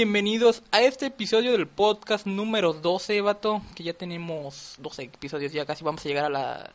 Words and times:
bienvenidos 0.00 0.62
a 0.70 0.80
este 0.80 1.04
episodio 1.04 1.52
del 1.52 1.66
podcast 1.66 2.26
número 2.26 2.72
12, 2.72 3.20
vato, 3.20 3.60
que 3.74 3.82
ya 3.82 3.92
tenemos 3.92 4.76
12 4.78 5.02
episodios, 5.02 5.52
ya 5.52 5.66
casi 5.66 5.84
vamos 5.84 6.02
a 6.02 6.08
llegar 6.08 6.24
a 6.24 6.30
la 6.30 6.70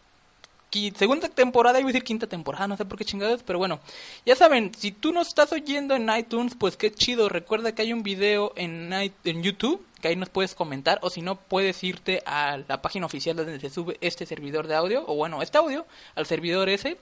segunda 0.96 1.28
temporada, 1.28 1.80
iba 1.80 1.90
a 1.90 1.92
decir 1.92 2.04
quinta 2.04 2.28
temporada, 2.28 2.68
no 2.68 2.78
sé 2.78 2.86
por 2.86 3.00
qué 3.00 3.04
chingados, 3.04 3.42
pero 3.42 3.58
bueno, 3.58 3.80
ya 4.28 4.36
saben, 4.36 4.72
si 4.78 4.92
tú 4.92 5.12
nos 5.12 5.30
estás 5.30 5.52
oyendo 5.54 5.96
en 5.96 6.08
iTunes, 6.16 6.54
pues 6.54 6.78
qué 6.78 6.92
chido, 6.92 7.28
recuerda 7.28 7.74
que 7.74 7.82
hay 7.82 7.94
un 7.94 8.04
video 8.04 8.54
en, 8.58 8.94
en 8.94 9.42
YouTube, 9.42 9.84
que 10.02 10.10
ahí 10.10 10.16
nos 10.16 10.30
puedes 10.30 10.54
comentar, 10.54 11.00
o 11.02 11.10
si 11.10 11.24
no, 11.24 11.36
puedes 11.36 11.84
irte 11.84 12.22
a 12.28 12.60
la 12.68 12.84
página 12.84 13.08
oficial 13.08 13.36
donde 13.36 13.60
se 13.60 13.72
sube 13.72 13.98
este 14.02 14.28
servidor 14.28 14.68
de 14.68 14.76
audio, 14.76 15.04
o 15.08 15.16
bueno, 15.16 15.42
este 15.42 15.58
audio, 15.58 15.88
al 16.14 16.28
servidor 16.28 16.70
ese, 16.70 16.98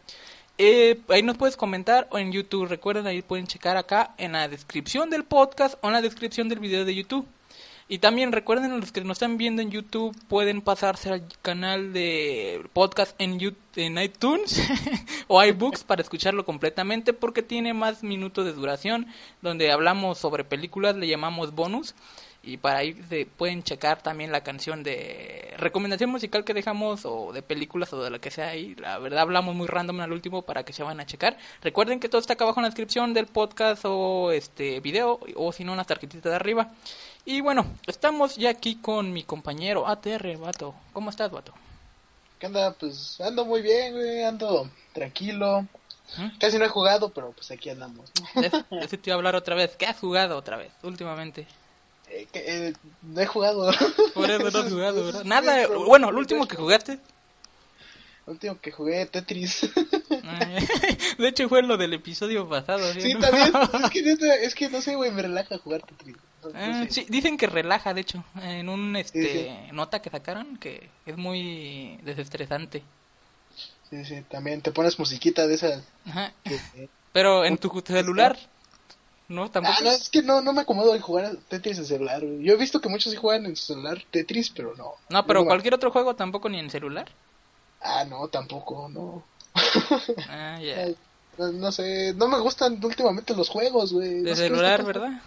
eh, 0.57 0.99
ahí 1.09 1.23
nos 1.23 1.37
puedes 1.37 1.57
comentar 1.57 2.07
o 2.11 2.17
en 2.19 2.31
YouTube. 2.31 2.67
Recuerden, 2.67 3.07
ahí 3.07 3.21
pueden 3.21 3.47
checar 3.47 3.77
acá 3.77 4.13
en 4.17 4.33
la 4.33 4.47
descripción 4.47 5.09
del 5.09 5.23
podcast 5.23 5.75
o 5.81 5.87
en 5.87 5.93
la 5.93 6.01
descripción 6.01 6.49
del 6.49 6.59
video 6.59 6.85
de 6.85 6.95
YouTube. 6.95 7.27
Y 7.89 7.97
también 7.99 8.31
recuerden, 8.31 8.79
los 8.79 8.91
que 8.93 9.01
nos 9.01 9.15
están 9.17 9.37
viendo 9.37 9.61
en 9.61 9.69
YouTube 9.69 10.15
pueden 10.29 10.61
pasarse 10.61 11.09
al 11.09 11.27
canal 11.41 11.91
de 11.91 12.63
podcast 12.71 13.13
en, 13.19 13.39
Yu- 13.39 13.55
en 13.75 13.97
iTunes 13.97 14.57
o 15.27 15.43
iBooks 15.43 15.83
para 15.83 16.01
escucharlo 16.01 16.45
completamente 16.45 17.11
porque 17.11 17.43
tiene 17.43 17.73
más 17.73 18.01
minutos 18.01 18.45
de 18.45 18.53
duración 18.53 19.07
donde 19.41 19.69
hablamos 19.71 20.17
sobre 20.17 20.45
películas, 20.45 20.95
le 20.95 21.07
llamamos 21.09 21.53
bonus. 21.53 21.93
Y 22.45 22.57
para 22.57 22.79
ahí 22.79 22.93
se 23.07 23.25
pueden 23.25 23.63
checar 23.63 24.01
también 24.01 24.33
la 24.33 24.43
canción 24.43 24.83
de 24.83 25.53
recomendación 25.57 26.09
musical 26.09 26.43
que 26.43 26.53
dejamos 26.53 27.05
o 27.05 27.31
de 27.31 27.41
películas 27.41 27.93
o 27.93 28.03
de 28.03 28.09
lo 28.09 28.19
que 28.19 28.31
sea 28.31 28.49
ahí. 28.49 28.75
La 28.75 28.99
verdad 28.99 29.21
hablamos 29.21 29.55
muy 29.55 29.65
random 29.65 30.01
al 30.01 30.11
último 30.11 30.41
para 30.41 30.65
que 30.65 30.73
se 30.73 30.83
van 30.83 30.99
a 30.99 31.05
checar. 31.05 31.37
Recuerden 31.61 32.01
que 32.01 32.09
todo 32.09 32.19
está 32.19 32.33
acá 32.33 32.43
abajo 32.43 32.59
en 32.59 32.63
la 32.63 32.69
descripción 32.69 33.13
del 33.13 33.27
podcast 33.27 33.85
o 33.85 34.31
este 34.31 34.81
video 34.81 35.21
o 35.37 35.53
si 35.53 35.63
no 35.63 35.71
en 35.71 35.77
las 35.77 35.87
tarjetitas 35.87 36.31
de 36.31 36.35
arriba. 36.35 36.69
Y 37.23 37.39
bueno, 37.39 37.65
estamos 37.87 38.35
ya 38.35 38.49
aquí 38.49 38.75
con 38.75 39.13
mi 39.13 39.23
compañero 39.23 39.87
ATR, 39.87 40.35
vato. 40.35 40.75
¿Cómo 40.91 41.11
estás, 41.11 41.31
vato? 41.31 41.53
¿Qué 42.39 42.47
onda? 42.47 42.73
Pues 42.73 43.21
ando 43.21 43.45
muy 43.45 43.61
bien, 43.61 43.93
güey, 43.93 44.21
ando 44.21 44.69
tranquilo. 44.91 45.61
¿Mm? 46.17 46.37
Casi 46.39 46.57
no 46.57 46.65
he 46.65 46.69
jugado, 46.69 47.13
pero 47.13 47.31
pues 47.31 47.49
aquí 47.51 47.69
andamos. 47.69 48.11
¿no? 48.35 48.41
Eso 48.81 48.99
te 48.99 49.09
iba 49.09 49.13
a 49.13 49.17
hablar 49.17 49.37
otra 49.37 49.55
vez. 49.55 49.77
¿Qué 49.77 49.85
has 49.85 49.97
jugado 49.97 50.35
otra 50.35 50.57
vez 50.57 50.73
últimamente? 50.83 51.47
Eh, 52.09 52.27
eh, 52.33 52.73
no 53.01 53.21
he 53.21 53.25
jugado. 53.25 53.71
Por 54.13 54.29
eso 54.29 54.51
no 54.51 54.59
has 54.59 54.71
jugado, 54.71 55.23
Nada, 55.23 55.61
el 55.63 55.67
bueno, 55.69 56.11
lo 56.11 56.19
último 56.19 56.47
que 56.47 56.55
jugaste. 56.55 56.93
El 58.25 58.33
último 58.33 58.59
que 58.61 58.71
jugué, 58.71 59.05
Tetris. 59.05 59.69
De 61.17 61.27
hecho 61.27 61.49
fue 61.49 61.61
lo 61.63 61.75
del 61.77 61.93
episodio 61.93 62.47
pasado. 62.47 62.93
sí, 62.93 63.15
también. 63.19 63.51
Es 63.83 63.89
que, 63.89 64.45
es 64.45 64.55
que 64.55 64.69
no 64.69 64.81
sé, 64.81 64.95
güey, 64.95 65.11
me 65.11 65.21
relaja 65.23 65.57
jugar 65.57 65.81
Tetris. 65.81 66.15
No- 66.43 66.49
no 66.49 66.55
Ah, 66.55 66.83
sé. 66.85 66.91
sí, 66.91 67.05
dicen 67.09 67.37
que 67.37 67.47
relaja, 67.47 67.93
de 67.93 68.01
hecho, 68.01 68.23
en 68.41 68.69
un 68.69 68.95
este 68.95 69.31
Sí, 69.67 69.71
nota 69.73 70.01
que 70.01 70.09
sacaron 70.09 70.57
que 70.57 70.89
es 71.05 71.17
muy 71.17 71.97
desestresante. 72.03 72.83
sí, 73.89 74.03
sí, 74.05 74.21
también 74.29 74.61
te 74.61 74.71
pones 74.71 74.99
musiquita 74.99 75.47
de 75.47 75.55
esas. 75.55 75.83
Ajá. 76.05 76.33
que- 76.43 76.55
eh. 76.75 76.89
Pero 77.13 77.45
en 77.45 77.57
tu 77.57 77.81
celular, 77.85 78.37
¿no? 79.27 79.49
Tampoco. 79.49 79.75
Ah, 79.79 79.83
no, 79.83 79.91
es 79.91 80.09
que 80.09 80.21
no, 80.21 80.41
no 80.41 80.53
me 80.53 80.61
acomodo 80.61 80.93
en 80.95 81.01
jugar 81.01 81.35
Tetris 81.47 81.77
en 81.79 81.85
celular, 81.85 82.21
güey. 82.21 82.43
Yo 82.43 82.53
he 82.53 82.57
visto 82.57 82.81
que 82.81 82.89
muchos 82.89 83.11
sí 83.11 83.17
juegan 83.17 83.45
en 83.45 83.55
su 83.55 83.73
celular 83.73 84.01
Tetris, 84.11 84.49
pero 84.49 84.75
no. 84.75 84.93
No, 85.09 85.25
pero 85.25 85.39
No 85.39 85.45
me- 85.45 85.49
cualquier 85.49 85.73
otro 85.73 85.91
juego 85.91 86.15
tampoco 86.15 86.49
ni 86.49 86.59
en 86.59 86.69
celular. 86.69 87.09
Ah, 87.81 88.05
no, 88.05 88.27
tampoco, 88.27 88.87
no. 88.89 89.23
Ah, 90.29 90.59
ya. 90.61 90.87
No, 91.37 91.51
no 91.51 91.71
sé, 91.71 92.13
no 92.15 92.27
me 92.27 92.39
gustan 92.39 92.79
últimamente 92.83 93.35
los 93.35 93.49
juegos, 93.49 93.91
güey. 93.93 94.21
De 94.21 94.31
No 94.31 94.35
celular. 94.35 94.83
¿verdad? 94.83 95.21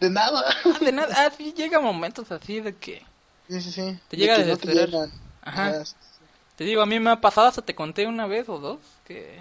De 0.00 0.10
nada. 0.10 0.44
Ah, 0.64 0.78
de 0.80 0.92
nada. 0.92 1.14
Ah, 1.16 1.30
sí, 1.36 1.52
llega 1.56 1.80
momentos 1.80 2.30
así 2.32 2.60
de 2.60 2.74
que. 2.74 3.02
Sí, 3.48 3.60
sí, 3.60 3.70
sí. 3.70 3.98
Te 4.08 4.16
De 4.16 4.22
llega 4.22 4.56
te 4.56 4.74
llenan. 4.74 5.10
Ajá. 5.42 5.68
Ajá, 5.68 5.84
sí, 5.84 5.94
sí. 6.00 6.24
Te 6.56 6.64
digo, 6.64 6.82
a 6.82 6.86
mí 6.86 6.98
me 7.00 7.10
ha 7.10 7.20
pasado, 7.20 7.48
hasta 7.48 7.62
te 7.62 7.74
conté 7.74 8.06
una 8.06 8.26
vez 8.26 8.48
o 8.48 8.58
dos, 8.58 8.78
que, 9.04 9.38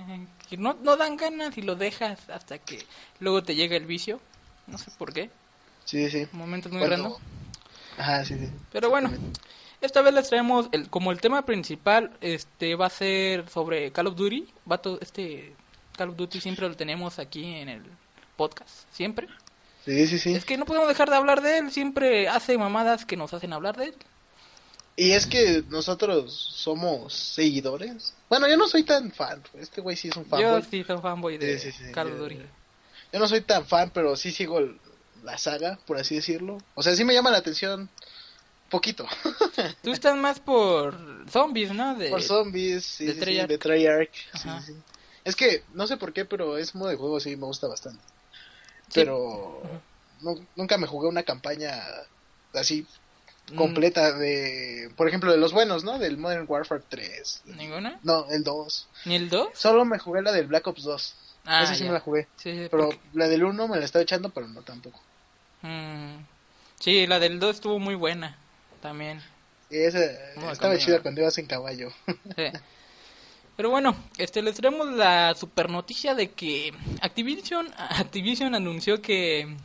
que 0.53 0.57
no, 0.61 0.77
no 0.83 0.97
dan 0.97 1.17
ganas 1.17 1.57
y 1.57 1.63
lo 1.63 1.73
dejas 1.73 2.29
hasta 2.29 2.59
que 2.59 2.85
luego 3.19 3.41
te 3.41 3.55
llega 3.55 3.75
el 3.75 3.87
vicio. 3.87 4.19
No 4.67 4.77
sé 4.77 4.91
por 4.99 5.11
qué. 5.11 5.31
Sí, 5.83 6.11
sí. 6.11 6.27
Momentos 6.31 6.71
muy 6.71 6.85
random. 6.85 7.13
Ajá, 7.97 8.23
sí, 8.23 8.35
sí. 8.37 8.51
Pero 8.71 8.91
bueno, 8.91 9.11
esta 9.81 10.03
vez 10.03 10.13
les 10.13 10.29
traemos 10.29 10.69
el, 10.71 10.91
como 10.91 11.11
el 11.11 11.19
tema 11.19 11.43
principal, 11.43 12.11
este 12.21 12.75
va 12.75 12.85
a 12.85 12.91
ser 12.91 13.49
sobre 13.49 13.91
Call 13.91 14.07
of 14.07 14.15
Duty. 14.15 14.47
Vato, 14.65 14.99
este 15.01 15.55
Call 15.97 16.09
of 16.09 16.17
Duty 16.17 16.39
siempre 16.39 16.69
lo 16.69 16.75
tenemos 16.75 17.17
aquí 17.17 17.43
en 17.55 17.69
el 17.69 17.81
podcast, 18.37 18.85
siempre. 18.91 19.27
Sí, 19.85 20.05
sí, 20.05 20.19
sí. 20.19 20.35
Es 20.35 20.45
que 20.45 20.57
no 20.57 20.65
podemos 20.65 20.87
dejar 20.87 21.09
de 21.09 21.15
hablar 21.15 21.41
de 21.41 21.57
él, 21.57 21.71
siempre 21.71 22.29
hace 22.29 22.59
mamadas 22.59 23.05
que 23.05 23.17
nos 23.17 23.33
hacen 23.33 23.53
hablar 23.53 23.75
de 23.75 23.85
él. 23.85 23.95
Y 24.95 25.11
es 25.11 25.25
que 25.25 25.63
nosotros 25.69 26.31
somos 26.33 27.13
seguidores. 27.13 28.13
Bueno, 28.29 28.47
yo 28.47 28.57
no 28.57 28.67
soy 28.67 28.83
tan 28.83 29.11
fan. 29.11 29.41
Este 29.55 29.81
güey 29.81 29.95
sí 29.97 30.09
es 30.09 30.15
un 30.17 30.23
Yo 30.25 30.29
fanboy. 30.29 30.61
sí 30.69 30.83
soy 30.83 30.97
fanboy 30.99 31.37
de 31.37 31.57
Sí, 31.59 31.71
sí, 31.71 31.85
sí, 31.85 31.91
Call 31.91 32.07
of 32.07 32.13
yo- 32.17 32.23
Duty. 32.23 32.39
Yo 33.11 33.19
no 33.19 33.27
soy 33.27 33.41
tan 33.41 33.65
fan, 33.65 33.91
pero 33.91 34.15
sí 34.15 34.31
sigo 34.31 34.59
la 35.23 35.37
saga, 35.37 35.79
por 35.87 35.97
así 35.97 36.15
decirlo. 36.15 36.57
O 36.75 36.83
sea, 36.83 36.95
sí 36.95 37.03
me 37.03 37.13
llama 37.13 37.31
la 37.31 37.37
atención 37.39 37.89
poquito. 38.69 39.07
Tú 39.83 39.91
estás 39.91 40.15
más 40.15 40.39
por 40.39 40.95
zombies, 41.29 41.71
¿no? 41.73 41.95
De, 41.95 42.09
por 42.09 42.21
zombies, 42.23 42.85
sí, 42.85 43.05
de 43.05 43.13
Treyarch. 43.15 43.49
de 43.49 43.57
Treyarch. 43.57 44.13
Sí, 44.33 44.47
Ajá. 44.49 44.61
sí. 44.61 44.73
Es 45.23 45.35
que 45.35 45.63
no 45.73 45.87
sé 45.87 45.97
por 45.97 46.11
qué, 46.13 46.25
pero 46.25 46.57
ese 46.57 46.77
modo 46.77 46.89
de 46.89 46.97
juego 46.97 47.19
sí 47.19 47.35
me 47.35 47.45
gusta 47.45 47.67
bastante. 47.67 48.03
Pero 48.93 49.61
no- 50.21 50.35
nunca 50.55 50.77
me 50.77 50.87
jugué 50.87 51.07
una 51.07 51.23
campaña 51.23 51.81
así 52.53 52.85
completa 53.55 54.13
de, 54.13 54.89
por 54.95 55.07
ejemplo, 55.07 55.31
de 55.31 55.37
los 55.37 55.53
buenos, 55.53 55.83
¿no? 55.83 55.99
Del 55.99 56.17
Modern 56.17 56.45
Warfare 56.47 56.83
3. 56.89 57.41
¿Ninguna? 57.57 57.99
No, 58.03 58.25
el 58.29 58.43
2. 58.43 58.87
¿Ni 59.05 59.15
el 59.15 59.29
2? 59.29 59.49
Solo 59.53 59.85
me 59.85 59.99
jugué 59.99 60.21
la 60.21 60.31
del 60.31 60.47
Black 60.47 60.65
Ops 60.67 60.83
2. 60.83 61.15
Ah, 61.45 61.63
Esa 61.63 61.75
sí 61.75 61.81
ya. 61.81 61.87
me 61.87 61.93
la 61.93 61.99
jugué. 61.99 62.27
Sí, 62.37 62.51
sí, 62.53 62.67
Pero 62.71 62.85
porque- 62.89 62.99
la 63.13 63.27
del 63.27 63.43
1 63.43 63.67
me 63.67 63.77
la 63.77 63.85
estaba 63.85 64.01
echando, 64.03 64.29
pero 64.29 64.47
no 64.47 64.61
tampoco. 64.61 64.99
mm, 65.61 66.15
sí, 66.79 67.05
la 67.07 67.19
del 67.19 67.39
2 67.39 67.55
estuvo 67.57 67.79
muy 67.79 67.95
buena 67.95 68.37
también. 68.81 69.21
Esa 69.69 69.99
No, 70.35 70.51
estaba 70.51 70.73
conmigo. 70.73 70.77
chida 70.85 71.01
cuando 71.01 71.21
ibas 71.21 71.37
en 71.37 71.45
caballo. 71.47 71.91
Sí. 72.37 72.45
Pero 73.55 73.69
bueno, 73.69 73.95
este 74.17 74.41
les 74.41 74.55
traemos 74.55 74.87
la 74.93 75.35
super 75.35 75.69
noticia 75.69 76.15
de 76.15 76.31
que 76.31 76.73
Activision 77.01 77.71
Activision 77.77 78.55
anunció 78.55 78.99
que 79.01 79.55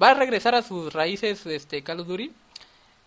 va 0.00 0.10
a 0.10 0.14
regresar 0.14 0.54
a 0.54 0.62
sus 0.62 0.92
raíces 0.92 1.44
este 1.46 1.82
Call 1.82 2.00
of 2.00 2.06
Duty, 2.06 2.30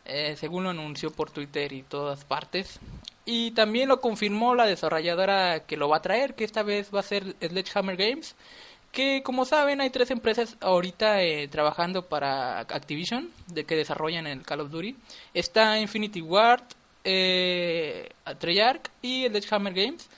eh, 0.10 0.36
según 0.38 0.64
lo 0.64 0.72
anunció 0.72 1.12
por 1.12 1.32
Twitter 1.32 1.72
y 1.72 1.84
todas 1.84 2.26
partes. 2.26 2.80
Y 3.26 3.52
también 3.52 3.88
lo 3.88 4.02
confirmó 4.02 4.56
la 4.56 4.66
desarrolladora 4.66 5.62
que 5.62 5.78
lo 5.78 5.88
va 5.88 5.98
a 5.98 6.02
traer, 6.02 6.34
que 6.34 6.44
esta 6.44 6.64
vez 6.64 6.90
va 6.94 7.02
a 7.02 7.04
ser 7.04 7.36
Sledgehammer 7.42 7.96
Games, 7.96 8.36
que 8.92 9.22
como 9.24 9.46
saben 9.46 9.82
hay 9.82 9.92
tres 9.92 10.10
empresas 10.10 10.58
ahorita 10.62 11.22
eh, 11.22 11.48
trabajando 11.48 12.08
para 12.08 12.60
Activision, 12.60 13.30
de 13.48 13.66
que 13.66 13.76
desarrollan 13.76 14.26
el 14.26 14.42
Call 14.42 14.62
of 14.62 14.72
Duty. 14.72 14.96
Está 15.34 15.80
Infinity 15.80 16.22
Ward, 16.22 16.64
eh, 17.04 18.10
Treyarch 18.40 18.90
y 19.02 19.28
Sledgehammer 19.28 19.74
Games, 19.74 20.10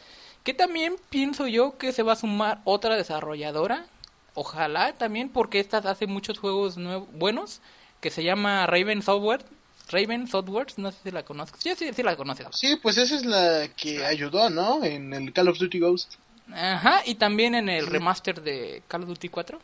que 0.43 0.53
también 0.53 0.95
pienso 1.09 1.47
yo 1.47 1.77
que 1.77 1.91
se 1.91 2.03
va 2.03 2.13
a 2.13 2.15
sumar 2.15 2.61
otra 2.63 2.95
desarrolladora, 2.95 3.85
ojalá 4.33 4.93
también, 4.93 5.29
porque 5.29 5.59
esta 5.59 5.77
hace 5.79 6.07
muchos 6.07 6.39
juegos 6.39 6.77
buenos, 7.13 7.61
que 7.99 8.09
se 8.09 8.23
llama 8.23 8.65
Raven 8.67 9.01
Software. 9.01 9.43
Raven 9.89 10.27
Software, 10.27 10.67
no 10.77 10.91
sé 10.91 10.97
si 11.03 11.11
la 11.11 11.23
conozco. 11.23 11.57
Sí, 11.61 11.71
sí, 11.77 11.89
sí 11.93 12.03
la 12.03 12.15
conoces. 12.15 12.47
Sí, 12.53 12.75
pues 12.81 12.97
esa 12.97 13.15
es 13.15 13.25
la 13.25 13.67
que 13.75 14.05
ayudó, 14.05 14.49
¿no? 14.49 14.83
En 14.83 15.13
el 15.13 15.33
Call 15.33 15.49
of 15.49 15.57
Duty 15.57 15.79
Ghost. 15.79 16.13
Ajá, 16.53 17.01
y 17.05 17.15
también 17.15 17.55
en 17.55 17.69
el 17.69 17.87
remaster 17.87 18.41
de 18.41 18.83
Call 18.87 19.03
of 19.03 19.09
Duty 19.09 19.29
4, 19.29 19.59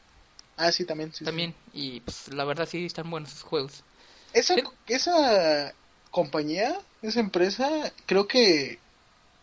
Ah, 0.57 0.71
sí, 0.71 0.85
también. 0.85 1.11
sí, 1.11 1.19
sí. 1.19 1.25
también. 1.25 1.53
Y 1.73 1.99
pues 2.01 2.33
la 2.33 2.43
verdad 2.43 2.67
sí 2.69 2.85
están 2.85 3.09
buenos 3.09 3.29
sus 3.31 3.43
juegos. 3.43 3.83
Esa, 4.33 4.55
Sí. 4.55 4.63
esa 4.87 5.73
compañía, 6.11 6.77
esa 7.01 7.19
empresa, 7.19 7.69
creo 8.05 8.27
que 8.27 8.79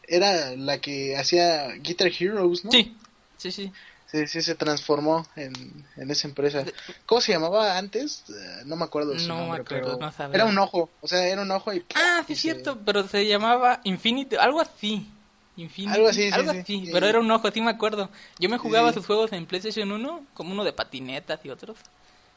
era 0.08 0.54
la 0.56 0.80
que 0.80 1.16
hacía 1.16 1.68
Guitar 1.76 2.08
Heroes, 2.18 2.64
¿no? 2.64 2.70
Sí, 2.70 2.96
sí, 3.38 3.52
sí. 3.52 3.72
Sí, 4.14 4.28
sí, 4.28 4.42
se 4.42 4.54
transformó 4.54 5.26
en, 5.34 5.52
en 5.96 6.10
esa 6.10 6.28
empresa. 6.28 6.64
¿Cómo 7.04 7.20
se 7.20 7.32
llamaba 7.32 7.76
antes? 7.76 8.22
Eh, 8.28 8.62
no 8.64 8.76
me 8.76 8.84
acuerdo 8.84 9.18
su 9.18 9.26
No 9.26 9.34
me 9.34 9.40
nombre, 9.40 9.62
acuerdo, 9.62 9.96
pero 9.96 10.06
no 10.06 10.12
sabría. 10.12 10.36
era 10.36 10.44
un 10.44 10.56
ojo, 10.58 10.88
o 11.00 11.08
sea, 11.08 11.26
era 11.26 11.42
un 11.42 11.50
ojo 11.50 11.72
y... 11.74 11.84
Ah, 11.96 12.22
sí, 12.24 12.32
y 12.34 12.36
se- 12.36 12.42
cierto, 12.42 12.78
pero 12.84 13.08
se 13.08 13.26
llamaba 13.26 13.80
Infinity, 13.82 14.36
algo 14.36 14.60
así. 14.60 15.10
Infinity, 15.56 15.94
Algo 15.96 16.08
así, 16.08 16.22
sí, 16.28 16.30
algo 16.32 16.50
sí. 16.50 16.60
así, 16.60 16.86
Sí. 16.86 16.92
pero 16.92 17.06
era 17.08 17.18
un 17.18 17.30
ojo, 17.30 17.50
sí 17.50 17.60
me 17.60 17.70
acuerdo. 17.70 18.08
Yo 18.38 18.48
me 18.48 18.58
jugaba 18.58 18.92
sus 18.92 19.04
juegos 19.06 19.32
en 19.32 19.46
PlayStation 19.46 19.90
1, 19.90 20.24
como 20.34 20.52
uno 20.52 20.62
de 20.64 20.72
patinetas 20.72 21.44
y 21.44 21.50
otros. 21.50 21.76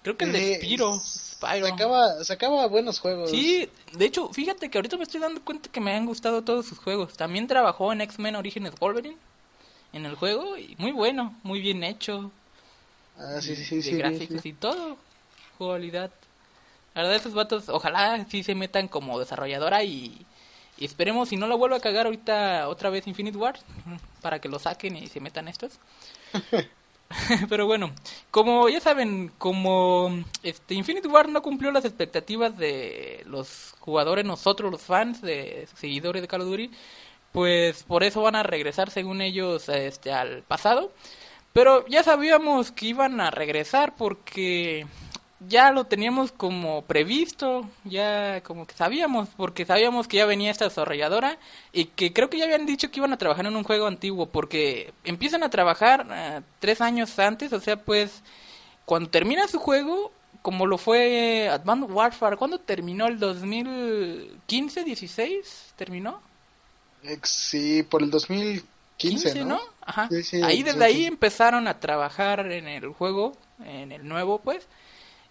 Creo 0.03 0.17
que 0.17 0.25
el 0.25 0.31
de 0.31 0.39
Sí, 0.39 0.55
Spyro, 0.55 0.99
Spyro. 0.99 1.67
Sacaba, 1.67 2.23
sacaba 2.23 2.67
buenos 2.67 2.99
juegos. 2.99 3.29
Sí, 3.31 3.69
de 3.93 4.05
hecho, 4.05 4.29
fíjate 4.33 4.69
que 4.69 4.77
ahorita 4.77 4.97
me 4.97 5.03
estoy 5.03 5.19
dando 5.19 5.43
cuenta 5.43 5.69
que 5.71 5.81
me 5.81 5.93
han 5.95 6.05
gustado 6.05 6.43
todos 6.43 6.65
sus 6.65 6.77
juegos. 6.79 7.17
También 7.17 7.47
trabajó 7.47 7.91
en 7.91 8.01
X-Men 8.01 8.35
Orígenes 8.35 8.73
Wolverine, 8.79 9.17
en 9.93 10.05
el 10.05 10.15
juego, 10.15 10.57
y 10.57 10.75
muy 10.77 10.91
bueno, 10.91 11.35
muy 11.43 11.61
bien 11.61 11.83
hecho. 11.83 12.31
Ah, 13.17 13.39
sí, 13.41 13.55
sí, 13.55 13.63
sí. 13.65 13.75
de 13.77 13.81
sí, 13.83 13.97
gráficos 13.97 14.45
y 14.45 14.53
todo. 14.53 14.97
Jugabilidad. 15.57 16.11
La 16.93 17.01
verdad, 17.03 17.17
esos 17.17 17.33
vatos, 17.33 17.69
ojalá 17.69 18.25
sí 18.29 18.43
se 18.43 18.55
metan 18.55 18.87
como 18.87 19.19
desarrolladora 19.19 19.83
y, 19.83 20.25
y 20.77 20.85
esperemos 20.85 21.29
si 21.29 21.37
no 21.37 21.47
lo 21.47 21.57
vuelvo 21.57 21.75
a 21.75 21.79
cagar 21.79 22.05
ahorita 22.05 22.67
otra 22.67 22.89
vez 22.89 23.07
Infinite 23.07 23.37
Ward 23.37 23.59
para 24.21 24.39
que 24.39 24.49
lo 24.49 24.59
saquen 24.59 24.97
y 24.97 25.07
se 25.07 25.19
metan 25.19 25.47
estos. 25.47 25.79
Pero 27.49 27.65
bueno, 27.65 27.91
como 28.31 28.69
ya 28.69 28.79
saben, 28.79 29.31
como 29.37 30.23
este 30.43 30.73
Infinite 30.73 31.07
Ward 31.07 31.29
no 31.29 31.41
cumplió 31.41 31.71
las 31.71 31.85
expectativas 31.85 32.57
de 32.57 33.23
los 33.27 33.75
jugadores, 33.79 34.25
nosotros 34.25 34.71
los 34.71 34.81
fans, 34.81 35.21
de 35.21 35.67
seguidores 35.75 36.21
de 36.21 36.27
Call 36.27 36.41
of 36.41 36.47
Duty, 36.47 36.71
pues 37.37 37.83
por 37.83 38.03
eso 38.03 38.23
van 38.23 38.35
a 38.35 38.41
regresar 38.41 38.89
según 38.89 39.21
ellos 39.21 39.69
este 39.69 40.11
al 40.11 40.41
pasado. 40.41 40.91
Pero 41.53 41.85
ya 41.85 42.01
sabíamos 42.01 42.71
que 42.71 42.87
iban 42.87 43.21
a 43.21 43.29
regresar 43.29 43.95
porque 43.95 44.87
ya 45.39 45.71
lo 45.71 45.83
teníamos 45.83 46.31
como 46.31 46.81
previsto, 46.81 47.69
ya 47.83 48.41
como 48.41 48.65
que 48.65 48.73
sabíamos, 48.73 49.29
porque 49.37 49.67
sabíamos 49.67 50.07
que 50.07 50.17
ya 50.17 50.25
venía 50.25 50.49
esta 50.49 50.65
desarrolladora 50.65 51.37
y 51.71 51.85
que 51.85 52.11
creo 52.11 52.31
que 52.31 52.39
ya 52.39 52.45
habían 52.45 52.65
dicho 52.65 52.89
que 52.89 53.01
iban 53.01 53.13
a 53.13 53.19
trabajar 53.19 53.45
en 53.45 53.55
un 53.55 53.63
juego 53.63 53.85
antiguo, 53.85 54.25
porque 54.25 54.91
empiezan 55.03 55.43
a 55.43 55.51
trabajar 55.51 56.07
eh, 56.09 56.41
tres 56.57 56.81
años 56.81 57.19
antes, 57.19 57.53
o 57.53 57.59
sea, 57.59 57.79
pues 57.79 58.23
cuando 58.85 59.11
termina 59.11 59.47
su 59.47 59.59
juego, 59.59 60.11
como 60.41 60.65
lo 60.65 60.79
fue 60.79 61.49
Advanced 61.49 61.91
Warfare, 61.91 62.35
¿cuándo 62.35 62.57
terminó? 62.57 63.05
¿El 63.05 63.19
2015, 63.19 64.83
16? 64.83 65.73
¿Terminó? 65.75 66.19
Sí, 67.23 67.83
por 67.83 68.03
el 68.03 68.09
2015, 68.11 69.45
¿no? 69.45 69.59
Ajá. 69.81 70.07
Sí, 70.09 70.23
sí, 70.23 70.41
ahí 70.43 70.63
desde 70.63 70.83
ahí 70.85 71.05
empezaron 71.05 71.67
a 71.67 71.79
trabajar 71.79 72.51
en 72.51 72.67
el 72.67 72.87
juego, 72.89 73.37
en 73.63 73.91
el 73.91 74.07
nuevo, 74.07 74.39
pues. 74.39 74.67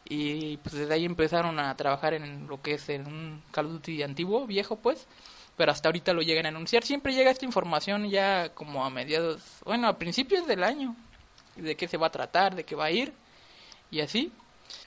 Y 0.09 0.57
pues 0.59 0.75
desde 0.75 0.95
ahí 0.95 1.05
empezaron 1.05 1.59
a 1.59 1.77
trabajar 1.77 2.15
en 2.15 2.47
lo 2.47 2.63
que 2.63 2.75
es 2.75 2.89
en 2.89 3.07
un 3.07 3.43
Call 3.51 3.67
of 3.67 3.73
Duty 3.73 4.03
antiguo, 4.03 4.47
viejo, 4.47 4.77
pues. 4.77 5.07
Pero 5.57 5.73
hasta 5.73 5.89
ahorita 5.89 6.13
lo 6.13 6.23
llegan 6.23 6.47
a 6.47 6.51
anunciar. 6.51 6.85
Siempre 6.85 7.15
llega 7.15 7.31
esta 7.31 7.45
información 7.47 8.09
ya 8.11 8.51
como 8.51 8.85
a 8.85 8.91
mediados, 8.91 9.41
bueno, 9.65 9.89
a 9.89 9.99
principios 9.99 10.47
del 10.47 10.63
año. 10.63 10.95
De 11.57 11.75
qué 11.75 11.89
se 11.89 11.97
va 11.97 12.09
a 12.09 12.13
tratar, 12.13 12.55
de 12.55 12.65
qué 12.65 12.75
va 12.75 12.85
a 12.85 12.91
ir. 12.91 13.13
Y 13.91 14.01
así. 14.01 14.31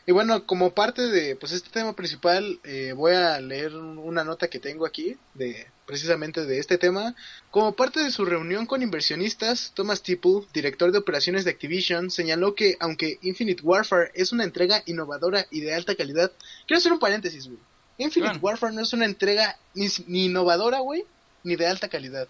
Y 0.06 0.12
bueno, 0.12 0.46
como 0.46 0.72
parte 0.72 1.02
de 1.08 1.36
pues 1.36 1.52
este 1.52 1.70
tema 1.70 1.94
principal, 1.94 2.60
eh, 2.64 2.94
voy 2.96 3.14
a 3.14 3.40
leer 3.42 3.76
un- 3.76 3.98
una 3.98 4.24
nota 4.24 4.48
que 4.48 4.60
tengo 4.60 4.86
aquí 4.86 5.18
de 5.34 5.68
precisamente 5.94 6.46
de 6.46 6.60
este 6.60 6.78
tema. 6.78 7.16
Como 7.50 7.74
parte 7.74 8.00
de 8.04 8.12
su 8.12 8.24
reunión 8.24 8.68
con 8.68 8.84
inversionistas, 8.84 9.72
Thomas 9.74 10.04
Tipple, 10.04 10.42
director 10.54 10.92
de 10.92 11.00
operaciones 11.00 11.46
de 11.46 11.50
Activision, 11.52 12.12
señaló 12.12 12.54
que 12.54 12.78
aunque 12.80 13.18
Infinite 13.24 13.64
Warfare 13.64 14.12
es 14.14 14.32
una 14.32 14.44
entrega 14.44 14.84
innovadora 14.86 15.48
y 15.50 15.62
de 15.62 15.74
alta 15.74 15.96
calidad, 15.96 16.32
quiero 16.68 16.78
hacer 16.78 16.92
un 16.94 17.00
paréntesis, 17.00 17.48
güey. 17.48 17.58
Infinite 17.98 18.34
Claro. 18.34 18.40
Warfare 18.46 18.76
no 18.76 18.82
es 18.84 18.94
una 18.94 19.06
entrega 19.06 19.58
ni, 19.74 19.88
ni 20.06 20.26
innovadora, 20.26 20.80
güey, 20.82 21.06
ni 21.44 21.56
de 21.56 21.66
alta 21.66 21.88
calidad. 21.90 22.28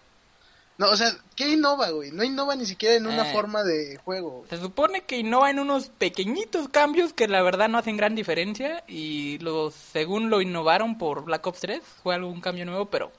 No, 0.78 0.90
o 0.92 0.96
sea, 0.96 1.12
¿qué 1.36 1.50
innova, 1.50 1.90
güey? 1.90 2.12
No 2.12 2.24
innova 2.24 2.56
ni 2.56 2.66
siquiera 2.66 2.96
en 2.96 3.06
una 3.08 3.30
Eh. 3.30 3.34
forma 3.34 3.66
de 3.66 3.98
juego. 3.98 4.46
Se 4.50 4.56
supone 4.56 5.02
que 5.02 5.18
innova 5.18 5.50
en 5.50 5.60
unos 5.60 5.90
pequeñitos 5.90 6.70
cambios 6.70 7.12
que 7.12 7.28
la 7.28 7.42
verdad 7.42 7.68
no 7.68 7.78
hacen 7.78 7.98
gran 7.98 8.16
diferencia. 8.16 8.86
Y 8.88 9.38
los, 9.40 9.74
según 9.74 10.30
lo 10.30 10.40
innovaron 10.40 10.98
por 10.98 11.26
Black 11.26 11.46
Ops 11.46 11.60
3, 11.60 11.82
fue 12.02 12.16
algún 12.16 12.40
cambio 12.40 12.64
nuevo, 12.66 12.86
pero 12.90 13.12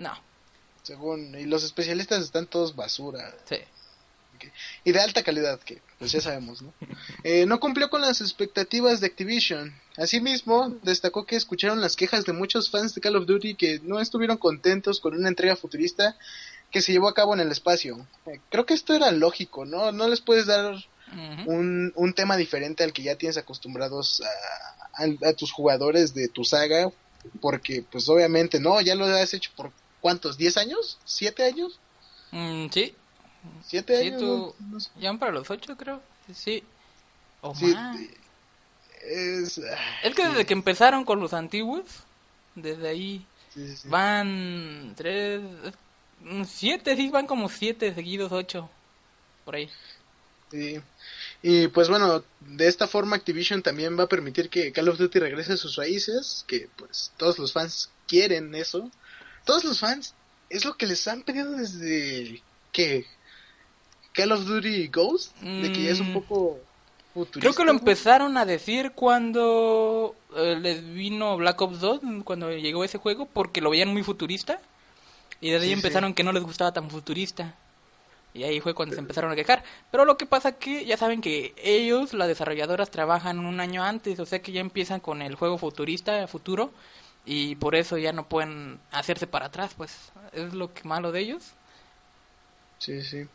no. 0.00 0.12
Según, 0.82 1.34
y 1.38 1.44
los 1.44 1.62
especialistas 1.62 2.22
están 2.24 2.46
todos 2.46 2.74
basura. 2.74 3.34
Sí. 3.48 3.56
y 4.84 4.92
de 4.92 5.00
alta 5.00 5.22
calidad, 5.22 5.60
que 5.60 5.82
pues 5.98 6.12
ya 6.12 6.20
sabemos, 6.22 6.62
¿no? 6.62 6.72
Eh, 7.24 7.44
no 7.46 7.60
cumplió 7.60 7.90
con 7.90 8.00
las 8.00 8.20
expectativas 8.22 9.00
de 9.00 9.08
Activision. 9.08 9.74
Asimismo, 9.98 10.70
destacó 10.82 11.26
que 11.26 11.36
escucharon 11.36 11.82
las 11.82 11.96
quejas 11.96 12.24
de 12.24 12.32
muchos 12.32 12.70
fans 12.70 12.94
de 12.94 13.02
Call 13.02 13.16
of 13.16 13.26
Duty 13.26 13.54
que 13.54 13.80
no 13.82 14.00
estuvieron 14.00 14.38
contentos 14.38 15.00
con 15.00 15.14
una 15.14 15.28
entrega 15.28 15.56
futurista 15.56 16.16
que 16.70 16.80
se 16.80 16.92
llevó 16.92 17.08
a 17.08 17.14
cabo 17.14 17.34
en 17.34 17.40
el 17.40 17.50
espacio. 17.52 18.06
Eh, 18.26 18.40
creo 18.50 18.64
que 18.64 18.72
esto 18.74 18.94
era 18.94 19.10
lógico, 19.12 19.66
¿no? 19.66 19.92
No 19.92 20.08
les 20.08 20.20
puedes 20.22 20.46
dar 20.46 20.74
un, 21.46 21.92
un 21.96 22.12
tema 22.14 22.36
diferente 22.38 22.84
al 22.84 22.92
que 22.94 23.02
ya 23.02 23.16
tienes 23.16 23.36
acostumbrados 23.36 24.22
a, 24.94 25.02
a- 25.04 25.28
a 25.28 25.32
tus 25.34 25.52
jugadores 25.52 26.14
de 26.14 26.28
tu 26.28 26.44
saga, 26.44 26.90
porque 27.42 27.84
pues 27.90 28.08
obviamente 28.08 28.58
no, 28.60 28.80
ya 28.80 28.94
lo 28.94 29.04
has 29.04 29.34
hecho 29.34 29.50
por 29.56 29.72
¿cuántos? 30.00 30.38
¿10 30.38 30.56
años? 30.56 30.98
¿7 31.06 31.42
años? 31.44 31.78
Mm, 32.32 32.68
sí, 32.70 32.94
¿7 33.68 33.96
Sí, 34.00 34.06
años? 34.08 34.20
tú- 34.20 34.54
No- 34.60 34.66
no 34.72 34.80
sé. 34.80 34.90
ya 35.00 35.12
para 35.14 35.32
los 35.32 35.50
8 35.50 35.76
creo. 35.76 36.00
Sí. 36.34 36.62
O 37.40 37.54
Sí, 37.54 37.66
más. 37.74 37.96
es, 39.02 39.58
Es 40.02 40.14
que 40.14 40.28
desde 40.28 40.46
que 40.46 40.52
empezaron 40.52 41.04
con 41.04 41.20
los 41.20 41.32
antiguos, 41.32 41.84
desde 42.54 42.88
ahí 42.88 43.26
van 43.84 44.94
3, 44.96 45.40
7, 46.46 46.96
sí, 46.96 47.08
van 47.08 47.26
como 47.26 47.48
7 47.48 47.94
seguidos, 47.94 48.30
8. 48.32 48.68
Por 49.44 49.54
ahí. 49.56 49.70
Sí. 50.50 50.80
Y 51.42 51.68
pues 51.68 51.88
bueno, 51.88 52.22
de 52.40 52.66
esta 52.66 52.86
forma 52.86 53.16
Activision 53.16 53.62
también 53.62 53.98
va 53.98 54.04
a 54.04 54.08
permitir 54.08 54.50
que 54.50 54.72
Call 54.72 54.88
of 54.88 54.98
Duty 54.98 55.18
regrese 55.18 55.54
a 55.54 55.56
sus 55.56 55.76
raíces, 55.76 56.44
que 56.46 56.68
pues 56.76 57.12
todos 57.16 57.38
los 57.38 57.52
fans 57.52 57.90
quieren 58.06 58.54
eso. 58.54 58.90
Todos 59.50 59.64
los 59.64 59.80
fans 59.80 60.14
es 60.48 60.64
lo 60.64 60.76
que 60.76 60.86
les 60.86 61.08
han 61.08 61.22
pedido 61.22 61.50
desde 61.50 62.40
que 62.70 63.04
Call 64.12 64.30
of 64.30 64.44
Duty 64.44 64.86
Ghost, 64.86 65.36
de 65.40 65.72
que 65.72 65.82
ya 65.82 65.90
es 65.90 65.98
un 65.98 66.10
Mm. 66.10 66.12
poco 66.12 66.60
futurista. 67.12 67.40
Creo 67.40 67.54
que 67.54 67.64
lo 67.64 67.72
empezaron 67.72 68.36
a 68.36 68.44
decir 68.44 68.92
cuando 68.92 70.14
eh, 70.36 70.56
les 70.60 70.84
vino 70.94 71.36
Black 71.36 71.60
Ops 71.60 71.80
2, 71.80 72.00
cuando 72.22 72.52
llegó 72.52 72.84
ese 72.84 72.98
juego, 72.98 73.26
porque 73.26 73.60
lo 73.60 73.70
veían 73.70 73.88
muy 73.88 74.04
futurista. 74.04 74.60
Y 75.40 75.50
desde 75.50 75.64
ahí 75.64 75.70
Sí, 75.70 75.74
empezaron 75.74 76.14
que 76.14 76.22
no 76.22 76.30
les 76.30 76.44
gustaba 76.44 76.70
tan 76.70 76.88
futurista. 76.88 77.56
Y 78.32 78.44
ahí 78.44 78.60
fue 78.60 78.72
cuando 78.74 78.94
se 78.94 79.00
empezaron 79.00 79.32
a 79.32 79.34
quejar. 79.34 79.64
Pero 79.90 80.04
lo 80.04 80.16
que 80.16 80.26
pasa 80.26 80.52
que 80.52 80.84
ya 80.84 80.96
saben 80.96 81.20
que 81.20 81.54
ellos, 81.56 82.14
las 82.14 82.28
desarrolladoras, 82.28 82.88
trabajan 82.92 83.40
un 83.40 83.58
año 83.58 83.82
antes, 83.82 84.20
o 84.20 84.26
sea 84.26 84.40
que 84.40 84.52
ya 84.52 84.60
empiezan 84.60 85.00
con 85.00 85.22
el 85.22 85.34
juego 85.34 85.58
futurista, 85.58 86.24
futuro, 86.28 86.70
y 87.24 87.54
por 87.56 87.74
eso 87.74 87.98
ya 87.98 88.12
no 88.12 88.28
pueden 88.28 88.80
hacerse 88.90 89.26
para 89.26 89.46
atrás, 89.46 89.72
pues 89.76 89.92
es 90.32 90.54
lo 90.54 90.72
que 90.72 90.84
malo 90.84 91.12
de 91.12 91.20
ellos. 91.20 91.42
Sí, 92.78 93.02
sí. 93.02 93.26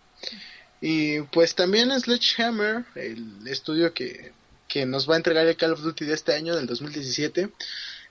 Y 0.81 1.21
pues 1.21 1.55
también 1.55 1.97
Sledgehammer, 1.99 2.85
el 2.95 3.47
estudio 3.47 3.93
que, 3.93 4.33
que 4.67 4.85
nos 4.85 5.09
va 5.09 5.15
a 5.15 5.17
entregar 5.17 5.45
el 5.45 5.55
Call 5.55 5.73
of 5.73 5.81
Duty 5.81 6.05
de 6.05 6.13
este 6.13 6.33
año, 6.33 6.55
del 6.55 6.67
2017, 6.67 7.49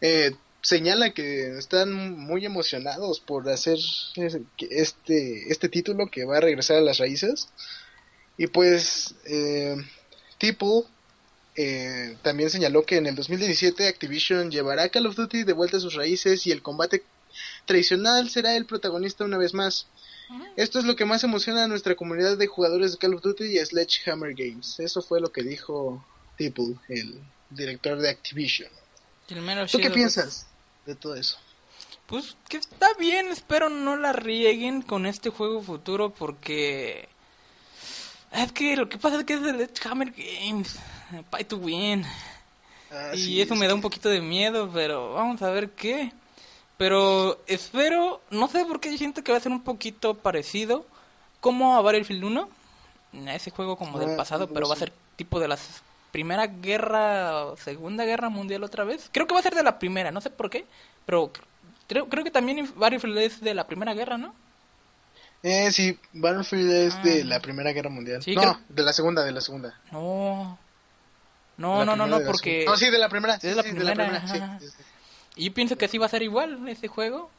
eh, 0.01 0.35
señala 0.63 1.11
que 1.11 1.59
están 1.59 1.93
muy 1.93 2.47
emocionados 2.47 3.21
por 3.21 3.49
hacer 3.49 3.79
este, 4.71 5.53
este 5.53 5.69
título 5.69 6.07
que 6.07 6.25
va 6.25 6.39
a 6.39 6.41
regresar 6.41 6.79
a 6.79 6.83
las 6.83 6.99
raíces. 6.99 7.49
Y 8.37 8.49
pues 8.49 9.15
eh, 9.27 9.77
Tipo 10.39 10.87
eh, 11.57 12.17
también 12.23 12.51
señaló 12.51 12.85
que 12.85 12.97
en 12.97 13.07
el 13.07 13.15
2017 13.15 13.87
Activision 13.87 14.51
llevará 14.51 14.89
Call 14.89 15.07
of 15.07 15.15
Duty 15.15 15.45
de 15.45 15.53
vuelta 15.53 15.77
a 15.77 15.81
sus 15.81 15.95
raíces 15.95 16.47
y 16.47 16.53
el 16.53 16.63
combate 16.63 17.05
tradicional 17.65 18.29
será 18.29 18.57
el 18.57 18.67
protagonista 18.67 19.25
una 19.25 19.39
vez 19.39 19.55
más. 19.55 19.87
Esto 20.57 20.79
es 20.79 20.85
lo 20.85 20.97
que 20.97 21.05
más 21.05 21.23
emociona 21.23 21.65
a 21.65 21.69
nuestra 21.69 21.95
comunidad 21.95 22.37
de 22.37 22.47
jugadores 22.47 22.93
de 22.93 22.99
Call 22.99 23.15
of 23.15 23.23
Duty 23.23 23.45
y 23.45 23.59
a 23.59 23.67
Sledgehammer 23.67 24.35
Games. 24.35 24.81
Eso 24.81 25.03
fue 25.03 25.21
lo 25.21 25.31
que 25.31 25.43
dijo 25.43 26.05
People, 26.37 26.77
el 26.89 27.21
director 27.51 27.99
de 27.99 28.09
Activision. 28.11 28.71
¿Tú 29.27 29.79
qué 29.79 29.91
piensas 29.91 30.47
de 30.87 30.95
todo 30.95 31.15
eso? 31.15 31.39
Pues 32.07 32.37
que 32.49 32.57
está 32.57 32.93
bien, 32.95 33.29
espero 33.29 33.69
no 33.69 33.97
la 33.97 34.13
rieguen 34.13 34.83
con 34.83 35.07
este 35.07 35.31
juego 35.31 35.63
futuro 35.63 36.11
porque... 36.11 37.09
Es 38.33 38.51
que 38.51 38.77
lo 38.77 38.89
que 38.89 38.99
pasa 38.99 39.21
es 39.21 39.25
que 39.25 39.35
es 39.35 39.43
de 39.43 39.53
Sledgehammer 39.53 40.13
Games, 40.13 40.77
Pay 41.23 41.45
to 41.45 41.57
Win. 41.59 42.05
Ah, 42.91 43.11
y 43.15 43.19
sí, 43.19 43.41
eso 43.41 43.55
es 43.55 43.61
me 43.61 43.67
da 43.69 43.75
un 43.75 43.81
poquito 43.81 44.09
de 44.09 44.21
miedo, 44.21 44.71
pero 44.73 45.15
vamos 45.15 45.41
a 45.43 45.51
ver 45.51 45.71
qué. 45.71 46.13
Pero 46.77 47.41
espero, 47.47 48.21
no 48.31 48.49
sé 48.49 48.65
por 48.65 48.81
qué 48.81 48.97
siento 48.99 49.23
que 49.23 49.33
va 49.33 49.39
a 49.39 49.41
ser 49.41 49.53
un 49.53 49.63
poquito 49.63 50.15
parecido 50.15 50.85
como 51.41 51.77
a 51.77 51.83
Battlefield 51.83 52.25
1, 52.25 52.49
a 53.29 53.35
ese 53.35 53.51
juego 53.51 53.77
como 53.77 53.99
del 53.99 54.11
Ah, 54.15 54.17
pasado, 54.17 54.47
sí, 54.47 54.51
pero 54.53 54.67
va 54.69 54.75
a 54.75 54.79
ser 54.79 54.93
tipo 55.17 55.39
de 55.39 55.47
la 55.49 55.59
Primera 56.11 56.47
Guerra, 56.47 57.47
o 57.47 57.57
Segunda 57.57 58.05
Guerra 58.05 58.29
Mundial 58.29 58.65
otra 58.65 58.85
vez. 58.85 59.09
Creo 59.13 59.27
que 59.27 59.35
va 59.35 59.41
a 59.41 59.43
ser 59.45 59.55
de 59.55 59.63
la 59.63 59.79
primera, 59.79 60.11
no 60.11 60.21
sé 60.21 60.31
por 60.31 60.51
qué, 60.51 60.65
pero 61.07 61.31
creo, 61.89 62.09
creo 62.09 62.25
que 62.25 62.31
también 62.31 62.69
Battlefield 62.77 63.19
es 63.19 63.41
de 63.41 63.55
la 63.55 63.67
Primera 63.67 63.95
Guerra, 63.95 64.19
¿no? 64.19 64.35
Eh, 65.43 65.71
sí, 65.73 65.99
Battlefield 66.13 66.71
es 66.71 67.03
de 67.05 67.23
Ah. 67.23 67.25
la 67.27 67.41
Primera 67.41 67.73
Guerra 67.73 67.91
Mundial. 67.91 68.23
Sí, 68.23 68.35
no, 68.35 68.41
creo- 68.41 68.61
de 68.69 68.83
la 68.83 68.93
Segunda, 68.93 69.23
de 69.25 69.33
la 69.33 69.41
Segunda. 69.41 69.79
No. 69.93 70.59
De 71.57 71.63
No, 71.63 71.85
no, 71.85 71.97
no, 71.97 72.07
no, 72.07 72.21
de 72.21 72.27
porque... 72.27 72.65
No, 72.67 72.77
sí, 72.77 72.91
de 72.91 72.99
la 72.99 73.09
primera. 73.09 73.35
Es 73.35 73.43
sí, 73.43 73.55
la 73.55 73.63
sí, 73.63 73.73
primera, 73.73 74.27
sí, 74.27 74.39
sí, 74.61 74.69
sí. 74.77 74.83
Y 75.37 75.47
yo 75.47 75.55
pienso 75.55 75.77
que 75.77 75.87
así 75.87 75.99
va 75.99 76.07
a 76.07 76.11
ser 76.11 76.23
igual 76.23 76.69
ese 76.69 76.89
juego. 76.89 77.31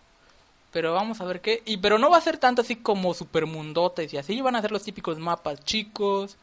Pero 0.71 0.93
vamos 0.93 1.21
a 1.21 1.25
ver 1.25 1.41
qué. 1.41 1.61
Y 1.65 1.77
pero 1.77 1.97
no 1.97 2.09
va 2.09 2.17
a 2.17 2.21
ser 2.21 2.37
tanto 2.37 2.61
así 2.61 2.75
como 2.77 3.13
supermundotes 3.13 4.13
y 4.13 4.17
así. 4.17 4.41
Van 4.41 4.55
a 4.55 4.61
ser 4.61 4.71
los 4.71 4.83
típicos 4.83 5.17
mapas 5.19 5.63
chicos. 5.63 6.37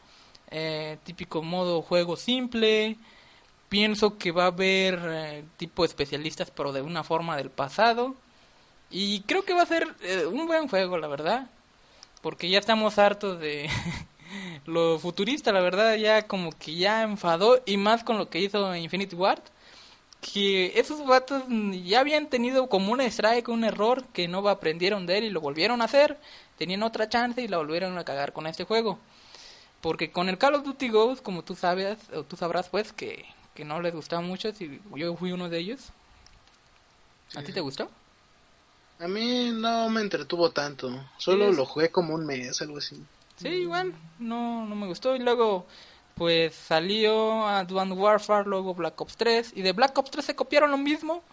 eh, 0.51 0.97
típico 1.03 1.41
modo 1.43 1.81
juego 1.81 2.15
simple. 2.17 2.97
Pienso 3.69 4.17
que 4.17 4.31
va 4.31 4.43
a 4.45 4.47
haber 4.47 4.99
eh, 5.03 5.45
tipo 5.57 5.85
especialistas, 5.85 6.51
pero 6.51 6.71
de 6.73 6.81
una 6.81 7.03
forma 7.03 7.37
del 7.37 7.49
pasado. 7.51 8.15
Y 8.91 9.21
creo 9.23 9.43
que 9.45 9.53
va 9.53 9.63
a 9.63 9.65
ser 9.67 9.95
eh, 10.01 10.25
un 10.27 10.47
buen 10.47 10.67
juego, 10.67 10.97
la 10.97 11.07
verdad. 11.07 11.49
Porque 12.21 12.49
ya 12.49 12.59
estamos 12.59 12.97
hartos 12.99 13.39
de 13.39 13.69
lo 14.65 14.99
futurista, 14.99 15.51
la 15.51 15.61
verdad, 15.61 15.95
ya 15.95 16.27
como 16.27 16.51
que 16.51 16.75
ya 16.75 17.03
enfadó. 17.03 17.61
Y 17.65 17.77
más 17.77 18.03
con 18.03 18.17
lo 18.17 18.29
que 18.29 18.39
hizo 18.39 18.75
Infinity 18.75 19.15
Ward. 19.15 19.41
Que 20.21 20.79
esos 20.79 21.05
vatos 21.05 21.43
ya 21.83 21.99
habían 21.99 22.29
tenido 22.29 22.69
como 22.69 22.93
un 22.93 23.01
strike, 23.01 23.49
un 23.49 23.65
error 23.65 24.05
que 24.13 24.27
no 24.27 24.47
aprendieron 24.47 25.05
de 25.05 25.17
él 25.17 25.23
y 25.25 25.29
lo 25.29 25.41
volvieron 25.41 25.81
a 25.81 25.85
hacer. 25.85 26.17
Tenían 26.57 26.83
otra 26.83 27.09
chance 27.09 27.41
y 27.41 27.47
la 27.47 27.57
volvieron 27.57 27.97
a 27.97 28.05
cagar 28.05 28.31
con 28.31 28.47
este 28.47 28.63
juego. 28.63 28.99
Porque 29.81 30.11
con 30.11 30.29
el 30.29 30.37
Call 30.37 30.55
of 30.55 30.63
Duty 30.63 30.89
Ghost, 30.89 31.23
como 31.23 31.43
tú 31.43 31.55
sabes, 31.55 31.97
o 32.15 32.23
tú 32.23 32.37
sabrás 32.37 32.69
pues 32.69 32.93
que, 32.93 33.25
que 33.53 33.65
no 33.65 33.81
les 33.81 33.93
gustaba 33.93 34.21
mucho, 34.21 34.53
si 34.53 34.79
yo 34.95 35.15
fui 35.17 35.33
uno 35.33 35.49
de 35.49 35.59
ellos. 35.59 35.89
¿A 37.35 37.41
ti 37.41 37.51
te 37.51 37.59
gustó? 37.59 37.89
A 38.99 39.07
mí 39.07 39.51
no 39.51 39.89
me 39.89 40.01
entretuvo 40.01 40.51
tanto. 40.51 40.89
Solo 41.17 41.51
lo 41.51 41.65
jugué 41.65 41.89
como 41.89 42.13
un 42.13 42.25
mes, 42.25 42.61
algo 42.61 42.77
así. 42.77 43.03
Sí, 43.37 43.49
igual, 43.49 43.93
no, 44.19 44.65
no 44.65 44.75
me 44.75 44.87
gustó. 44.87 45.15
Y 45.15 45.19
luego, 45.19 45.65
pues 46.15 46.55
salió 46.55 47.47
Advanced 47.47 47.97
Warfare, 47.97 48.47
luego 48.47 48.73
Black 48.73 48.99
Ops 48.99 49.17
3. 49.17 49.53
Y 49.55 49.61
de 49.61 49.71
Black 49.73 49.97
Ops 49.97 50.11
3 50.11 50.25
se 50.25 50.35
copiaron 50.35 50.71
lo 50.71 50.77
mismo. 50.77 51.23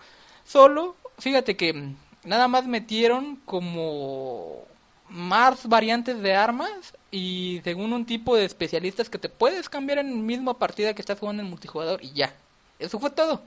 Solo, 0.45 0.97
fíjate 1.19 1.57
que 1.57 1.73
mm, 1.73 1.97
nada 2.25 2.49
más 2.49 2.67
metieron 2.67 3.37
como 3.45 4.65
más 5.09 5.69
variantes 5.69 6.21
de 6.21 6.35
armas. 6.35 6.95
Y 7.11 7.61
según 7.65 7.93
un 7.93 8.07
tipo 8.07 8.37
de 8.37 8.45
especialistas 8.45 9.11
que 9.11 9.19
te 9.19 9.29
puedes 9.29 9.69
cambiar 9.69 9.99
en 9.99 10.11
la 10.11 10.23
misma 10.23 10.55
partida 10.59 10.95
que 10.95 11.03
estás 11.03 11.19
jugando 11.19 11.43
en 11.43 11.51
multijugador. 11.51 12.03
Y 12.03 12.13
ya, 12.13 12.35
eso 12.79 12.99
fue 12.99 13.11
todo. 13.11 13.43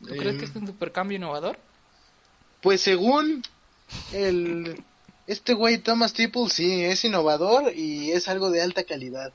¿Tú 0.00 0.08
crees 0.16 0.36
que 0.36 0.44
es 0.46 0.56
un 0.56 0.66
supercambio 0.66 1.16
innovador? 1.16 1.56
Pues 2.60 2.80
según 2.80 3.42
el 4.12 4.82
este 5.26 5.54
güey 5.54 5.78
Thomas 5.78 6.12
Tipple 6.12 6.48
sí 6.50 6.84
es 6.84 7.04
innovador 7.04 7.72
y 7.74 8.12
es 8.12 8.28
algo 8.28 8.50
de 8.50 8.62
alta 8.62 8.84
calidad. 8.84 9.32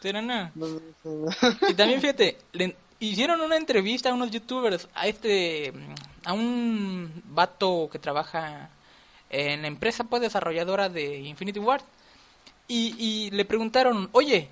Pero 0.00 0.22
no. 0.22 0.50
No, 0.54 0.80
no, 1.04 1.30
Y 1.68 1.74
también 1.74 2.00
fíjate, 2.00 2.38
le 2.52 2.76
hicieron 3.00 3.40
una 3.40 3.56
entrevista 3.56 4.10
a 4.10 4.14
unos 4.14 4.30
youtubers, 4.30 4.88
a 4.94 5.06
este, 5.06 5.72
a 6.24 6.32
un 6.32 7.22
vato 7.26 7.88
que 7.90 7.98
trabaja 7.98 8.70
en 9.28 9.62
la 9.62 9.68
empresa 9.68 10.04
pues 10.04 10.22
desarrolladora 10.22 10.88
de 10.88 11.18
Infinity 11.18 11.58
Ward. 11.58 11.82
Y, 12.68 12.94
y 12.98 13.30
le 13.32 13.44
preguntaron, 13.44 14.08
oye, 14.12 14.48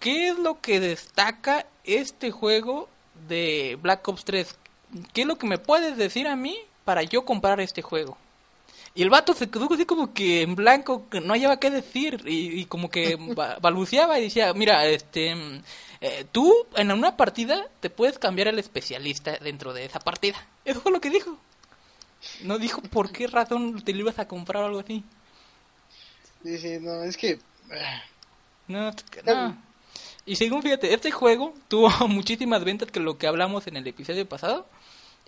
¿qué 0.00 0.28
es 0.28 0.38
lo 0.38 0.60
que 0.60 0.80
destaca 0.80 1.66
este 1.84 2.30
juego 2.30 2.88
de 3.28 3.78
Black 3.80 4.08
Ops 4.08 4.24
3? 4.24 4.56
¿Qué 5.12 5.22
es 5.22 5.26
lo 5.26 5.36
que 5.36 5.46
me 5.46 5.58
puedes 5.58 5.96
decir 5.96 6.26
a 6.28 6.36
mí 6.36 6.56
para 6.84 7.02
yo 7.02 7.24
comprar 7.24 7.60
este 7.60 7.82
juego? 7.82 8.16
Y 8.96 9.02
el 9.02 9.10
vato 9.10 9.34
se 9.34 9.50
quedó 9.50 9.72
así 9.72 9.86
como 9.86 10.12
que 10.14 10.42
en 10.42 10.56
blanco, 10.56 11.08
que 11.10 11.20
no 11.20 11.34
hallaba 11.34 11.60
qué 11.60 11.70
decir, 11.70 12.22
y, 12.26 12.60
y 12.60 12.66
como 12.66 12.90
que 12.90 13.16
ba- 13.20 13.58
balbuceaba 13.62 14.18
y 14.18 14.24
decía, 14.24 14.52
mira, 14.54 14.86
este, 14.86 15.34
eh, 16.00 16.26
tú 16.32 16.52
en 16.76 16.90
una 16.92 17.16
partida 17.16 17.68
te 17.80 17.90
puedes 17.90 18.18
cambiar 18.18 18.48
el 18.48 18.58
especialista 18.58 19.38
dentro 19.38 19.74
de 19.74 19.84
esa 19.84 20.00
partida. 20.00 20.48
Eso 20.64 20.80
fue 20.80 20.92
lo 20.92 21.00
que 21.00 21.10
dijo. 21.10 21.38
No 22.40 22.58
dijo 22.58 22.82
por 22.82 23.12
qué 23.12 23.26
razón 23.26 23.82
te 23.84 23.92
lo 23.94 24.00
ibas 24.00 24.18
a 24.18 24.28
comprar 24.28 24.62
o 24.64 24.66
algo 24.66 24.80
así. 24.80 25.04
sí, 26.42 26.58
sí, 26.58 26.78
no, 26.80 27.02
es 27.02 27.16
que 27.16 27.38
ah, 27.70 28.02
No, 28.68 28.90
no. 29.22 29.56
Y 30.26 30.36
según 30.36 30.62
fíjate, 30.62 30.92
este 30.94 31.10
juego 31.10 31.54
tuvo 31.68 31.90
muchísimas 32.08 32.64
ventas 32.64 32.90
que 32.90 33.00
lo 33.00 33.18
que 33.18 33.26
hablamos 33.28 33.66
en 33.66 33.76
el 33.76 33.86
episodio 33.86 34.28
pasado. 34.28 34.68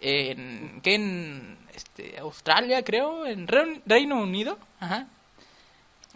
En, 0.00 0.80
que 0.82 0.94
en 0.94 1.58
este, 1.74 2.18
Australia, 2.18 2.82
creo, 2.84 3.26
en 3.26 3.48
Re- 3.48 3.80
Reino 3.86 4.20
Unido. 4.20 4.58
Ajá. 4.80 5.06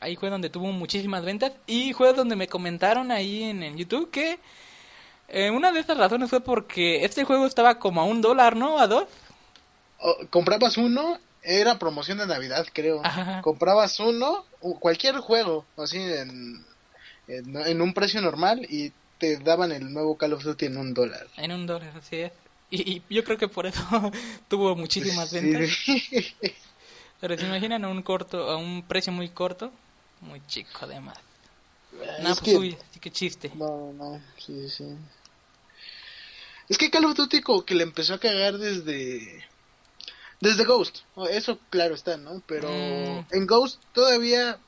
Ahí 0.00 0.16
fue 0.16 0.30
donde 0.30 0.50
tuvo 0.50 0.72
muchísimas 0.72 1.24
ventas. 1.24 1.52
Y 1.66 1.92
fue 1.92 2.12
donde 2.12 2.36
me 2.36 2.48
comentaron 2.48 3.10
ahí 3.10 3.44
en, 3.44 3.62
en 3.62 3.76
YouTube 3.76 4.10
que 4.10 4.38
eh, 5.28 5.50
una 5.50 5.72
de 5.72 5.80
esas 5.80 5.96
razones 5.96 6.28
fue 6.30 6.40
porque 6.40 7.04
este 7.04 7.24
juego 7.24 7.46
estaba 7.46 7.78
como 7.78 8.00
a 8.00 8.04
un 8.04 8.20
dólar, 8.20 8.56
¿no? 8.56 8.78
A 8.78 8.86
dos. 8.86 9.06
comprabas 10.30 10.76
uno, 10.76 11.18
era 11.42 11.78
promoción 11.78 12.18
de 12.18 12.26
Navidad, 12.26 12.66
creo. 12.72 13.00
Ajá. 13.04 13.42
Comprabas 13.42 13.98
uno, 14.00 14.44
cualquier 14.80 15.16
juego, 15.18 15.64
así 15.76 15.98
en, 15.98 16.64
en, 17.28 17.56
en 17.56 17.80
un 17.82 17.94
precio 17.94 18.20
normal 18.20 18.66
y 18.68 18.92
te 19.18 19.36
daban 19.38 19.70
el 19.72 19.92
nuevo 19.92 20.16
Call 20.16 20.32
of 20.32 20.42
Duty 20.42 20.66
en 20.66 20.76
un 20.76 20.94
dólar. 20.94 21.26
En 21.36 21.52
un 21.52 21.66
dólar, 21.66 21.92
así 21.96 22.16
es. 22.16 22.32
Y, 22.72 23.02
y 23.08 23.14
yo 23.14 23.22
creo 23.22 23.36
que 23.36 23.48
por 23.48 23.66
eso 23.66 23.80
tuvo 24.48 24.74
muchísimas 24.74 25.30
ventas. 25.32 25.68
Sí. 25.84 26.34
Pero 27.20 27.38
se 27.38 27.44
imaginan 27.46 27.84
a 27.84 27.88
un 27.88 28.02
corto, 28.02 28.50
a 28.50 28.56
un 28.56 28.82
precio 28.88 29.12
muy 29.12 29.28
corto, 29.28 29.70
muy 30.22 30.40
chico 30.46 30.70
además. 30.80 31.18
Es 32.18 32.24
pues 32.24 32.40
que, 32.40 32.56
uy, 32.56 32.76
sí 32.92 32.98
que 33.00 33.10
chiste. 33.12 33.52
no, 33.54 33.92
no, 33.92 34.20
sí, 34.38 34.68
sí. 34.70 34.84
Es 36.68 36.78
que 36.78 36.90
Call 36.90 37.04
of 37.04 37.14
Duty 37.14 37.42
como 37.42 37.64
que 37.64 37.74
le 37.74 37.82
empezó 37.82 38.14
a 38.14 38.18
cagar 38.18 38.56
desde 38.58 39.44
desde 40.40 40.64
Ghost. 40.64 41.00
Oh, 41.14 41.26
Eso 41.28 41.58
claro 41.70 41.94
está, 41.94 42.16
¿no? 42.16 42.42
Pero 42.46 42.68
Mm. 42.68 43.26
en 43.30 43.46
Ghost 43.46 43.80
todavía 43.92 44.58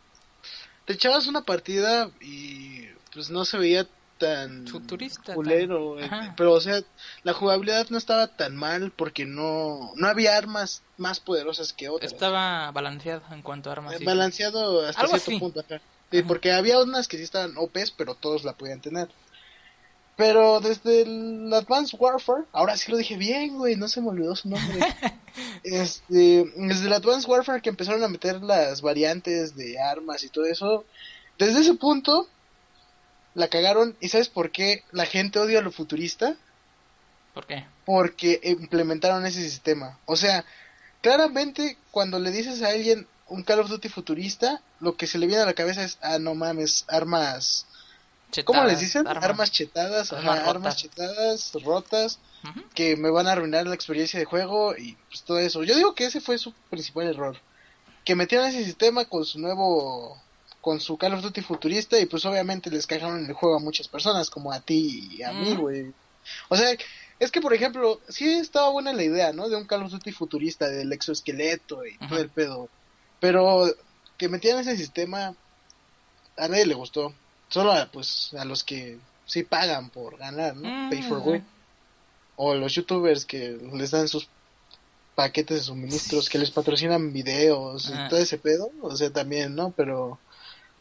te 0.85 0.93
echabas 0.93 1.27
una 1.27 1.43
partida 1.43 2.11
y 2.21 2.87
pues 3.13 3.31
no 3.31 3.45
se 3.45 3.57
veía 3.59 3.89
tan 4.19 4.67
Futurista, 4.67 5.35
culero, 5.35 5.97
tan- 5.99 6.29
eh, 6.29 6.33
pero 6.37 6.53
o 6.53 6.61
sea, 6.61 6.81
la 7.23 7.33
jugabilidad 7.33 7.89
no 7.91 7.99
estaba 7.99 8.29
tan 8.29 8.57
mal 8.57 8.93
porque 8.95 9.27
no 9.27 9.93
no 9.97 10.07
había 10.07 10.37
armas 10.37 10.83
más 10.97 11.21
poderosas 11.21 11.73
que 11.73 11.89
otras. 11.89 12.13
Estaba 12.13 12.71
balanceado 12.71 13.23
en 13.33 13.43
cuanto 13.43 13.71
a 13.71 13.73
armas. 13.73 14.01
Eh, 14.01 14.05
balanceado 14.05 14.87
hasta 14.87 15.03
Algo 15.03 15.19
cierto 15.19 15.31
así. 15.31 15.39
punto. 15.41 15.65
Sí, 16.11 16.23
porque 16.23 16.53
había 16.53 16.81
unas 16.81 17.09
que 17.09 17.17
sí 17.17 17.25
estaban 17.25 17.57
OPs, 17.57 17.91
pero 17.91 18.15
todos 18.15 18.45
la 18.45 18.53
podían 18.53 18.81
tener. 18.81 19.09
Pero 20.17 20.61
desde 20.61 21.03
el 21.03 21.53
Advanced 21.53 21.99
Warfare, 21.99 22.45
ahora 22.53 22.77
sí 22.77 22.93
lo 22.93 22.97
dije 22.97 23.17
bien, 23.17 23.59
güey, 23.59 23.75
no 23.75 23.89
se 23.89 24.01
me 24.01 24.11
olvidó 24.11 24.37
su 24.37 24.49
nombre. 24.49 24.79
este, 25.65 26.45
desde 26.57 26.87
el 26.87 26.93
Advanced 26.93 27.29
Warfare 27.29 27.61
que 27.61 27.71
empezaron 27.71 28.05
a 28.05 28.09
meter 28.09 28.41
las 28.41 28.81
variantes 28.81 29.57
de 29.57 29.81
armas 29.81 30.23
y 30.23 30.29
todo 30.29 30.45
eso, 30.45 30.85
desde 31.37 31.61
ese 31.63 31.75
punto 31.75 32.29
la 33.35 33.49
cagaron. 33.49 33.97
¿Y 34.01 34.09
sabes 34.09 34.29
por 34.29 34.51
qué 34.51 34.85
la 34.93 35.07
gente 35.07 35.39
odia 35.39 35.61
lo 35.61 35.73
futurista? 35.73 36.37
¿Por 37.33 37.47
qué? 37.47 37.67
porque 37.85 38.41
implementaron 38.43 39.27
ese 39.27 39.43
sistema. 39.43 39.99
O 40.07 40.17
sea, 40.17 40.45
claramente 41.03 41.77
cuando 41.91 42.19
le 42.19 42.31
dices 42.31 42.63
a 42.63 42.69
alguien 42.69 43.07
un 43.29 43.43
Call 43.43 43.61
of 43.61 43.69
Duty 43.69 43.89
futurista, 43.89 44.61
lo 44.81 44.97
que 44.97 45.07
se 45.07 45.19
le 45.19 45.27
viene 45.27 45.43
a 45.43 45.47
la 45.47 45.55
cabeza 45.55 45.85
es, 45.85 45.99
ah, 46.03 46.19
no 46.19 46.35
mames, 46.35 46.85
armas... 46.89 47.67
¿Cómo 48.45 48.59
Chetadas, 48.59 48.73
les 48.73 48.81
dicen? 48.81 49.07
Armas, 49.07 49.53
chetadas, 49.53 50.13
ajá, 50.13 50.33
Armas 50.33 50.55
rotas. 50.55 50.77
chetadas, 50.77 51.53
rotas, 51.63 52.19
que 52.75 52.97
me 52.97 53.09
van 53.11 53.29
a 53.29 53.33
arruinar 53.33 53.65
la 53.69 53.77
experiencia 53.77 54.19
de 54.19 54.25
juego 54.25 54.77
y 54.77 54.97
pues 55.09 55.23
todo 55.23 55.39
eso. 55.39 55.63
Yo 55.63 55.77
digo 55.77 55.95
que 55.95 56.07
ese 56.07 56.21
fue 56.21 56.37
su 56.37 56.53
principal 56.69 57.07
error. 57.07 57.37
Que 58.05 58.17
metieron 58.17 58.49
ese 58.49 58.65
sistema 58.65 59.05
con 59.05 59.25
su 59.25 59.39
nuevo 59.39 60.21
con 60.65 60.81
su 60.81 60.97
Call 60.97 61.13
of 61.13 61.21
Duty 61.21 61.43
futurista 61.43 62.01
y 62.01 62.07
pues 62.07 62.25
obviamente 62.25 62.71
les 62.71 62.87
cagaron 62.87 63.27
el 63.27 63.35
juego 63.35 63.57
a 63.57 63.61
muchas 63.61 63.87
personas, 63.87 64.31
como 64.31 64.51
a 64.51 64.63
ti 64.63 65.11
y 65.11 65.23
a 65.23 65.31
mí, 65.35 65.53
Ujú. 65.53 65.61
güey. 65.61 65.95
O 66.49 66.57
sea, 66.57 66.75
es 67.19 67.31
que 67.31 67.43
por 67.43 67.53
ejemplo, 67.53 68.01
sí 68.09 68.27
estaba 68.33 68.71
buena 68.71 68.95
la 68.95 69.03
idea, 69.03 69.35
¿no? 69.35 69.51
De 69.51 69.57
un 69.57 69.67
Call 69.67 69.83
of 69.83 69.93
Duty 69.93 70.11
futurista, 70.13 70.71
del 70.71 70.91
exoesqueleto 70.91 71.85
y 71.85 71.97
Ajá. 72.01 72.09
todo 72.09 72.19
el 72.19 72.31
pedo. 72.31 72.71
Pero 73.21 73.67
que 74.17 74.31
metieran 74.31 74.63
ese 74.63 74.79
sistema 74.79 75.37
a 76.39 76.49
nadie 76.49 76.65
le 76.65 76.75
gustó. 76.75 77.15
Solo 77.51 77.73
a, 77.73 77.91
pues 77.93 78.31
a 78.33 78.47
los 78.47 78.65
que 78.65 78.99
sí 79.27 79.43
pagan 79.43 79.91
por 79.91 80.17
ganar, 80.17 80.57
¿no? 80.57 80.89
Pay 80.89 81.03
for 81.03 81.19
win. 81.19 81.45
O 82.37 82.55
los 82.55 82.75
youtubers 82.75 83.27
que 83.27 83.59
les 83.75 83.91
dan 83.91 84.09
sus 84.09 84.31
paquetes 85.15 85.59
de 85.59 85.63
suministros, 85.63 86.31
que 86.31 86.39
les 86.39 86.51
patrocinan 86.51 87.13
videos 87.13 87.91
y 87.91 88.09
todo 88.09 88.19
ese 88.19 88.39
pedo. 88.39 88.71
O 88.81 88.97
sea, 88.97 89.13
también, 89.13 89.55
¿no? 89.55 89.75
Pero 89.77 90.19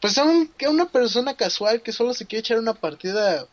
pues 0.04 0.18
a, 0.18 0.24
un- 0.24 0.48
que 0.48 0.66
a 0.66 0.70
una 0.70 0.84
persona 0.84 1.34
casual 1.34 1.80
que 1.80 1.90
solo 1.90 2.12
se 2.12 2.26
quiere 2.26 2.40
echar 2.40 2.58
una 2.58 2.74
partida 2.74 3.46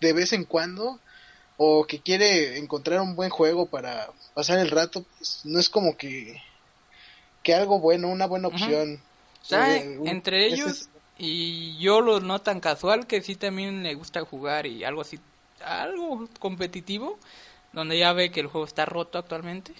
de 0.00 0.12
vez 0.14 0.32
en 0.32 0.44
cuando 0.44 0.98
o 1.58 1.84
que 1.86 2.00
quiere 2.00 2.56
encontrar 2.56 3.02
un 3.02 3.14
buen 3.14 3.28
juego 3.28 3.66
para 3.66 4.08
pasar 4.32 4.58
el 4.58 4.70
rato, 4.70 5.04
pues 5.18 5.40
no 5.44 5.58
es 5.58 5.68
como 5.68 5.94
que 5.98 6.40
que 7.42 7.54
algo 7.54 7.78
bueno, 7.78 8.08
una 8.08 8.26
buena 8.26 8.48
opción. 8.48 8.98
Un- 9.50 10.08
entre 10.08 10.46
ese 10.46 10.54
ellos 10.54 10.68
es- 10.68 10.88
y 11.18 11.76
yo 11.78 12.00
lo 12.00 12.20
no 12.20 12.40
tan 12.40 12.60
casual 12.60 13.06
que 13.06 13.20
sí 13.20 13.34
también 13.34 13.82
le 13.82 13.94
gusta 13.94 14.24
jugar 14.24 14.64
y 14.64 14.82
algo 14.82 15.02
así, 15.02 15.20
algo 15.62 16.26
competitivo, 16.38 17.18
donde 17.74 17.98
ya 17.98 18.14
ve 18.14 18.30
que 18.30 18.40
el 18.40 18.46
juego 18.46 18.66
está 18.66 18.86
roto 18.86 19.18
actualmente. 19.18 19.74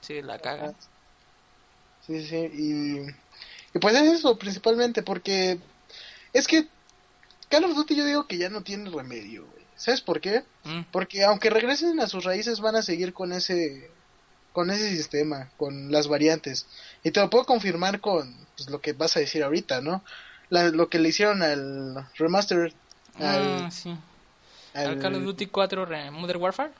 Sí, 0.00 0.22
la 0.22 0.38
caga. 0.38 0.72
Sí, 2.06 2.26
sí, 2.26 2.36
y, 2.54 3.21
y 3.74 3.78
pues 3.78 3.94
es 3.96 4.02
eso 4.12 4.38
principalmente, 4.38 5.02
porque 5.02 5.58
es 6.32 6.46
que 6.46 6.66
Call 7.48 7.64
of 7.64 7.74
Duty 7.74 7.94
yo 7.96 8.04
digo 8.04 8.26
que 8.26 8.38
ya 8.38 8.48
no 8.48 8.62
tiene 8.62 8.90
remedio, 8.90 9.46
güey. 9.46 9.62
¿Sabes 9.76 10.00
por 10.00 10.20
qué? 10.20 10.44
Mm. 10.64 10.82
Porque 10.92 11.24
aunque 11.24 11.50
regresen 11.50 11.98
a 12.00 12.06
sus 12.06 12.24
raíces 12.24 12.60
van 12.60 12.76
a 12.76 12.82
seguir 12.82 13.12
con 13.12 13.32
ese 13.32 13.90
con 14.52 14.70
ese 14.70 14.90
sistema, 14.90 15.50
con 15.56 15.90
las 15.90 16.08
variantes. 16.08 16.66
Y 17.02 17.10
te 17.10 17.20
lo 17.20 17.30
puedo 17.30 17.46
confirmar 17.46 18.00
con 18.00 18.36
pues, 18.56 18.68
lo 18.68 18.80
que 18.82 18.92
vas 18.92 19.16
a 19.16 19.20
decir 19.20 19.42
ahorita, 19.42 19.80
¿no? 19.80 20.04
La- 20.50 20.68
lo 20.68 20.88
que 20.90 20.98
le 20.98 21.08
hicieron 21.08 21.42
al 21.42 22.06
remaster 22.16 22.72
Ah, 23.18 23.64
al, 23.64 23.72
sí. 23.72 23.96
al- 24.74 24.86
Al 24.90 24.98
Call 24.98 25.14
of 25.16 25.22
Duty 25.24 25.46
4 25.46 25.84
re- 25.86 26.10
Modern 26.10 26.40
Warfare. 26.40 26.70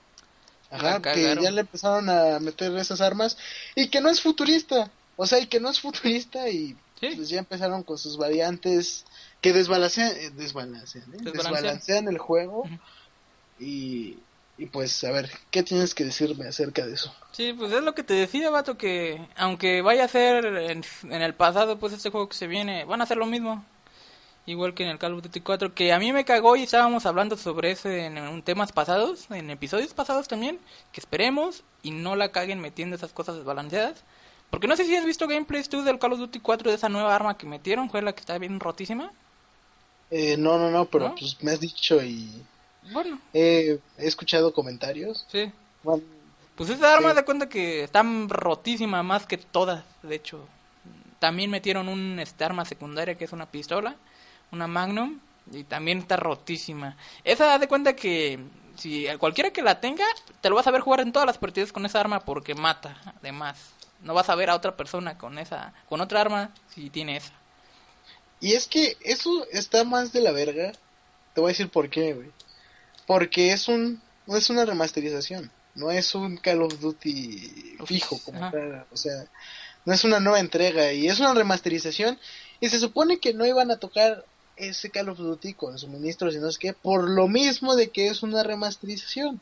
Ajá, 0.70 1.00
que 1.02 1.34
ya 1.40 1.50
le 1.50 1.61
empezaron 1.62 2.08
a 2.08 2.38
meter 2.40 2.75
esas 2.76 3.00
armas 3.02 3.37
y 3.75 3.88
que 3.88 4.00
no 4.00 4.08
es 4.11 4.20
futurista. 4.22 4.90
O 5.16 5.26
sea, 5.26 5.38
y 5.38 5.46
que 5.46 5.61
no 5.61 5.68
es 5.70 5.80
futurista 5.80 6.49
y 6.49 6.76
Sí. 7.02 7.16
pues 7.16 7.28
ya 7.28 7.40
empezaron 7.40 7.82
con 7.82 7.99
sus 7.99 8.16
variantes 8.16 9.04
que 9.40 9.52
desbalancean, 9.52 10.12
eh, 10.16 10.30
desbalancean, 10.30 11.02
¿eh? 11.02 11.16
Desbalancean. 11.21 11.54
desbalancean 11.54 12.09
el 12.09 12.18
juego. 12.18 12.62
Y, 13.59 14.18
y 14.56 14.66
pues, 14.66 15.02
a 15.02 15.11
ver, 15.11 15.28
¿qué 15.50 15.64
tienes 15.64 15.97
que 15.97 16.04
decirme 16.04 16.47
acerca 16.47 16.87
de 16.87 16.94
eso? 16.94 17.12
Sí, 17.32 17.52
pues 17.54 17.73
es 17.73 17.82
lo 17.82 17.97
que 17.97 18.04
te 18.04 18.14
decía, 18.14 18.50
vato, 18.50 18.78
que 18.78 19.26
aunque 19.37 19.82
vaya 19.82 20.04
a 20.04 20.09
ser 20.09 20.44
en, 20.44 20.85
en 21.02 21.23
el 21.23 21.35
pasado, 21.35 21.76
pues 21.76 21.92
este 21.92 22.11
juego 22.11 22.28
que 22.28 22.37
se 22.37 22.47
viene, 22.47 22.85
van 22.85 23.00
a 23.00 23.04
hacer 23.04 23.16
lo 23.16 23.26
mismo. 23.26 23.64
Igual 24.47 24.75
que 24.75 24.85
en 24.85 24.90
el 24.90 24.99
Call 24.99 25.14
of 25.14 25.23
Duty 25.23 25.40
4, 25.40 25.75
que 25.75 25.92
a 25.92 25.99
mí 25.99 26.12
me 26.12 26.25
cagó 26.25 26.54
y 26.54 26.62
estábamos 26.62 27.04
hablando 27.06 27.37
sobre 27.37 27.73
eso 27.73 27.88
en, 27.88 28.16
en 28.16 28.42
temas 28.42 28.71
pasados, 28.71 29.28
en 29.30 29.50
episodios 29.50 29.92
pasados 29.92 30.28
también, 30.28 30.61
que 30.92 31.00
esperemos 31.00 31.64
y 31.82 31.90
no 31.90 32.14
la 32.14 32.30
caguen 32.30 32.61
metiendo 32.61 32.94
esas 32.94 33.12
cosas 33.12 33.37
desbalanceadas. 33.37 34.04
Porque 34.52 34.68
no 34.68 34.76
sé 34.76 34.85
si 34.85 34.94
has 34.94 35.06
visto 35.06 35.26
gameplays 35.26 35.68
tú 35.68 35.82
del 35.82 35.99
Call 35.99 36.12
of 36.12 36.18
Duty 36.21 36.38
4 36.38 36.71
de 36.71 36.76
esa 36.76 36.90
nueva 36.90 37.16
arma 37.16 37.38
que 37.38 37.47
metieron, 37.47 37.88
fue 37.90 38.02
la 38.02 38.12
que 38.12 38.21
está 38.21 38.37
bien 38.38 38.61
rotísima. 38.61 39.11
Eh, 40.11 40.37
no, 40.37 40.59
no, 40.59 40.71
no, 40.71 40.85
pero 40.85 41.09
¿No? 41.09 41.14
pues 41.14 41.42
me 41.42 41.52
has 41.52 41.61
dicho 41.61 42.02
y 42.02 42.30
Bueno, 42.92 43.18
he, 43.32 43.78
he 43.99 44.06
escuchado 44.06 44.52
comentarios. 44.52 45.26
sí. 45.30 45.50
Bueno, 45.82 46.02
Pues 46.54 46.68
esa 46.71 46.92
arma 46.94 47.11
Sí. 47.11 47.16
de 47.16 47.25
cuenta 47.25 47.49
que 47.49 47.82
está 47.82 48.02
rotísima 48.28 49.02
más 49.02 49.26
que 49.26 49.38
todas, 49.38 49.85
de 50.02 50.14
hecho. 50.16 50.47
También 51.18 51.50
metieron 51.50 51.88
un 51.88 52.18
este, 52.21 52.44
arma 52.44 52.64
secundaria 52.66 53.16
que 53.16 53.25
es 53.25 53.32
una 53.32 53.47
pistola, 53.47 53.97
una 54.52 54.66
Magnum, 54.66 55.18
y 55.50 55.64
también 55.64 55.99
está 55.99 56.16
rotísima. 56.16 56.97
Esa 57.25 57.47
da 57.47 57.59
de 57.59 57.68
cuenta 57.68 57.97
que 57.97 58.38
si 58.76 59.06
cualquiera 59.18 59.50
que 59.50 59.62
la 59.62 59.80
tenga, 59.80 60.04
te 60.42 60.50
lo 60.50 60.56
vas 60.56 60.66
a 60.66 60.71
ver 60.73 60.82
jugar 60.82 61.00
en 61.00 61.12
todas 61.12 61.26
las 61.26 61.38
partidas 61.38 61.73
con 61.73 61.87
esa 61.87 62.00
arma 62.00 62.21
porque 62.21 62.54
mata, 62.54 62.97
además. 63.18 63.59
No 64.02 64.14
vas 64.14 64.28
a 64.28 64.35
ver 64.35 64.50
a 64.50 64.56
otra 64.56 64.76
persona 64.76 65.16
con 65.16 65.38
esa, 65.38 65.73
con 65.88 66.00
otra 66.00 66.21
arma 66.21 66.50
si 66.75 66.90
tiene 66.90 67.16
esa. 67.16 67.32
Y 68.40 68.54
es 68.54 68.66
que 68.66 68.97
eso 69.00 69.47
está 69.52 69.85
más 69.85 70.12
de 70.12 70.21
la 70.21 70.32
verga. 70.32 70.73
Te 71.35 71.40
voy 71.40 71.50
a 71.50 71.52
decir 71.54 71.71
por 71.71 71.88
qué, 71.88 72.12
güey. 72.14 72.30
Porque 73.06 73.52
es 73.52 73.68
un 73.68 74.00
no 74.26 74.37
es 74.37 74.50
una 74.50 74.64
remasterización, 74.64 75.50
no 75.75 75.90
es 75.90 76.14
un 76.14 76.37
Call 76.37 76.62
of 76.62 76.80
Duty 76.80 77.76
fijo 77.87 78.18
como 78.25 78.50
tal, 78.50 78.87
o 78.90 78.97
sea, 78.97 79.26
no 79.85 79.92
es 79.92 80.04
una 80.04 80.21
nueva 80.21 80.40
entrega 80.40 80.92
y 80.92 81.09
es 81.09 81.18
una 81.21 81.35
remasterización 81.35 82.18
y 82.61 82.68
se 82.68 82.78
supone 82.78 83.18
que 83.18 83.35
no 83.35 83.47
iban 83.47 83.71
a 83.71 83.78
tocar 83.78 84.25
ese 84.56 84.90
Call 84.90 85.09
of 85.09 85.18
Duty 85.18 85.54
con 85.54 85.78
suministros 85.78 86.35
y 86.35 86.38
no 86.38 86.50
sé 86.52 86.59
qué, 86.61 86.73
por 86.73 87.09
lo 87.09 87.27
mismo 87.27 87.74
de 87.74 87.90
que 87.90 88.09
es 88.09 88.22
una 88.22 88.42
remasterización. 88.42 89.40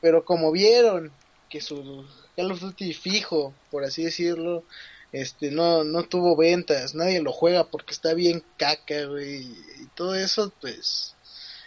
Pero 0.00 0.24
como 0.24 0.52
vieron 0.52 1.12
que 1.48 1.60
su 1.60 2.06
Call 2.36 2.52
of 2.52 2.60
Duty 2.60 2.92
fijo, 2.94 3.52
por 3.70 3.84
así 3.84 4.04
decirlo, 4.04 4.64
este 5.12 5.50
no 5.50 5.84
no 5.84 6.04
tuvo 6.04 6.36
ventas, 6.36 6.94
nadie 6.94 7.20
lo 7.20 7.32
juega 7.32 7.64
porque 7.64 7.92
está 7.92 8.14
bien 8.14 8.42
caca, 8.56 9.04
güey, 9.06 9.42
y 9.42 9.86
todo 9.94 10.14
eso, 10.14 10.52
pues 10.60 11.14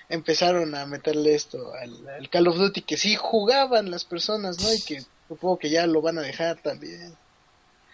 empezaron 0.09 0.75
a 0.75 0.85
meterle 0.85 1.33
esto 1.35 1.73
al, 1.73 2.07
al 2.09 2.29
Call 2.29 2.47
of 2.47 2.57
Duty 2.57 2.81
que 2.81 2.97
sí 2.97 3.15
jugaban 3.15 3.89
las 3.91 4.05
personas, 4.05 4.59
¿no? 4.59 4.71
Y 4.73 4.79
que 4.81 5.03
supongo 5.27 5.57
que 5.59 5.69
ya 5.69 5.87
lo 5.87 6.01
van 6.01 6.19
a 6.19 6.21
dejar 6.21 6.61
también. 6.61 7.13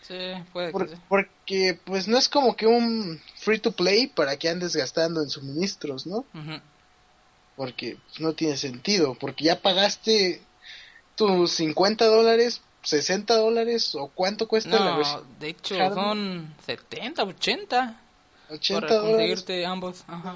Sí, 0.08 0.16
puede 0.52 0.72
Por- 0.72 0.90
que 0.90 0.96
sí. 0.96 1.02
porque 1.08 1.80
pues 1.86 2.08
no 2.08 2.18
es 2.18 2.28
como 2.30 2.56
que 2.56 2.66
un 2.68 3.22
free 3.38 3.60
to 3.60 3.72
play 3.72 4.08
para 4.08 4.38
que 4.38 4.50
andes 4.50 4.76
gastando 4.76 5.22
en 5.22 5.30
suministros, 5.30 6.08
¿no? 6.08 6.26
Ujú. 6.34 6.60
porque 7.56 7.98
pues, 8.08 8.20
no 8.22 8.34
tiene 8.34 8.56
sentido, 8.58 9.16
porque 9.20 9.44
ya 9.46 9.62
pagaste 9.62 10.42
tus 11.20 11.52
50 11.52 12.06
dólares, 12.06 12.62
60 12.84 13.36
dólares 13.36 13.94
o 13.96 14.08
cuánto 14.08 14.48
cuesta 14.48 14.70
la 14.80 14.92
No, 14.92 14.98
versión, 14.98 15.24
de 15.40 15.50
hecho 15.50 15.76
Hardware. 15.76 15.94
son 16.04 16.56
70, 16.66 17.24
80 17.24 18.02
80 18.50 18.88
para 18.88 18.96
dólares. 19.02 19.18
conseguirte 19.18 19.66
ambos. 19.66 20.04
Ajá. 20.08 20.36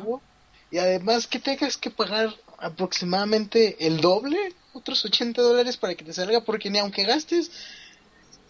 Y 0.70 0.78
además 0.78 1.26
que 1.28 1.40
tengas 1.40 1.78
que 1.78 1.90
pagar 1.90 2.36
aproximadamente 2.60 3.88
el 3.88 4.02
doble, 4.02 4.38
otros 4.74 5.04
80 5.06 5.42
dólares 5.42 5.78
para 5.78 5.96
que 5.96 6.04
te 6.04 6.14
salga, 6.14 6.42
porque 6.42 6.70
ni 6.70 6.80
aunque 6.80 7.04
gastes 7.04 7.50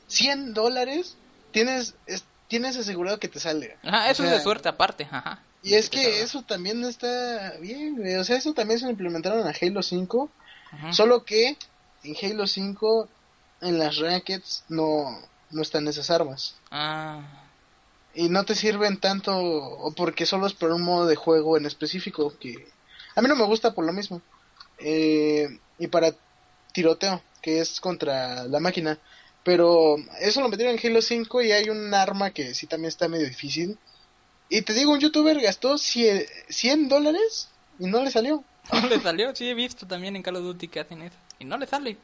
100 0.07 0.53
dólares, 0.53 1.15
tienes, 1.51 1.93
es- 2.07 2.23
tienes 2.47 2.77
asegurado 2.77 3.19
que 3.19 3.27
te 3.27 3.39
salga. 3.39 3.75
Ajá, 3.83 4.07
O 4.07 4.11
eso 4.11 4.23
es 4.23 4.29
sea, 4.29 4.37
de 4.37 4.43
suerte 4.43 4.69
aparte, 4.69 5.03
ajá. 5.09 5.41
Y 5.61 5.75
es 5.75 5.89
que 5.89 6.21
eso 6.21 6.41
también 6.41 6.83
está 6.83 7.53
bien. 7.61 8.17
O 8.19 8.23
sea, 8.25 8.35
eso 8.37 8.53
también 8.53 8.79
se 8.79 8.85
lo 8.85 8.91
implementaron 8.91 9.47
a 9.47 9.53
Halo 9.61 9.81
5. 9.81 10.29
Ajá. 10.71 10.91
Solo 10.93 11.23
que 11.23 11.57
en 12.03 12.15
Halo 12.21 12.47
5, 12.47 13.07
en 13.61 13.79
las 13.79 13.97
rackets, 13.97 14.63
no, 14.69 15.19
no 15.51 15.61
están 15.61 15.87
esas 15.87 16.09
armas. 16.09 16.55
Ah, 16.71 17.21
Y 18.13 18.29
no 18.29 18.43
te 18.43 18.55
sirven 18.55 18.99
tanto, 18.99 19.35
o 19.35 19.91
porque 19.93 20.25
solo 20.25 20.47
es 20.47 20.53
para 20.53 20.75
un 20.75 20.83
modo 20.83 21.07
de 21.07 21.15
juego 21.15 21.57
en 21.57 21.65
específico, 21.65 22.33
que 22.39 22.67
a 23.15 23.21
mí 23.21 23.27
no 23.27 23.35
me 23.35 23.45
gusta 23.45 23.73
por 23.73 23.85
lo 23.85 23.93
mismo. 23.93 24.21
Eh, 24.79 25.59
y 25.79 25.87
para 25.87 26.13
tiroteo, 26.73 27.21
que 27.41 27.59
es 27.59 27.79
contra 27.79 28.45
la 28.45 28.59
máquina. 28.59 28.99
Pero 29.43 29.97
eso 30.21 30.41
lo 30.41 30.49
metieron 30.49 30.77
en 30.77 30.85
Halo 30.85 31.01
5 31.01 31.41
y 31.41 31.51
hay 31.51 31.69
un 31.69 31.93
arma 31.93 32.31
que 32.31 32.53
sí 32.53 32.65
también 32.67 32.89
está 32.89 33.07
medio 33.07 33.27
difícil. 33.27 33.77
Y 34.49 34.61
te 34.61 34.73
digo, 34.73 34.91
un 34.91 34.99
youtuber 34.99 35.39
gastó 35.41 35.77
100 35.77 36.25
100 36.49 36.87
dólares 36.87 37.49
y 37.79 37.87
no 37.87 38.03
le 38.03 38.11
salió. 38.11 38.43
No 38.71 38.81
le 38.89 38.99
salió, 38.99 39.35
sí 39.35 39.49
he 39.49 39.53
visto 39.53 39.85
también 39.87 40.15
en 40.15 40.23
Call 40.23 40.37
of 40.37 40.43
Duty 40.43 40.67
que 40.67 40.79
hacen 40.79 41.01
eso. 41.01 41.15
Y 41.39 41.45
no 41.45 41.57
le 41.57 41.67
sale. 41.67 41.97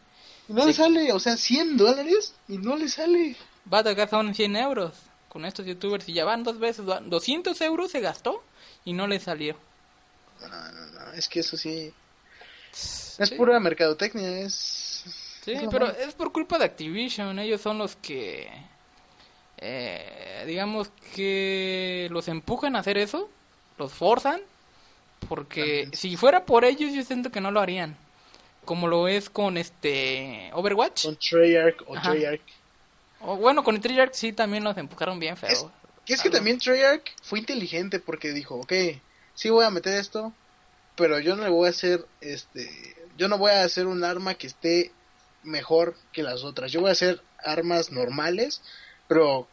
Y 0.48 0.54
no 0.54 0.62
Sí. 0.62 0.68
le 0.68 0.74
sale, 0.74 1.12
o 1.14 1.20
sea, 1.20 1.38
100 1.38 1.78
dólares 1.78 2.34
y 2.48 2.58
no 2.58 2.76
le 2.76 2.90
sale. 2.90 3.36
Va 3.72 3.80
a 3.80 3.84
tocar 3.84 4.10
son 4.10 4.34
100 4.34 4.56
euros 4.56 4.94
con 5.30 5.46
estos 5.46 5.66
youtubers 5.66 6.10
y 6.10 6.14
ya 6.14 6.26
van 6.26 6.44
dos 6.44 6.58
veces, 6.60 6.86
van- 6.86 7.10
200 7.10 7.60
euros 7.62 7.92
se 7.92 8.00
gastó 8.00 8.44
y 8.84 8.94
no 8.94 9.06
le 9.08 9.20
salió. 9.20 9.56
No, 10.42 10.48
no, 10.50 10.86
no, 10.88 11.12
es 11.14 11.28
que 11.30 11.42
eso 11.42 11.56
sí. 11.56 11.94
Es 12.72 13.30
Sí. 13.30 13.36
pura 13.36 13.60
mercadotecnia, 13.60 14.40
es. 14.40 15.04
Sí, 15.44 15.52
es 15.52 15.64
pero 15.70 15.88
es 15.88 16.14
por 16.16 16.32
culpa 16.32 16.58
de 16.58 16.66
Activision. 16.66 17.38
Ellos 17.40 17.62
son 17.62 17.78
los 17.78 17.96
que, 17.98 18.50
eh, 19.58 20.44
digamos 20.48 20.90
que 21.16 22.08
los 22.12 22.28
empujan 22.28 22.76
a 22.76 22.80
hacer 22.80 22.98
eso, 22.98 23.30
los 23.78 23.92
forzan, 23.94 24.42
porque 25.28 25.62
También. 25.84 25.94
si 25.94 26.16
fuera 26.18 26.46
por 26.46 26.66
ellos 26.66 26.94
yo 26.94 27.04
siento 27.04 27.32
que 27.32 27.42
no 27.42 27.52
lo 27.52 27.60
harían. 27.60 27.96
Como 28.66 28.88
lo 28.88 29.08
es 29.08 29.30
con 29.30 29.58
este 29.58 30.52
Overwatch. 30.54 31.06
Con 31.06 31.18
Treyarch 31.18 31.82
o 31.88 31.96
Ajá. 31.96 32.12
Treyarch. 32.12 32.42
O 33.22 33.36
bueno, 33.38 33.64
con 33.64 33.80
Treyarch 33.82 34.14
sí 34.14 34.32
también 34.34 34.64
los 34.64 34.78
empujaron 34.78 35.20
bien 35.20 35.36
feo. 35.38 35.50
Es- 35.50 35.66
Que 36.06 36.14
es 36.14 36.22
que 36.22 36.30
también 36.30 36.58
Treyarch 36.60 37.12
fue 37.22 37.40
inteligente 37.40 38.00
porque 38.00 38.32
dijo, 38.32 38.56
ok, 38.56 38.74
sí 39.34 39.50
voy 39.50 39.66
a 39.66 39.70
meter 39.70 39.96
esto, 40.00 40.34
pero 40.96 41.20
yo 41.20 41.36
no 41.36 41.44
le 41.44 41.50
voy 41.50 41.68
a 41.68 41.70
hacer, 41.72 42.06
este, 42.22 42.96
yo 43.18 43.28
no 43.28 43.38
voy 43.38 43.52
a 43.52 43.64
hacer 43.64 43.88
un 43.88 44.04
arma 44.04 44.34
que 44.36 44.48
esté 44.48 44.92
mejor 45.44 45.96
que 46.12 46.24
las 46.24 46.44
otras. 46.44 46.72
Yo 46.72 46.82
voy 46.82 46.90
a 46.90 46.94
hacer 46.94 47.22
armas 47.44 47.92
normales, 47.92 48.62
pero 49.08 49.48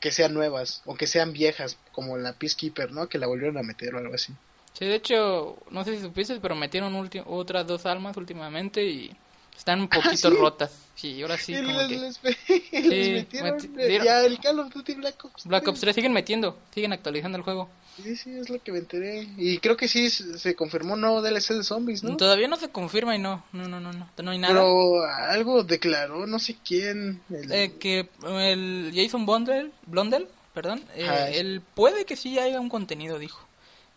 que 0.00 0.10
sean 0.12 0.32
nuevas 0.34 0.82
o 0.86 0.94
que 0.94 1.06
sean 1.06 1.32
viejas, 1.32 1.76
como 1.92 2.16
la 2.18 2.32
Peacekeeper, 2.32 2.92
¿no? 2.92 3.08
Que 3.08 3.18
la 3.18 3.26
volvieron 3.26 3.58
a 3.58 3.62
meter 3.62 3.94
o 3.94 3.98
algo 3.98 4.14
así. 4.14 4.32
Sí, 4.78 4.84
de 4.86 4.94
hecho, 4.94 5.56
no 5.70 5.84
sé 5.84 5.96
si 5.96 6.02
supiste, 6.02 6.38
pero 6.40 6.54
metieron 6.54 6.94
otras 7.26 7.66
dos 7.66 7.84
almas 7.86 8.16
últimamente 8.16 8.84
y 8.84 9.10
están 9.56 9.80
un 9.80 9.88
poquito 9.88 10.30
¿sí? 10.30 10.36
rotas. 10.36 10.72
Sí, 10.94 11.20
ahora 11.22 11.36
sí, 11.36 11.54
como 11.56 11.80
les, 11.82 12.18
que... 12.18 12.28
les- 12.30 12.72
les 12.88 13.12
metieron 13.12 13.58
meti- 13.58 13.78
eh, 13.80 13.88
dieron- 13.88 14.04
ya 14.04 14.20
el 14.24 14.38
Call 14.38 14.60
of 14.60 14.72
Duty 14.72 14.94
Black 14.94 15.24
Ops. 15.24 15.46
Black 15.46 15.62
3. 15.64 15.70
Ops 15.72 15.80
3 15.80 15.94
siguen 15.96 16.12
metiendo, 16.12 16.58
siguen 16.72 16.92
actualizando 16.92 17.38
el 17.38 17.44
juego. 17.44 17.68
Sí, 18.00 18.14
sí, 18.14 18.30
es 18.38 18.48
lo 18.48 18.62
que 18.62 18.70
me 18.70 18.78
enteré. 18.78 19.26
Y 19.36 19.58
creo 19.58 19.76
que 19.76 19.88
sí 19.88 20.08
se 20.10 20.54
confirmó 20.54 20.94
nuevo 20.94 21.20
DLC 21.22 21.54
de 21.54 21.64
zombies, 21.64 22.04
¿no? 22.04 22.16
Todavía 22.16 22.46
no 22.46 22.54
se 22.54 22.68
confirma 22.68 23.16
y 23.16 23.18
no, 23.18 23.44
no, 23.52 23.66
no, 23.66 23.80
no, 23.80 23.92
no, 23.92 24.08
no 24.22 24.30
hay 24.30 24.38
nada. 24.38 24.54
Pero 24.54 25.02
algo 25.04 25.64
declaró, 25.64 26.24
no 26.28 26.38
sé 26.38 26.56
quién. 26.64 27.20
el- 27.30 27.50
Eh, 27.50 27.72
que 27.80 28.08
el 28.36 28.92
Jason 28.94 29.26
Blondell, 29.26 29.72
Blondell 29.86 30.28
perdón, 30.54 30.84
eh, 30.94 31.04
Ajá. 31.04 31.30
él 31.30 31.62
puede 31.74 32.04
que 32.04 32.14
sí 32.14 32.38
haya 32.38 32.60
un 32.60 32.68
contenido, 32.68 33.18
dijo, 33.18 33.47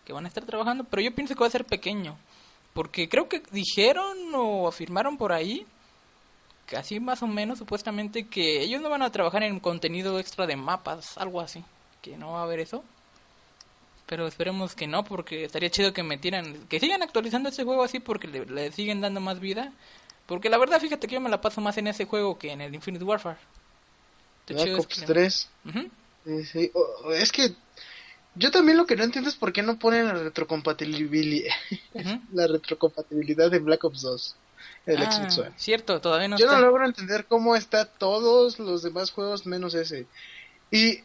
que 0.06 0.14
van 0.14 0.26
a 0.26 0.28
estar 0.28 0.46
trabajando, 0.46 0.84
pero 0.86 1.02
yo 1.02 1.14
pienso 1.14 1.34
que 1.36 1.42
va 1.42 1.48
a 1.48 1.52
ser 1.52 1.66
pequeño, 1.66 2.18
porque 2.74 3.08
creo 3.10 3.28
que 3.30 3.42
dijeron 3.52 4.18
o 4.34 4.68
afirmaron 4.68 5.18
por 5.18 5.32
ahí, 5.34 5.66
casi 6.66 7.00
más 7.00 7.22
o 7.22 7.28
menos 7.28 7.60
supuestamente, 7.60 8.28
que 8.28 8.62
ellos 8.62 8.82
no 8.82 8.90
van 8.90 9.02
a 9.02 9.12
trabajar 9.12 9.44
en 9.44 9.60
contenido 9.60 10.20
extra 10.20 10.48
de 10.48 10.56
mapas, 10.56 11.18
algo 11.18 11.42
así, 11.42 11.64
que 12.02 12.18
no 12.18 12.32
va 12.34 12.40
a 12.40 12.44
haber 12.44 12.60
eso. 12.60 12.84
Pero 14.08 14.28
esperemos 14.28 14.76
que 14.76 14.88
no, 14.88 15.04
porque 15.06 15.46
estaría 15.46 15.70
chido 15.70 15.94
que 15.94 16.04
metieran, 16.04 16.68
que 16.68 16.80
sigan 16.82 17.02
actualizando 17.02 17.48
ese 17.50 17.64
juego 17.64 17.84
así 17.84 18.00
porque 18.00 18.28
le, 18.28 18.46
le 18.46 18.72
siguen 18.74 19.00
dando 19.00 19.22
más 19.22 19.40
vida. 19.40 19.72
Porque 20.26 20.50
la 20.50 20.58
verdad, 20.58 20.82
fíjate 20.82 21.08
que 21.08 21.16
yo 21.16 21.22
me 21.22 21.30
la 21.30 21.40
paso 21.40 21.62
más 21.62 21.78
en 21.78 21.88
ese 21.88 22.06
juego 22.06 22.38
que 22.38 22.52
en 22.52 22.60
el 22.62 22.74
Infinite 22.76 23.04
Warfare. 23.06 23.38
Black 24.48 24.80
Ops 24.80 25.00
que- 25.00 25.06
3. 25.06 25.50
Ujú. 25.66 25.90
Sí, 26.26 26.46
sí. 26.46 26.72
O- 26.74 27.08
o 27.08 27.14
es 27.14 27.32
que 27.32 27.54
yo 28.36 28.52
también 28.52 28.78
lo 28.78 28.86
que 28.86 28.96
no 28.96 29.04
entiendo 29.04 29.30
es 29.30 29.36
por 29.36 29.52
qué 29.54 29.62
no 29.62 29.78
ponen 29.78 30.08
la 30.08 30.14
retrocompatibilidad, 30.14 31.54
la 32.34 32.48
retrocompatibilidad 32.48 33.52
de 33.52 33.60
Black 33.60 33.84
Ops 33.84 34.02
2 34.02 34.36
en 34.86 34.98
el 34.98 35.04
Ah, 35.04 35.52
cierto, 35.58 36.02
todavía 36.02 36.28
no 36.28 36.38
Yo 36.38 36.46
está. 36.46 36.58
no 36.58 36.66
logro 36.66 36.86
entender 36.86 37.26
cómo 37.26 37.56
está 37.56 37.86
todos 37.86 38.60
los 38.60 38.84
demás 38.84 39.12
juegos 39.12 39.46
menos 39.46 39.74
ese. 39.76 40.08
Y 40.72 41.00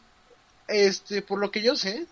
este, 0.68 1.22
por 1.22 1.38
lo 1.38 1.50
que 1.50 1.62
yo 1.62 1.76
sé, 1.76 2.06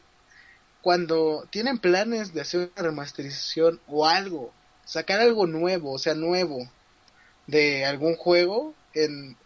cuando 0.82 1.46
tienen 1.50 1.78
planes 1.78 2.34
de 2.34 2.40
hacer 2.42 2.70
una 2.74 2.82
remasterización 2.88 3.80
o 3.88 4.06
algo, 4.06 4.52
sacar 4.84 5.20
algo 5.20 5.46
nuevo, 5.46 5.92
o 5.92 5.98
sea, 5.98 6.14
nuevo 6.14 6.68
de 7.46 7.84
algún 7.84 8.16
juego 8.16 8.74
en, 8.92 9.36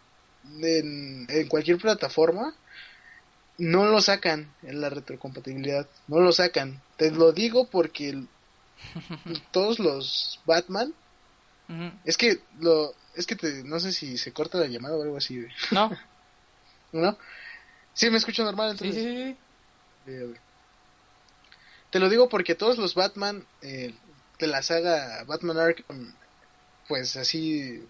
en, 0.61 1.25
en 1.29 1.47
cualquier 1.47 1.77
plataforma, 1.77 2.55
no 3.59 3.85
lo 3.85 4.01
sacan 4.01 4.51
en 4.63 4.81
la 4.81 4.89
retrocompatibilidad, 4.89 5.87
no 6.07 6.19
lo 6.19 6.31
sacan. 6.31 6.81
Te 6.97 7.11
lo 7.11 7.31
digo 7.31 7.67
porque 7.69 8.09
el- 8.09 8.27
todos 9.51 9.79
los 9.79 10.39
Batman 10.45 10.93
es 12.03 12.17
que 12.17 12.39
lo 12.59 12.95
es 13.15 13.27
que 13.27 13.35
te, 13.35 13.63
no 13.63 13.79
sé 13.79 13.91
si 13.93 14.17
se 14.17 14.31
corta 14.33 14.57
la 14.57 14.65
llamada 14.67 14.95
o 14.95 15.03
algo 15.03 15.17
así. 15.17 15.45
No, 15.71 15.91
¿no? 16.91 17.17
Sí, 17.93 18.09
me 18.09 18.17
escucho 18.17 18.43
normal 18.43 18.71
entonces. 18.71 18.95
sí, 18.95 19.35
sí. 19.35 19.37
Eh. 20.11 20.33
Te 21.91 21.99
lo 21.99 22.09
digo 22.09 22.29
porque 22.29 22.55
todos 22.55 22.77
los 22.77 22.95
Batman 22.95 23.45
eh, 23.61 23.93
de 24.39 24.47
la 24.47 24.61
saga 24.63 25.23
Batman 25.25 25.57
Arkham, 25.57 26.13
pues 26.87 27.17
así 27.17 27.83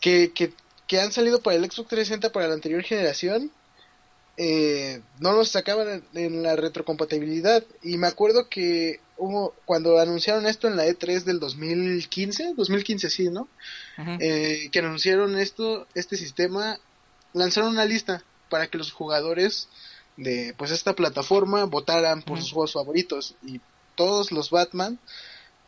que, 0.00 0.32
que, 0.32 0.52
que 0.86 1.00
han 1.00 1.10
salido 1.12 1.40
para 1.42 1.56
el 1.56 1.62
Xbox 1.64 1.88
360 1.88 2.30
para 2.32 2.48
la 2.48 2.54
anterior 2.54 2.82
generación, 2.82 3.50
eh, 4.40 5.02
no 5.18 5.32
los 5.32 5.48
sacaban 5.48 6.04
en, 6.14 6.42
la 6.44 6.54
retrocompatibilidad. 6.54 7.64
Y 7.82 7.98
me 7.98 8.06
acuerdo 8.06 8.48
que 8.48 9.00
hubo, 9.16 9.52
cuando 9.64 9.98
anunciaron 9.98 10.46
esto 10.46 10.68
en 10.68 10.76
la 10.76 10.86
E3 10.86 11.24
del 11.24 11.40
2015, 11.40 12.54
2015 12.56 13.10
sí, 13.10 13.30
¿no? 13.30 13.48
Eh, 14.20 14.68
que 14.70 14.78
anunciaron 14.78 15.36
esto, 15.36 15.88
este 15.96 16.16
sistema, 16.16 16.78
lanzaron 17.32 17.70
una 17.70 17.84
lista 17.84 18.22
para 18.48 18.68
que 18.68 18.78
los 18.78 18.92
jugadores 18.92 19.68
de 20.16 20.54
pues 20.56 20.70
esta 20.70 20.94
plataforma 20.94 21.64
votaran 21.64 22.22
por 22.22 22.40
sus 22.40 22.52
juegos 22.52 22.72
favoritos 22.72 23.34
y 23.44 23.60
todos 23.96 24.30
los 24.30 24.50
Batman 24.50 25.00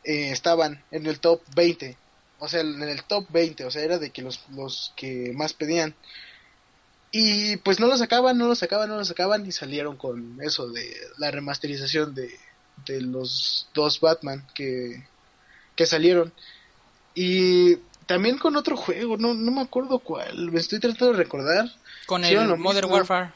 eh, 0.05 0.31
estaban 0.31 0.83
en 0.93 1.07
el 1.07 1.19
top 1.19 1.41
20, 1.57 1.97
o 2.39 2.47
sea, 2.47 2.61
en 2.61 2.83
el 2.83 3.03
top 3.03 3.27
20, 3.31 3.65
o 3.65 3.71
sea, 3.73 3.83
era 3.83 3.99
de 3.99 4.11
que 4.11 4.23
los, 4.23 4.41
los 4.51 4.93
que 4.95 5.33
más 5.35 5.55
pedían. 5.55 5.97
Y 7.13 7.57
pues 7.59 7.81
no 7.81 7.87
lo 7.87 7.97
sacaban, 7.97 8.39
no 8.39 8.47
lo 8.47 8.55
sacaban, 8.55 8.89
no 8.89 8.97
lo 8.97 9.05
sacaban 9.05 9.45
y 9.45 9.53
salieron 9.53 9.97
con 9.97 10.39
eso 10.43 10.69
de 10.69 10.97
la 11.19 11.31
remasterización 11.31 12.15
de, 12.15 12.39
de 12.87 13.01
los 13.01 13.69
dos 13.75 14.01
Batman 14.01 14.47
que, 14.55 15.05
que 15.75 15.87
salieron. 15.87 16.33
Y 17.15 17.77
también 18.07 18.39
con 18.39 18.57
otro 18.57 18.77
juego, 18.77 19.17
no, 19.17 19.35
no 19.35 19.51
me 19.51 19.61
acuerdo 19.61 19.99
cuál, 19.99 20.51
me 20.53 20.61
estoy 20.61 20.79
tratando 20.79 21.13
de 21.13 21.19
recordar. 21.19 21.71
Con 22.07 22.25
el 22.25 22.37
Modern 22.57 22.87
mismo. 22.87 22.95
Warfare. 22.95 23.33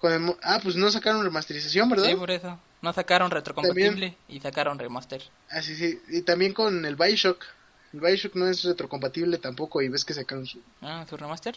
Con 0.00 0.12
el 0.12 0.36
ah, 0.42 0.60
pues 0.62 0.76
no 0.76 0.90
sacaron 0.90 1.22
remasterización, 1.24 1.88
¿verdad? 1.90 2.08
Sí, 2.08 2.14
por 2.14 2.30
eso. 2.30 2.58
No 2.80 2.92
sacaron 2.92 3.30
retrocompatible 3.30 4.16
y 4.28 4.40
sacaron 4.40 4.78
remaster. 4.78 5.22
Ah, 5.50 5.60
sí, 5.60 5.74
sí. 5.74 6.00
Y 6.08 6.22
también 6.22 6.54
con 6.54 6.84
el 6.86 6.96
Bioshock. 6.96 7.44
El 7.92 8.00
Bioshock 8.00 8.34
no 8.36 8.48
es 8.48 8.64
retrocompatible 8.64 9.36
tampoco 9.38 9.82
y 9.82 9.88
ves 9.88 10.04
que 10.04 10.14
sacaron 10.14 10.46
su... 10.46 10.60
Ah, 10.80 11.04
su 11.08 11.16
remaster. 11.16 11.56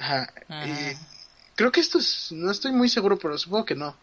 Ajá. 0.00 0.32
Ajá. 0.48 0.66
Y 0.66 0.96
creo 1.54 1.70
que 1.70 1.80
esto 1.80 1.98
es... 1.98 2.32
No 2.32 2.50
estoy 2.50 2.72
muy 2.72 2.88
seguro, 2.88 3.18
pero 3.18 3.38
supongo 3.38 3.64
que 3.64 3.74
no. 3.76 3.96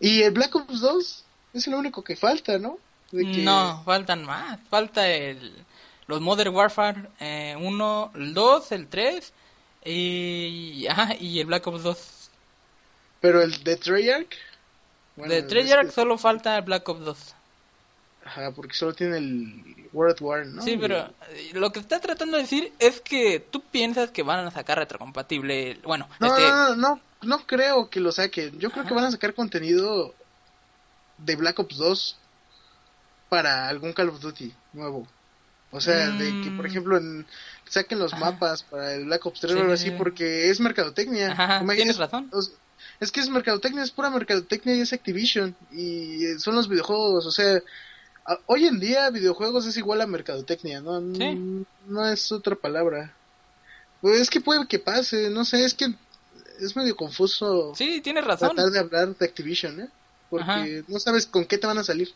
Y 0.00 0.22
el 0.22 0.32
Black 0.32 0.54
Ops 0.56 0.80
2 0.80 1.24
es 1.54 1.66
lo 1.68 1.78
único 1.78 2.02
que 2.02 2.16
falta, 2.16 2.58
¿no? 2.58 2.78
De 3.12 3.22
que- 3.30 3.42
No, 3.44 3.82
faltan 3.84 4.24
más. 4.24 4.58
Falta 4.68 5.08
el 5.08 5.64
los 6.06 6.20
Modern 6.20 6.54
Warfare 6.54 7.08
eh, 7.18 7.56
1, 7.58 8.12
el 8.16 8.34
2, 8.34 8.72
el 8.72 8.88
3 8.88 9.32
y, 9.86 10.86
ajá, 10.88 11.14
y 11.18 11.40
el 11.40 11.46
Black 11.46 11.66
Ops 11.66 11.82
2. 11.82 12.30
Pero 13.20 13.40
el 13.42 13.62
de 13.64 13.76
Treyarch... 13.76 14.34
bueno, 15.16 15.32
de 15.32 15.38
es 15.40 15.46
Treyarch 15.46 15.86
que- 15.86 15.92
solo 15.92 16.18
falta 16.18 16.56
el 16.58 16.62
Black 16.62 16.86
Ops 16.88 17.04
2. 17.04 17.34
Ajá, 18.24 18.50
porque 18.52 18.74
solo 18.74 18.94
tiene 18.94 19.18
el 19.18 19.88
World 19.92 20.16
War, 20.20 20.46
¿no? 20.46 20.62
Sí, 20.62 20.76
pero 20.80 21.12
eh, 21.30 21.50
lo 21.52 21.70
que 21.72 21.80
está 21.80 22.00
tratando 22.00 22.36
de 22.36 22.42
decir 22.44 22.72
es 22.78 23.00
que 23.00 23.38
tú 23.50 23.60
piensas 23.62 24.10
que 24.10 24.22
van 24.22 24.46
a 24.46 24.50
sacar 24.50 24.78
retrocompatible. 24.78 25.78
Bueno, 25.84 26.08
No, 26.20 26.28
este, 26.28 26.48
no, 26.48 26.68
no, 26.68 26.76
no, 26.76 27.00
no 27.22 27.46
creo 27.46 27.90
que 27.90 28.00
lo 28.00 28.12
saquen. 28.12 28.58
Yo 28.58 28.70
creo 28.70 28.84
que 28.86 28.94
van 28.94 29.04
a 29.04 29.10
sacar 29.10 29.34
contenido 29.34 30.14
de 31.18 31.36
Black 31.36 31.58
Ops 31.58 31.76
2 31.76 32.16
para 33.28 33.68
algún 33.68 33.92
Call 33.92 34.08
of 34.08 34.20
Duty 34.20 34.52
nuevo. 34.72 35.06
O 35.70 35.80
sea, 35.80 36.10
de 36.10 36.40
que, 36.40 36.50
por 36.52 36.64
Mm. 36.64 36.70
ejemplo, 36.70 36.96
en- 36.96 37.26
saquen 37.68 37.98
los 37.98 38.12
Ajá. 38.14 38.24
mapas 38.32 38.62
para 38.62 38.94
el 38.94 39.06
Black 39.06 39.26
Ops 39.26 39.40
3 39.40 39.52
Sí, 39.52 39.58
o 39.58 39.62
algo 39.62 39.76
sí, 39.76 39.82
así, 39.82 39.90
sí. 39.90 39.96
porque 39.98 40.48
es 40.50 40.60
mercadotecnia. 40.60 41.32
Ajá, 41.32 41.64
tienes 41.74 41.98
razón. 41.98 42.30
o 42.32 42.40
sea, 42.40 42.54
es 43.00 43.10
que 43.10 43.20
es 43.20 43.28
mercadotecnia, 43.28 43.82
es 43.82 43.90
pura 43.90 44.08
mercadotecnia 44.10 44.76
y 44.76 44.80
es 44.82 44.92
Activision. 44.92 45.56
Y 45.72 46.24
eh, 46.26 46.38
son 46.38 46.54
los 46.54 46.68
videojuegos, 46.68 47.26
o 47.26 47.30
sea, 47.32 47.60
hoy 48.46 48.66
en 48.66 48.80
día 48.80 49.10
videojuegos 49.10 49.66
es 49.66 49.76
igual 49.76 50.00
a 50.00 50.06
mercadotecnia, 50.06 50.80
¿no? 50.80 51.00
Sí. 51.14 51.64
No 51.86 52.08
es 52.08 52.32
otra 52.32 52.54
palabra. 52.56 53.14
Pues 54.00 54.20
es 54.20 54.30
que 54.30 54.40
puede 54.40 54.66
que 54.66 54.78
pase, 54.78 55.30
no 55.30 55.44
sé, 55.44 55.64
es 55.64 55.74
que 55.74 55.86
es 56.60 56.76
medio 56.76 56.94
confuso 56.96 57.74
sí, 57.74 58.00
tienes 58.00 58.24
razón. 58.24 58.54
tratar 58.54 58.70
de 58.72 58.78
hablar 58.78 59.16
de 59.16 59.24
Activision, 59.24 59.80
¿eh? 59.80 59.88
Porque 60.30 60.44
Ajá. 60.44 60.64
no 60.88 60.98
sabes 60.98 61.26
con 61.26 61.44
qué 61.46 61.58
te 61.58 61.66
van 61.66 61.78
a 61.78 61.84
salir. 61.84 62.10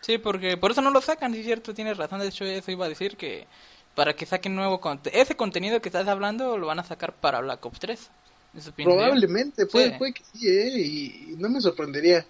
Sí, 0.00 0.18
porque 0.18 0.56
por 0.56 0.70
eso 0.70 0.82
no 0.82 0.90
lo 0.90 1.00
sacan, 1.00 1.34
es 1.34 1.44
cierto, 1.44 1.74
tienes 1.74 1.96
razón. 1.96 2.20
De 2.20 2.28
hecho, 2.28 2.44
eso 2.44 2.70
iba 2.70 2.86
a 2.86 2.88
decir 2.88 3.16
que 3.16 3.46
para 3.94 4.14
que 4.14 4.26
saquen 4.26 4.54
nuevo 4.54 4.80
contenido. 4.80 5.20
Ese 5.22 5.36
contenido 5.36 5.80
que 5.80 5.88
estás 5.88 6.06
hablando 6.06 6.58
lo 6.58 6.66
van 6.66 6.78
a 6.78 6.84
sacar 6.84 7.14
para 7.14 7.40
Black 7.40 7.64
Ops 7.64 7.80
3. 7.80 8.10
Eso 8.56 8.72
pienso 8.72 8.92
yo. 8.92 8.98
Probablemente, 8.98 9.66
puede, 9.66 9.90
Sí. 9.92 9.94
puede 9.98 10.12
que 10.12 10.22
sí, 10.32 10.48
¿eh? 10.48 10.78
Y 10.78 11.34
no 11.38 11.48
me 11.48 11.60
sorprendería. 11.60 12.24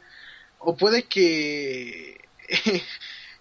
O 0.58 0.76
puede 0.76 1.02
que 1.04 2.18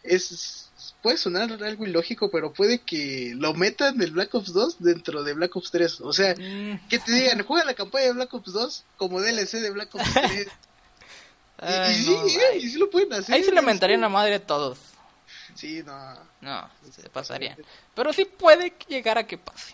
es 0.04 0.62
puede 1.02 1.18
sonar 1.18 1.52
algo 1.64 1.86
ilógico, 1.86 2.32
pero 2.32 2.52
puede 2.52 2.80
que 2.80 3.34
lo 3.36 3.54
metan 3.54 3.96
del 4.00 4.10
Black 4.12 4.34
Ops 4.34 4.52
2 4.54 4.78
dentro 4.80 5.24
de 5.24 5.34
Black 5.34 5.56
Ops 5.56 5.70
3. 5.70 6.02
O 6.02 6.12
sea, 6.14 6.34
Mm, 6.36 6.88
que 6.90 6.98
te 6.98 7.12
digan, 7.12 7.44
juega 7.44 7.64
la 7.64 7.76
campaña 7.76 8.06
de 8.06 8.14
Black 8.14 8.34
Ops 8.34 8.52
2 8.54 8.84
como 8.98 9.22
DLC 9.22 9.60
de 9.60 9.70
Black 9.70 9.94
Ops 9.94 10.04
3. 10.14 10.48
Y- 10.48 11.66
y, 11.66 11.66
ay, 11.68 11.96
sí, 12.04 12.10
no, 12.12 12.26
¿eh? 12.28 12.58
y 12.58 12.70
sí 12.70 12.78
lo 12.80 12.90
pueden 12.90 13.14
hacer. 13.14 13.36
Ahí 13.36 13.44
se 13.44 13.52
lamentarían 13.52 14.02
la 14.02 14.10
madre 14.10 14.36
a 14.36 14.46
todos. 14.46 14.80
Sí, 15.54 15.84
no. 15.86 16.16
No, 16.42 16.70
se 16.92 17.08
pasarían. 17.10 17.56
Pero 17.94 18.12
sí 18.12 18.26
puede 18.26 18.74
llegar 18.88 19.18
a 19.20 19.26
que 19.28 19.38
pase. 19.38 19.74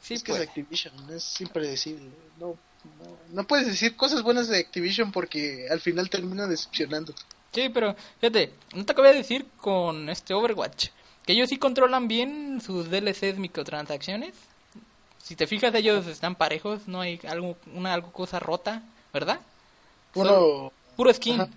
Sí 0.00 0.14
es 0.14 0.22
que 0.22 0.32
es. 0.32 0.40
Activision, 0.40 0.94
es 1.12 1.40
impredecible. 1.40 2.08
No, 2.38 2.56
no, 3.00 3.18
no 3.30 3.46
puedes 3.46 3.66
decir 3.66 3.94
cosas 3.96 4.22
buenas 4.22 4.48
de 4.48 4.58
Activision 4.58 5.12
porque 5.12 5.66
al 5.70 5.80
final 5.80 6.08
termina 6.08 6.46
decepcionando. 6.46 7.14
Sí, 7.52 7.68
pero 7.68 7.94
fíjate, 8.20 8.52
no 8.74 8.84
te 8.84 8.92
acabé 8.92 9.08
de 9.10 9.18
decir 9.18 9.46
con 9.60 10.08
este 10.08 10.32
Overwatch 10.34 10.88
que 11.26 11.34
ellos 11.34 11.48
sí 11.50 11.56
controlan 11.58 12.08
bien 12.08 12.60
sus 12.64 12.90
DLCs 12.90 13.38
microtransacciones. 13.38 14.34
Si 15.22 15.36
te 15.36 15.46
fijas, 15.46 15.72
ellos 15.74 16.06
están 16.06 16.34
parejos, 16.34 16.88
no 16.88 17.00
hay 17.00 17.20
algo, 17.28 17.56
una 17.74 17.94
algo 17.94 18.10
cosa 18.10 18.40
rota, 18.40 18.82
¿verdad? 19.12 19.38
Solo- 20.14 20.58
Uno, 20.64 20.72
puro 20.96 21.12
skin. 21.14 21.40
Ajá. 21.42 21.50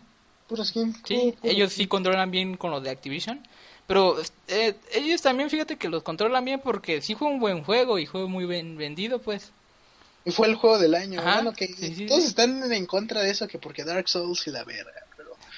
puro 0.47 0.63
skin. 0.63 0.93
Sí, 1.05 1.15
puro- 1.15 1.31
puro 1.41 1.51
ellos 1.51 1.71
skin. 1.71 1.83
sí 1.85 1.87
controlan 1.87 2.29
bien 2.29 2.57
con 2.57 2.69
los 2.71 2.83
de 2.83 2.91
Activision. 2.91 3.41
Pero 3.87 4.17
eh, 4.47 4.75
ellos 4.93 5.21
también, 5.21 5.49
fíjate 5.49 5.77
que 5.77 5.89
los 5.89 6.03
controlan 6.03 6.43
bien 6.45 6.59
porque 6.63 7.01
sí 7.01 7.15
fue 7.15 7.27
un 7.27 7.39
buen 7.39 7.63
juego 7.63 7.97
y 7.99 8.05
fue 8.05 8.27
muy 8.27 8.45
bien 8.45 8.77
vendido, 8.77 9.19
pues. 9.19 9.51
Y 10.25 10.31
fue 10.31 10.47
el 10.47 10.55
juego 10.55 10.77
del 10.79 10.93
año. 10.95 11.19
Ajá, 11.21 11.35
Bueno, 11.35 11.53
que 11.53 11.67
sí, 11.67 11.93
sí, 11.95 12.05
todos 12.07 12.21
sí. 12.21 12.27
están 12.29 12.71
en 12.71 12.85
contra 12.85 13.21
de 13.21 13.29
eso, 13.31 13.47
que 13.47 13.59
porque 13.59 13.83
Dark 13.83 14.07
Souls 14.09 14.45
y 14.47 14.51
la 14.51 14.63
verga. 14.63 15.04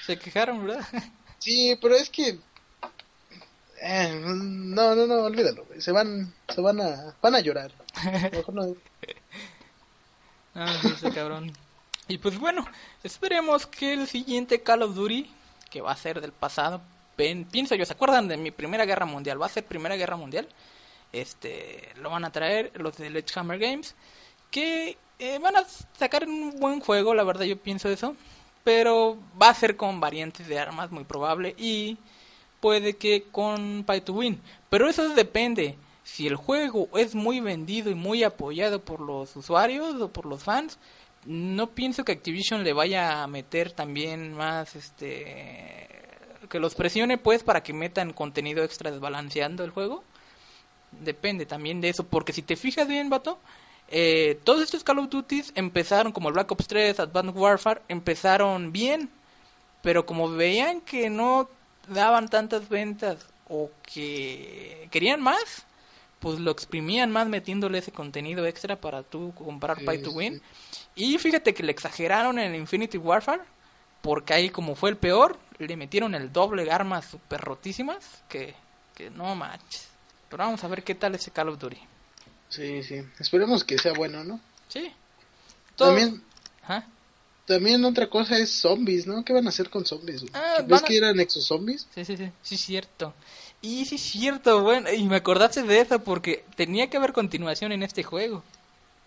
Se 0.08 0.18
quejaron, 0.18 0.66
¿verdad? 0.66 0.86
Sí, 1.38 1.78
pero 1.80 1.94
es 1.94 2.10
que... 2.10 2.40
eh, 3.80 4.20
no, 4.24 4.94
no, 4.96 5.06
no, 5.06 5.14
olvídalo. 5.24 5.64
güey. 5.66 5.80
Se 5.80 5.92
van, 5.92 6.34
se 6.48 6.60
van 6.60 6.80
a, 6.80 7.14
van 7.22 7.34
a 7.36 7.40
llorar. 7.40 7.72
Mejor 8.32 8.54
no. 8.54 8.76
Ah, 10.54 10.76
sí, 10.82 10.88
ese 10.88 11.12
cabrón. 11.12 11.52
Y 12.08 12.18
pues 12.18 12.38
bueno, 12.38 12.66
esperemos 13.04 13.66
que 13.66 13.92
el 13.92 14.08
siguiente 14.08 14.62
Call 14.62 14.82
of 14.82 14.94
Duty, 14.96 15.30
que 15.70 15.80
va 15.82 15.92
a 15.92 15.96
ser 15.96 16.20
del 16.20 16.32
pasado, 16.32 16.80
ven, 17.16 17.44
pienso 17.44 17.76
yo, 17.76 17.86
¿se 17.86 17.92
acuerdan 17.92 18.26
de 18.28 18.36
mi 18.36 18.50
Primera 18.50 18.84
Guerra 18.86 19.06
Mundial? 19.06 19.40
Va 19.40 19.46
a 19.46 19.50
ser 19.50 19.64
Primera 19.66 19.94
Guerra 19.96 20.16
Mundial. 20.16 20.48
Este, 21.12 21.92
lo 21.96 22.10
van 22.10 22.24
a 22.24 22.32
traer 22.32 22.72
los 22.74 22.96
de 22.96 23.08
Sledgehammer 23.08 23.58
Games, 23.58 23.94
que 24.50 24.98
eh, 25.20 25.38
van 25.38 25.56
a 25.56 25.64
sacar 25.98 26.26
un 26.26 26.58
buen 26.58 26.80
juego, 26.80 27.14
la 27.14 27.24
verdad 27.24 27.44
yo 27.44 27.58
pienso 27.58 27.88
eso. 27.88 28.16
Pero 28.68 29.16
va 29.40 29.48
a 29.48 29.54
ser 29.54 29.78
con 29.78 29.98
variantes 29.98 30.46
de 30.46 30.58
armas, 30.58 30.90
muy 30.90 31.04
probable, 31.04 31.54
y 31.56 31.96
puede 32.60 32.98
que 32.98 33.22
con 33.32 33.82
Pay 33.86 34.02
to 34.02 34.12
Win. 34.12 34.42
Pero 34.68 34.90
eso 34.90 35.08
depende. 35.14 35.78
Si 36.04 36.26
el 36.26 36.36
juego 36.36 36.86
es 36.94 37.14
muy 37.14 37.40
vendido 37.40 37.90
y 37.90 37.94
muy 37.94 38.24
apoyado 38.24 38.82
por 38.82 39.00
los 39.00 39.34
usuarios 39.36 39.98
o 40.02 40.12
por 40.12 40.26
los 40.26 40.44
fans, 40.44 40.78
no 41.24 41.68
pienso 41.68 42.04
que 42.04 42.12
Activision 42.12 42.62
le 42.62 42.74
vaya 42.74 43.22
a 43.22 43.26
meter 43.26 43.72
también 43.72 44.34
más, 44.34 44.76
este, 44.76 45.88
que 46.50 46.60
los 46.60 46.74
presione 46.74 47.16
pues 47.16 47.42
para 47.42 47.62
que 47.62 47.72
metan 47.72 48.12
contenido 48.12 48.62
extra 48.62 48.90
desbalanceando 48.90 49.64
el 49.64 49.70
juego. 49.70 50.04
Depende 50.90 51.46
también 51.46 51.80
de 51.80 51.88
eso, 51.88 52.04
porque 52.04 52.34
si 52.34 52.42
te 52.42 52.56
fijas 52.56 52.86
bien, 52.86 53.08
vato, 53.08 53.38
eh, 53.90 54.38
todos 54.44 54.62
estos 54.62 54.84
Call 54.84 54.98
of 54.98 55.08
Duty 55.08 55.44
empezaron 55.54 56.12
como 56.12 56.28
el 56.28 56.34
Black 56.34 56.52
Ops 56.52 56.66
3, 56.66 57.00
Advanced 57.00 57.36
Warfare, 57.36 57.82
empezaron 57.88 58.70
bien, 58.70 59.10
pero 59.82 60.04
como 60.04 60.30
veían 60.30 60.80
que 60.82 61.08
no 61.08 61.48
daban 61.88 62.28
tantas 62.28 62.68
ventas 62.68 63.26
o 63.48 63.70
que 63.82 64.88
querían 64.90 65.22
más, 65.22 65.64
pues 66.18 66.38
lo 66.38 66.50
exprimían 66.50 67.10
más 67.10 67.28
metiéndole 67.28 67.78
ese 67.78 67.92
contenido 67.92 68.44
extra 68.46 68.76
para 68.76 69.02
tú 69.02 69.32
comprar 69.34 69.82
Pay 69.84 70.02
to 70.02 70.10
Win. 70.10 70.42
Y 70.94 71.16
fíjate 71.16 71.54
que 71.54 71.62
le 71.62 71.72
exageraron 71.72 72.38
en 72.38 72.54
Infinity 72.54 72.98
Warfare, 72.98 73.42
porque 74.02 74.34
ahí 74.34 74.50
como 74.50 74.74
fue 74.74 74.90
el 74.90 74.96
peor, 74.96 75.38
le 75.58 75.76
metieron 75.76 76.14
el 76.14 76.30
doble 76.30 76.64
de 76.64 76.72
armas 76.72 77.06
super 77.06 77.40
rotísimas, 77.40 78.22
que, 78.28 78.54
que 78.94 79.08
no 79.08 79.34
manches. 79.34 79.88
Pero 80.28 80.44
vamos 80.44 80.62
a 80.62 80.68
ver 80.68 80.84
qué 80.84 80.94
tal 80.94 81.14
ese 81.14 81.30
Call 81.30 81.48
of 81.48 81.58
Duty. 81.58 81.78
Sí, 82.48 82.82
sí. 82.82 83.02
Esperemos 83.18 83.64
que 83.64 83.78
sea 83.78 83.92
bueno, 83.92 84.24
¿no? 84.24 84.40
Sí. 84.68 84.92
También, 85.76 86.22
también 87.46 87.84
otra 87.84 88.10
cosa 88.10 88.36
es 88.36 88.50
zombies, 88.50 89.06
¿no? 89.06 89.24
¿Qué 89.24 89.32
van 89.32 89.46
a 89.46 89.50
hacer 89.50 89.70
con 89.70 89.86
zombies? 89.86 90.24
Ah, 90.34 90.62
¿Ves 90.66 90.82
que 90.82 90.96
eran 90.96 91.20
exozombies? 91.20 91.86
Sí, 91.94 92.04
sí, 92.04 92.16
sí. 92.16 92.30
Sí, 92.42 92.56
cierto. 92.56 93.14
Y 93.62 93.84
sí, 93.86 93.96
cierto, 93.96 94.62
bueno. 94.62 94.92
Y 94.92 95.04
me 95.04 95.16
acordaste 95.16 95.62
de 95.62 95.80
eso 95.80 95.98
porque 96.00 96.44
tenía 96.56 96.90
que 96.90 96.96
haber 96.96 97.12
continuación 97.12 97.72
en 97.72 97.82
este 97.82 98.02
juego. 98.02 98.42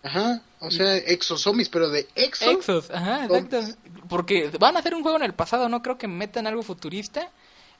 Ajá, 0.02 0.42
o 0.58 0.70
sea, 0.70 0.96
exozombies, 0.96 1.68
pero 1.68 1.88
de 1.88 2.08
exos. 2.16 2.48
Exos, 2.48 2.90
ajá, 2.90 3.26
exacto. 3.26 3.60
Porque 4.08 4.50
van 4.58 4.76
a 4.76 4.80
hacer 4.80 4.94
un 4.94 5.02
juego 5.02 5.16
en 5.16 5.22
el 5.22 5.34
pasado, 5.34 5.68
no 5.68 5.80
creo 5.80 5.96
que 5.96 6.08
metan 6.08 6.48
algo 6.48 6.62
futurista 6.62 7.30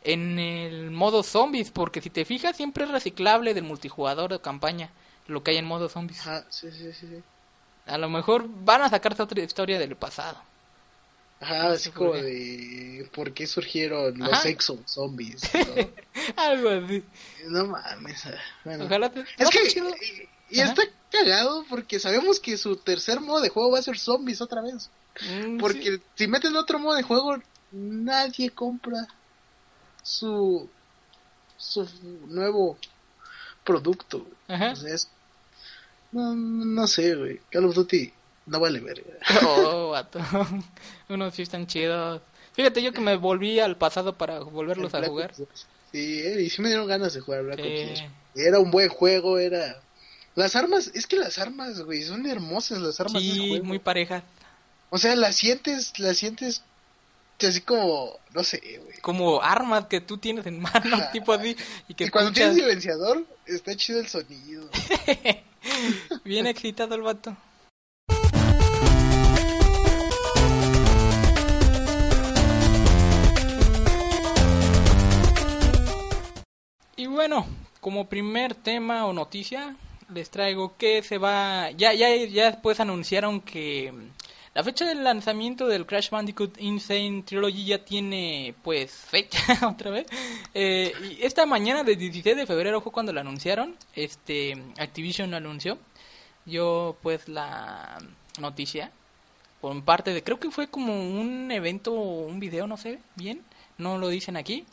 en 0.05 0.39
el 0.39 0.93
modo 0.93 1.25
zombies, 1.25 1.73
porque 1.73 2.01
si 2.01 2.11
te 2.11 2.25
fijas 2.25 2.57
siempre 2.57 2.85
es 2.85 2.91
reciclable 2.91 3.55
del 3.55 3.65
multijugador 3.65 4.31
de 4.31 4.41
campaña, 4.41 4.91
lo 5.27 5.43
que 5.43 5.53
hay 5.53 5.57
en 5.59 5.65
modo 5.65 5.89
zombies. 5.89 6.21
Ajá, 6.21 6.45
sí, 6.49 6.71
sí, 6.73 6.93
sí. 6.93 7.23
A 7.87 7.99
lo 7.99 8.09
mejor 8.09 8.47
van 8.49 8.83
a 8.83 8.89
sacarse 8.89 9.23
otra 9.23 9.43
historia 9.43 9.79
del 9.79 9.97
pasado. 9.97 10.39
Ajá, 11.41 11.73
así 11.73 11.91
como 11.91 12.13
de 12.13 13.09
por 13.13 13.33
qué 13.33 13.49
surgieron 13.49 14.17
los 14.17 14.45
exo 14.45 14.79
zombies. 14.87 15.43
Algo 16.37 16.69
así. 16.69 17.03
No 17.47 17.67
mames. 17.67 18.27
Ah, 18.27 18.39
bueno. 18.65 18.85
Ojalá 18.85 19.11
te... 19.11 19.25
Es 19.39 19.51
que 19.51 20.29
y, 20.51 20.61
está 20.61 20.83
cagado 21.11 21.65
porque 21.69 21.99
sabemos 21.99 22.39
que 22.39 22.57
su 22.57 22.77
tercer 22.77 23.21
modo 23.21 23.41
de 23.41 23.49
juego 23.49 23.73
va 23.73 23.81
a 23.81 23.83
ser 23.83 23.99
zombies 23.99 24.41
otra 24.41 24.63
vez. 24.63 24.89
Mm, 25.21 25.59
porque 25.59 26.01
si 26.15 26.29
meten 26.29 26.55
otro 26.55 26.79
modo 26.79 26.95
de 26.95 27.03
juego, 27.03 27.37
nadie 27.73 28.51
compra 28.51 29.09
su 30.03 30.69
su 31.63 31.89
nuevo 32.27 32.77
producto. 33.65 34.27
Ajá. 34.49 34.75
no, 36.13 36.35
no 36.35 36.87
sé, 36.87 37.15
güey. 37.15 37.41
Call 37.51 37.65
of 37.67 37.75
Duty 37.75 38.13
no 38.47 38.61
vale 38.61 38.81
ver. 38.81 39.05
Oh, 39.47 39.91
vato. 39.93 40.21
Unos 41.09 41.35
sí 41.35 41.43
están 41.43 41.67
chidos. 41.67 42.21
Fíjate 42.55 42.83
yo 42.83 42.93
que 42.93 43.01
me 43.01 43.17
volví 43.17 43.61
al 43.61 43.77
pasado 43.77 44.17
para 44.19 44.41
volverlos 44.41 44.95
a 44.95 45.03
jugar. 45.05 45.35
Sí, 45.35 46.21
eh, 46.21 46.43
y 46.43 46.51
sí 46.51 46.61
me 46.61 46.69
dieron 46.69 46.87
ganas 46.87 47.15
de 47.15 47.21
jugar 47.21 47.45
Black 47.45 47.61
Ops 47.61 48.05
Era 48.35 48.59
un 48.59 48.71
buen 48.71 48.89
juego, 48.89 49.39
era... 49.39 49.81
Las 50.35 50.57
armas, 50.57 50.91
es 50.95 51.07
que 51.07 51.17
las 51.17 51.39
armas, 51.39 51.83
güey, 51.83 52.03
son 52.03 52.27
hermosas 52.27 52.81
las 52.81 52.99
armas 53.01 53.23
sí, 53.23 53.61
muy 53.63 53.79
parejas. 53.79 54.23
O 54.89 54.97
sea, 54.97 55.15
las 55.15 55.37
sientes, 55.37 55.99
las 55.99 56.17
sientes 56.17 56.63
así 57.41 57.61
como, 57.63 58.19
no 58.35 58.45
sé, 58.45 58.61
güey. 58.85 58.99
Como 59.01 59.43
armas 59.43 59.87
que 59.87 60.01
tú 60.01 60.19
tienes 60.19 60.47
en 60.47 60.61
mano, 60.61 60.99
tipo 61.13 61.33
así. 61.33 61.57
Y, 61.89 61.95
que 61.95 62.11
cuando 62.11 62.33
tienes 62.33 62.57
silenciador, 62.57 63.27
está 63.47 63.75
chido 63.77 64.01
el 64.01 64.09
sonido. 64.09 64.69
Bien 66.25 66.47
excitado 66.47 66.95
el 66.95 67.03
vato. 67.03 67.37
Y 76.97 77.07
bueno, 77.07 77.47
como 77.81 78.09
primer 78.09 78.55
tema 78.55 79.07
o 79.07 79.13
noticia, 79.13 79.77
les 80.09 80.31
traigo 80.31 80.77
que 80.77 81.03
se 81.03 81.19
va. 81.19 81.71
Ya, 81.73 81.93
ya, 81.93 82.15
ya 82.15 82.51
después 82.51 82.79
anunciaron 82.79 83.41
que 83.41 83.93
la 84.55 84.63
fecha 84.63 84.85
del 84.85 85.03
lanzamiento 85.03 85.67
del 85.67 85.87
Crash 85.87 86.11
Bandicoot 86.11 86.61
Insane 86.61 87.23
Trilogy 87.23 87.65
ya 87.65 87.85
tiene, 87.85 88.55
pues, 88.63 88.93
fecha 88.93 89.39
otra 89.67 89.91
vez. 89.91 90.07
Eh, 90.53 90.93
esta 91.21 91.47
mañana, 91.47 91.85
del 91.85 91.97
16 91.97 92.37
de 92.37 92.47
febrero, 92.47 92.81
fue 92.83 92.93
cuando 92.93 93.13
lo 93.13 93.21
anunciaron. 93.21 93.77
Este, 93.95 94.53
Activision 94.79 95.31
lo 95.31 95.39
anunció. 95.39 95.79
Yo, 96.45 96.97
pues, 97.03 97.29
la 97.29 97.99
noticia. 98.39 98.93
Por 99.63 99.83
parte 99.85 100.13
de, 100.13 100.23
creo 100.23 100.39
que 100.39 100.51
fue 100.51 100.69
como 100.69 100.93
un 100.93 101.51
evento 101.51 101.93
un 101.93 102.39
video, 102.39 102.67
no 102.67 102.77
sé 102.77 102.99
bien. 103.17 103.43
No 103.79 103.97
lo 103.97 104.09
dicen 104.09 104.37
aquí. 104.37 104.67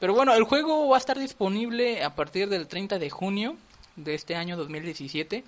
Pero 0.00 0.14
bueno, 0.14 0.34
el 0.34 0.44
juego 0.44 0.88
va 0.88 0.96
a 0.96 0.98
estar 0.98 1.18
disponible 1.18 2.02
a 2.02 2.14
partir 2.14 2.48
del 2.48 2.66
30 2.66 2.98
de 2.98 3.10
junio 3.10 3.56
de 3.96 4.14
este 4.14 4.36
año 4.36 4.56
2017, 4.56 5.44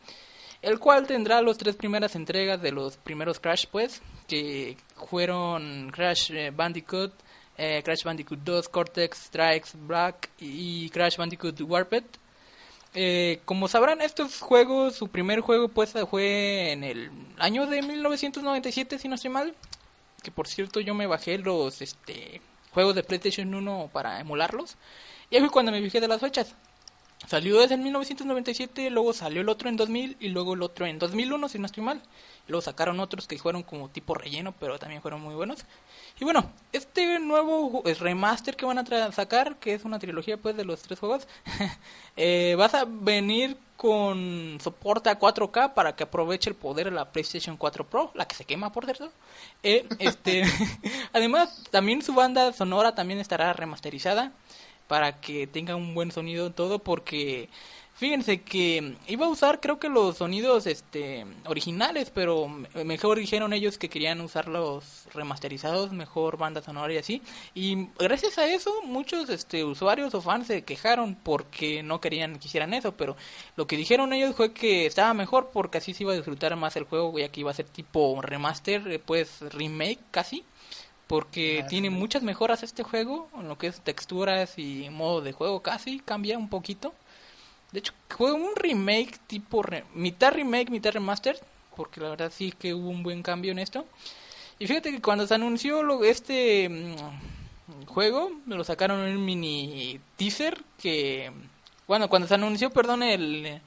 el 0.62 0.78
cual 0.78 1.06
tendrá 1.06 1.40
las 1.40 1.58
tres 1.58 1.76
primeras 1.76 2.14
entregas 2.14 2.60
de 2.60 2.72
los 2.72 2.96
primeros 2.96 3.40
Crash, 3.40 3.66
pues, 3.70 4.02
que 4.28 4.76
fueron 5.08 5.90
Crash 5.90 6.30
eh, 6.32 6.50
Bandicoot, 6.50 7.12
eh, 7.56 7.82
Crash 7.82 8.04
Bandicoot 8.04 8.40
2, 8.40 8.68
Cortex, 8.68 9.18
Strikes, 9.26 9.70
Black 9.74 10.30
y 10.38 10.88
Crash 10.90 11.16
Bandicoot 11.16 11.60
Warped. 11.60 12.04
Eh, 12.92 13.40
como 13.44 13.68
sabrán, 13.68 14.00
estos 14.00 14.40
juegos, 14.40 14.96
su 14.96 15.08
primer 15.08 15.40
juego 15.40 15.68
pues 15.68 15.94
fue 16.10 16.72
en 16.72 16.84
el 16.84 17.10
año 17.38 17.66
de 17.66 17.82
1997, 17.82 18.98
si 18.98 19.08
no 19.08 19.14
estoy 19.14 19.30
mal. 19.30 19.54
Que 20.22 20.30
por 20.30 20.48
cierto 20.48 20.80
yo 20.80 20.94
me 20.94 21.06
bajé 21.06 21.38
los 21.38 21.80
este 21.80 22.42
juegos 22.72 22.94
de 22.94 23.02
PlayStation 23.02 23.54
1 23.54 23.90
para 23.92 24.20
emularlos. 24.20 24.76
Y 25.30 25.36
ahí 25.36 25.40
fue 25.40 25.50
cuando 25.50 25.72
me 25.72 25.80
fijé 25.80 26.00
de 26.00 26.08
las 26.08 26.20
fechas. 26.20 26.54
Salió 27.26 27.60
desde 27.60 27.74
el 27.74 27.82
1997, 27.82 28.90
luego 28.90 29.12
salió 29.12 29.42
el 29.42 29.48
otro 29.48 29.68
en 29.68 29.76
2000 29.76 30.16
y 30.20 30.28
luego 30.28 30.54
el 30.54 30.62
otro 30.62 30.86
en 30.86 30.98
2001, 30.98 31.48
si 31.48 31.58
no 31.58 31.66
estoy 31.66 31.84
mal. 31.84 32.02
Luego 32.48 32.62
sacaron 32.62 32.98
otros 32.98 33.28
que 33.28 33.38
fueron 33.38 33.62
como 33.62 33.88
tipo 33.88 34.14
relleno, 34.14 34.52
pero 34.58 34.78
también 34.78 35.02
fueron 35.02 35.20
muy 35.20 35.34
buenos. 35.34 35.60
Y 36.18 36.24
bueno, 36.24 36.50
este 36.72 37.18
nuevo 37.20 37.82
remaster 37.84 38.56
que 38.56 38.66
van 38.66 38.78
a 38.78 39.12
sacar, 39.12 39.56
que 39.56 39.74
es 39.74 39.84
una 39.84 39.98
trilogía 39.98 40.38
pues 40.38 40.56
de 40.56 40.64
los 40.64 40.82
tres 40.82 40.98
juegos, 40.98 41.28
eh, 42.16 42.56
vas 42.58 42.74
a 42.74 42.84
venir 42.84 43.56
con 43.76 44.58
soporte 44.60 45.08
a 45.08 45.18
4K 45.18 45.72
para 45.72 45.94
que 45.96 46.04
aproveche 46.04 46.50
el 46.50 46.56
poder 46.56 46.86
de 46.86 46.90
la 46.90 47.12
PlayStation 47.12 47.56
4 47.56 47.88
Pro, 47.88 48.10
la 48.14 48.26
que 48.26 48.34
se 48.34 48.44
quema 48.44 48.72
por 48.72 48.84
cierto. 48.84 49.10
Eh, 49.62 49.86
este, 49.98 50.42
además, 51.12 51.64
también 51.70 52.02
su 52.02 52.12
banda 52.12 52.52
sonora 52.52 52.94
también 52.94 53.20
estará 53.20 53.52
remasterizada 53.52 54.32
para 54.90 55.20
que 55.20 55.46
tenga 55.46 55.76
un 55.76 55.94
buen 55.94 56.10
sonido 56.10 56.50
todo 56.50 56.80
porque 56.80 57.48
fíjense 57.94 58.42
que 58.42 58.96
iba 59.06 59.26
a 59.26 59.28
usar 59.28 59.60
creo 59.60 59.78
que 59.78 59.88
los 59.88 60.16
sonidos 60.16 60.66
este 60.66 61.24
originales 61.46 62.10
pero 62.10 62.48
mejor 62.48 63.18
dijeron 63.20 63.52
ellos 63.52 63.78
que 63.78 63.88
querían 63.88 64.20
usar 64.20 64.48
los 64.48 65.06
remasterizados 65.14 65.92
mejor 65.92 66.38
banda 66.38 66.60
sonora 66.60 66.92
y 66.92 66.96
así. 66.98 67.22
Y 67.54 67.86
gracias 68.00 68.36
a 68.38 68.46
eso 68.46 68.82
muchos 68.82 69.30
este 69.30 69.62
usuarios 69.62 70.12
o 70.12 70.20
fans 70.20 70.48
se 70.48 70.64
quejaron 70.64 71.14
porque 71.14 71.84
no 71.84 72.00
querían 72.00 72.40
que 72.40 72.48
hicieran 72.48 72.74
eso 72.74 72.90
pero 72.96 73.16
lo 73.54 73.68
que 73.68 73.76
dijeron 73.76 74.12
ellos 74.12 74.34
fue 74.34 74.52
que 74.52 74.86
estaba 74.86 75.14
mejor 75.14 75.50
porque 75.52 75.78
así 75.78 75.94
se 75.94 76.02
iba 76.02 76.14
a 76.14 76.16
disfrutar 76.16 76.56
más 76.56 76.74
el 76.74 76.82
juego 76.82 77.16
ya 77.16 77.28
que 77.28 77.42
iba 77.42 77.52
a 77.52 77.54
ser 77.54 77.68
tipo 77.68 78.20
remaster 78.22 79.00
pues 79.06 79.40
remake 79.52 80.00
casi 80.10 80.44
porque 81.10 81.64
tiene 81.68 81.90
muchas 81.90 82.22
mejoras 82.22 82.62
este 82.62 82.84
juego, 82.84 83.28
en 83.36 83.48
lo 83.48 83.58
que 83.58 83.66
es 83.66 83.80
texturas 83.80 84.56
y 84.58 84.88
modo 84.90 85.20
de 85.20 85.32
juego 85.32 85.60
casi, 85.60 85.98
cambia 85.98 86.38
un 86.38 86.48
poquito. 86.48 86.94
De 87.72 87.80
hecho, 87.80 87.92
fue 88.08 88.30
un 88.32 88.54
remake 88.54 89.18
tipo, 89.26 89.60
mitad 89.92 90.32
remake, 90.32 90.70
mitad 90.70 90.92
remaster, 90.92 91.36
porque 91.74 92.00
la 92.00 92.10
verdad 92.10 92.30
sí 92.32 92.52
que 92.56 92.74
hubo 92.74 92.88
un 92.88 93.02
buen 93.02 93.24
cambio 93.24 93.50
en 93.50 93.58
esto. 93.58 93.86
Y 94.60 94.68
fíjate 94.68 94.92
que 94.92 95.02
cuando 95.02 95.26
se 95.26 95.34
anunció 95.34 95.82
lo, 95.82 96.04
este 96.04 96.68
mm, 96.68 97.86
juego, 97.86 98.30
lo 98.46 98.62
sacaron 98.62 99.04
en 99.04 99.16
un 99.16 99.24
mini 99.24 99.98
teaser 100.14 100.62
que, 100.78 101.32
bueno, 101.88 102.08
cuando 102.08 102.28
se 102.28 102.34
anunció, 102.34 102.70
perdón, 102.70 103.02
el, 103.02 103.60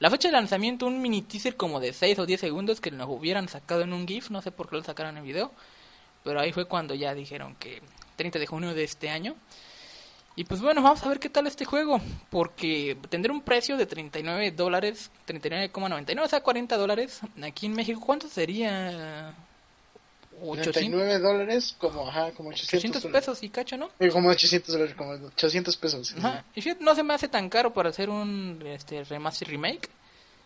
la 0.00 0.10
fecha 0.10 0.28
de 0.28 0.32
lanzamiento, 0.32 0.86
un 0.86 1.00
mini 1.00 1.22
teaser 1.22 1.56
como 1.56 1.80
de 1.80 1.94
6 1.94 2.18
o 2.18 2.26
10 2.26 2.38
segundos 2.38 2.82
que 2.82 2.90
lo 2.90 3.08
hubieran 3.08 3.48
sacado 3.48 3.80
en 3.80 3.94
un 3.94 4.06
GIF, 4.06 4.28
no 4.28 4.42
sé 4.42 4.52
por 4.52 4.68
qué 4.68 4.76
lo 4.76 4.84
sacaron 4.84 5.16
en 5.16 5.24
video 5.24 5.50
pero 6.24 6.40
ahí 6.40 6.52
fue 6.52 6.66
cuando 6.66 6.94
ya 6.94 7.14
dijeron 7.14 7.54
que 7.56 7.82
30 8.16 8.38
de 8.38 8.46
junio 8.46 8.74
de 8.74 8.84
este 8.84 9.10
año. 9.10 9.36
Y 10.36 10.44
pues 10.44 10.60
bueno, 10.60 10.82
vamos 10.82 11.02
a 11.02 11.08
ver 11.08 11.18
qué 11.18 11.28
tal 11.28 11.46
este 11.46 11.64
juego, 11.64 12.00
porque 12.30 12.96
tendrá 13.08 13.32
un 13.32 13.42
precio 13.42 13.76
de 13.76 13.86
39 13.86 14.52
dólares, 14.52 15.10
39,99, 15.26 16.22
o 16.22 16.28
sea, 16.28 16.40
40 16.40 16.76
dólares. 16.76 17.20
Aquí 17.42 17.66
en 17.66 17.74
México, 17.74 18.00
¿cuánto 18.00 18.28
sería? 18.28 19.34
89 20.42 21.18
dólares, 21.18 21.74
como, 21.78 22.08
ajá, 22.08 22.32
como 22.32 22.50
800, 22.50 23.04
pesos 23.06 23.42
y 23.42 23.50
cacho, 23.50 23.76
¿no? 23.76 23.90
Como 24.12 24.30
800 24.30 24.72
dólares, 24.72 24.94
como 24.96 25.10
800 25.12 25.76
pesos. 25.76 26.14
Ajá. 26.16 26.44
Y 26.54 26.62
no 26.80 26.94
se 26.94 27.02
me 27.02 27.14
hace 27.14 27.28
tan 27.28 27.48
caro 27.50 27.72
para 27.72 27.90
hacer 27.90 28.08
un 28.08 28.62
este, 28.64 29.04
remaster 29.04 29.48
remake. 29.48 29.88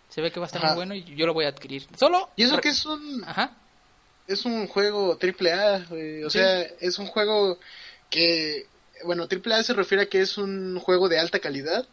Se 0.09 0.21
ve 0.21 0.31
que 0.31 0.41
va 0.41 0.47
a 0.47 0.49
estar 0.49 0.65
muy 0.65 0.75
bueno 0.75 0.95
y 0.95 1.03
yo 1.17 1.27
lo 1.27 1.35
voy 1.35 1.45
a 1.45 1.49
adquirir. 1.49 1.87
Solo. 1.97 2.31
Y 2.37 2.45
eso 2.45 2.59
que 2.59 2.69
es 2.69 2.85
un. 2.87 3.25
Ajá. 3.25 3.53
Es 4.27 4.45
un 4.45 4.67
juego 4.67 5.17
triple 5.19 5.53
A, 5.53 5.87
o 6.25 6.31
sea, 6.31 6.63
es 6.81 6.99
un 6.99 7.07
juego 7.07 7.59
que 8.11 8.67
bueno, 9.05 9.27
AAA 9.31 9.63
se 9.63 9.75
refiere 9.75 10.05
a 10.05 10.09
que 10.09 10.21
es 10.21 10.39
un 10.39 10.79
juego 10.81 11.09
de 11.09 11.19
alta 11.19 11.39
calidad 11.39 11.87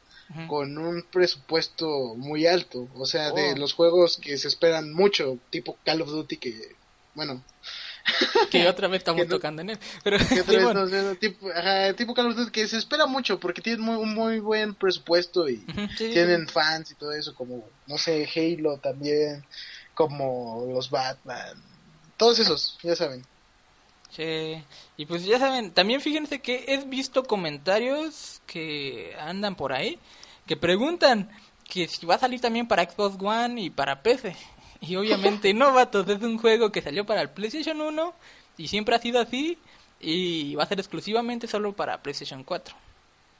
con 0.47 0.77
un 0.77 1.03
presupuesto 1.03 2.15
muy 2.15 2.47
alto, 2.47 2.87
o 2.95 3.05
sea, 3.05 3.31
de 3.31 3.51
oh. 3.51 3.57
los 3.57 3.73
juegos 3.73 4.15
que 4.15 4.37
se 4.37 4.47
esperan 4.47 4.93
mucho, 4.93 5.39
tipo 5.49 5.77
Call 5.83 6.01
of 6.01 6.09
Duty 6.09 6.37
que, 6.37 6.75
bueno, 7.15 7.43
que 8.49 8.65
otra 8.69 8.87
vez 8.87 8.99
estamos 8.99 9.27
tocando 9.27 9.61
en 9.61 9.71
él. 9.71 9.79
Pero, 10.05 10.17
tipo, 11.97 12.13
Call 12.13 12.27
of 12.27 12.35
Duty 12.37 12.51
que 12.51 12.65
se 12.65 12.77
espera 12.77 13.07
mucho 13.07 13.41
porque 13.41 13.61
tienen 13.61 13.81
muy, 13.81 13.97
un 13.97 14.13
muy 14.13 14.39
buen 14.39 14.73
presupuesto 14.73 15.49
y 15.49 15.57
tienen 15.97 16.47
fans 16.47 16.91
y 16.91 16.95
todo 16.95 17.11
eso, 17.11 17.35
como, 17.35 17.67
no 17.87 17.97
sé, 17.97 18.25
Halo 18.33 18.77
también, 18.77 19.45
como 19.93 20.65
los 20.73 20.89
Batman, 20.89 21.61
todos 22.21 22.37
esos, 22.37 22.77
ya 22.83 22.95
saben. 22.95 23.25
Sí, 24.11 24.63
y 24.95 25.07
pues 25.07 25.25
ya 25.25 25.39
saben, 25.39 25.71
también 25.71 26.01
fíjense 26.01 26.39
que 26.39 26.65
he 26.67 26.77
visto 26.85 27.23
comentarios 27.23 28.43
que 28.45 29.15
andan 29.19 29.55
por 29.55 29.73
ahí 29.73 29.97
que 30.45 30.55
preguntan 30.55 31.31
que 31.67 31.87
si 31.87 32.05
va 32.05 32.15
a 32.15 32.19
salir 32.19 32.39
también 32.39 32.67
para 32.67 32.87
Xbox 32.87 33.17
One 33.19 33.59
y 33.59 33.69
para 33.71 34.03
PC. 34.03 34.35
Y 34.81 34.95
obviamente 34.97 35.51
no, 35.53 35.73
vatos, 35.73 36.07
es 36.09 36.21
un 36.21 36.37
juego 36.37 36.71
que 36.71 36.81
salió 36.83 37.07
para 37.07 37.21
el 37.21 37.29
PlayStation 37.29 37.81
1 37.81 38.13
y 38.57 38.67
siempre 38.67 38.95
ha 38.95 38.99
sido 38.99 39.19
así 39.19 39.57
y 39.99 40.53
va 40.53 40.63
a 40.63 40.67
ser 40.67 40.79
exclusivamente 40.79 41.47
solo 41.47 41.73
para 41.73 42.03
PlayStation 42.03 42.43
4. 42.43 42.75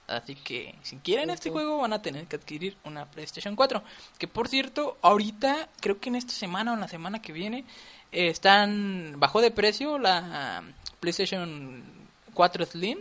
Así 0.08 0.36
que 0.36 0.76
si 0.82 0.98
quieren 0.98 1.30
este 1.30 1.50
juego 1.50 1.78
van 1.78 1.94
a 1.94 2.02
tener 2.02 2.26
que 2.26 2.36
adquirir 2.36 2.78
una 2.84 3.06
PlayStation 3.06 3.56
4. 3.56 3.84
Que 4.17 4.28
por 4.28 4.48
cierto, 4.48 4.98
ahorita 5.02 5.70
creo 5.80 6.00
que 6.00 6.10
en 6.10 6.15
esta 6.15 6.34
semana 6.34 6.72
o 6.72 6.76
en 6.76 6.82
la 6.82 6.88
semana 6.88 7.22
que 7.22 7.34
viene 7.34 7.65
están 8.12 9.15
bajó 9.17 9.41
de 9.41 9.52
precio 9.52 9.97
la 9.97 10.63
PlayStation 11.00 11.84
4 12.34 12.65
Slim 12.65 13.00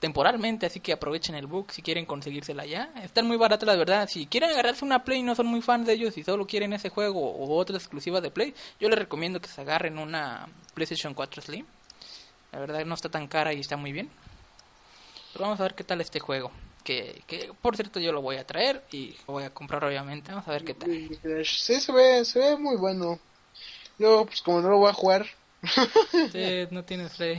temporalmente, 0.00 0.66
así 0.66 0.80
que 0.80 0.92
aprovechen 0.92 1.34
el 1.34 1.46
book 1.46 1.72
si 1.72 1.82
quieren 1.82 2.06
conseguírsela 2.06 2.64
ya. 2.64 2.90
Están 3.02 3.26
muy 3.26 3.36
baratas, 3.36 3.66
la 3.66 3.76
verdad. 3.76 4.08
Si 4.08 4.26
quieren 4.26 4.50
agarrarse 4.50 4.84
una 4.84 5.04
Play 5.04 5.20
y 5.20 5.22
no 5.22 5.34
son 5.34 5.46
muy 5.46 5.60
fans 5.60 5.86
de 5.86 5.92
ellos 5.92 6.16
y 6.16 6.24
solo 6.24 6.46
quieren 6.46 6.72
ese 6.72 6.88
juego 6.88 7.20
o 7.20 7.56
otra 7.56 7.76
exclusiva 7.76 8.20
de 8.20 8.30
Play, 8.30 8.54
yo 8.80 8.88
les 8.88 8.98
recomiendo 8.98 9.40
que 9.40 9.48
se 9.48 9.60
agarren 9.60 9.98
una 9.98 10.48
PlayStation 10.74 11.14
4 11.14 11.42
Slim. 11.42 11.66
La 12.52 12.58
verdad 12.58 12.84
no 12.84 12.94
está 12.94 13.08
tan 13.08 13.28
cara 13.28 13.52
y 13.52 13.60
está 13.60 13.76
muy 13.76 13.92
bien. 13.92 14.10
Pero 15.32 15.44
vamos 15.44 15.60
a 15.60 15.64
ver 15.64 15.74
qué 15.74 15.84
tal 15.84 16.00
este 16.00 16.18
juego. 16.18 16.50
Que, 16.82 17.22
que 17.26 17.52
por 17.60 17.76
cierto 17.76 18.00
yo 18.00 18.10
lo 18.10 18.22
voy 18.22 18.36
a 18.36 18.46
traer 18.46 18.82
y 18.90 19.10
lo 19.28 19.34
voy 19.34 19.44
a 19.44 19.50
comprar 19.50 19.84
obviamente. 19.84 20.32
Vamos 20.32 20.48
a 20.48 20.52
ver 20.52 20.64
qué 20.64 20.74
tal. 20.74 20.90
Sí, 21.44 21.80
se 21.80 21.92
ve, 21.92 22.24
se 22.24 22.38
ve 22.38 22.56
muy 22.56 22.76
bueno. 22.76 23.20
Yo, 24.00 24.24
pues 24.24 24.40
como 24.40 24.62
no 24.62 24.70
lo 24.70 24.78
voy 24.78 24.88
a 24.88 24.94
jugar. 24.94 25.26
sí, 26.32 26.66
no 26.70 26.84
tienes 26.84 27.12
fe. 27.12 27.38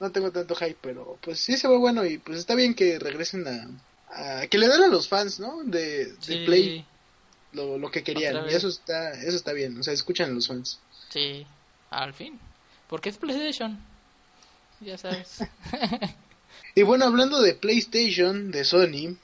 no, 0.00 0.10
tengo 0.10 0.32
tanto 0.32 0.56
hype, 0.56 0.78
pero 0.82 1.16
pues 1.22 1.38
sí 1.38 1.56
se 1.56 1.68
ve 1.68 1.76
bueno 1.76 2.04
y 2.04 2.18
pues 2.18 2.38
está 2.38 2.56
bien 2.56 2.74
que 2.74 2.98
regresen 2.98 3.46
a. 3.46 4.48
que 4.48 4.58
le 4.58 4.66
den 4.66 4.82
a 4.82 4.88
los 4.88 5.08
fans, 5.08 5.38
¿no? 5.38 5.62
De, 5.62 6.12
Play 6.44 6.84
lo, 7.52 7.78
lo 7.78 7.88
que 7.88 8.02
querían. 8.02 8.50
Y 8.50 8.52
eso 8.52 8.66
está, 8.66 9.12
eso 9.12 9.36
está 9.36 9.52
bien. 9.52 9.78
O 9.78 9.82
sea, 9.84 9.94
escuchan 9.94 10.30
a 10.30 10.34
los 10.34 10.48
fans. 10.48 10.80
Sí, 11.08 11.46
al 11.90 12.14
fin. 12.14 12.40
Porque 12.88 13.10
es 13.10 13.16
PlayStation. 13.16 13.78
Ya 14.80 14.98
sabes. 14.98 15.44
y 16.74 16.82
bueno, 16.82 17.04
hablando 17.04 17.40
de 17.40 17.54
PlayStation, 17.54 18.50
de 18.50 18.64
Sony, 18.64 19.16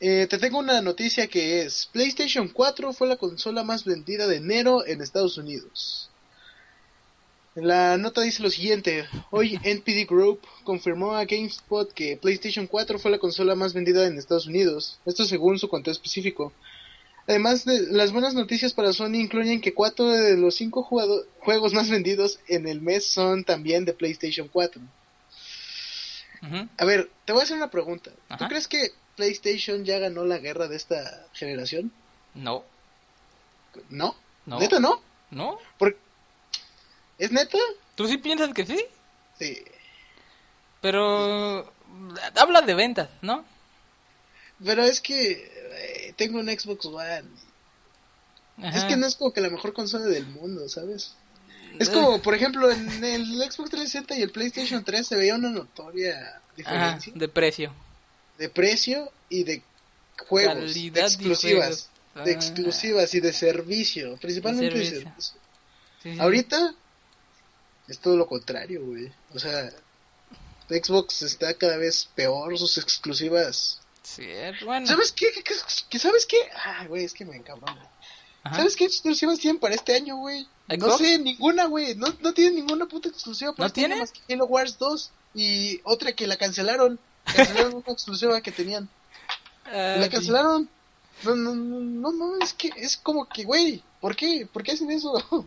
eh, 0.00 0.26
te 0.28 0.38
tengo 0.38 0.58
una 0.58 0.80
noticia 0.80 1.26
que 1.26 1.60
es, 1.60 1.88
PlayStation 1.92 2.48
4 2.48 2.94
fue 2.94 3.06
la 3.06 3.16
consola 3.16 3.62
más 3.64 3.84
vendida 3.84 4.26
de 4.26 4.36
enero 4.36 4.86
en 4.86 5.02
Estados 5.02 5.36
Unidos. 5.36 6.10
La 7.54 7.98
nota 7.98 8.22
dice 8.22 8.42
lo 8.42 8.48
siguiente, 8.48 9.04
hoy 9.30 9.58
NPD 9.62 10.08
Group 10.08 10.40
confirmó 10.64 11.14
a 11.14 11.26
GameSpot 11.26 11.92
que 11.92 12.16
PlayStation 12.16 12.66
4 12.66 12.98
fue 12.98 13.10
la 13.10 13.18
consola 13.18 13.54
más 13.54 13.74
vendida 13.74 14.06
en 14.06 14.16
Estados 14.16 14.46
Unidos, 14.46 14.98
esto 15.04 15.26
según 15.26 15.58
su 15.58 15.68
conteo 15.68 15.92
específico. 15.92 16.52
Además, 17.26 17.66
de, 17.66 17.88
las 17.92 18.12
buenas 18.12 18.34
noticias 18.34 18.72
para 18.72 18.94
Sony 18.94 19.16
incluyen 19.16 19.60
que 19.60 19.74
cuatro 19.74 20.08
de 20.08 20.36
los 20.36 20.54
cinco 20.54 20.82
juegos 20.82 21.74
más 21.74 21.90
vendidos 21.90 22.40
en 22.48 22.66
el 22.66 22.80
mes 22.80 23.04
son 23.06 23.44
también 23.44 23.84
de 23.84 23.92
PlayStation 23.92 24.48
4. 24.48 24.80
A 26.78 26.84
ver, 26.84 27.10
te 27.24 27.32
voy 27.32 27.40
a 27.40 27.44
hacer 27.44 27.56
una 27.56 27.70
pregunta. 27.70 28.10
¿Tú 28.38 28.44
crees 28.48 28.66
que 28.66 28.92
PlayStation 29.16 29.84
ya 29.84 29.98
ganó 29.98 30.24
la 30.24 30.38
guerra 30.38 30.68
de 30.68 30.76
esta 30.76 31.26
generación? 31.32 31.92
No. 32.34 32.64
¿No? 33.88 34.16
no. 34.46 34.58
¿Neta 34.58 34.80
no? 34.80 35.02
No. 35.30 35.58
¿Es 37.18 37.30
neta? 37.30 37.58
¿Tú 37.94 38.06
sí 38.06 38.16
piensas 38.16 38.54
que 38.54 38.64
sí? 38.64 38.82
Sí. 39.38 39.62
Pero 40.80 41.70
habla 42.36 42.62
de 42.62 42.74
ventas, 42.74 43.10
¿no? 43.20 43.44
Pero 44.64 44.82
es 44.82 45.00
que 45.00 45.32
eh, 45.32 46.14
tengo 46.16 46.38
un 46.38 46.48
Xbox 46.48 46.86
One. 46.86 47.28
Es 48.62 48.84
que 48.84 48.96
no 48.96 49.06
es 49.06 49.16
como 49.16 49.32
que 49.32 49.40
la 49.40 49.50
mejor 49.50 49.72
consola 49.72 50.06
del 50.06 50.26
mundo, 50.26 50.68
¿sabes? 50.68 51.14
Es 51.78 51.88
como, 51.88 52.20
por 52.20 52.34
ejemplo, 52.34 52.70
en 52.70 53.04
el 53.04 53.24
Xbox 53.38 53.70
360 53.70 54.16
y 54.18 54.22
el 54.22 54.30
PlayStation 54.30 54.84
3 54.84 55.06
se 55.06 55.16
veía 55.16 55.34
una 55.34 55.50
notoria 55.50 56.40
diferencia. 56.56 57.12
de 57.14 57.28
precio 57.28 57.72
de 58.40 58.48
precio 58.48 59.12
y 59.28 59.44
de 59.44 59.62
juegos, 60.26 60.74
de 60.74 60.88
exclusivas, 60.88 61.90
de 62.14 62.30
ah. 62.30 62.34
exclusivas 62.34 63.14
y 63.14 63.20
de 63.20 63.34
servicio, 63.34 64.16
principalmente 64.16 64.78
de 64.78 64.86
servicio. 64.86 65.40
Ahorita 66.18 66.74
es 67.86 67.98
todo 67.98 68.16
lo 68.16 68.26
contrario, 68.26 68.82
güey. 68.82 69.12
O 69.34 69.38
sea, 69.38 69.70
Xbox 70.70 71.20
está 71.20 71.52
cada 71.52 71.76
vez 71.76 72.08
peor, 72.14 72.58
sus 72.58 72.78
exclusivas. 72.78 73.78
Sí, 74.02 74.26
bueno. 74.64 74.86
¿Sabes 74.86 75.12
qué? 75.12 75.26
¿Qué, 75.90 75.98
sabes 75.98 76.24
qué? 76.24 76.38
Ah, 76.64 76.86
güey, 76.88 77.04
es 77.04 77.12
que 77.12 77.26
me 77.26 77.36
encabrona. 77.36 77.90
¿Sabes 78.42 78.74
qué 78.74 78.86
exclusivas 78.86 79.38
tienen 79.38 79.60
para 79.60 79.74
este 79.74 79.94
año, 79.94 80.16
güey? 80.16 80.48
No 80.78 80.96
sé, 80.96 81.18
ninguna, 81.18 81.66
güey. 81.66 81.94
No, 81.94 82.06
no 82.20 82.32
tienen 82.32 82.56
ninguna 82.56 82.86
puta 82.86 83.08
exclusiva 83.08 83.52
para 83.52 83.64
¿No 83.64 83.66
este 83.66 83.80
tiene? 83.80 83.96
más 83.96 84.12
que 84.12 84.32
Halo 84.32 84.46
Wars 84.46 84.78
2 84.78 85.10
y 85.34 85.80
otra 85.84 86.12
que 86.12 86.26
la 86.26 86.36
cancelaron. 86.36 86.98
Cancelaron 87.24 87.74
una 87.74 87.92
exclusiva 87.92 88.40
que 88.40 88.52
tenían. 88.52 88.88
la 89.66 90.08
cancelaron. 90.08 90.68
No, 91.22 91.34
no, 91.34 91.54
no, 91.54 92.12
no, 92.12 92.38
es 92.38 92.54
que 92.54 92.70
es 92.76 92.96
como 92.96 93.26
que, 93.26 93.44
güey, 93.44 93.82
¿por 94.00 94.16
qué? 94.16 94.48
¿Por 94.50 94.62
qué 94.62 94.72
hacen 94.72 94.90
eso? 94.90 95.12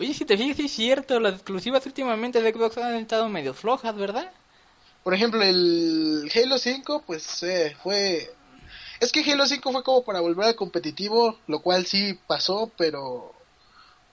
Oye, 0.00 0.14
si 0.14 0.24
te 0.24 0.36
fijas, 0.38 0.58
es 0.58 0.72
cierto, 0.72 1.20
las 1.20 1.34
exclusivas 1.34 1.84
últimamente 1.84 2.40
de 2.40 2.52
Xbox 2.52 2.78
han 2.78 2.94
estado 2.96 3.28
medio 3.28 3.52
flojas, 3.52 3.94
¿verdad? 3.96 4.30
Por 5.02 5.14
ejemplo, 5.14 5.42
el 5.42 6.30
Halo 6.34 6.58
5, 6.58 7.04
pues 7.06 7.42
eh, 7.42 7.76
fue... 7.82 8.32
Es 9.00 9.12
que 9.12 9.30
Halo 9.30 9.46
5 9.46 9.72
fue 9.72 9.82
como 9.82 10.04
para 10.04 10.20
volver 10.20 10.46
al 10.46 10.56
competitivo, 10.56 11.38
lo 11.46 11.60
cual 11.60 11.86
sí 11.86 12.18
pasó, 12.26 12.70
pero 12.76 13.34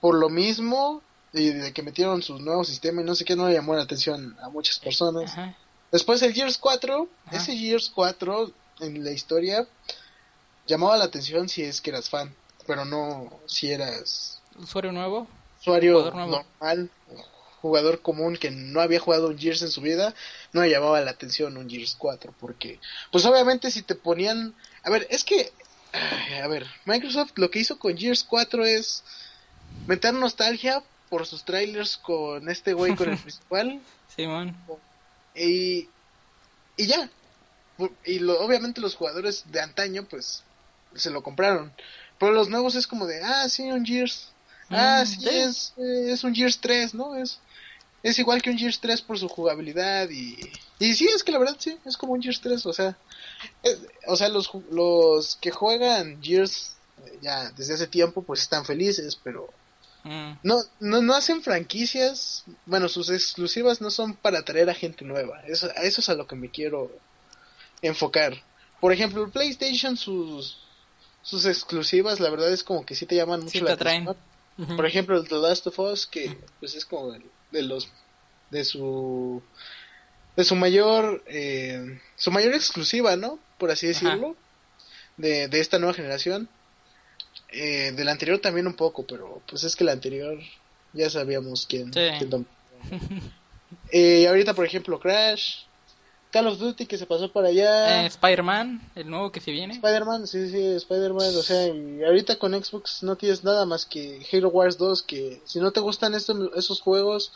por 0.00 0.14
lo 0.14 0.28
mismo, 0.28 1.02
y 1.32 1.50
de 1.50 1.72
que 1.72 1.82
metieron 1.82 2.22
sus 2.22 2.40
nuevos 2.40 2.68
sistemas 2.68 3.04
y 3.04 3.06
no 3.06 3.14
sé 3.14 3.24
qué, 3.24 3.36
no 3.36 3.48
le 3.48 3.54
llamó 3.54 3.74
la 3.74 3.82
atención 3.82 4.36
a 4.40 4.48
muchas 4.48 4.78
personas. 4.78 5.32
Ajá. 5.32 5.56
Después 5.90 6.20
el 6.22 6.34
Gears 6.34 6.58
4, 6.58 7.08
ese 7.32 7.56
Gears 7.56 7.90
4 7.94 8.52
en 8.80 9.04
la 9.04 9.10
historia 9.10 9.66
llamaba 10.66 10.98
la 10.98 11.04
atención 11.04 11.48
si 11.48 11.62
es 11.62 11.80
que 11.80 11.90
eras 11.90 12.10
fan, 12.10 12.34
pero 12.66 12.84
no 12.84 13.40
si 13.46 13.72
eras 13.72 14.42
usuario 14.58 14.92
nuevo, 14.92 15.26
usuario 15.60 16.10
normal, 16.10 16.90
jugador 17.62 18.02
común 18.02 18.36
que 18.36 18.50
no 18.50 18.82
había 18.82 19.00
jugado 19.00 19.28
un 19.28 19.38
Gears 19.38 19.62
en 19.62 19.70
su 19.70 19.80
vida, 19.80 20.14
no 20.52 20.60
le 20.60 20.70
llamaba 20.70 21.00
la 21.00 21.10
atención 21.10 21.56
un 21.56 21.70
Gears 21.70 21.96
4 21.98 22.34
porque 22.38 22.78
pues 23.10 23.24
obviamente 23.24 23.70
si 23.70 23.80
te 23.82 23.94
ponían, 23.94 24.54
a 24.82 24.90
ver, 24.90 25.06
es 25.10 25.24
que 25.24 25.52
a 26.42 26.48
ver, 26.48 26.66
Microsoft 26.84 27.32
lo 27.36 27.50
que 27.50 27.60
hizo 27.60 27.78
con 27.78 27.96
Gears 27.96 28.24
4 28.24 28.66
es 28.66 29.04
meter 29.88 30.12
nostalgia 30.12 30.84
por 31.08 31.26
sus 31.26 31.44
trailers 31.44 31.96
con 31.96 32.48
este 32.48 32.74
güey 32.74 32.94
con 32.94 33.10
el 33.10 33.18
principal. 33.22 33.80
Simón. 34.14 34.54
Y, 35.34 35.88
y 36.76 36.86
ya. 36.86 37.10
Y 38.04 38.18
lo, 38.18 38.38
obviamente 38.40 38.80
los 38.80 38.94
jugadores 38.94 39.44
de 39.50 39.60
antaño, 39.60 40.06
pues, 40.08 40.44
se 40.94 41.10
lo 41.10 41.22
compraron. 41.22 41.72
Pero 42.18 42.32
los 42.32 42.48
nuevos 42.48 42.74
es 42.74 42.86
como 42.86 43.06
de, 43.06 43.22
ah, 43.22 43.48
sí, 43.48 43.62
un 43.70 43.84
Gears. 43.84 44.30
Ah, 44.68 45.04
mm, 45.04 45.06
sí, 45.06 45.28
Es, 45.28 45.72
es 45.78 46.24
un 46.24 46.34
Gears 46.34 46.60
3, 46.60 46.94
¿no? 46.94 47.14
Es, 47.16 47.38
es 48.02 48.18
igual 48.18 48.42
que 48.42 48.50
un 48.50 48.58
Gears 48.58 48.80
3 48.80 49.00
por 49.02 49.18
su 49.18 49.28
jugabilidad 49.28 50.10
y... 50.10 50.38
Y 50.80 50.94
sí, 50.94 51.06
es 51.06 51.24
que 51.24 51.32
la 51.32 51.38
verdad 51.38 51.56
sí, 51.58 51.76
es 51.84 51.96
como 51.96 52.12
un 52.12 52.22
Gears 52.22 52.40
3, 52.40 52.66
o 52.66 52.72
sea... 52.72 52.96
o 54.06 54.16
sea, 54.16 54.28
los, 54.28 54.50
los 54.70 55.36
que 55.36 55.50
juegan 55.50 56.22
Gears 56.22 56.76
eh, 57.04 57.18
ya 57.22 57.50
desde 57.52 57.74
hace 57.74 57.86
tiempo 57.86 58.22
pues 58.22 58.42
están 58.42 58.66
felices, 58.66 59.18
pero... 59.22 59.48
Mm. 60.08 60.38
No, 60.42 60.56
no, 60.80 61.02
no 61.02 61.14
hacen 61.14 61.42
franquicias, 61.42 62.44
bueno, 62.64 62.88
sus 62.88 63.10
exclusivas 63.10 63.82
no 63.82 63.90
son 63.90 64.14
para 64.14 64.38
atraer 64.38 64.70
a 64.70 64.74
gente 64.74 65.04
nueva, 65.04 65.42
eso, 65.46 65.70
eso 65.82 66.00
es 66.00 66.08
a 66.08 66.14
lo 66.14 66.26
que 66.26 66.34
me 66.34 66.50
quiero 66.50 66.90
enfocar. 67.82 68.42
Por 68.80 68.92
ejemplo, 68.92 69.22
el 69.22 69.30
PlayStation, 69.30 69.98
sus, 69.98 70.58
sus 71.20 71.44
exclusivas, 71.44 72.20
la 72.20 72.30
verdad 72.30 72.50
es 72.50 72.64
como 72.64 72.86
que 72.86 72.94
sí 72.94 73.04
te 73.04 73.16
llaman 73.16 73.40
mucho 73.44 73.62
la 73.64 73.72
atención. 73.72 74.16
Por 74.76 74.86
ejemplo, 74.86 75.18
el 75.18 75.28
The 75.28 75.36
Last 75.36 75.66
of 75.66 75.78
Us, 75.78 76.06
que 76.06 76.36
pues 76.58 76.74
es 76.74 76.84
como 76.84 77.12
de, 77.12 77.62
los 77.62 77.88
de 78.50 78.64
su 78.64 79.40
de 80.36 80.44
su 80.44 80.56
mayor 80.56 81.22
eh, 81.26 82.00
su 82.16 82.32
mayor 82.32 82.54
exclusiva, 82.54 83.14
¿no? 83.14 83.38
Por 83.58 83.70
así 83.70 83.86
decirlo, 83.86 84.36
de, 85.16 85.46
de 85.48 85.60
esta 85.60 85.78
nueva 85.78 85.94
generación. 85.94 86.48
Eh, 87.50 87.92
del 87.92 88.08
anterior 88.08 88.38
también 88.38 88.66
un 88.66 88.74
poco, 88.74 89.06
pero 89.06 89.42
pues 89.48 89.64
es 89.64 89.74
que 89.74 89.84
el 89.84 89.90
anterior 89.90 90.38
ya 90.92 91.08
sabíamos 91.08 91.66
quién. 91.66 91.92
Sí. 91.92 92.00
eh, 93.92 94.28
ahorita, 94.28 94.54
por 94.54 94.66
ejemplo, 94.66 95.00
Crash, 95.00 95.62
Call 96.30 96.46
of 96.46 96.58
Duty 96.58 96.86
que 96.86 96.98
se 96.98 97.06
pasó 97.06 97.32
para 97.32 97.48
allá. 97.48 98.02
Eh, 98.02 98.06
Spider-Man, 98.06 98.82
el 98.94 99.08
nuevo 99.08 99.32
que 99.32 99.40
se 99.40 99.50
viene. 99.50 99.74
Spider-Man, 99.74 100.26
sí, 100.26 100.50
sí, 100.50 100.74
Spider-Man. 100.74 101.36
O 101.36 101.42
sea, 101.42 101.68
y 101.68 102.04
ahorita 102.04 102.38
con 102.38 102.52
Xbox 102.52 103.02
no 103.02 103.16
tienes 103.16 103.44
nada 103.44 103.64
más 103.64 103.86
que 103.86 104.26
Halo 104.30 104.48
Wars 104.48 104.76
2. 104.76 105.02
Que 105.02 105.40
si 105.44 105.58
no 105.58 105.70
te 105.70 105.80
gustan 105.80 106.14
estos, 106.14 106.50
esos 106.54 106.82
juegos, 106.82 107.32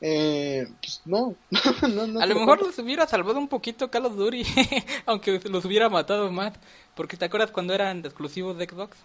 eh, 0.00 0.66
pues 0.80 1.02
no. 1.04 1.36
no, 1.88 2.20
a 2.20 2.26
lo 2.26 2.34
mejor 2.34 2.62
los 2.62 2.76
hubiera 2.80 3.06
salvado 3.06 3.38
un 3.38 3.48
poquito 3.48 3.90
Call 3.90 4.06
of 4.06 4.16
Duty, 4.16 4.42
aunque 5.06 5.40
los 5.48 5.64
hubiera 5.64 5.88
matado 5.88 6.30
más. 6.32 6.52
Porque 6.96 7.16
te 7.16 7.26
acuerdas 7.26 7.52
cuando 7.52 7.74
eran 7.74 8.04
exclusivos 8.04 8.58
de 8.58 8.66
Xbox. 8.66 8.96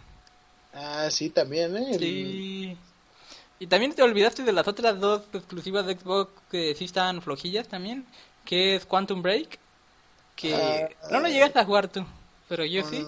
Ah, 0.73 1.09
sí, 1.11 1.29
también, 1.29 1.75
¿eh? 1.77 1.97
Sí. 1.97 2.77
Y 3.59 3.67
también 3.67 3.93
te 3.93 4.01
olvidaste 4.01 4.43
de 4.43 4.53
las 4.53 4.67
otras 4.67 4.99
dos 4.99 5.21
exclusivas 5.33 5.85
de 5.85 5.95
Xbox 5.95 6.31
que 6.49 6.73
sí 6.75 6.85
estaban 6.85 7.21
flojillas 7.21 7.67
también 7.67 8.05
que 8.45 8.75
es 8.75 8.85
Quantum 8.85 9.21
Break, 9.21 9.59
que 10.35 10.55
ah, 10.55 10.89
no 11.11 11.19
lo 11.19 11.27
llegaste 11.27 11.59
a 11.59 11.65
jugar 11.65 11.87
tú, 11.87 12.05
pero 12.47 12.65
yo 12.65 12.83
sí, 12.83 13.05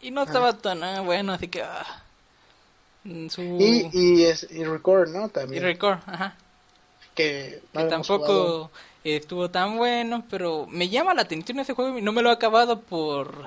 y 0.00 0.10
no 0.10 0.22
estaba 0.22 0.52
tan 0.54 0.82
ah, 0.82 1.00
bueno, 1.00 1.32
así 1.32 1.48
que... 1.48 1.62
Ah, 1.62 2.02
su... 3.28 3.42
Y, 3.60 3.90
y, 3.92 4.24
es, 4.24 4.46
y 4.50 4.64
Record, 4.64 5.10
¿no? 5.10 5.28
También. 5.28 5.62
Y 5.62 5.66
Record, 5.66 5.98
ajá. 6.06 6.36
Que, 7.14 7.62
tampoco 7.72 8.70
estuvo 9.04 9.50
tan 9.50 9.76
bueno, 9.76 10.24
pero 10.28 10.66
me 10.66 10.88
llama 10.88 11.14
la 11.14 11.22
atención 11.22 11.60
ese 11.60 11.74
juego 11.74 11.98
y 11.98 12.02
no 12.02 12.12
me 12.12 12.22
lo 12.22 12.30
he 12.30 12.32
acabado 12.32 12.80
por, 12.80 13.44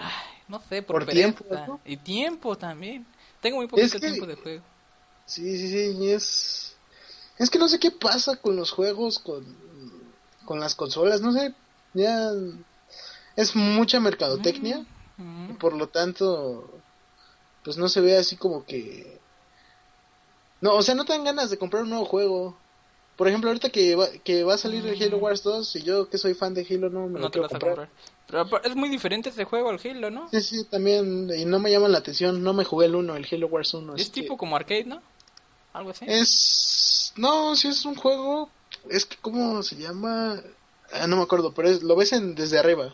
no 0.47 0.61
sé, 0.69 0.83
por, 0.83 1.05
tiempo. 1.05 1.43
Y 1.83 1.97
tiempo 1.97 2.55
también. 2.55 3.05
Tengo 3.41 3.57
muy 3.57 3.67
poco 3.67 3.81
tiempo 3.99 4.25
de 4.25 4.35
juego. 4.35 4.63
Sí, 5.25 5.57
sí, 5.57 5.69
sí, 5.69 6.09
es... 6.09 6.75
Es 7.37 7.49
que 7.49 7.59
no 7.59 7.67
sé 7.67 7.79
qué 7.79 7.91
pasa 7.91 8.35
con 8.37 8.55
los 8.55 8.71
juegos, 8.71 9.19
con 9.19 9.45
con 10.47 10.61
las 10.61 10.73
consolas, 10.73 11.21
no 11.21 11.33
sé, 11.33 11.53
ya 11.93 12.31
es 13.35 13.55
mucha 13.55 13.99
mercadotecnia, 13.99 14.83
mm, 15.17 15.51
mm. 15.51 15.57
por 15.57 15.73
lo 15.73 15.87
tanto, 15.87 16.67
pues 17.63 17.77
no 17.77 17.89
se 17.89 18.01
ve 18.01 18.17
así 18.17 18.37
como 18.37 18.65
que... 18.65 19.19
No, 20.61 20.73
o 20.73 20.81
sea, 20.81 20.95
no 20.95 21.05
te 21.05 21.13
dan 21.13 21.25
ganas 21.25 21.51
de 21.51 21.57
comprar 21.59 21.83
un 21.83 21.89
nuevo 21.89 22.05
juego. 22.05 22.57
Por 23.17 23.27
ejemplo, 23.27 23.49
ahorita 23.49 23.71
que 23.71 23.95
va, 23.95 24.07
que 24.23 24.43
va 24.43 24.53
a 24.53 24.57
salir 24.59 24.85
el 24.85 25.01
Halo 25.01 25.17
mm. 25.17 25.23
Wars 25.23 25.41
2, 25.41 25.75
y 25.77 25.81
yo 25.81 26.07
que 26.07 26.19
soy 26.19 26.35
fan 26.35 26.53
de 26.53 26.65
Halo 26.69 26.89
no 26.91 27.07
me 27.07 27.19
lo 27.19 27.31
quiero 27.31 27.49
comprar. 27.49 27.89
Pero 28.27 28.63
es 28.63 28.75
muy 28.75 28.89
diferente 28.89 29.29
ese 29.29 29.43
juego 29.43 29.71
al 29.71 29.79
Halo, 29.83 30.11
¿no? 30.11 30.29
Sí, 30.29 30.41
sí, 30.41 30.63
también, 30.65 31.31
y 31.35 31.45
no 31.45 31.59
me 31.59 31.71
llama 31.71 31.87
la 31.87 31.97
atención, 31.97 32.43
no 32.43 32.53
me 32.53 32.63
jugué 32.63 32.85
el 32.85 32.95
1, 32.95 33.15
el 33.15 33.27
Halo 33.29 33.47
Wars 33.47 33.73
1. 33.73 33.95
Es 33.95 34.11
tipo 34.11 34.37
como 34.37 34.55
arcade, 34.55 34.85
¿no? 34.85 35.01
Algo 35.73 35.89
así. 35.89 36.05
Es... 36.07 37.13
No, 37.17 37.55
sí 37.55 37.69
es 37.69 37.83
un 37.85 37.95
juego, 37.95 38.51
es 38.87 39.05
que, 39.07 39.17
¿cómo 39.19 39.63
se 39.63 39.77
llama? 39.77 40.39
Ah, 40.93 41.07
no 41.07 41.17
me 41.17 41.23
acuerdo, 41.23 41.53
pero 41.53 41.69
es, 41.69 41.81
lo 41.81 41.95
ves 41.95 42.13
en, 42.13 42.35
desde 42.35 42.59
arriba. 42.59 42.93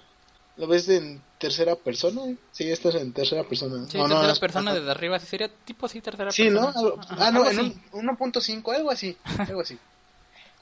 ¿Lo 0.56 0.68
ves 0.68 0.88
en 0.88 1.22
tercera 1.38 1.76
persona? 1.76 2.22
Sí, 2.52 2.72
esto 2.72 2.90
es 2.90 2.96
en 2.96 3.12
tercera 3.12 3.44
persona. 3.44 3.86
Sí, 3.90 3.98
tercera 3.98 4.36
persona 4.36 4.74
desde 4.74 4.90
arriba, 4.90 5.20
sería 5.20 5.50
tipo 5.50 5.88
así 5.88 6.00
tercera 6.00 6.32
sí, 6.32 6.44
persona. 6.44 6.72
Sí, 6.72 6.80
¿no? 6.80 6.96
ah, 7.18 7.32
no, 7.32 7.50
en 7.50 7.74
1.5, 7.92 8.74
algo 8.74 8.90
así, 8.90 9.18
algo 9.38 9.60
así. 9.60 9.78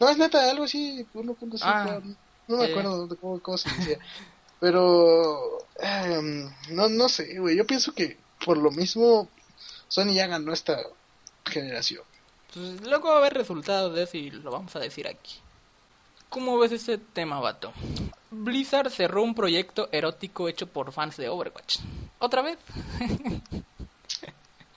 No, 0.02 0.10
es 0.10 0.18
neta, 0.18 0.50
algo 0.50 0.64
así, 0.64 1.06
1.5, 1.14 1.60
ah, 1.62 2.02
no 2.48 2.58
me 2.58 2.66
acuerdo 2.66 3.08
cómo, 3.22 3.40
cómo, 3.40 3.56
se 3.56 3.70
decía. 3.70 4.00
Pero, 4.60 5.60
eh, 5.80 6.50
no, 6.72 6.90
no 6.90 7.08
sé, 7.08 7.38
güey, 7.38 7.56
yo 7.56 7.68
pienso 7.68 7.94
que 7.94 8.18
por 8.44 8.58
lo 8.58 8.72
mismo 8.72 9.30
Sony 9.90 10.14
ya 10.16 10.26
ganó 10.26 10.54
esta 10.54 10.80
generación. 11.46 12.04
Pues 12.52 12.82
luego 12.82 13.10
va 13.10 13.16
a 13.16 13.18
haber 13.20 13.36
resultados 13.36 13.94
de 13.94 14.02
eso 14.02 14.18
y 14.18 14.32
lo 14.32 14.50
vamos 14.50 14.76
a 14.76 14.80
decir 14.80 15.08
aquí. 15.08 15.36
¿Cómo 16.30 16.58
ves 16.58 16.72
ese 16.72 16.98
tema, 16.98 17.40
vato? 17.40 17.72
Blizzard 18.32 18.90
cerró 18.90 19.22
un 19.22 19.36
proyecto 19.36 19.88
erótico 19.92 20.50
hecho 20.50 20.66
por 20.66 20.92
fans 20.92 21.18
de 21.18 21.30
Overwatch. 21.30 21.78
¿Otra 22.18 22.42
vez? 22.42 22.58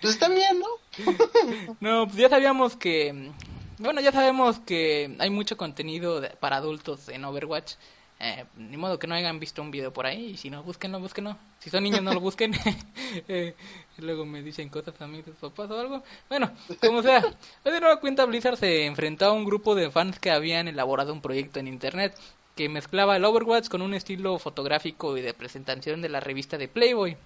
pues 0.03 0.13
está 0.13 0.29
bien, 0.29 0.61
¿no? 0.61 1.77
no, 1.81 2.07
pues 2.09 2.19
ya 2.19 2.29
sabíamos 2.29 2.77
que... 2.77 3.33
Bueno, 3.79 4.01
ya 4.01 4.13
sabemos 4.13 4.61
que 4.61 5.17
hay 5.19 5.31
mucho 5.31 5.57
contenido 5.57 6.23
para 6.39 6.57
adultos 6.57 7.09
en 7.09 7.25
Overwatch. 7.25 7.75
Eh, 8.21 8.45
ni 8.57 8.77
modo 8.77 8.99
que 8.99 9.09
no 9.09 9.17
hayan 9.17 9.41
visto 9.41 9.61
un 9.61 9.73
video 9.73 9.93
por 9.93 10.07
ahí. 10.07 10.31
Y 10.31 10.37
si 10.37 10.49
no, 10.49 10.63
búsquenlo, 10.63 11.01
búsquenlo. 11.01 11.37
Si 11.59 11.71
son 11.71 11.83
niños, 11.83 12.03
no 12.03 12.15
lo 12.15 12.21
busquen. 12.21 12.55
eh, 13.29 13.55
luego 13.99 14.25
me 14.25 14.43
dicen 14.43 14.69
cosas 14.69 15.01
a 15.01 15.07
mí 15.09 15.23
de 15.23 15.33
papás 15.33 15.71
o 15.71 15.81
algo. 15.81 16.03
Bueno, 16.29 16.53
como 16.81 17.03
sea. 17.03 17.25
De 17.65 17.81
nueva 17.81 17.99
cuenta, 18.01 18.25
Blizzard 18.27 18.57
se 18.57 18.87
enfrentó 18.87 19.27
a 19.27 19.33
un 19.33 19.45
grupo 19.45 19.75
de 19.75 19.91
fans 19.91 20.21
que 20.21 20.31
habían 20.31 20.69
elaborado 20.69 21.13
un 21.13 21.21
proyecto 21.21 21.59
en 21.59 21.67
internet 21.67 22.17
que 22.55 22.69
mezclaba 22.69 23.17
el 23.17 23.25
Overwatch 23.25 23.69
con 23.69 23.83
un 23.83 23.95
estilo 23.95 24.39
fotográfico 24.39 25.17
y 25.17 25.23
de 25.23 25.35
presentación 25.35 26.01
de 26.01 26.09
la 26.09 26.21
revista 26.21 26.57
de 26.57 26.69
Playboy. 26.69 27.17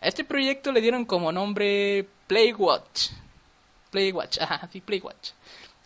A 0.00 0.06
este 0.06 0.22
proyecto 0.24 0.70
le 0.70 0.80
dieron 0.80 1.04
como 1.04 1.32
nombre 1.32 2.06
Playwatch. 2.28 3.10
Playwatch, 3.90 4.38
ajá, 4.40 4.68
sí, 4.72 4.80
Playwatch. 4.80 5.30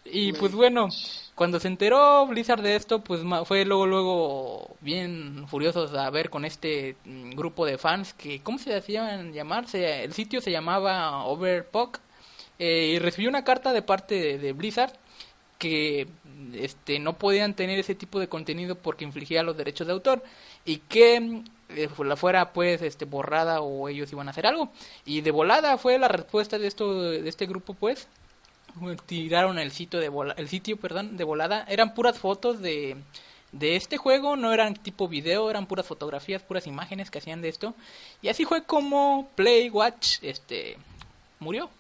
Y 0.05 0.33
pues 0.33 0.53
bueno, 0.53 0.89
cuando 1.35 1.61
se 1.61 1.69
enteró 1.69 2.27
Blizzard 2.27 2.63
de 2.63 2.77
esto, 2.77 3.03
pues 3.03 3.21
fue 3.45 3.65
luego, 3.65 3.87
luego 3.87 4.77
bien 4.81 5.47
furiosos 5.49 5.95
a 5.95 6.09
ver 6.11 6.31
con 6.31 6.45
este 6.45 6.97
mm, 7.05 7.31
grupo 7.31 7.67
de 7.67 7.79
fans 7.79 8.15
que, 8.15 8.41
¿cómo 8.43 8.59
se 8.59 8.75
hacían 8.75 9.33
llamarse? 9.33 10.05
El 10.05 10.13
sitio 10.13 10.41
se 10.41 10.51
llamaba 10.51 11.25
Overpock 11.25 12.01
eh, 12.59 12.93
y 12.95 12.99
recibió 12.99 13.29
una 13.29 13.45
carta 13.45 13.73
de 13.73 13.83
parte 13.83 14.39
de, 14.39 14.53
Blizzard 14.53 14.93
que 15.59 16.09
este 16.55 16.99
no 16.99 17.19
podían 17.19 17.55
tener 17.55 17.79
ese 17.79 17.95
tipo 17.95 18.19
de 18.19 18.29
contenido 18.29 18.77
porque 18.77 19.05
infligía 19.05 19.43
los 19.43 19.57
derechos 19.57 19.87
de 19.87 19.93
autor 19.93 20.23
y 20.65 20.79
que 20.79 21.43
eh, 21.69 21.89
la 22.05 22.17
fuera 22.17 22.53
pues 22.53 22.83
este 22.83 23.05
borrada 23.05 23.61
o 23.61 23.89
ellos 23.89 24.11
iban 24.13 24.29
a 24.29 24.31
hacer 24.31 24.47
algo 24.47 24.71
y 25.05 25.21
de 25.21 25.31
volada 25.31 25.77
fue 25.79 25.99
la 25.99 26.09
respuesta 26.09 26.59
de 26.59 26.67
esto 26.67 27.03
de 27.03 27.29
este 27.29 27.47
grupo 27.47 27.75
pues 27.75 28.09
tiraron 29.07 29.59
el 29.59 29.73
sitio 29.73 30.01
de 30.01 30.11
el 30.37 30.49
sitio, 30.49 30.77
perdón, 30.77 31.16
de 31.16 31.25
volada. 31.25 31.64
Eran 31.68 31.95
puras 31.95 32.18
fotos 32.18 32.61
de 32.61 32.97
de 33.53 33.77
este 33.77 33.97
juego, 33.97 34.37
no 34.37 34.53
eran 34.53 34.75
tipo 34.75 35.09
video, 35.09 35.51
eran 35.51 35.66
puras 35.66 35.87
fotografías, 35.87 36.43
puras 36.43 36.66
imágenes 36.66 37.11
que 37.11 37.18
hacían 37.18 37.43
de 37.43 37.49
esto. 37.49 37.75
Y 38.23 38.29
así 38.29 38.45
fue 38.45 38.64
como 38.64 39.29
Playwatch 39.35 40.18
este 40.23 40.77
murió. 41.39 41.71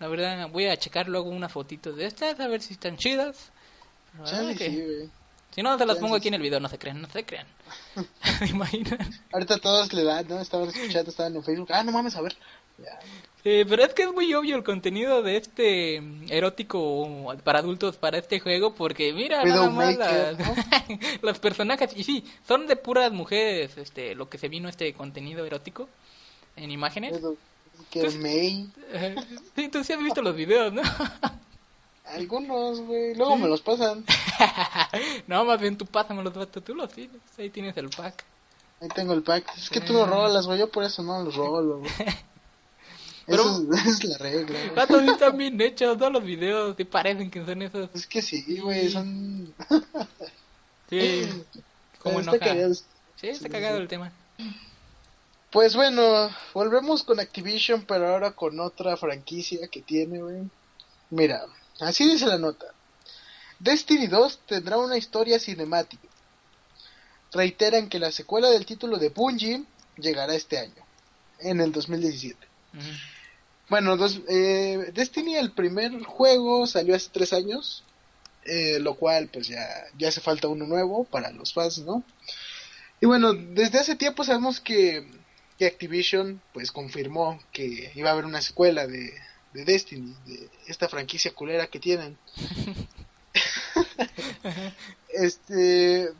La 0.00 0.08
verdad, 0.08 0.48
voy 0.50 0.66
a 0.66 0.76
checar 0.76 1.08
luego 1.08 1.30
unas 1.30 1.52
fotitos 1.52 1.96
de 1.96 2.06
estas 2.06 2.38
a 2.40 2.48
ver 2.48 2.60
si 2.60 2.74
están 2.74 2.96
chidas. 2.96 3.50
si 5.54 5.62
no, 5.62 5.76
te 5.78 5.86
las 5.86 5.98
pongo 5.98 6.16
aquí 6.16 6.28
en 6.28 6.34
el 6.34 6.42
video, 6.42 6.60
no 6.60 6.68
se 6.68 6.78
crean, 6.78 7.00
no 7.00 7.08
se 7.08 7.24
crean. 7.24 7.46
Ahorita 9.32 9.58
todos 9.58 9.92
le 9.92 10.04
dan, 10.04 10.28
¿no? 10.28 10.40
Estaban 10.40 10.68
escuchando, 10.68 11.10
estaban 11.10 11.36
en 11.36 11.44
Facebook. 11.44 11.68
Ah, 11.72 11.82
no 11.82 11.92
mames, 11.92 12.16
a 12.16 12.20
ver. 12.20 12.36
Eh, 13.46 13.66
pero 13.68 13.84
es 13.84 13.92
que 13.92 14.04
es 14.04 14.12
muy 14.12 14.32
obvio 14.32 14.56
el 14.56 14.64
contenido 14.64 15.22
de 15.22 15.36
este 15.36 16.02
erótico 16.30 17.34
para 17.44 17.58
adultos 17.58 17.98
para 17.98 18.16
este 18.16 18.40
juego 18.40 18.74
porque 18.74 19.12
mira 19.12 19.44
nada 19.44 19.68
más 19.68 19.98
los 21.20 21.38
personajes 21.40 21.90
y 21.94 22.04
sí 22.04 22.24
son 22.48 22.66
de 22.66 22.76
puras 22.76 23.12
mujeres 23.12 23.76
este 23.76 24.14
lo 24.14 24.30
que 24.30 24.38
se 24.38 24.48
vino 24.48 24.66
este 24.70 24.94
contenido 24.94 25.44
erótico 25.44 25.90
en 26.56 26.70
imágenes. 26.70 27.20
Que 27.90 28.08
May. 28.12 28.70
sí 29.54 29.68
tú 29.68 29.84
sí 29.84 29.92
has 29.92 30.02
visto 30.02 30.22
los 30.22 30.34
videos 30.34 30.72
no 30.72 30.80
algunos 32.06 32.80
güey 32.80 33.14
luego 33.14 33.36
me 33.36 33.48
los 33.48 33.60
pasan. 33.60 34.06
No 35.26 35.44
más 35.44 35.60
bien 35.60 35.76
tú 35.76 35.84
pásamelos 35.84 36.32
tú 36.50 36.74
los 36.74 36.90
tienes 36.90 37.20
ahí 37.36 37.50
tienes 37.50 37.76
el 37.76 37.90
pack. 37.90 38.24
Ahí 38.80 38.88
tengo 38.88 39.12
el 39.12 39.22
pack. 39.22 39.44
Es 39.58 39.68
que 39.68 39.82
tú 39.82 39.92
los 39.92 40.08
rolas 40.08 40.46
güey 40.46 40.58
yo 40.58 40.70
por 40.70 40.82
eso 40.82 41.02
no 41.02 41.22
los 41.22 41.34
robo 41.34 41.82
Pero- 43.26 43.58
es, 43.74 43.86
es 43.86 44.04
la 44.04 44.18
regla. 44.18 44.58
güey. 44.58 44.74
Vato, 44.74 45.00
sí 45.00 45.08
están 45.08 45.36
bien 45.36 45.60
hechos, 45.60 45.96
todos 45.98 46.12
los 46.12 46.24
videos, 46.24 46.74
sí 46.76 46.84
parecen 46.84 47.30
que 47.30 47.44
son 47.44 47.62
esos. 47.62 47.88
Es 47.94 48.06
que 48.06 48.20
sí, 48.22 48.58
güey, 48.60 48.90
son... 48.90 49.52
Sí, 50.90 51.26
como 52.00 52.20
Está 52.20 52.32
enoja. 52.36 52.46
cagado. 52.52 52.74
Sí, 52.74 53.28
está 53.28 53.48
cagado 53.48 53.78
el 53.78 53.88
tema. 53.88 54.12
Pues 55.50 55.74
bueno, 55.74 56.30
volvemos 56.52 57.02
con 57.04 57.18
Activision, 57.20 57.82
pero 57.86 58.08
ahora 58.08 58.32
con 58.32 58.60
otra 58.60 58.96
franquicia 58.96 59.66
que 59.68 59.80
tiene, 59.80 60.20
güey. 60.20 60.42
Mira, 61.10 61.46
así 61.80 62.06
dice 62.08 62.26
la 62.26 62.38
nota. 62.38 62.66
Destiny 63.58 64.08
2 64.08 64.40
tendrá 64.46 64.76
una 64.76 64.98
historia 64.98 65.38
cinemática. 65.38 66.06
Reiteran 67.32 67.88
que 67.88 67.98
la 67.98 68.12
secuela 68.12 68.50
del 68.50 68.66
título 68.66 68.98
de 68.98 69.08
Bungie 69.08 69.64
llegará 69.96 70.34
este 70.34 70.58
año, 70.58 70.82
en 71.40 71.60
el 71.60 71.72
2017. 71.72 72.36
Ujú. 72.74 72.82
Bueno, 73.74 73.96
dos- 73.96 74.20
eh, 74.28 74.92
Destiny, 74.94 75.34
el 75.34 75.50
primer 75.50 76.00
juego, 76.04 76.64
salió 76.68 76.94
hace 76.94 77.10
tres 77.12 77.32
años, 77.32 77.82
eh, 78.44 78.78
lo 78.78 78.94
cual 78.94 79.28
pues 79.32 79.48
ya, 79.48 79.66
ya 79.98 80.10
hace 80.10 80.20
falta 80.20 80.46
uno 80.46 80.64
nuevo 80.64 81.02
para 81.02 81.32
los 81.32 81.52
fans, 81.52 81.78
¿no? 81.78 82.04
Y 83.00 83.06
bueno, 83.06 83.34
desde 83.34 83.80
hace 83.80 83.96
tiempo 83.96 84.22
sabemos 84.22 84.60
que, 84.60 85.04
que 85.58 85.66
Activision 85.66 86.40
pues 86.52 86.70
confirmó 86.70 87.40
que 87.50 87.90
iba 87.96 88.10
a 88.10 88.12
haber 88.12 88.26
una 88.26 88.42
secuela 88.42 88.86
de, 88.86 89.12
de 89.54 89.64
Destiny, 89.64 90.14
de 90.24 90.48
esta 90.68 90.88
franquicia 90.88 91.32
culera 91.32 91.66
que 91.66 91.80
tienen. 91.80 92.16
este, 95.08 96.10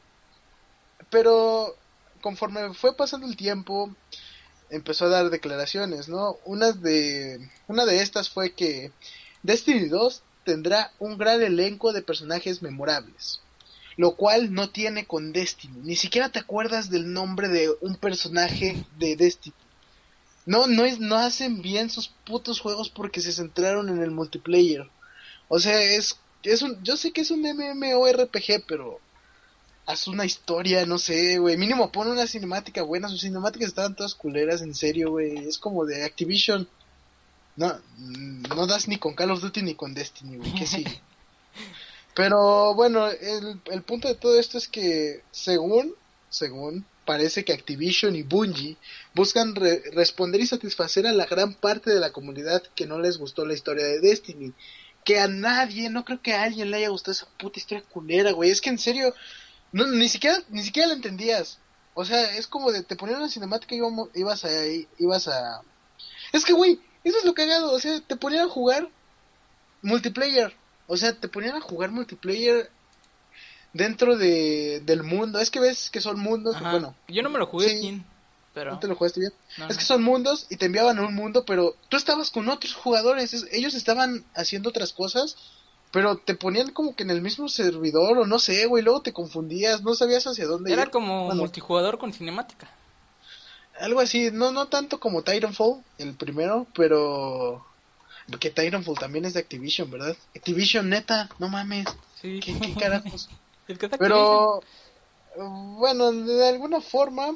pero 1.08 1.72
conforme 2.20 2.74
fue 2.74 2.96
pasando 2.96 3.28
el 3.28 3.36
tiempo, 3.36 3.94
empezó 4.70 5.06
a 5.06 5.10
dar 5.10 5.30
declaraciones, 5.30 6.08
¿no? 6.08 6.38
Una 6.44 6.72
de, 6.72 7.48
una 7.68 7.84
de 7.84 8.02
estas 8.02 8.28
fue 8.28 8.52
que 8.52 8.92
Destiny 9.42 9.88
2 9.88 10.22
tendrá 10.44 10.92
un 10.98 11.18
gran 11.18 11.42
elenco 11.42 11.92
de 11.92 12.02
personajes 12.02 12.62
memorables, 12.62 13.40
lo 13.96 14.16
cual 14.16 14.52
no 14.52 14.70
tiene 14.70 15.06
con 15.06 15.32
Destiny. 15.32 15.80
Ni 15.82 15.96
siquiera 15.96 16.30
te 16.30 16.38
acuerdas 16.38 16.90
del 16.90 17.12
nombre 17.12 17.48
de 17.48 17.70
un 17.80 17.96
personaje 17.96 18.84
de 18.98 19.16
Destiny. 19.16 19.54
No, 20.46 20.66
no, 20.66 20.84
es, 20.84 21.00
no 21.00 21.16
hacen 21.16 21.62
bien 21.62 21.88
sus 21.88 22.08
putos 22.08 22.60
juegos 22.60 22.90
porque 22.90 23.20
se 23.20 23.32
centraron 23.32 23.88
en 23.88 24.02
el 24.02 24.10
multiplayer. 24.10 24.88
O 25.48 25.58
sea, 25.58 25.80
es, 25.80 26.18
es 26.42 26.62
un, 26.62 26.82
yo 26.82 26.96
sé 26.96 27.12
que 27.12 27.22
es 27.22 27.30
un 27.30 27.40
MMORPG, 27.40 28.64
pero 28.66 29.00
haz 29.86 30.08
una 30.08 30.24
historia, 30.24 30.86
no 30.86 30.98
sé, 30.98 31.38
güey. 31.38 31.56
Mínimo 31.56 31.90
pon 31.92 32.08
una 32.08 32.26
cinemática 32.26 32.82
buena. 32.82 33.08
Sus 33.08 33.20
cinemáticas 33.22 33.68
estaban 33.68 33.94
todas 33.96 34.14
culeras, 34.14 34.62
en 34.62 34.74
serio, 34.74 35.10
güey. 35.10 35.36
Es 35.38 35.58
como 35.58 35.84
de 35.84 36.04
Activision. 36.04 36.68
No, 37.56 37.78
no 37.98 38.66
das 38.66 38.88
ni 38.88 38.96
con 38.98 39.14
Call 39.14 39.30
of 39.30 39.40
Duty 39.40 39.62
ni 39.62 39.74
con 39.74 39.94
Destiny, 39.94 40.38
güey. 40.38 40.54
¿Qué 40.54 40.66
sigue? 40.66 41.00
Pero 42.14 42.74
bueno, 42.74 43.08
el, 43.08 43.60
el 43.70 43.82
punto 43.82 44.08
de 44.08 44.14
todo 44.14 44.38
esto 44.38 44.56
es 44.58 44.68
que 44.68 45.22
según, 45.32 45.94
según, 46.30 46.86
parece 47.04 47.44
que 47.44 47.52
Activision 47.52 48.14
y 48.14 48.22
Bungie 48.22 48.76
buscan 49.14 49.54
re- 49.54 49.82
responder 49.92 50.40
y 50.40 50.46
satisfacer 50.46 51.06
a 51.06 51.12
la 51.12 51.26
gran 51.26 51.54
parte 51.54 51.90
de 51.92 52.00
la 52.00 52.12
comunidad 52.12 52.62
que 52.74 52.86
no 52.86 52.98
les 53.00 53.18
gustó 53.18 53.44
la 53.44 53.54
historia 53.54 53.84
de 53.84 54.00
Destiny. 54.00 54.52
Que 55.04 55.18
a 55.18 55.26
nadie, 55.28 55.90
no 55.90 56.04
creo 56.04 56.22
que 56.22 56.32
a 56.34 56.44
alguien 56.44 56.70
le 56.70 56.78
haya 56.78 56.88
gustado 56.88 57.12
esa 57.12 57.26
puta 57.36 57.58
historia 57.58 57.84
culera, 57.84 58.30
güey. 58.32 58.50
Es 58.50 58.60
que 58.60 58.70
en 58.70 58.78
serio, 58.78 59.12
no, 59.74 59.86
ni 59.86 60.08
siquiera, 60.08 60.38
ni 60.48 60.62
siquiera 60.62 60.88
la 60.88 60.94
entendías. 60.94 61.58
O 61.94 62.04
sea, 62.04 62.36
es 62.36 62.46
como 62.46 62.72
de, 62.72 62.82
te 62.82 62.96
ponían 62.96 63.18
una 63.20 63.28
cinemática 63.28 63.74
y 63.74 63.80
ibas 64.18 64.44
a, 64.44 64.48
ibas 64.98 65.28
a... 65.28 65.60
Es 66.32 66.44
que, 66.44 66.52
güey, 66.52 66.80
eso 67.04 67.18
es 67.18 67.24
lo 67.24 67.34
cagado, 67.34 67.70
o 67.72 67.78
sea, 67.78 68.00
te 68.00 68.16
ponían 68.16 68.46
a 68.46 68.50
jugar 68.50 68.88
multiplayer. 69.82 70.54
O 70.86 70.96
sea, 70.96 71.12
te 71.18 71.28
ponían 71.28 71.56
a 71.56 71.60
jugar 71.60 71.90
multiplayer 71.90 72.70
dentro 73.72 74.16
de, 74.16 74.80
del 74.84 75.02
mundo. 75.02 75.38
Es 75.40 75.50
que 75.50 75.60
ves 75.60 75.90
que 75.90 76.00
son 76.00 76.18
mundos, 76.20 76.56
Ajá. 76.56 76.70
bueno, 76.72 76.94
Yo 77.08 77.22
no 77.22 77.30
me 77.30 77.38
lo 77.38 77.46
jugué, 77.46 77.68
Sí. 77.68 78.02
Pero... 78.54 78.70
¿no 78.70 78.78
te 78.78 78.86
lo 78.86 78.94
jugaste 78.94 79.18
bien? 79.18 79.32
no, 79.58 79.66
Es 79.68 79.76
que 79.76 79.84
son 79.84 80.02
mundos 80.04 80.46
y 80.48 80.56
te 80.56 80.66
enviaban 80.66 80.96
a 80.98 81.02
un 81.06 81.14
mundo, 81.14 81.44
pero 81.44 81.74
tú 81.88 81.96
estabas 81.96 82.30
con 82.30 82.48
otros 82.48 82.72
jugadores. 82.74 83.34
es- 83.34 83.46
ellos 83.50 83.74
estaban 83.74 84.24
haciendo 84.34 84.68
otras 84.68 84.92
cosas, 84.92 85.36
pero 85.94 86.18
te 86.18 86.34
ponían 86.34 86.70
como 86.72 86.94
que 86.94 87.04
en 87.04 87.10
el 87.10 87.22
mismo 87.22 87.48
servidor 87.48 88.18
o 88.18 88.26
no 88.26 88.38
sé, 88.40 88.66
güey. 88.66 88.82
Luego 88.82 89.00
te 89.00 89.12
confundías, 89.12 89.82
no 89.82 89.94
sabías 89.94 90.26
hacia 90.26 90.46
dónde 90.46 90.72
Era 90.72 90.82
ir. 90.82 90.90
como 90.90 91.26
Bueno, 91.26 91.40
multijugador 91.40 91.98
con 91.98 92.12
cinemática. 92.12 92.68
algo 93.80 94.00
así, 94.00 94.30
no 94.32 94.50
no 94.50 94.66
tanto 94.66 95.00
como 95.00 95.22
Titanfall, 95.22 95.82
el 95.98 96.14
primero, 96.14 96.66
pero 96.74 97.64
porque 98.28 98.50
Titanfall 98.50 98.98
también 98.98 99.24
es 99.24 99.34
de 99.34 99.40
Activision, 99.40 99.90
¿verdad? 99.90 100.16
Activision 100.36 100.88
neta, 100.90 101.28
no 101.38 101.48
mames, 101.48 101.86
Sí. 102.20 102.40
qué, 102.40 102.58
qué 102.58 102.74
carajos. 102.74 103.28
Es 103.66 103.78
que. 103.78 103.88
Pero 103.88 104.62
bueno, 105.36 106.12
de 106.12 106.48
alguna 106.48 106.82
forma, 106.82 107.34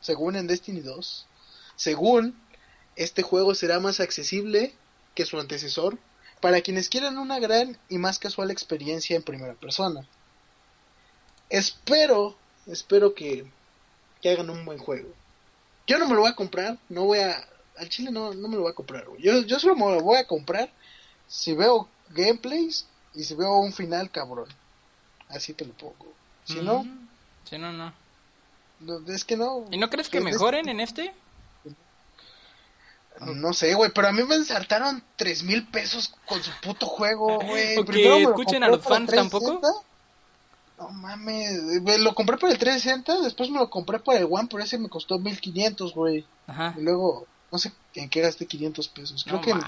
según 0.00 0.36
en 0.36 0.46
Destiny 0.46 0.80
2, 0.80 1.26
según 1.76 2.34
este 2.96 3.22
juego 3.22 3.54
será 3.54 3.78
más 3.78 4.00
accesible 4.00 4.74
que 5.14 5.26
su 5.26 5.38
antecesor 5.38 5.98
para 6.40 6.60
quienes 6.60 6.88
quieran 6.88 7.18
una 7.18 7.38
gran 7.38 7.76
y 7.88 7.98
más 7.98 8.18
casual 8.18 8.50
experiencia 8.50 9.16
en 9.16 9.22
primera 9.22 9.54
persona. 9.54 10.06
Espero, 11.48 12.36
espero 12.66 13.14
que, 13.14 13.44
que 14.22 14.30
hagan 14.30 14.50
un 14.50 14.64
buen 14.64 14.78
juego. 14.78 15.08
Yo 15.86 15.98
no 15.98 16.06
me 16.06 16.14
lo 16.14 16.20
voy 16.20 16.30
a 16.30 16.36
comprar, 16.36 16.78
no 16.88 17.04
voy 17.04 17.18
a 17.18 17.46
al 17.80 17.88
chile 17.88 18.10
no, 18.10 18.34
no 18.34 18.48
me 18.48 18.56
lo 18.56 18.62
voy 18.62 18.72
a 18.72 18.74
comprar. 18.74 19.06
güey. 19.06 19.22
Yo, 19.22 19.40
yo 19.42 19.58
solo 19.58 19.74
me 19.74 19.86
lo 19.86 20.02
voy 20.02 20.18
a 20.18 20.26
comprar 20.26 20.70
si 21.26 21.54
veo 21.54 21.88
gameplays 22.10 22.86
y 23.14 23.24
si 23.24 23.34
veo 23.34 23.58
un 23.58 23.72
final 23.72 24.10
cabrón. 24.10 24.48
Así 25.28 25.54
te 25.54 25.64
lo 25.64 25.72
pongo. 25.72 26.12
Si 26.44 26.60
no. 26.60 26.84
Si 27.44 27.56
no, 27.56 27.72
no. 27.72 27.92
es 29.08 29.24
que 29.24 29.36
no. 29.36 29.66
¿Y 29.70 29.78
no 29.78 29.88
crees 29.88 30.10
que 30.10 30.20
mejoren 30.20 30.68
en 30.68 30.80
este? 30.80 31.12
No 33.20 33.52
sé, 33.52 33.74
güey, 33.74 33.90
pero 33.94 34.08
a 34.08 34.12
mí 34.12 34.22
me 34.24 34.34
ensartaron 34.36 35.02
tres 35.16 35.42
mil 35.42 35.66
pesos 35.68 36.12
con 36.26 36.42
su 36.42 36.50
puto 36.62 36.86
juego, 36.86 37.38
güey. 37.40 37.76
O 37.76 37.84
que 37.84 37.92
Primero 37.92 38.16
me 38.16 38.22
lo 38.22 38.30
escuchen 38.30 38.62
a 38.64 38.68
los 38.68 38.82
fans 38.82 39.10
tampoco. 39.10 39.58
360. 39.60 39.86
No 40.78 40.88
mames, 40.90 41.60
lo 42.00 42.14
compré 42.14 42.38
por 42.38 42.48
el 42.50 42.56
360, 42.56 43.20
después 43.20 43.50
me 43.50 43.58
lo 43.58 43.68
compré 43.68 43.98
por 43.98 44.16
el 44.16 44.24
One, 44.30 44.48
pero 44.50 44.62
ese 44.62 44.78
me 44.78 44.88
costó 44.88 45.18
1500, 45.18 45.92
güey. 45.94 46.24
Ajá. 46.46 46.74
Y 46.78 46.80
luego, 46.80 47.26
no 47.52 47.58
sé 47.58 47.70
en 47.94 48.08
qué 48.08 48.22
gasté 48.22 48.46
500 48.46 48.88
pesos. 48.88 49.24
Creo 49.24 49.36
No, 49.36 49.42
que 49.42 49.50
en, 49.50 49.60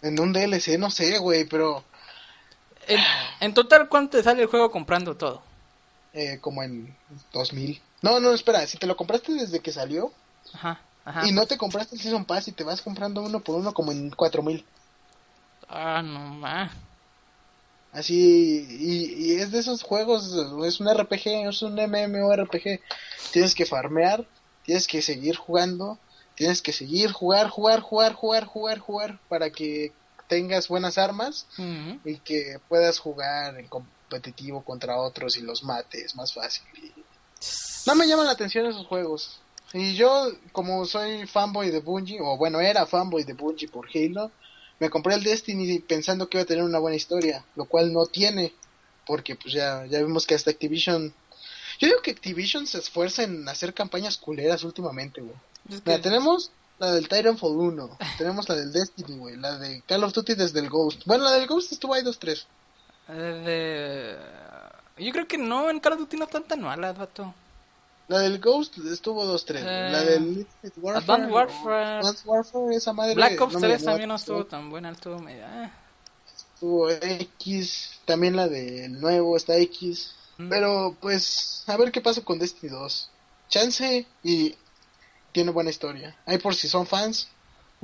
en 0.00 0.18
un 0.20 0.32
DLC, 0.32 0.78
no 0.78 0.90
sé, 0.90 1.18
güey, 1.18 1.44
pero 1.44 1.84
En, 2.86 3.00
en 3.40 3.52
total, 3.52 3.88
¿cuánto 3.90 4.16
te 4.16 4.22
sale 4.24 4.40
el 4.42 4.48
juego 4.48 4.70
comprando 4.70 5.16
todo? 5.16 5.42
eh, 6.14 6.38
como 6.40 6.62
en 6.62 6.96
2000. 7.34 7.82
No, 8.00 8.20
no, 8.20 8.32
espera, 8.32 8.66
si 8.66 8.78
te 8.78 8.86
lo 8.86 8.96
compraste 8.96 9.32
desde 9.34 9.60
que 9.60 9.72
salió 9.72 10.12
Ajá. 10.54 10.80
Ajá. 11.04 11.26
y 11.26 11.32
no 11.32 11.46
te 11.46 11.58
compraste 11.58 11.96
el 11.96 12.00
Season 12.00 12.24
Pass 12.24 12.48
y 12.48 12.52
te 12.52 12.64
vas 12.64 12.80
comprando 12.80 13.22
uno 13.22 13.40
por 13.40 13.56
uno 13.56 13.74
como 13.74 13.92
en 13.92 14.10
4000. 14.10 14.64
Ah, 15.68 16.02
no, 16.02 16.18
ma. 16.18 16.70
Así, 17.92 18.66
y, 18.70 19.32
y 19.32 19.40
es 19.40 19.52
de 19.52 19.60
esos 19.60 19.82
juegos, 19.82 20.32
es 20.66 20.80
un 20.80 20.88
RPG, 20.88 21.48
es 21.48 21.62
un 21.62 21.74
MMORPG. 21.74 22.80
Tienes 23.32 23.54
que 23.54 23.66
farmear, 23.66 24.26
tienes 24.64 24.88
que 24.88 25.00
seguir 25.00 25.36
jugando, 25.36 25.98
tienes 26.34 26.60
que 26.60 26.72
seguir 26.72 27.12
jugar, 27.12 27.48
jugar, 27.48 27.80
jugar, 27.80 28.14
jugar, 28.14 28.46
jugar, 28.46 28.78
jugar 28.78 29.20
para 29.28 29.50
que 29.50 29.92
tengas 30.28 30.68
buenas 30.68 30.98
armas 30.98 31.46
y 32.04 32.16
que 32.18 32.58
puedas 32.68 32.98
jugar 32.98 33.58
en 33.60 33.68
competitivo 33.68 34.64
contra 34.64 34.96
otros 35.00 35.36
y 35.36 35.42
los 35.42 35.62
mates 35.62 36.16
más 36.16 36.32
fácil. 36.32 36.64
Y 36.82 36.92
No 37.86 37.94
me 37.94 38.08
llaman 38.08 38.26
la 38.26 38.32
atención 38.32 38.66
esos 38.66 38.86
juegos. 38.86 39.40
Y 39.74 39.94
yo, 39.94 40.28
como 40.52 40.86
soy 40.86 41.26
fanboy 41.26 41.70
de 41.70 41.80
Bungie, 41.80 42.20
o 42.20 42.36
bueno, 42.36 42.60
era 42.60 42.86
fanboy 42.86 43.24
de 43.24 43.32
Bungie 43.34 43.68
por 43.68 43.88
Halo, 43.92 44.30
me 44.78 44.88
compré 44.88 45.14
el 45.14 45.22
Destiny 45.24 45.80
pensando 45.80 46.28
que 46.28 46.38
iba 46.38 46.42
a 46.44 46.46
tener 46.46 46.62
una 46.64 46.78
buena 46.78 46.96
historia, 46.96 47.44
lo 47.56 47.64
cual 47.66 47.92
no 47.92 48.06
tiene, 48.06 48.52
porque 49.06 49.34
pues 49.36 49.52
ya, 49.52 49.84
ya 49.86 49.98
vimos 50.00 50.26
que 50.26 50.34
hasta 50.34 50.50
Activision... 50.50 51.12
Yo 51.80 51.88
digo 51.88 52.02
que 52.02 52.12
Activision 52.12 52.66
se 52.68 52.78
esfuerza 52.78 53.24
en 53.24 53.48
hacer 53.48 53.74
campañas 53.74 54.16
culeras 54.16 54.62
últimamente, 54.62 55.20
güey. 55.20 55.34
Es 55.68 55.80
que- 55.80 55.90
Mira, 55.90 56.00
tenemos 56.02 56.52
la 56.78 56.92
del 56.92 57.08
Titanfall 57.08 57.56
1, 57.56 57.98
tenemos 58.16 58.48
la 58.48 58.54
del 58.54 58.72
Destiny, 58.72 59.18
güey, 59.18 59.36
la 59.36 59.58
de 59.58 59.82
Call 59.82 60.04
of 60.04 60.12
Duty 60.12 60.34
desde 60.34 60.60
el 60.60 60.70
Ghost. 60.70 61.02
Bueno, 61.04 61.24
la 61.24 61.32
del 61.32 61.48
Ghost 61.48 61.72
estuvo 61.72 61.94
ahí 61.94 62.02
2-3. 62.04 62.46
Eh, 63.08 64.16
de- 64.96 65.04
Yo 65.04 65.12
creo 65.12 65.26
que 65.26 65.36
no, 65.38 65.68
en 65.68 65.80
Call 65.80 65.94
of 65.94 65.98
Duty 66.00 66.16
no 66.16 66.24
están 66.26 66.44
tan 66.44 66.60
malas, 66.62 66.96
vato. 66.96 67.34
La 68.08 68.18
del 68.18 68.38
Ghost 68.38 68.76
estuvo 68.78 69.24
2-3. 69.24 69.62
güey. 69.62 69.64
Eh, 69.64 69.90
la 69.90 70.04
del 70.04 70.46
Warfare. 70.76 70.98
Advanced 70.98 71.30
Warfare. 71.32 71.98
Advanced 71.98 72.26
Warfare, 72.26 72.76
esa 72.76 72.92
madre. 72.92 73.14
Black 73.14 73.40
Ops 73.40 73.54
no 73.54 73.60
me 73.60 73.68
3 73.68 73.80
llamó 73.80 73.90
también 73.92 74.08
no 74.08 74.14
estuvo 74.16 74.46
tan 74.46 74.70
buena, 74.70 74.90
estuvo 74.90 75.18
media... 75.18 75.48
ah. 75.50 75.70
Estuvo 76.54 76.90
X. 76.90 77.90
También 78.04 78.36
la 78.36 78.48
del 78.48 79.00
nuevo 79.00 79.36
está 79.36 79.56
X. 79.56 80.14
Mm. 80.38 80.48
Pero 80.48 80.96
pues, 81.00 81.64
a 81.66 81.76
ver 81.76 81.92
qué 81.92 82.00
pasa 82.00 82.22
con 82.22 82.38
Destiny 82.38 82.70
2. 82.70 83.10
Chance 83.48 84.06
y 84.22 84.54
tiene 85.32 85.50
buena 85.50 85.70
historia. 85.70 86.16
Ahí 86.26 86.38
por 86.38 86.54
si 86.54 86.68
son 86.68 86.86
fans, 86.86 87.28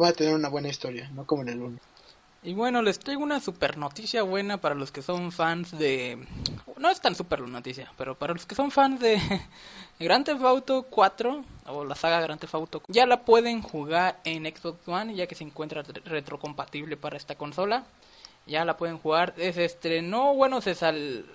va 0.01 0.09
a 0.09 0.13
tener 0.13 0.35
una 0.35 0.49
buena 0.49 0.69
historia, 0.69 1.11
no 1.15 1.27
como 1.27 1.43
en 1.43 1.49
el 1.49 1.63
1. 1.63 1.79
Y 2.43 2.55
bueno, 2.55 2.81
les 2.81 2.99
traigo 2.99 3.23
una 3.23 3.39
super 3.39 3.77
noticia 3.77 4.23
buena 4.23 4.59
para 4.59 4.75
los 4.75 4.91
que 4.91 5.03
son 5.03 5.31
fans 5.31 5.79
de... 5.79 6.19
No 6.79 6.89
es 6.89 6.99
tan 6.99 7.15
super 7.15 7.41
la 7.41 7.49
noticia, 7.49 7.93
pero 7.99 8.15
para 8.15 8.33
los 8.33 8.47
que 8.47 8.55
son 8.55 8.71
fans 8.71 8.99
de 8.99 9.21
Grand 10.01 10.25
Theft 10.25 10.43
Auto 10.43 10.85
4 10.85 11.45
o 11.67 11.85
la 11.85 11.95
saga 11.95 12.23
Grand 12.23 12.41
Theft 12.41 12.55
Auto, 12.55 12.83
ya 12.89 13.05
la 13.05 13.25
pueden 13.27 13.61
jugar 13.61 14.21
en 14.25 14.45
Xbox 14.45 14.89
One 14.89 15.15
ya 15.15 15.27
que 15.27 15.35
se 15.35 15.45
encuentra 15.45 15.83
retrocompatible 15.83 16.97
para 16.97 17.19
esta 17.19 17.35
consola. 17.35 17.85
Ya 18.47 18.65
la 18.65 18.79
pueden 18.79 18.97
jugar. 18.97 19.35
Se 19.37 19.67
estrenó, 19.67 20.35
bueno, 20.35 20.63
se 20.63 20.75
sal... 20.75 21.27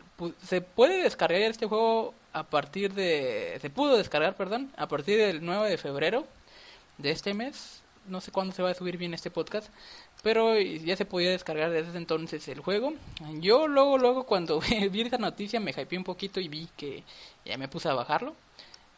se 0.44 0.62
puede 0.62 1.04
descargar 1.04 1.40
este 1.42 1.68
juego 1.68 2.16
a 2.34 2.44
partir 2.46 2.96
de... 2.96 3.60
Se 3.62 3.70
pudo 3.70 3.96
descargar, 3.96 4.36
perdón, 4.36 4.72
a 4.76 4.88
partir 4.88 5.20
del 5.20 5.46
9 5.46 5.70
de 5.70 5.78
febrero 5.78 6.26
de 6.98 7.12
este 7.12 7.36
mes. 7.36 7.84
No 8.08 8.22
sé 8.22 8.32
cuándo 8.32 8.54
se 8.54 8.62
va 8.62 8.72
a 8.72 8.74
subir 8.74 8.98
bien 8.98 9.14
este 9.14 9.32
podcast 9.32 9.70
pero 10.26 10.60
ya 10.60 10.98
se 10.98 11.06
podía 11.06 11.30
descargar 11.30 11.70
desde 11.70 11.96
entonces 12.00 12.48
el 12.48 12.60
juego. 12.60 12.94
Yo 13.42 13.68
luego, 13.68 14.00
luego 14.00 14.24
cuando 14.26 14.60
vi 14.92 15.02
esa 15.02 15.20
noticia 15.20 15.60
me 15.60 15.70
hypeé 15.70 16.00
un 16.00 16.04
poquito 16.04 16.40
y 16.40 16.48
vi 16.48 16.68
que 16.76 17.04
ya 17.46 17.60
me 17.60 17.68
puse 17.68 17.90
a 17.90 17.94
bajarlo, 17.94 18.34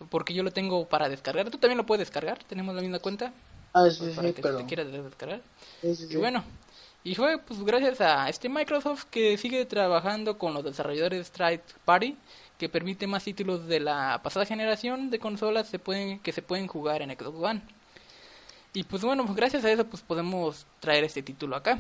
porque 0.10 0.34
yo 0.34 0.42
lo 0.42 0.52
tengo 0.52 0.86
para 0.86 1.10
descargar. 1.10 1.50
¿Tú 1.50 1.58
también 1.58 1.80
lo 1.80 1.86
puedes 1.86 2.08
descargar? 2.08 2.42
¿Tenemos 2.46 2.74
la 2.74 2.82
misma 2.82 3.00
cuenta? 3.00 3.34
Ah, 3.74 3.90
sí, 3.90 4.10
para 4.16 4.30
sí, 4.30 4.36
que 4.36 4.42
pero... 4.42 4.60
te 4.60 4.66
quieras 4.68 4.90
descargar. 4.90 5.42
Sí, 5.82 5.96
sí, 5.98 6.08
Y 6.12 6.16
bueno, 6.16 6.46
y 7.04 7.14
fue 7.14 7.40
pues 7.40 7.62
gracias 7.62 8.00
a 8.00 8.30
este 8.30 8.48
Microsoft 8.48 9.04
que 9.12 9.38
sigue 9.38 9.66
trabajando 9.66 10.38
con 10.38 10.54
los 10.54 10.64
desarrolladores 10.64 11.20
de 11.20 11.26
Strike 11.26 11.64
Party 11.84 12.16
que 12.58 12.70
permite 12.70 13.06
más 13.06 13.26
títulos 13.26 13.68
de 13.68 13.82
la 13.82 14.22
pasada 14.24 14.46
generación 14.46 15.10
de 15.10 15.20
consolas 15.20 15.68
se 15.68 15.78
pueden 15.78 16.20
que 16.20 16.32
se 16.32 16.42
pueden 16.42 16.68
jugar 16.68 17.02
en 17.02 17.10
Xbox 17.10 17.38
One. 17.38 17.62
Y 18.78 18.84
pues 18.84 19.02
bueno, 19.02 19.26
pues 19.26 19.36
gracias 19.36 19.66
a 19.66 19.72
eso 19.72 19.86
pues 19.88 20.04
podemos 20.04 20.68
traer 20.80 21.04
este 21.04 21.24
título 21.24 21.56
acá. 21.56 21.80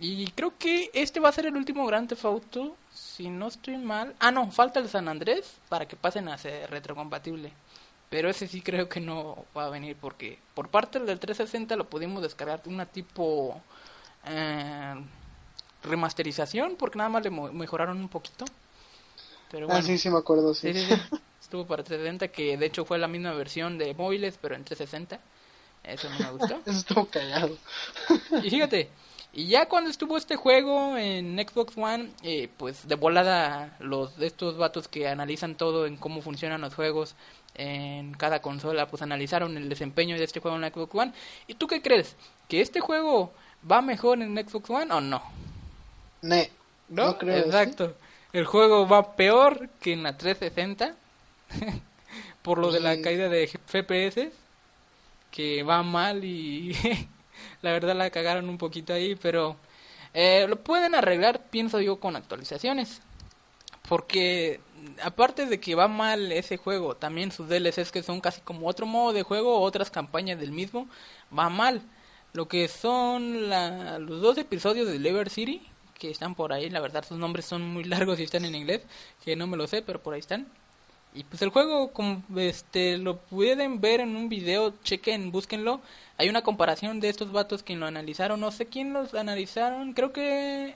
Y 0.00 0.28
creo 0.32 0.52
que 0.58 0.90
este 0.92 1.20
va 1.20 1.28
a 1.28 1.32
ser 1.32 1.46
el 1.46 1.54
último 1.54 1.86
Grand 1.86 2.08
Theft 2.08 2.24
Auto, 2.24 2.74
si 2.92 3.28
no 3.30 3.46
estoy 3.46 3.76
mal. 3.76 4.16
Ah, 4.18 4.32
no, 4.32 4.50
falta 4.50 4.80
el 4.80 4.88
San 4.88 5.06
Andrés 5.06 5.54
para 5.68 5.86
que 5.86 5.94
pasen 5.94 6.28
a 6.28 6.36
ser 6.36 6.68
retrocompatible. 6.68 7.52
Pero 8.10 8.28
ese 8.28 8.48
sí 8.48 8.60
creo 8.60 8.88
que 8.88 8.98
no 8.98 9.44
va 9.56 9.66
a 9.66 9.70
venir 9.70 9.96
porque 10.00 10.36
por 10.54 10.68
parte 10.68 10.98
del 10.98 11.20
360 11.20 11.76
lo 11.76 11.88
pudimos 11.88 12.20
descargar 12.24 12.60
una 12.66 12.86
tipo 12.86 13.60
eh, 14.26 14.94
remasterización 15.84 16.74
porque 16.74 16.98
nada 16.98 17.10
más 17.10 17.22
le 17.22 17.30
mejoraron 17.30 17.98
un 17.98 18.08
poquito. 18.08 18.46
Pero 19.48 19.68
bueno, 19.68 19.78
Ah, 19.78 19.82
sí, 19.86 19.96
sí 19.96 20.10
me 20.10 20.18
acuerdo, 20.18 20.54
sí. 20.54 20.72
Sí, 20.72 20.80
sí, 20.80 20.86
sí. 20.96 21.16
Estuvo 21.40 21.68
para 21.68 21.84
360, 21.84 22.26
que 22.34 22.56
de 22.56 22.66
hecho 22.66 22.84
fue 22.84 22.98
la 22.98 23.06
misma 23.06 23.30
versión 23.30 23.78
de 23.78 23.94
móviles, 23.94 24.40
pero 24.42 24.56
en 24.56 24.64
360. 24.64 25.20
Eso 25.84 26.08
no 26.10 26.18
me 26.18 26.30
gustó. 26.32 26.60
Eso 26.66 26.78
estuvo 26.78 27.06
cagado. 27.06 27.56
Y 28.42 28.50
fíjate, 28.50 28.88
y 29.32 29.46
ya 29.46 29.66
cuando 29.66 29.90
estuvo 29.90 30.16
este 30.16 30.36
juego 30.36 30.96
en 30.98 31.36
Xbox 31.38 31.76
One, 31.76 32.10
eh, 32.22 32.48
pues 32.56 32.86
de 32.86 32.94
volada 32.96 33.76
los 33.80 34.16
de 34.18 34.26
estos 34.26 34.58
vatos 34.58 34.88
que 34.88 35.08
analizan 35.08 35.56
todo 35.56 35.86
en 35.86 35.96
cómo 35.96 36.20
funcionan 36.20 36.60
los 36.60 36.74
juegos 36.74 37.14
en 37.54 38.12
cada 38.12 38.42
consola, 38.42 38.88
pues 38.88 39.02
analizaron 39.02 39.56
el 39.56 39.68
desempeño 39.68 40.16
de 40.16 40.24
este 40.24 40.40
juego 40.40 40.56
en 40.56 40.62
la 40.62 40.70
Xbox 40.70 40.94
One. 40.94 41.12
¿Y 41.46 41.54
tú 41.54 41.66
qué 41.66 41.80
crees? 41.80 42.14
¿Que 42.48 42.60
este 42.60 42.80
juego 42.80 43.32
va 43.70 43.80
mejor 43.80 44.20
en 44.20 44.36
Xbox 44.36 44.68
One 44.68 44.92
o 44.92 45.00
no? 45.00 45.22
Ne. 46.20 46.50
¿No? 46.88 47.06
No 47.06 47.18
creo, 47.18 47.38
Exacto. 47.38 47.94
El 48.34 48.44
juego 48.44 48.86
va 48.86 49.16
peor 49.16 49.68
que 49.80 49.92
en 49.92 50.02
la 50.02 50.16
360 50.16 50.94
por 52.42 52.58
lo 52.58 52.70
de 52.70 52.80
la 52.80 53.00
caída 53.00 53.28
de 53.28 53.46
FPS 53.46 54.30
que 55.32 55.64
va 55.64 55.82
mal 55.82 56.24
y 56.24 56.74
la 57.62 57.72
verdad 57.72 57.96
la 57.96 58.10
cagaron 58.10 58.48
un 58.50 58.58
poquito 58.58 58.94
ahí, 58.94 59.16
pero 59.16 59.56
eh, 60.14 60.46
lo 60.48 60.56
pueden 60.62 60.94
arreglar, 60.94 61.46
pienso 61.50 61.80
yo, 61.80 61.98
con 62.00 62.16
actualizaciones. 62.16 63.02
Porque 63.88 64.60
aparte 65.02 65.46
de 65.46 65.60
que 65.60 65.74
va 65.74 65.88
mal 65.88 66.32
ese 66.32 66.56
juego, 66.56 66.96
también 66.96 67.32
sus 67.32 67.48
DLCs 67.48 67.92
que 67.92 68.02
son 68.02 68.20
casi 68.20 68.40
como 68.40 68.68
otro 68.68 68.86
modo 68.86 69.12
de 69.12 69.22
juego, 69.22 69.60
otras 69.60 69.90
campañas 69.90 70.38
del 70.40 70.52
mismo, 70.52 70.88
va 71.36 71.48
mal. 71.50 71.82
Lo 72.32 72.48
que 72.48 72.68
son 72.68 73.48
la- 73.50 73.98
los 73.98 74.20
dos 74.22 74.38
episodios 74.38 74.86
de 74.88 74.98
Lever 74.98 75.28
City, 75.30 75.62
que 75.98 76.10
están 76.10 76.34
por 76.34 76.52
ahí, 76.52 76.70
la 76.70 76.80
verdad 76.80 77.04
sus 77.06 77.18
nombres 77.18 77.44
son 77.46 77.62
muy 77.62 77.84
largos 78.06 78.18
y 78.20 78.24
están 78.24 78.44
en 78.44 78.54
inglés, 78.54 78.82
que 79.24 79.36
no 79.36 79.46
me 79.46 79.56
lo 79.56 79.66
sé, 79.66 79.82
pero 79.82 80.02
por 80.02 80.14
ahí 80.14 80.20
están. 80.20 80.46
Y 81.14 81.24
pues 81.24 81.42
el 81.42 81.50
juego, 81.50 81.92
como 81.92 82.22
este, 82.36 82.96
lo 82.96 83.18
pueden 83.18 83.80
ver 83.80 84.00
en 84.00 84.16
un 84.16 84.28
video, 84.30 84.72
chequen, 84.82 85.30
búsquenlo. 85.30 85.80
Hay 86.16 86.28
una 86.30 86.42
comparación 86.42 87.00
de 87.00 87.10
estos 87.10 87.32
vatos 87.32 87.62
que 87.62 87.76
lo 87.76 87.86
analizaron, 87.86 88.40
no 88.40 88.50
sé 88.50 88.66
quién 88.66 88.92
los 88.94 89.12
analizaron, 89.14 89.92
creo 89.92 90.12
que 90.12 90.74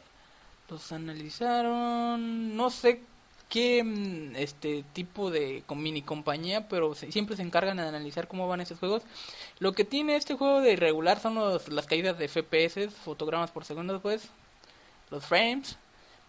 los 0.70 0.93
analizaron, 0.93 2.57
no 2.57 2.70
sé 2.70 3.03
qué 3.51 3.84
mm, 3.84 4.37
este 4.37 4.84
tipo 4.95 5.30
de 5.30 5.64
mini 5.76 6.03
compañía, 6.03 6.68
pero 6.68 6.95
se- 6.95 7.12
siempre 7.12 7.37
se 7.37 7.43
encargan 7.43 7.78
de 7.78 7.84
analizar 7.84 8.28
cómo 8.28 8.49
van 8.49 8.61
esos 8.62 8.78
juegos. 8.80 9.03
Lo 9.61 9.72
que 9.74 9.84
tiene 9.84 10.16
este 10.16 10.34
juego 10.34 10.61
de 10.62 10.72
irregular 10.74 11.20
son 11.20 11.37
los, 11.37 11.68
las 11.68 11.87
caídas 11.87 12.18
de 12.18 12.26
FPS, 12.26 12.91
fotogramas 12.91 13.51
por 13.53 13.64
segundo, 13.64 14.01
pues, 14.03 14.28
los 15.11 15.24
frames, 15.24 15.76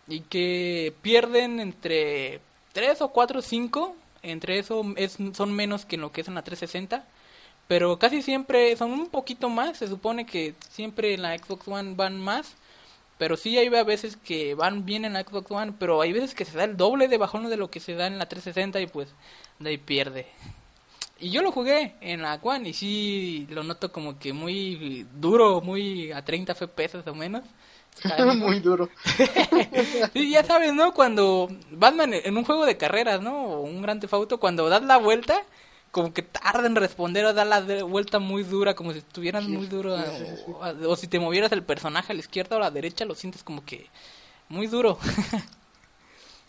y 0.08 0.22
que 0.22 0.94
pierden 1.02 1.60
entre 1.60 2.42
3 2.78 3.02
o 3.02 3.08
4 3.08 3.40
o 3.40 3.42
5, 3.42 3.96
entre 4.22 4.60
eso 4.60 4.84
es, 4.98 5.18
son 5.34 5.52
menos 5.52 5.86
que 5.86 5.96
en 5.96 6.02
lo 6.02 6.12
que 6.12 6.22
es 6.22 6.28
en 6.28 6.36
la 6.36 6.44
360, 6.44 7.04
pero 7.68 7.98
casi 7.98 8.22
siempre 8.22 8.76
son 8.76 8.92
un 8.92 9.08
poquito 9.08 9.50
más, 9.50 9.80
se 9.80 9.88
supone 9.88 10.28
que 10.28 10.54
siempre 10.70 11.16
en 11.16 11.24
la 11.24 11.36
Xbox 11.36 11.68
One 11.68 11.96
van 11.96 12.22
más, 12.22 12.54
pero 13.18 13.36
sí 13.36 13.58
hay 13.58 13.70
veces 13.70 14.16
que 14.16 14.54
van 14.54 14.86
bien 14.86 15.06
en 15.06 15.14
la 15.14 15.24
Xbox 15.24 15.50
One, 15.50 15.74
pero 15.80 16.00
hay 16.02 16.14
veces 16.14 16.36
que 16.36 16.46
se 16.46 16.56
da 16.56 16.66
el 16.66 16.78
doble 16.78 17.08
de 17.08 17.18
bajón 17.18 17.50
de 17.50 17.58
lo 17.58 17.72
que 17.72 17.80
se 17.80 17.96
da 17.96 18.06
en 18.06 18.20
la 18.20 18.30
360 18.30 18.80
y 18.80 18.86
pues 18.86 19.10
de 19.58 19.72
ahí 19.72 19.80
pierde. 19.80 20.28
Y 21.20 21.32
yo 21.32 21.42
lo 21.42 21.52
jugué 21.52 21.96
en 22.00 22.22
la 22.22 22.36
One 22.36 22.70
y 22.70 22.74
sí 22.74 23.48
lo 23.50 23.64
noto 23.64 23.92
como 23.92 24.20
que 24.20 24.34
muy 24.34 25.08
duro, 25.16 25.62
muy 25.62 26.12
a 26.12 26.24
30 26.24 26.54
FPS 26.54 27.08
o 27.08 27.16
menos. 27.16 27.44
Muy 28.36 28.60
duro. 28.60 28.90
Sí, 30.14 30.32
ya 30.32 30.44
sabes, 30.44 30.74
¿no? 30.74 30.94
Cuando 30.94 31.50
Batman 31.72 32.14
en 32.14 32.38
un 32.38 32.44
juego 32.44 32.66
de 32.66 32.78
carreras, 32.78 33.22
¿no? 33.22 33.44
O 33.46 33.62
un 33.62 33.82
gran 33.82 34.00
Auto, 34.12 34.40
cuando 34.40 34.70
das 34.70 34.84
la 34.84 34.98
vuelta, 34.98 35.44
como 35.92 36.14
que 36.14 36.22
tarda 36.22 36.68
en 36.68 36.76
responder 36.76 37.26
o 37.26 37.34
dar 37.34 37.48
la 37.48 37.62
vuelta 37.84 38.20
muy 38.20 38.44
dura, 38.44 38.76
como 38.76 38.92
si 38.94 39.00
estuvieras 39.00 39.44
Sí, 39.44 39.52
muy 39.52 39.68
duro. 39.68 39.98
sí, 39.98 40.26
sí, 40.26 40.26
sí. 40.46 40.52
O, 40.52 40.92
o 40.92 40.96
si 40.96 41.08
te 41.08 41.20
movieras 41.20 41.52
el 41.52 41.64
personaje 41.64 42.12
a 42.12 42.16
la 42.16 42.22
izquierda 42.22 42.56
o 42.56 42.60
a 42.60 42.64
la 42.64 42.72
derecha, 42.72 43.06
lo 43.06 43.16
sientes 43.16 43.44
como 43.44 43.64
que 43.66 43.88
muy 44.50 44.68
duro. 44.68 44.98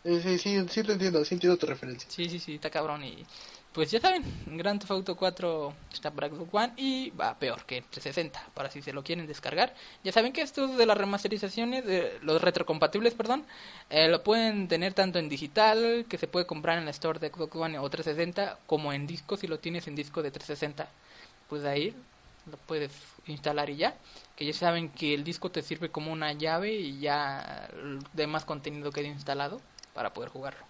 Sí, 0.05 0.21
sí, 0.23 0.39
sí, 0.39 0.69
sí 0.69 0.83
te 0.83 0.93
entiendo, 0.93 1.25
sí 1.25 1.35
entiendo 1.35 1.57
tu 1.59 1.67
referencia. 1.67 2.09
Sí, 2.11 2.29
sí, 2.31 2.39
sí, 2.41 2.55
está 2.55 2.71
cabrón. 2.71 3.05
Y 3.05 3.27
pues 3.79 3.93
ya 3.93 4.01
saben, 4.01 4.25
Grand 4.57 4.81
Theft 4.81 4.91
Auto 4.91 5.17
4 5.17 5.73
está 5.93 6.11
para 6.11 6.29
Xbox 6.29 6.53
One 6.53 6.73
y 6.77 7.11
va 7.11 7.39
peor 7.39 7.65
que 7.65 7.81
360, 7.83 8.49
para 8.53 8.73
si 8.73 8.83
se 8.83 8.93
lo 8.93 9.05
quieren 9.05 9.29
descargar. 9.29 9.73
Ya 10.03 10.11
saben 10.11 10.33
que 10.33 10.43
estos 10.43 10.77
de 10.77 10.85
las 10.85 10.99
remasterizaciones, 10.99 11.87
de 11.87 12.19
los 12.23 12.43
retrocompatibles, 12.43 13.15
perdón, 13.15 13.45
eh, 13.89 14.09
lo 14.09 14.25
pueden 14.25 14.67
tener 14.67 14.95
tanto 14.95 15.21
en 15.21 15.29
digital, 15.29 16.07
que 16.09 16.19
se 16.19 16.27
puede 16.27 16.45
comprar 16.45 16.77
en 16.79 16.87
la 16.87 16.91
store 16.91 17.21
de 17.21 17.29
Xbox 17.29 17.55
One 17.55 17.79
o 17.79 17.89
360, 17.89 18.59
como 18.67 18.93
en 18.93 19.07
disco, 19.07 19.37
si 19.37 19.47
lo 19.47 19.61
tienes 19.61 19.87
en 19.87 19.95
disco 19.95 20.25
de 20.25 20.33
360. 20.33 20.89
Pues 21.49 21.65
ahí 21.65 21.95
lo 22.51 22.57
puedes 22.57 22.91
instalar 23.29 23.71
y 23.71 23.77
ya. 23.77 23.95
Que 24.35 24.45
ya 24.45 24.55
saben 24.55 24.89
que 24.89 25.15
el 25.15 25.23
disco 25.23 25.53
te 25.53 25.63
sirve 25.63 25.89
como 25.89 26.13
una 26.13 26.33
llave 26.33 26.73
y 26.73 26.99
ya 26.99 27.71
de 28.13 28.27
más 28.27 28.45
contenido 28.45 28.91
queda 28.91 29.07
instalado 29.07 29.61
para 29.95 30.13
poder 30.13 30.31
jugarlo. 30.31 30.68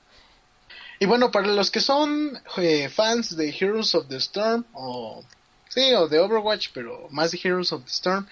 Y 1.00 1.06
bueno, 1.06 1.30
para 1.30 1.46
los 1.48 1.70
que 1.70 1.80
son 1.80 2.40
eh, 2.56 2.88
fans 2.88 3.36
de 3.36 3.50
Heroes 3.50 3.94
of 3.94 4.08
the 4.08 4.16
Storm, 4.16 4.64
o 4.72 5.24
sí, 5.68 5.92
o 5.94 6.08
de 6.08 6.18
Overwatch, 6.18 6.68
pero 6.74 7.06
más 7.10 7.30
de 7.30 7.40
Heroes 7.42 7.72
of 7.72 7.84
the 7.84 7.90
Storm, 7.90 8.26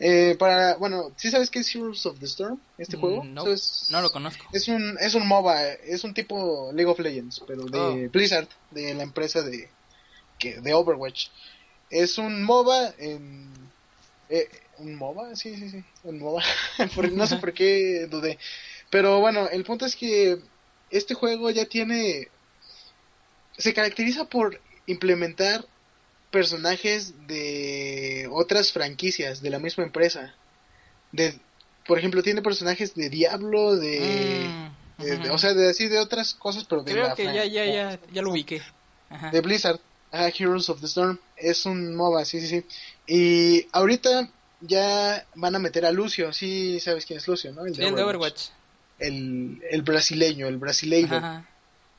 eh, 0.00 0.34
para, 0.36 0.74
bueno, 0.76 1.12
¿sí 1.16 1.30
sabes 1.30 1.48
qué 1.48 1.60
es 1.60 1.72
Heroes 1.74 2.04
of 2.06 2.18
the 2.18 2.26
Storm? 2.26 2.58
Este 2.76 2.96
Mm, 2.96 3.00
juego. 3.00 3.24
no, 3.24 3.44
no 3.90 4.00
lo 4.02 4.10
conozco. 4.10 4.44
Es 4.52 4.66
un, 4.66 4.96
es 5.00 5.14
un 5.14 5.28
MOBA, 5.28 5.62
es 5.74 6.02
un 6.02 6.12
tipo 6.12 6.70
League 6.74 6.90
of 6.90 6.98
Legends, 6.98 7.40
pero 7.46 7.66
de 7.66 8.06
Oh. 8.06 8.10
Blizzard, 8.10 8.48
de 8.72 8.94
la 8.94 9.04
empresa 9.04 9.42
de, 9.42 9.68
que, 10.40 10.60
de 10.60 10.74
Overwatch. 10.74 11.28
Es 11.88 12.18
un 12.18 12.42
MOBA 12.42 12.94
en... 12.98 13.52
eh, 14.28 14.48
¿Un 14.78 14.96
MOBA? 14.96 15.36
Sí, 15.36 15.54
sí, 15.56 15.68
sí, 15.70 15.84
un 16.02 16.18
MOBA. 16.18 16.42
No 17.12 17.26
sé 17.28 17.36
por 17.36 17.52
qué 17.52 18.08
dudé. 18.10 18.38
Pero 18.90 19.20
bueno, 19.20 19.48
el 19.50 19.62
punto 19.62 19.86
es 19.86 19.94
que 19.94 20.38
este 20.92 21.14
juego 21.14 21.50
ya 21.50 21.64
tiene... 21.66 22.28
Se 23.58 23.74
caracteriza 23.74 24.24
por 24.26 24.60
implementar 24.86 25.64
personajes 26.30 27.14
de 27.26 28.28
otras 28.30 28.72
franquicias 28.72 29.42
de 29.42 29.50
la 29.50 29.58
misma 29.58 29.84
empresa. 29.84 30.34
De, 31.12 31.38
por 31.86 31.98
ejemplo, 31.98 32.22
tiene 32.22 32.40
personajes 32.42 32.94
de 32.94 33.10
Diablo, 33.10 33.76
de... 33.76 34.46
Mm, 34.48 35.02
de- 35.02 35.18
de- 35.18 35.30
o 35.30 35.38
sea, 35.38 35.52
de 35.52 35.68
así 35.68 35.88
de 35.88 35.98
otras 35.98 36.34
cosas, 36.34 36.64
pero 36.64 36.82
de 36.82 36.92
Creo 36.92 37.08
la 37.08 37.14
que 37.14 37.24
ya, 37.24 37.44
ya, 37.44 37.64
ya, 37.66 37.98
ya 38.12 38.22
lo 38.22 38.30
ubiqué. 38.30 38.62
Ajá. 39.10 39.30
de 39.30 39.40
Blizzard. 39.40 39.80
Ah, 40.10 40.28
Heroes 40.28 40.68
of 40.68 40.80
the 40.80 40.86
Storm. 40.86 41.18
Es 41.36 41.66
un 41.66 41.94
MOBA, 41.96 42.24
sí, 42.24 42.40
sí, 42.40 42.46
sí. 42.46 42.64
Y 43.06 43.66
ahorita 43.72 44.30
ya 44.60 45.26
van 45.34 45.54
a 45.54 45.58
meter 45.58 45.84
a 45.86 45.90
Lucio. 45.92 46.32
Sí, 46.32 46.80
sabes 46.80 47.04
quién 47.06 47.18
es 47.18 47.26
Lucio, 47.26 47.52
¿no? 47.52 47.64
El 47.66 47.72
de, 47.74 47.90
Overwatch. 47.90 48.48
El, 48.48 48.61
el 49.02 49.82
brasileño, 49.82 50.46
el 50.46 50.58
brasileiro 50.58 51.44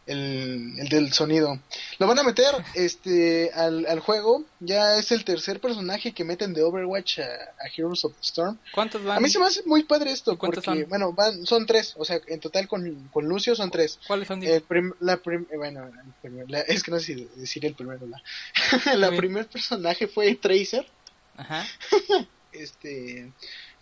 el, 0.06 0.74
el, 0.80 0.90
del 0.90 1.14
sonido. 1.14 1.60
Lo 2.00 2.08
van 2.08 2.20
a 2.20 2.24
meter 2.24 2.54
este 2.76 3.52
al, 3.54 3.86
al, 3.86 4.00
juego. 4.00 4.44
Ya 4.60 4.98
es 4.98 5.12
el 5.12 5.24
tercer 5.24 5.60
personaje 5.60 6.14
que 6.14 6.24
meten 6.24 6.54
de 6.54 6.64
Overwatch 6.64 7.20
a, 7.20 7.68
Heroes 7.76 8.04
of 8.06 8.14
the 8.14 8.22
Storm. 8.22 8.58
¿Cuántos 8.74 9.04
van? 9.04 9.18
A 9.18 9.20
mí 9.20 9.30
se 9.30 9.40
me 9.40 9.46
hace 9.46 9.64
muy 9.66 9.84
padre 9.84 10.12
esto. 10.12 10.38
Porque, 10.38 10.86
bueno, 10.86 11.14
van, 11.14 11.46
son 11.46 11.66
tres. 11.66 11.94
O 11.98 12.06
sea, 12.06 12.20
en 12.28 12.40
total 12.40 12.68
con, 12.68 13.10
con 13.12 13.26
Lucio 13.26 13.56
son 13.56 13.72
tres. 13.72 14.00
¿Cuáles 14.08 14.28
son? 14.28 14.44
El 14.44 14.64
la 15.00 15.14
eh, 15.14 15.58
bueno, 15.58 15.90
es 16.68 16.84
que 16.84 16.92
no 16.92 17.00
sé 17.00 17.06
si 17.06 17.30
decir 17.36 17.66
el 17.66 17.76
primero. 17.76 18.02
La, 18.86 18.96
la 18.96 19.16
primer 19.16 19.48
personaje 19.48 20.08
fue 20.08 20.36
Tracer. 20.36 20.86
Ajá. 21.38 21.66
este. 22.52 23.32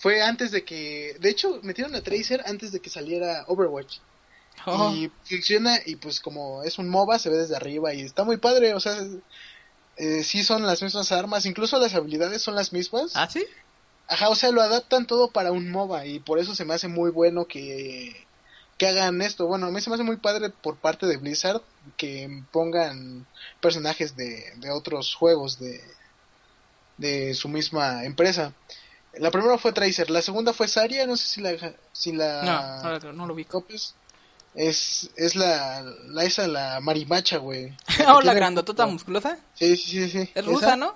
Fue 0.01 0.23
antes 0.23 0.49
de 0.49 0.65
que. 0.65 1.15
De 1.19 1.29
hecho, 1.29 1.59
metieron 1.61 1.93
a 1.93 2.01
Tracer 2.01 2.41
antes 2.47 2.71
de 2.71 2.79
que 2.79 2.89
saliera 2.89 3.45
Overwatch. 3.47 3.99
Oh. 4.65 4.91
Y 4.95 5.11
funciona, 5.23 5.77
y 5.85 5.95
pues 5.95 6.19
como 6.19 6.63
es 6.63 6.79
un 6.79 6.89
MOBA, 6.89 7.19
se 7.19 7.29
ve 7.29 7.37
desde 7.37 7.55
arriba 7.55 7.93
y 7.93 8.01
está 8.01 8.23
muy 8.23 8.37
padre, 8.37 8.73
o 8.73 8.79
sea, 8.79 8.97
eh, 9.97 10.23
sí 10.23 10.43
son 10.43 10.65
las 10.65 10.81
mismas 10.81 11.11
armas, 11.11 11.45
incluso 11.45 11.79
las 11.79 11.93
habilidades 11.93 12.41
son 12.41 12.55
las 12.55 12.73
mismas. 12.73 13.11
¿Ah, 13.15 13.29
sí? 13.29 13.45
Ajá, 14.07 14.29
o 14.29 14.35
sea, 14.35 14.51
lo 14.51 14.63
adaptan 14.63 15.05
todo 15.05 15.29
para 15.29 15.51
un 15.51 15.69
MOBA 15.69 16.07
y 16.07 16.19
por 16.19 16.39
eso 16.39 16.55
se 16.55 16.65
me 16.65 16.73
hace 16.73 16.87
muy 16.87 17.11
bueno 17.11 17.45
que, 17.45 18.25
que 18.79 18.87
hagan 18.87 19.21
esto. 19.21 19.45
Bueno, 19.45 19.67
a 19.67 19.71
mí 19.71 19.81
se 19.81 19.89
me 19.91 19.95
hace 19.95 20.03
muy 20.03 20.17
padre 20.17 20.49
por 20.49 20.77
parte 20.77 21.05
de 21.05 21.17
Blizzard 21.17 21.61
que 21.97 22.43
pongan 22.51 23.27
personajes 23.61 24.15
de, 24.15 24.51
de 24.57 24.71
otros 24.71 25.13
juegos 25.13 25.59
de, 25.59 25.79
de 26.97 27.35
su 27.35 27.49
misma 27.49 28.03
empresa. 28.03 28.53
La 29.13 29.31
primera 29.31 29.57
fue 29.57 29.73
Tracer, 29.73 30.09
la 30.09 30.21
segunda 30.21 30.53
fue 30.53 30.67
Saria, 30.67 31.05
no 31.05 31.17
sé 31.17 31.27
si 31.27 31.41
la... 31.41 31.73
Si 31.91 32.11
la 32.13 32.99
no, 33.01 33.13
no, 33.13 33.27
lo 33.27 33.35
vi. 33.35 33.45
Es, 34.55 35.09
es 35.15 35.35
la, 35.35 35.81
la 36.07 36.23
esa, 36.23 36.47
la 36.47 36.79
marimacha, 36.81 37.37
güey. 37.37 37.73
¿O 38.07 38.21
la 38.23 38.33
grandotota 38.33 38.85
musculosa? 38.85 39.37
Sí, 39.53 39.75
sí, 39.77 40.09
sí, 40.09 40.29
Es 40.33 40.45
rusa, 40.45 40.75
¿no? 40.75 40.95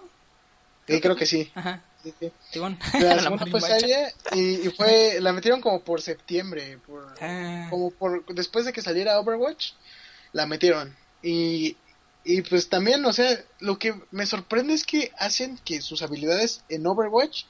Sí, 0.88 1.01
creo 1.01 1.16
que 1.16 1.26
sí. 1.26 1.51
Ajá. 1.55 1.82
Sí, 2.03 2.13
sí. 2.20 2.32
La, 2.99 3.16
la 3.16 3.38
fue 3.47 3.59
Saria 3.59 4.13
y, 4.34 4.68
y, 4.68 4.70
fue, 4.70 5.20
la 5.22 5.34
metieron 5.34 5.59
como 5.59 5.84
por 5.84 6.03
septiembre, 6.03 6.78
por, 6.86 7.16
ah. 7.20 7.66
como 7.72 7.89
por, 7.89 8.24
después 8.28 8.66
de 8.66 8.74
que 8.74 8.84
saliera 8.84 9.20
Overwatch, 9.20 9.72
la 10.32 10.45
metieron. 10.45 10.95
Y, 11.24 11.76
y 12.24 12.43
pues 12.43 12.70
también, 12.70 13.03
o 13.05 13.13
sea, 13.13 13.43
lo 13.59 13.80
que 13.80 13.99
me 14.11 14.28
sorprende 14.28 14.76
es 14.76 14.84
que 14.84 15.11
hacen 15.18 15.57
que 15.66 15.82
sus 15.82 16.03
habilidades 16.03 16.63
en 16.70 16.86
Overwatch 16.86 17.45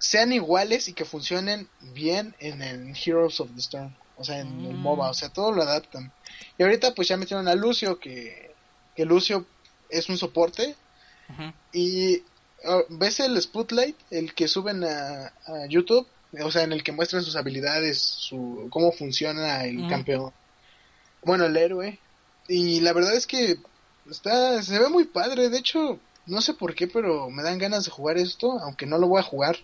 sean 0.00 0.32
iguales 0.32 0.88
y 0.88 0.94
que 0.94 1.04
funcionen 1.04 1.68
bien 1.94 2.34
en 2.40 2.62
el 2.62 2.96
Heroes 2.96 3.38
of 3.38 3.50
the 3.54 3.60
Storm 3.60 3.94
o 4.20 4.24
sea, 4.24 4.40
en 4.40 4.66
el 4.66 4.74
MOBA, 4.74 5.08
o 5.08 5.14
sea, 5.14 5.30
todo 5.30 5.50
lo 5.50 5.62
adaptan. 5.62 6.12
Y 6.58 6.62
ahorita 6.62 6.94
pues 6.94 7.08
ya 7.08 7.16
metieron 7.16 7.48
a 7.48 7.54
Lucio, 7.54 7.98
que, 7.98 8.54
que 8.94 9.06
Lucio 9.06 9.46
es 9.88 10.10
un 10.10 10.18
soporte. 10.18 10.76
Y 11.72 12.22
ah, 12.66 12.82
ves 12.90 13.20
el 13.20 13.40
Spotlight, 13.40 13.96
el 14.10 14.34
que 14.34 14.46
suben 14.46 14.84
a, 14.84 15.32
YouTube, 15.70 16.06
o 16.38 16.50
sea, 16.50 16.64
en 16.64 16.72
el 16.72 16.82
que 16.82 16.92
muestran 16.92 17.22
sus 17.22 17.34
habilidades, 17.34 17.98
su 17.98 18.68
cómo 18.70 18.92
funciona 18.92 19.64
el 19.64 19.88
campeón. 19.88 20.32
Bueno, 21.24 21.46
el 21.46 21.56
héroe. 21.56 21.98
Y 22.46 22.80
la 22.80 22.92
verdad 22.92 23.14
es 23.14 23.26
que 23.26 23.58
está 24.10 24.62
se 24.62 24.78
ve 24.78 24.90
muy 24.90 25.04
padre, 25.04 25.48
de 25.48 25.56
hecho, 25.56 25.98
no 26.26 26.42
sé 26.42 26.52
por 26.52 26.74
qué, 26.74 26.88
pero 26.88 27.30
me 27.30 27.42
dan 27.42 27.58
ganas 27.58 27.86
de 27.86 27.90
jugar 27.90 28.18
esto, 28.18 28.58
aunque 28.60 28.84
no 28.84 28.98
lo 28.98 29.08
voy 29.08 29.20
a 29.20 29.24
jugar 29.24 29.56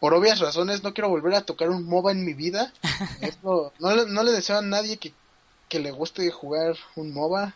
por 0.00 0.14
obvias 0.14 0.40
razones 0.40 0.82
no 0.82 0.94
quiero 0.94 1.10
volver 1.10 1.34
a 1.34 1.42
tocar 1.42 1.68
un 1.68 1.84
MOBA 1.84 2.12
en 2.12 2.24
mi 2.24 2.32
vida. 2.32 2.72
no, 3.44 3.70
no, 3.78 4.22
le 4.22 4.32
deseo 4.32 4.58
a 4.58 4.62
nadie 4.62 4.96
que, 4.96 5.12
le 5.78 5.90
guste 5.92 6.28
jugar 6.30 6.76
un 6.96 7.12
MOBA. 7.12 7.54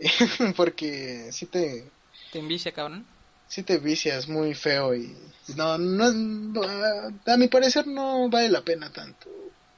porque 0.56 1.30
si 1.32 1.46
te... 1.46 1.88
¿Te 2.32 2.40
envicia, 2.40 2.72
cabrón? 2.72 3.06
Si 3.46 3.62
te 3.62 3.78
vicias 3.78 4.28
muy 4.28 4.54
feo 4.54 4.94
y... 4.94 5.16
No, 5.56 5.78
no, 5.78 6.60
a 7.26 7.36
mi 7.36 7.48
parecer 7.48 7.86
no 7.86 8.28
vale 8.28 8.50
la 8.50 8.60
pena 8.62 8.92
tanto. 8.92 9.28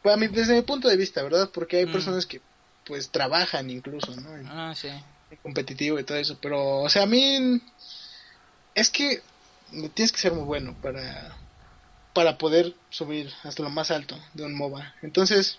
A 0.05 0.17
mi, 0.17 0.29
desde 0.29 0.55
mi 0.55 0.63
punto 0.63 0.89
de 0.89 0.97
vista, 0.97 1.23
¿verdad? 1.23 1.51
Porque 1.53 1.77
hay 1.77 1.87
mm. 1.87 1.93
personas 1.93 2.27
que 2.27 2.41
pues 2.87 3.11
trabajan 3.11 3.71
incluso, 3.71 4.17
¿no? 4.17 4.31
ah, 4.49 4.75
sí. 4.75 4.89
competitivo 5.43 6.01
y 6.01 6.05
todo 6.05 6.17
eso. 6.17 6.39
Pero, 6.41 6.81
o 6.81 6.89
sea, 6.89 7.03
a 7.03 7.07
mí... 7.07 7.61
Es 8.75 8.89
que 8.89 9.23
tienes 9.95 10.13
que 10.13 10.19
ser 10.19 10.33
muy 10.33 10.45
bueno 10.45 10.75
para 10.81 11.37
para 12.21 12.37
poder 12.37 12.75
subir 12.91 13.33
hasta 13.45 13.63
lo 13.63 13.71
más 13.71 13.91
alto 13.91 14.15
de 14.35 14.45
un 14.45 14.55
MOBA. 14.55 14.95
Entonces, 15.01 15.57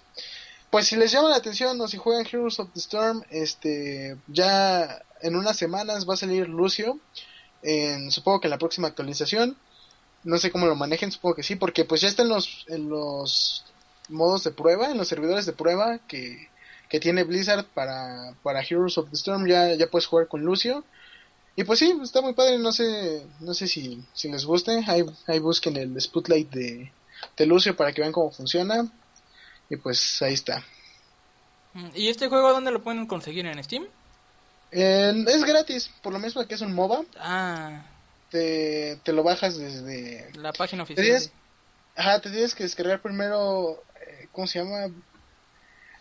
pues 0.70 0.86
si 0.86 0.96
les 0.96 1.12
llama 1.12 1.30
la 1.30 1.38
atención 1.38 1.82
o 1.82 1.88
si 1.88 1.98
juegan 1.98 2.24
Heroes 2.24 2.60
of 2.60 2.72
the 2.72 2.80
Storm, 2.80 3.24
este, 3.32 4.16
ya 4.28 5.02
en 5.24 5.36
unas 5.36 5.58
semanas 5.58 6.08
va 6.08 6.14
a 6.14 6.18
salir 6.18 6.48
Lucio, 6.48 7.00
en, 7.64 8.12
supongo 8.12 8.42
que 8.42 8.46
en 8.48 8.52
la 8.52 8.60
próxima 8.60 8.88
actualización, 8.90 9.58
no 10.24 10.38
sé 10.38 10.52
cómo 10.52 10.68
lo 10.68 10.76
manejen, 10.76 11.12
supongo 11.12 11.34
que 11.34 11.42
sí, 11.42 11.56
porque 11.56 11.84
pues 11.84 12.02
ya 12.02 12.10
está 12.10 12.22
en 12.22 12.30
los, 12.30 12.64
en 12.68 12.88
los 12.88 13.66
modos 14.08 14.44
de 14.44 14.52
prueba, 14.52 14.92
en 14.92 15.00
los 15.00 15.08
servidores 15.08 15.48
de 15.48 15.54
prueba 15.54 15.98
que, 16.08 16.48
que 16.90 17.00
tiene 17.00 17.24
Blizzard 17.24 17.66
para, 17.74 18.36
para 18.44 18.62
Heroes 18.62 19.00
of 19.00 19.10
the 19.10 19.16
Storm, 19.16 19.48
ya, 19.48 19.74
ya 19.74 19.88
puedes 19.88 20.06
jugar 20.06 20.28
con 20.28 20.44
Lucio. 20.44 20.86
Y 21.56 21.64
pues 21.64 21.80
sí, 21.80 21.94
está 22.02 22.22
muy 22.22 22.34
padre, 22.34 22.58
no 22.58 22.72
sé, 22.72 23.26
no 23.40 23.54
sé 23.54 23.68
si, 23.68 24.04
si 24.14 24.32
les 24.32 24.46
guste, 24.46 24.84
ahí, 24.88 25.04
ahí 25.28 25.40
busquen 25.40 25.76
el 25.76 26.00
Spotlight 26.00 26.50
de, 26.50 26.92
de 27.38 27.46
Lucio 27.46 27.76
para 27.76 27.92
que 27.92 28.02
vean 28.02 28.14
cómo 28.14 28.32
funciona. 28.32 28.90
Y 29.70 29.76
pues 29.76 30.22
ahí 30.22 30.34
está. 30.34 30.64
Mm, 31.74 31.90
¿Y 31.96 32.10
este 32.10 32.28
juego 32.28 32.52
dónde 32.52 32.72
lo 32.72 32.84
pueden 32.84 33.06
conseguir 33.06 33.46
en 33.46 33.64
Steam? 33.64 33.86
es 34.74 35.44
gratis, 35.44 35.92
por 36.02 36.14
lo 36.14 36.20
mismo 36.20 36.46
que 36.48 36.56
es 36.56 36.62
un 36.62 36.74
MOBA. 36.74 37.04
Ah. 37.20 37.84
Te, 38.30 38.98
te 39.04 39.12
lo 39.12 39.22
bajas 39.22 39.58
desde... 39.58 40.32
La 40.36 40.54
página 40.54 40.84
oficial. 40.84 41.22
ajá, 41.98 42.22
te 42.22 42.30
tienes 42.30 42.56
que 42.56 42.64
descargar 42.64 43.02
primero, 43.02 43.84
eh, 44.00 44.30
¿cómo 44.32 44.48
se 44.48 44.60
llama? 44.60 44.94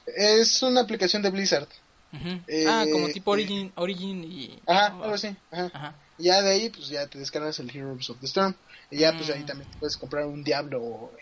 Es 0.06 0.62
una 0.62 0.82
aplicación 0.82 1.22
de 1.22 1.30
Blizzard 1.30 1.68
ah, 2.12 2.84
como 2.90 3.08
eh, 3.08 3.12
tipo 3.12 3.30
Origin, 3.30 3.72
Origin 3.76 4.24
y... 4.24 4.58
Ajá, 4.66 4.86
algo 4.86 5.14
así. 5.14 5.36
Ajá. 5.50 5.94
Ya 6.18 6.42
de 6.42 6.50
ahí, 6.50 6.68
pues 6.68 6.88
ya 6.88 7.06
te 7.06 7.18
descargas 7.18 7.58
el 7.60 7.74
Heroes 7.74 8.10
of 8.10 8.18
the 8.20 8.26
Storm. 8.26 8.54
Y 8.90 8.98
ya, 8.98 9.16
pues 9.16 9.30
ahí 9.30 9.42
mm. 9.42 9.46
también 9.46 9.70
puedes 9.78 9.96
comprar 9.96 10.26
un 10.26 10.42
Diablo 10.42 10.82
o 10.82 11.12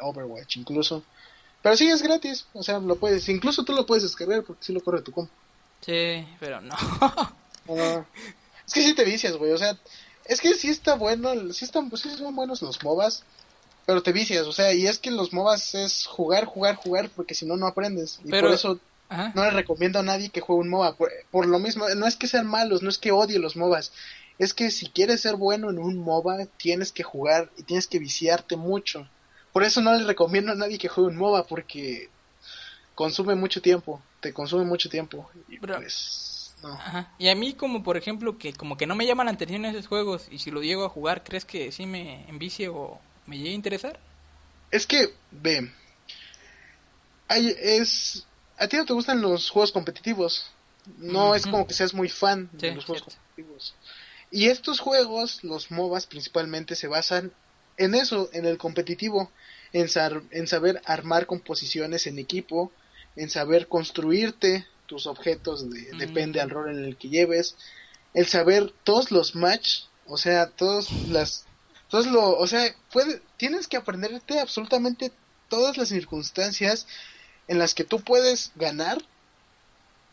Overwatch 0.00 0.56
incluso. 0.56 1.04
Pero 1.62 1.76
sí 1.76 1.88
es 1.88 2.02
gratis, 2.02 2.46
o 2.52 2.62
sea, 2.62 2.78
lo 2.78 2.96
puedes, 2.96 3.28
incluso 3.28 3.64
tú 3.64 3.72
lo 3.72 3.84
puedes 3.84 4.04
descargar 4.04 4.44
porque 4.44 4.64
sí 4.64 4.72
lo 4.72 4.80
corre 4.80 5.02
tu 5.02 5.12
compu. 5.12 5.32
Sí, 5.84 6.26
pero 6.40 6.60
no. 6.60 6.74
es 8.66 8.72
que 8.72 8.82
sí 8.82 8.94
te 8.94 9.04
vicias, 9.04 9.36
güey, 9.36 9.52
o 9.52 9.58
sea, 9.58 9.76
es 10.24 10.40
que 10.40 10.54
sí 10.54 10.68
está 10.68 10.94
bueno, 10.94 11.52
sí 11.52 11.64
están, 11.64 11.90
pues 11.90 12.02
sí 12.02 12.10
son 12.10 12.34
buenos 12.34 12.62
los 12.62 12.82
MOBAs, 12.82 13.24
pero 13.86 14.02
te 14.02 14.12
vicias, 14.12 14.46
o 14.46 14.52
sea, 14.52 14.72
y 14.72 14.86
es 14.86 14.98
que 14.98 15.10
los 15.10 15.32
MOBAs 15.32 15.74
es 15.74 16.06
jugar, 16.06 16.44
jugar, 16.44 16.76
jugar, 16.76 17.10
porque 17.14 17.34
si 17.34 17.44
no, 17.44 17.56
no 17.56 17.66
aprendes. 17.66 18.20
Y 18.24 18.30
por 18.30 18.52
eso 18.52 18.78
no 19.08 19.44
le 19.44 19.50
recomiendo 19.50 19.98
a 19.98 20.02
nadie 20.02 20.30
que 20.30 20.40
juegue 20.40 20.62
un 20.62 20.68
MOBA. 20.68 20.96
Por, 21.30 21.46
lo 21.46 21.58
mismo, 21.58 21.88
no 21.96 22.06
es 22.06 22.16
que 22.16 22.26
sean 22.26 22.46
malos, 22.46 22.82
no 22.82 22.90
es 22.90 22.98
que 22.98 23.12
odie 23.12 23.38
los 23.38 23.56
MOBAs. 23.56 23.92
Es 24.38 24.54
que 24.54 24.70
si 24.70 24.88
quieres 24.88 25.22
ser 25.22 25.36
bueno 25.36 25.70
en 25.70 25.78
un 25.78 25.98
MOBA, 25.98 26.46
tienes 26.56 26.92
que 26.92 27.02
jugar 27.02 27.50
y 27.56 27.62
tienes 27.62 27.86
que 27.86 27.98
viciarte 27.98 28.56
mucho. 28.56 29.08
Por 29.52 29.64
eso 29.64 29.80
no 29.80 29.94
le 29.94 30.04
recomiendo 30.04 30.52
a 30.52 30.56
nadie 30.56 30.78
que 30.78 30.88
juegue 30.88 31.10
un 31.10 31.16
MOBA, 31.16 31.46
porque 31.46 32.10
consume 32.94 33.34
mucho 33.34 33.62
tiempo. 33.62 34.00
Te 34.20 34.32
consume 34.32 34.64
mucho 34.64 34.88
tiempo. 34.88 35.30
Y 35.48 35.58
pues. 35.58 36.54
Y 37.18 37.28
a 37.28 37.34
mí, 37.34 37.54
como 37.54 37.82
por 37.82 37.96
ejemplo, 37.96 38.36
que 38.36 38.52
como 38.52 38.76
que 38.76 38.86
no 38.86 38.94
me 38.94 39.06
llaman 39.06 39.26
la 39.26 39.32
atención 39.32 39.64
esos 39.64 39.86
juegos, 39.86 40.28
y 40.30 40.38
si 40.38 40.50
lo 40.50 40.62
llego 40.62 40.84
a 40.84 40.88
jugar, 40.88 41.22
¿crees 41.22 41.44
que 41.44 41.70
sí 41.72 41.86
me 41.86 42.28
envicie 42.28 42.68
o 42.68 43.00
me 43.26 43.38
llegue 43.38 43.50
a 43.50 43.54
interesar? 43.54 44.00
Es 44.70 44.86
que, 44.86 45.14
ve. 45.30 45.72
Hay, 47.28 47.54
es 47.58 48.26
a 48.58 48.68
ti 48.68 48.76
no 48.76 48.84
te 48.84 48.92
gustan 48.92 49.20
los 49.20 49.50
juegos 49.50 49.72
competitivos. 49.72 50.46
No 50.98 51.34
es 51.34 51.44
como 51.44 51.66
que 51.66 51.74
seas 51.74 51.94
muy 51.94 52.08
fan 52.08 52.48
de 52.52 52.74
los 52.74 52.84
juegos 52.86 53.02
competitivos. 53.02 53.74
Y 54.30 54.48
estos 54.48 54.80
juegos, 54.80 55.44
los 55.44 55.70
MOBAs 55.70 56.06
principalmente, 56.06 56.74
se 56.74 56.88
basan 56.88 57.32
en 57.76 57.94
eso, 57.94 58.28
en 58.32 58.44
el 58.46 58.58
competitivo, 58.58 59.30
en, 59.72 59.88
en 60.30 60.46
saber 60.46 60.82
armar 60.84 61.26
composiciones 61.26 62.06
en 62.06 62.18
equipo, 62.18 62.72
en 63.16 63.30
saber 63.30 63.68
construirte 63.68 64.66
tus 64.86 65.06
objetos, 65.06 65.70
de, 65.70 65.90
depende 65.98 66.40
al 66.40 66.50
rol 66.50 66.70
en 66.70 66.84
el 66.84 66.96
que 66.96 67.08
lleves, 67.08 67.56
el 68.14 68.26
saber 68.26 68.72
todos 68.84 69.10
los 69.10 69.34
match, 69.34 69.82
o 70.06 70.16
sea, 70.16 70.48
todos 70.48 70.90
las, 71.08 71.44
todos 71.88 72.06
lo, 72.06 72.36
o 72.36 72.46
sea, 72.46 72.74
puede, 72.90 73.20
tienes 73.36 73.68
que 73.68 73.76
aprenderte 73.76 74.40
absolutamente 74.40 75.12
todas 75.48 75.76
las 75.76 75.88
circunstancias 75.90 76.86
en 77.48 77.58
las 77.58 77.74
que 77.74 77.84
tú 77.84 78.00
puedes 78.00 78.52
ganar 78.56 78.98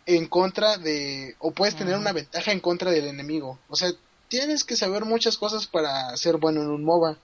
en 0.05 0.27
contra 0.27 0.77
de, 0.77 1.35
o 1.39 1.51
puedes 1.51 1.75
tener 1.75 1.95
una 1.97 2.13
ventaja 2.13 2.51
en 2.51 2.59
contra 2.59 2.91
del 2.91 3.07
enemigo. 3.07 3.59
O 3.69 3.75
sea, 3.75 3.91
tienes 4.27 4.63
que 4.63 4.75
saber 4.75 5.05
muchas 5.05 5.37
cosas 5.37 5.67
para 5.67 6.15
ser 6.17 6.37
bueno 6.37 6.61
en 6.61 6.69
un 6.69 6.83
MOBA. 6.83 7.17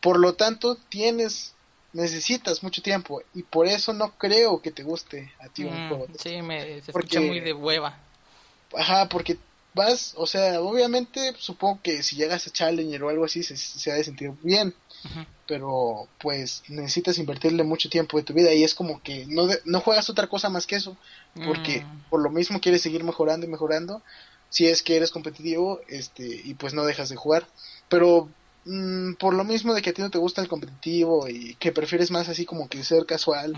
Por 0.00 0.18
lo 0.18 0.34
tanto, 0.34 0.76
tienes, 0.88 1.52
necesitas 1.92 2.62
mucho 2.62 2.82
tiempo 2.82 3.22
y 3.34 3.42
por 3.42 3.66
eso 3.66 3.92
no 3.92 4.12
creo 4.18 4.60
que 4.62 4.70
te 4.70 4.82
guste 4.82 5.32
a 5.40 5.48
ti 5.48 5.64
un 5.64 5.86
Mm, 5.86 5.88
juego. 5.88 6.06
sí, 6.18 6.40
me 6.42 6.80
se 6.82 6.92
Porque- 6.92 7.16
escucha 7.16 7.20
muy 7.20 7.40
de 7.40 7.52
hueva. 7.52 7.98
Ajá, 8.76 9.08
porque 9.08 9.38
vas, 9.76 10.14
o 10.16 10.26
sea, 10.26 10.60
obviamente 10.62 11.20
supongo 11.38 11.82
que 11.82 12.02
si 12.02 12.16
llegas 12.16 12.46
a 12.46 12.50
Challenger 12.50 13.02
o 13.04 13.10
algo 13.10 13.24
así 13.26 13.42
se, 13.44 13.56
se 13.56 13.90
ha 13.92 13.94
de 13.94 14.04
sentir 14.04 14.30
bien, 14.42 14.74
pero 15.46 16.10
pues 16.18 16.62
necesitas 16.68 17.18
invertirle 17.18 17.62
mucho 17.64 17.88
tiempo 17.88 18.16
de 18.18 18.24
tu 18.24 18.32
vida 18.34 18.52
y 18.54 18.64
es 18.64 18.74
como 18.74 19.02
que 19.02 19.26
no, 19.28 19.46
de- 19.46 19.60
no 19.64 19.80
juegas 19.80 20.10
otra 20.10 20.28
cosa 20.28 20.48
más 20.50 20.66
que 20.66 20.76
eso, 20.76 20.98
porque 21.44 21.80
Mm. 21.80 22.08
por 22.10 22.22
lo 22.22 22.30
mismo 22.30 22.60
quieres 22.60 22.82
seguir 22.82 23.04
mejorando 23.04 23.46
y 23.46 23.50
mejorando, 23.50 24.02
si 24.48 24.66
es 24.66 24.82
que 24.82 24.96
eres 24.96 25.10
competitivo, 25.10 25.80
este, 25.88 26.24
y 26.26 26.54
pues 26.54 26.74
no 26.74 26.84
dejas 26.84 27.08
de 27.10 27.16
jugar, 27.16 27.46
pero 27.88 28.34
mm, 28.64 29.14
por 29.20 29.34
lo 29.34 29.44
mismo 29.44 29.74
de 29.74 29.82
que 29.82 29.90
a 29.90 29.94
ti 29.94 30.02
no 30.02 30.10
te 30.10 30.18
gusta 30.18 30.40
el 30.42 30.48
competitivo 30.48 31.28
y 31.28 31.56
que 31.58 31.72
prefieres 31.72 32.10
más 32.10 32.28
así 32.28 32.44
como 32.46 32.68
que 32.68 32.82
ser 32.84 33.06
casual, 33.06 33.52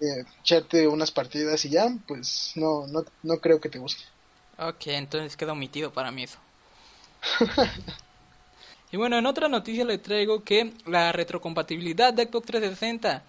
eh, 0.00 0.24
echarte 0.40 0.88
unas 0.88 1.10
partidas 1.12 1.64
y 1.64 1.70
ya, 1.70 1.88
pues 2.06 2.52
no, 2.56 2.86
no, 2.88 3.04
no 3.22 3.38
creo 3.40 3.60
que 3.60 3.70
te 3.70 3.78
guste. 3.78 4.02
Ok, 4.58 4.86
entonces 4.86 5.36
queda 5.36 5.52
omitido 5.52 5.92
para 5.92 6.10
mí 6.10 6.24
eso. 6.24 6.38
y 8.92 8.96
bueno, 8.96 9.18
en 9.18 9.26
otra 9.26 9.48
noticia 9.48 9.84
le 9.84 9.98
traigo 9.98 10.44
que 10.44 10.72
la 10.86 11.12
retrocompatibilidad 11.12 12.12
de 12.12 12.24
Xbox 12.24 12.46
360 12.46 13.22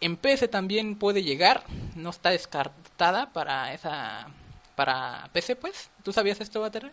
en 0.00 0.16
PC 0.16 0.48
también 0.48 0.96
puede 0.96 1.22
llegar, 1.22 1.64
no 1.94 2.10
está 2.10 2.30
descartada 2.30 3.32
para 3.32 3.72
esa 3.72 4.28
para 4.74 5.28
PC 5.32 5.56
pues. 5.56 5.90
¿Tú 6.02 6.12
sabías 6.12 6.40
esto, 6.40 6.60
Baterre? 6.60 6.90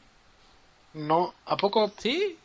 No, 0.94 1.34
¿a 1.46 1.58
poco? 1.58 1.92
Sí, 1.98 2.38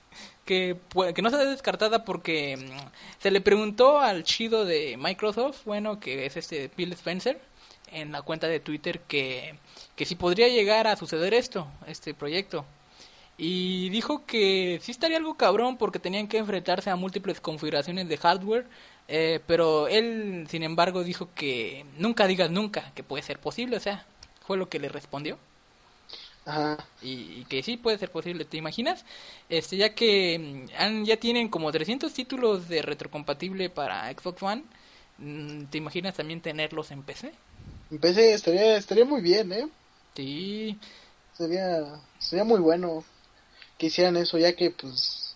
que, 0.45 0.79
que 1.15 1.23
no 1.23 1.31
se 1.31 1.37
descartada 1.37 2.05
porque 2.05 2.57
mm, 2.57 3.23
se 3.23 3.31
le 3.31 3.41
preguntó 3.41 3.99
al 4.01 4.25
chido 4.25 4.65
de 4.65 4.97
Microsoft, 4.97 5.65
bueno, 5.65 6.01
que 6.01 6.27
es 6.27 6.37
este 6.37 6.71
Bill 6.77 6.93
Spencer, 6.93 7.41
en 7.95 8.13
la 8.13 8.23
cuenta 8.23 8.49
de 8.49 8.61
Twitter 8.61 9.01
que, 9.01 9.59
que 9.97 10.05
si 10.07 10.17
podría 10.17 10.49
llegar 10.49 10.87
a 10.87 10.97
suceder 10.97 11.35
esto, 11.35 11.69
este 11.87 12.15
proyecto. 12.15 12.65
Y 13.37 13.89
dijo 13.91 14.25
que 14.27 14.79
sí 14.83 14.93
estaría 14.93 15.17
algo 15.17 15.37
cabrón 15.37 15.77
porque 15.77 15.99
tenían 15.99 16.29
que 16.29 16.39
enfrentarse 16.39 16.91
a 16.91 16.97
múltiples 16.97 17.41
configuraciones 17.41 18.09
de 18.09 18.17
hardware, 18.17 18.67
eh, 19.09 19.41
pero 19.47 19.89
él, 19.89 20.47
sin 20.51 20.63
embargo, 20.63 21.03
dijo 21.05 21.31
que 21.35 21.85
nunca 21.99 22.27
digas 22.29 22.51
nunca 22.51 22.93
que 22.95 23.03
puede 23.05 23.23
ser 23.25 23.41
posible, 23.41 23.77
o 23.77 23.81
sea, 23.81 24.07
fue 24.41 24.57
lo 24.57 24.69
que 24.69 24.79
le 24.79 24.89
respondió 24.89 25.39
Ajá. 26.47 26.77
y, 27.01 27.41
y 27.41 27.45
que 27.47 27.63
sí 27.63 27.77
puede 27.77 27.99
ser 27.99 28.11
posible, 28.11 28.45
¿te 28.45 28.57
imaginas? 28.57 29.05
Este, 29.49 29.77
ya 29.77 29.95
que 29.95 30.39
mm, 30.39 30.75
han, 30.79 31.05
ya 31.05 31.17
tienen 31.19 31.49
como 31.49 31.73
300 31.73 32.13
títulos 32.13 32.69
de 32.69 32.83
retrocompatible 32.83 33.71
para 33.71 34.11
Xbox 34.13 34.43
One, 34.43 34.65
mm, 35.19 35.65
¿te 35.67 35.79
imaginas 35.79 36.15
también 36.17 36.41
tenerlos 36.43 36.91
en 36.91 37.03
PC? 37.03 37.35
Empecé, 37.91 38.35
estaría, 38.35 38.77
estaría 38.77 39.05
muy 39.05 39.21
bien, 39.21 39.53
¿eh? 39.53 39.69
Sí, 40.17 40.79
Sería, 41.37 42.01
sería 42.19 42.45
muy 42.45 42.61
bueno 42.61 43.05
que 43.77 43.87
hicieran 43.87 44.17
eso, 44.17 44.39
ya 44.39 44.55
que 44.55 44.71
pues 44.71 45.35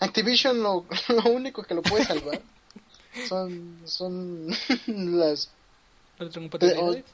Activision 0.00 0.62
lo, 0.62 0.86
lo 1.08 1.30
único 1.30 1.62
que 1.62 1.74
lo 1.74 1.82
puede 1.82 2.04
salvar 2.04 2.40
son, 3.28 3.82
son 3.86 4.48
las, 4.86 5.50
retrocompatibilidad. 6.18 7.04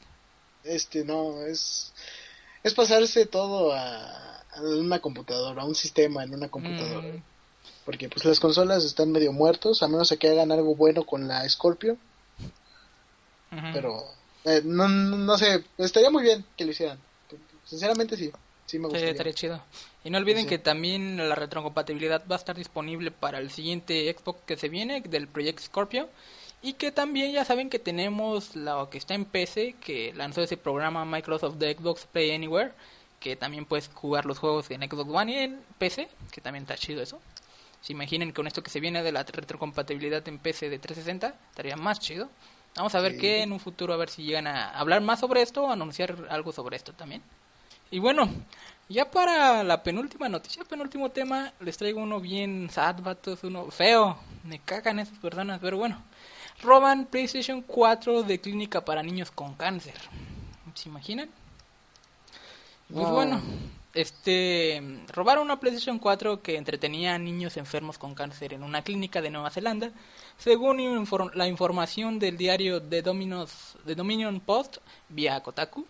este, 0.65 1.05
no, 1.05 1.43
es, 1.43 1.93
es 2.63 2.75
pasarse 2.75 3.27
todo 3.27 3.73
a, 3.73 4.41
a 4.41 4.63
una 4.63 5.01
computadora, 5.01 5.63
a 5.63 5.67
un 5.67 5.75
sistema 5.75 6.23
en 6.23 6.35
una 6.35 6.49
computadora. 6.49 7.09
Mm, 7.09 7.23
Porque 7.85 8.09
pues 8.09 8.25
las 8.25 8.39
consolas 8.39 8.85
están 8.85 9.11
medio 9.11 9.33
muertos, 9.33 9.83
a 9.83 9.89
menos 9.89 10.15
que 10.19 10.29
hagan 10.29 10.53
algo 10.53 10.77
bueno 10.77 11.05
con 11.05 11.27
la 11.27 11.49
Scorpio, 11.49 11.97
ujú. 13.51 13.67
pero 13.73 14.22
eh, 14.45 14.61
no, 14.65 14.89
no, 14.89 15.39
sé, 15.39 15.65
estaría 15.79 16.11
muy 16.11 16.23
bien 16.23 16.45
que 16.57 16.65
lo 16.65 16.71
hicieran. 16.73 16.99
Sinceramente 17.65 18.17
sí, 18.17 18.31
sí 18.67 18.79
me 18.79 18.85
Sí, 18.85 18.91
gustaría. 18.91 19.11
estaría 19.11 19.33
chido. 19.35 19.63
Y 20.05 20.11
no 20.11 20.19
olviden 20.19 20.43
Sí. 20.45 20.49
que 20.49 20.59
también 20.59 21.17
la 21.29 21.35
retrocompatibilidad 21.35 22.23
va 22.31 22.37
a 22.37 22.39
estar 22.39 22.57
disponible 22.57 23.11
para 23.11 23.39
el 23.39 23.51
siguiente 23.51 24.15
Xbox 24.19 24.41
que 24.47 24.57
se 24.57 24.69
viene, 24.69 25.01
del 25.01 25.29
Project 25.29 25.61
Scorpio. 25.61 26.09
Y 26.65 26.75
que 26.75 26.93
también 26.93 27.33
ya 27.33 27.45
saben 27.45 27.71
que 27.71 27.79
tenemos 27.81 28.55
lo 28.55 28.89
que 28.91 28.99
está 28.99 29.15
en 29.15 29.25
PC, 29.25 29.75
que 29.85 30.13
lanzó 30.15 30.43
ese 30.43 30.57
programa 30.57 31.05
Microsoft 31.05 31.57
de 31.57 31.75
Xbox 31.75 32.07
Play 32.07 32.31
Anywhere, 32.33 32.73
que 33.19 33.35
también 33.37 33.65
puedes 33.67 33.89
jugar 33.93 34.27
los 34.27 34.39
juegos 34.39 34.71
en 34.71 34.81
Xbox 34.89 35.11
One 35.13 35.33
y 35.33 35.37
en 35.39 35.61
PC, 35.79 36.09
que 36.31 36.41
también 36.41 36.63
está 36.63 36.77
chido 36.77 37.03
eso. 37.03 37.21
Se 37.81 37.93
imaginen 37.93 38.31
con 38.33 38.47
esto 38.47 38.63
que 38.63 38.71
se 38.71 38.79
viene 38.79 39.03
de 39.03 39.11
la 39.11 39.25
retrocompatibilidad 39.25 40.27
en 40.29 40.39
PC 40.39 40.71
de 40.71 40.79
360, 40.79 41.35
estaría 41.51 41.77
más 41.77 41.99
chido. 41.99 42.29
Vamos 42.77 42.95
a 42.95 43.01
ver 43.01 43.13
Sí. 43.13 43.19
qué 43.19 43.43
en 43.43 43.53
un 43.53 43.61
futuro, 43.61 43.93
a 43.93 43.97
ver 43.99 44.09
si 44.09 44.23
llegan 44.23 44.47
a 44.47 44.71
hablar 44.71 45.03
más 45.03 45.21
sobre 45.21 45.43
esto 45.43 45.65
o 45.65 45.71
anunciar 45.71 46.17
algo 46.31 46.53
sobre 46.53 46.77
esto 46.77 46.93
también. 46.93 47.23
Y 47.91 47.99
bueno, 47.99 48.29
ya 48.89 49.11
para 49.11 49.63
la 49.63 49.83
penúltima 49.83 50.29
noticia, 50.29 50.65
penúltimo 50.65 51.11
tema, 51.11 51.53
les 51.61 51.77
traigo 51.77 52.01
uno 52.01 52.21
bien 52.21 52.71
sad, 52.71 53.01
vatos, 53.03 53.45
uno 53.45 53.71
feo. 53.71 54.17
Me 54.45 54.59
cagan 54.59 54.99
esas 54.99 55.19
personas, 55.19 55.61
pero 55.61 55.77
bueno. 55.77 56.03
Roban 56.63 57.07
PlayStation 57.07 57.61
4 57.63 58.23
de 58.23 58.41
clínica 58.41 58.83
para 58.85 59.03
niños 59.03 59.31
con 59.31 59.55
cáncer. 59.55 59.95
¿Se 60.75 60.89
imaginan? 60.89 61.29
Pues 62.89 63.07
No. 63.07 63.13
bueno, 63.13 63.41
este 63.95 64.83
robaron 65.13 65.45
una 65.45 65.61
PlayStation 65.61 65.99
4 65.99 66.43
que 66.43 66.57
entretenía 66.57 67.15
a 67.15 67.19
niños 67.19 67.57
enfermos 67.57 67.99
con 67.99 68.15
cáncer 68.15 68.55
en 68.55 68.63
una 68.63 68.83
clínica 68.83 69.21
de 69.21 69.31
Nueva 69.31 69.51
Zelanda, 69.51 69.93
según 70.39 71.07
la 71.35 71.49
información 71.49 72.19
del 72.19 72.37
diario 72.37 72.83
The, 72.83 73.03
Dominos, 73.03 73.77
The 73.85 73.95
Dominion 73.95 74.41
Post 74.41 74.79
vía 75.09 75.41
Kotaku. 75.43 75.87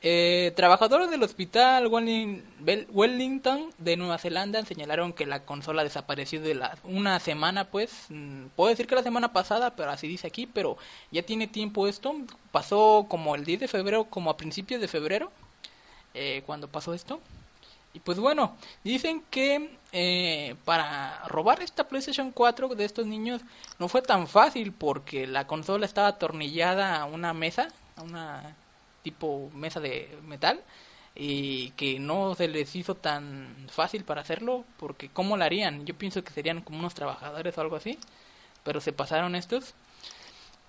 Eh, 0.00 0.52
trabajadores 0.54 1.10
del 1.10 1.24
hospital 1.24 1.88
Wellington 1.88 3.70
de 3.78 3.96
Nueva 3.96 4.18
Zelanda 4.18 4.64
señalaron 4.64 5.12
que 5.12 5.26
la 5.26 5.44
consola 5.44 5.82
desapareció 5.82 6.40
de 6.40 6.54
la, 6.54 6.78
una 6.84 7.18
semana, 7.18 7.64
pues, 7.64 8.06
mm, 8.08 8.46
puedo 8.54 8.70
decir 8.70 8.86
que 8.86 8.94
la 8.94 9.02
semana 9.02 9.32
pasada, 9.32 9.74
pero 9.74 9.90
así 9.90 10.06
dice 10.06 10.28
aquí, 10.28 10.46
pero 10.46 10.76
ya 11.10 11.22
tiene 11.22 11.48
tiempo 11.48 11.88
esto, 11.88 12.14
pasó 12.52 13.06
como 13.08 13.34
el 13.34 13.44
10 13.44 13.58
de 13.58 13.68
febrero, 13.68 14.04
como 14.04 14.30
a 14.30 14.36
principios 14.36 14.80
de 14.80 14.86
febrero, 14.86 15.32
eh, 16.14 16.42
cuando 16.46 16.68
pasó 16.68 16.94
esto. 16.94 17.20
Y 17.94 18.00
pues 18.00 18.18
bueno, 18.18 18.56
dicen 18.84 19.24
que 19.30 19.78
eh, 19.92 20.54
para 20.64 21.22
robar 21.26 21.62
esta 21.62 21.88
PlayStation 21.88 22.30
4 22.32 22.68
de 22.74 22.84
estos 22.84 23.06
niños 23.06 23.42
no 23.78 23.88
fue 23.88 24.02
tan 24.02 24.28
fácil 24.28 24.72
porque 24.72 25.26
la 25.26 25.46
consola 25.46 25.86
estaba 25.86 26.08
atornillada 26.08 27.00
a 27.00 27.06
una 27.06 27.32
mesa, 27.32 27.68
a 27.96 28.02
una 28.02 28.56
tipo 29.02 29.50
mesa 29.54 29.80
de 29.80 30.18
metal 30.26 30.62
y 31.14 31.70
que 31.70 31.98
no 31.98 32.34
se 32.34 32.48
les 32.48 32.74
hizo 32.76 32.94
tan 32.94 33.66
fácil 33.68 34.04
para 34.04 34.20
hacerlo 34.20 34.64
porque 34.76 35.08
cómo 35.08 35.36
lo 35.36 35.44
harían 35.44 35.84
yo 35.84 35.94
pienso 35.96 36.22
que 36.22 36.32
serían 36.32 36.60
como 36.62 36.78
unos 36.78 36.94
trabajadores 36.94 37.56
o 37.58 37.60
algo 37.60 37.76
así 37.76 37.98
pero 38.62 38.80
se 38.80 38.92
pasaron 38.92 39.34
estos 39.34 39.74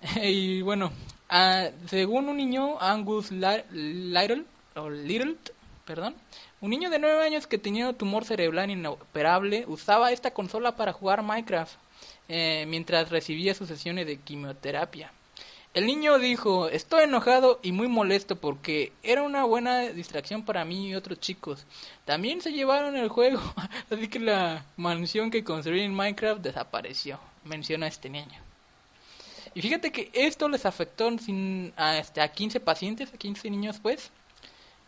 y 0.22 0.62
bueno 0.62 0.90
ah, 1.28 1.68
según 1.86 2.28
un 2.28 2.38
niño 2.38 2.80
Angus 2.80 3.30
Little 3.30 4.44
o 4.82 4.90
Little 4.90 5.36
perdón 5.84 6.14
un 6.60 6.70
niño 6.70 6.90
de 6.90 6.98
9 6.98 7.24
años 7.24 7.46
que 7.46 7.58
tenía 7.58 7.92
tumor 7.92 8.24
cerebral 8.24 8.70
inoperable 8.70 9.64
usaba 9.66 10.12
esta 10.12 10.32
consola 10.32 10.76
para 10.76 10.92
jugar 10.92 11.22
Minecraft 11.22 11.74
eh, 12.28 12.64
mientras 12.68 13.10
recibía 13.10 13.54
sus 13.54 13.68
sesiones 13.68 14.06
de 14.06 14.18
quimioterapia 14.18 15.12
el 15.72 15.86
niño 15.86 16.18
dijo, 16.18 16.68
estoy 16.68 17.04
enojado 17.04 17.60
y 17.62 17.70
muy 17.70 17.86
molesto 17.86 18.34
porque 18.34 18.92
era 19.04 19.22
una 19.22 19.44
buena 19.44 19.82
distracción 19.82 20.44
para 20.44 20.64
mí 20.64 20.88
y 20.88 20.96
otros 20.96 21.20
chicos. 21.20 21.64
También 22.04 22.40
se 22.40 22.50
llevaron 22.50 22.96
el 22.96 23.08
juego, 23.08 23.40
así 23.90 24.08
que 24.08 24.18
la 24.18 24.64
mansión 24.76 25.30
que 25.30 25.44
construí 25.44 25.82
en 25.82 25.94
Minecraft 25.94 26.42
desapareció, 26.42 27.20
menciona 27.44 27.86
este 27.86 28.10
niño. 28.10 28.40
Y 29.54 29.62
fíjate 29.62 29.92
que 29.92 30.10
esto 30.12 30.48
les 30.48 30.66
afectó 30.66 31.16
sin, 31.18 31.72
a, 31.76 31.98
este, 31.98 32.20
a 32.20 32.32
15 32.32 32.58
pacientes, 32.58 33.14
a 33.14 33.16
15 33.16 33.48
niños 33.50 33.78
pues. 33.80 34.10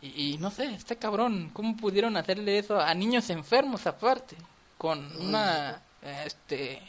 Y, 0.03 0.35
y 0.35 0.39
no 0.39 0.51
sé, 0.51 0.65
está 0.75 0.97
cabrón, 0.97 1.51
¿cómo 1.53 1.77
pudieron 1.77 2.17
hacerle 2.17 2.59
eso 2.59 2.81
a 2.81 2.93
niños 2.93 3.31
enfermos 3.31 3.87
aparte? 3.87 4.37
Con 4.77 4.99
una, 5.21 5.81
este, 6.25 6.83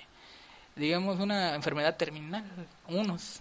digamos, 0.76 1.20
una 1.20 1.54
enfermedad 1.54 1.96
terminal, 1.96 2.44
unos. 2.88 3.40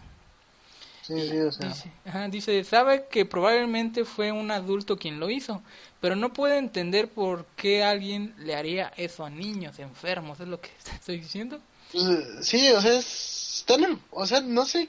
Sí, 1.03 1.29
sí, 1.29 1.39
o 1.39 1.51
sea, 1.51 1.68
Dice, 1.68 1.93
ajá, 2.05 2.29
dice, 2.29 2.62
sabe 2.62 3.07
que 3.11 3.25
probablemente 3.25 4.05
fue 4.05 4.31
un 4.31 4.51
adulto 4.51 4.97
quien 4.97 5.18
lo 5.18 5.31
hizo, 5.31 5.62
pero 6.01 6.14
no 6.14 6.33
puede 6.33 6.59
entender 6.59 7.09
por 7.09 7.47
qué 7.57 7.83
alguien 7.83 8.35
le 8.39 8.55
haría 8.55 8.93
eso 8.97 9.25
a 9.25 9.31
niños 9.31 9.79
enfermos, 9.81 10.39
es 10.39 10.47
lo 10.47 10.61
que 10.61 10.70
estoy 10.95 11.18
diciendo. 11.18 11.61
pues, 11.93 12.47
sí, 12.47 12.70
o 12.70 12.81
sea, 12.81 12.99
es, 12.99 13.57
están 13.59 14.01
o 14.11 14.27
sea, 14.27 14.43
no 14.43 14.64
sé 14.64 14.89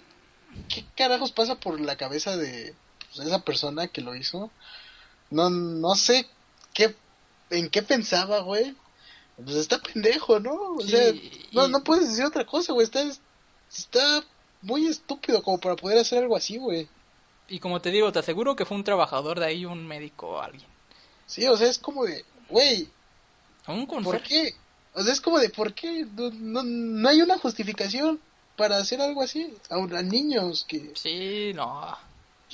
qué 0.70 0.86
carajos 0.96 1.32
pasa 1.32 1.56
por 1.56 1.80
la 1.80 1.96
cabeza 1.96 2.38
de, 2.38 2.76
pues, 3.16 3.28
esa 3.28 3.40
persona 3.40 3.88
que 3.88 4.02
lo 4.02 4.16
hizo, 4.16 4.50
no, 5.30 5.50
no 5.50 5.96
sé 5.96 6.28
qué, 6.74 6.96
en 7.50 7.70
qué 7.70 7.82
pensaba, 7.84 8.40
güey. 8.40 8.76
Pues 9.44 9.56
está 9.58 9.80
pendejo, 9.80 10.40
¿no? 10.40 10.54
O 10.76 10.82
Sí, 10.82 10.90
sea, 10.92 11.12
no, 11.54 11.68
y- 11.68 11.72
no 11.72 11.84
puedes 11.84 12.08
decir 12.10 12.24
otra 12.26 12.46
cosa, 12.46 12.72
güey. 12.74 12.86
Está, 12.86 13.02
está 13.72 14.24
muy 14.62 14.86
estúpido 14.88 15.42
como 15.42 15.58
para 15.60 15.76
poder 15.76 15.98
hacer 15.98 16.20
algo 16.20 16.36
así, 16.38 16.58
güey. 16.58 16.88
Y 17.48 17.60
como 17.60 17.82
te 17.82 17.90
digo, 17.90 18.12
te 18.12 18.20
aseguro 18.20 18.56
que 18.56 18.66
fue 18.66 18.78
un 18.78 18.84
trabajador 18.84 19.40
de 19.40 19.48
ahí, 19.48 19.66
un 19.66 19.86
médico 19.88 20.28
o 20.30 20.42
alguien. 20.42 20.70
Sí, 21.26 21.48
o 21.48 21.58
sea, 21.58 21.68
es 21.68 21.80
como 21.80 22.06
de, 22.06 22.24
güey, 22.50 22.88
un 23.68 23.88
¿por 23.88 24.22
qué? 24.22 24.56
O 24.94 25.02
sea, 25.02 25.12
es 25.14 25.20
como 25.22 25.40
de, 25.40 25.50
¿por 25.50 25.74
qué? 25.74 26.06
No, 26.16 26.30
no, 26.32 26.64
no 26.64 27.10
hay 27.10 27.22
una 27.22 27.38
justificación 27.40 28.20
para 28.56 28.78
hacer 28.78 29.02
algo 29.02 29.24
así 29.24 29.54
a, 29.70 29.76
a 29.76 30.02
niños 30.04 30.64
que, 30.68 30.92
Sí, 30.96 31.52
no. 31.56 31.98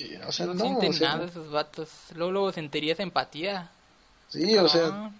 Que, 0.07 0.19
o 0.25 0.31
sea, 0.31 0.45
no, 0.47 0.53
no, 0.53 0.65
sienten 0.65 0.89
o 0.89 0.93
sea, 0.93 1.09
nada 1.09 1.25
esos 1.25 1.51
vatos. 1.51 1.89
Luego, 2.15 2.31
luego 2.31 2.51
sentirías 2.51 2.99
empatía. 2.99 3.69
Sí, 4.29 4.57
o 4.57 4.67
sea, 4.69 5.11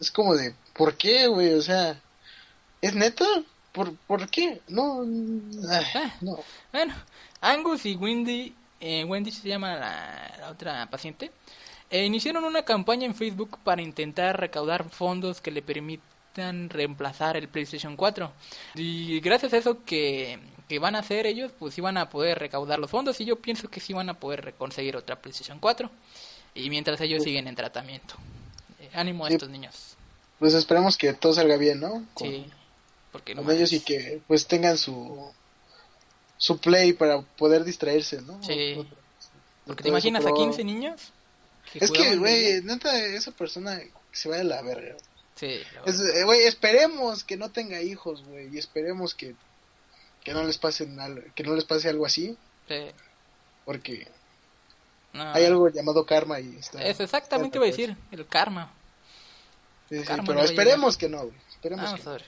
es 0.00 0.10
como 0.10 0.34
de, 0.34 0.54
¿por 0.74 0.96
qué, 0.96 1.26
güey? 1.26 1.54
O 1.54 1.62
sea, 1.62 2.00
¿es 2.80 2.94
neta? 2.94 3.24
¿Por, 3.72 3.94
¿por 4.06 4.28
qué? 4.28 4.60
No, 4.68 5.02
ay, 5.70 5.86
Ah. 5.94 6.14
no. 6.20 6.38
Bueno, 6.72 6.94
Angus 7.40 7.86
y 7.86 7.94
Wendy, 7.96 8.54
eh, 8.80 9.04
Wendy 9.04 9.30
se 9.30 9.48
llama 9.48 9.74
la, 9.76 10.36
la 10.40 10.50
otra 10.50 10.88
paciente, 10.90 11.30
eh, 11.90 12.04
iniciaron 12.04 12.44
una 12.44 12.62
campaña 12.64 13.06
en 13.06 13.14
Facebook 13.14 13.58
para 13.64 13.82
intentar 13.82 14.38
recaudar 14.38 14.88
fondos 14.90 15.40
que 15.40 15.50
le 15.50 15.62
permitan 15.62 16.68
reemplazar 16.70 17.36
el 17.36 17.48
PlayStation 17.48 17.96
4. 17.96 18.30
Y 18.76 19.20
gracias 19.20 19.52
a 19.52 19.56
eso 19.58 19.84
que, 19.84 20.38
que 20.70 20.78
van 20.78 20.94
a 20.94 21.00
hacer 21.00 21.26
ellos, 21.26 21.50
pues 21.58 21.74
sí 21.74 21.80
van 21.80 21.96
a 21.98 22.08
poder 22.10 22.38
recaudar 22.38 22.78
los 22.78 22.88
fondos 22.92 23.20
y 23.20 23.24
yo 23.24 23.34
pienso 23.40 23.68
que 23.68 23.80
sí 23.80 23.92
van 23.92 24.08
a 24.08 24.14
poder 24.20 24.54
conseguir 24.56 24.96
otra 24.96 25.20
PlayStation 25.20 25.58
4. 25.58 25.90
Y 26.54 26.70
mientras 26.70 27.00
ellos 27.00 27.24
siguen 27.24 27.48
en 27.48 27.56
tratamiento. 27.56 28.14
Eh, 28.78 28.88
ánimo 28.94 29.24
a 29.24 29.28
Sí. 29.28 29.34
estos 29.34 29.48
niños. 29.50 29.96
Pues 30.38 30.54
esperemos 30.54 30.96
que 30.96 31.12
todo 31.12 31.34
salga 31.34 31.56
bien, 31.56 31.80
¿no? 31.80 32.06
Con, 32.14 32.28
Sí. 32.28 32.46
Porque 33.10 33.34
no 33.34 33.42
con 33.42 33.52
ellos 33.52 33.72
y 33.72 33.80
que 33.80 34.20
pues 34.28 34.46
tengan 34.46 34.78
su 34.78 35.28
su 36.36 36.58
play 36.58 36.92
para 36.92 37.20
poder 37.20 37.64
distraerse, 37.64 38.22
¿no? 38.22 38.40
Sí. 38.44 38.74
O- 38.78 38.82
o- 38.82 38.86
Porque 39.66 39.82
te 39.82 39.88
imaginas 39.88 40.22
a 40.22 40.26
pero- 40.26 40.36
15 40.36 40.62
niños. 40.62 41.12
Es 41.74 41.90
que, 41.90 42.14
güey, 42.16 42.62
neta, 42.62 42.96
esa 43.06 43.32
persona 43.32 43.80
se 44.12 44.28
vaya 44.28 44.42
a 44.42 44.44
la 44.44 44.62
verga. 44.62 44.94
Sí, 45.34 45.58
Es, 45.84 45.98
eh, 46.00 46.22
Güey, 46.24 46.44
esperemos 46.44 47.24
que 47.24 47.36
no 47.36 47.50
tenga 47.50 47.82
hijos, 47.82 48.22
güey, 48.24 48.54
y 48.54 48.58
esperemos 48.58 49.16
que, 49.16 49.34
que 50.24 50.32
no 50.32 50.44
les 50.44 50.58
pase 50.58 50.88
que 51.34 51.42
no 51.42 51.54
les 51.54 51.64
pase 51.64 51.88
algo 51.88 52.06
así, 52.06 52.36
Sí. 52.68 52.86
porque 53.64 54.06
No. 55.12 55.32
hay 55.32 55.44
algo 55.44 55.68
llamado 55.68 56.04
karma 56.06 56.40
y 56.40 56.56
está. 56.56 56.82
Eso 56.82 57.02
exactamente 57.02 57.58
iba 57.58 57.64
a 57.66 57.70
decir, 57.70 57.96
el 58.12 58.26
karma. 58.26 58.72
Sí, 59.88 59.98
sí, 59.98 60.04
karma 60.04 60.24
pero 60.26 60.38
no 60.38 60.44
esperemos 60.44 60.96
que 60.96 61.08
no, 61.08 61.30
esperemos 61.50 61.84
Vamos 61.86 62.00
que 62.00 62.08
a 62.08 62.12
no. 62.12 62.18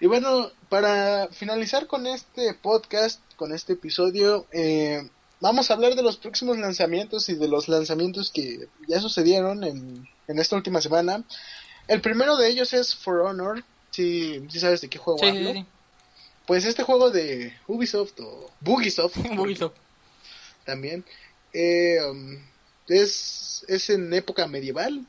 Y 0.00 0.06
bueno, 0.06 0.50
para 0.68 1.28
finalizar 1.28 1.86
con 1.86 2.06
este 2.06 2.54
podcast, 2.54 3.20
con 3.36 3.52
este 3.52 3.74
episodio, 3.74 4.46
eh, 4.50 5.08
vamos 5.40 5.70
a 5.70 5.74
hablar 5.74 5.94
de 5.94 6.02
los 6.02 6.16
próximos 6.16 6.58
lanzamientos 6.58 7.28
y 7.28 7.34
de 7.34 7.46
los 7.48 7.68
lanzamientos 7.68 8.30
que 8.30 8.66
ya 8.88 8.98
sucedieron 9.00 9.62
en, 9.62 10.08
en 10.26 10.38
esta 10.38 10.56
última 10.56 10.80
semana. 10.80 11.22
El 11.86 12.00
primero 12.00 12.36
de 12.38 12.48
ellos 12.48 12.72
es 12.72 12.94
For 12.96 13.20
Honor, 13.20 13.62
si, 13.90 14.42
si 14.48 14.58
sabes 14.58 14.80
de 14.80 14.88
qué 14.88 14.98
juego 14.98 15.18
Sí, 15.20 15.30
sí, 15.32 15.52
sí. 15.52 15.66
Pues 16.50 16.64
este 16.64 16.82
juego 16.82 17.10
de 17.12 17.56
Ubisoft 17.68 18.18
o 18.18 18.50
Bugisoft 18.58 19.16
poquito. 19.36 19.72
también 20.64 21.04
eh, 21.52 21.98
um, 22.10 22.42
es, 22.88 23.64
es 23.68 23.88
en 23.90 24.12
época 24.12 24.48
medieval. 24.48 25.06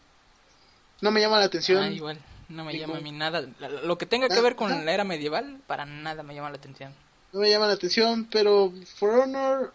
No 1.01 1.09
me 1.09 1.19
llama 1.19 1.39
la 1.39 1.45
atención. 1.45 1.81
Ah, 1.81 1.89
igual. 1.89 2.19
No 2.47 2.63
me 2.63 2.73
Ningún- 2.73 2.79
llama 2.87 2.97
a 2.99 3.01
mí 3.01 3.11
nada. 3.11 3.41
Lo 3.83 3.97
que 3.97 4.05
tenga 4.05 4.27
que 4.29 4.37
Ah, 4.37 4.41
ver 4.41 4.55
con 4.55 4.71
ajá. 4.71 4.83
la 4.83 4.93
era 4.93 5.03
medieval, 5.03 5.59
para 5.65 5.87
nada 5.87 6.21
me 6.21 6.35
llama 6.35 6.51
la 6.51 6.57
atención. 6.57 6.93
no 7.33 7.39
me 7.39 7.49
llama 7.49 7.65
la 7.65 7.73
atención, 7.73 8.27
pero 8.31 8.71
For 8.97 9.21
Honor 9.21 9.73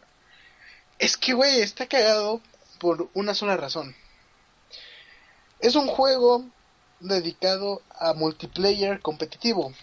es 1.01 1.17
que, 1.17 1.33
güey, 1.33 1.63
está 1.63 1.87
cagado 1.89 2.41
por 2.79 3.09
una 3.13 3.35
sola 3.35 3.57
razón. 3.57 3.97
Es 5.59 5.75
un 5.75 5.89
juego 5.89 6.45
dedicado 7.01 7.83
a 7.91 8.13
multiplayer 8.13 9.01
competitivo. 9.01 9.75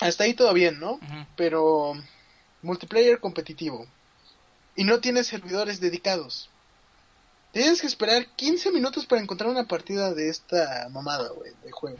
Hasta 0.00 0.24
ahí 0.24 0.34
todo 0.34 0.52
bien, 0.52 0.78
¿no? 0.78 1.00
Pero 1.36 1.94
multiplayer 2.62 3.20
competitivo. 3.20 3.86
Y 4.76 4.84
no 4.84 5.00
tiene 5.00 5.24
servidores 5.24 5.80
dedicados. 5.80 6.48
Tienes 7.52 7.80
que 7.80 7.86
esperar 7.86 8.26
15 8.36 8.70
minutos 8.70 9.06
para 9.06 9.22
encontrar 9.22 9.50
una 9.50 9.66
partida 9.66 10.14
de 10.14 10.28
esta 10.28 10.88
mamada, 10.90 11.30
güey, 11.30 11.52
de 11.64 11.70
juego. 11.72 11.98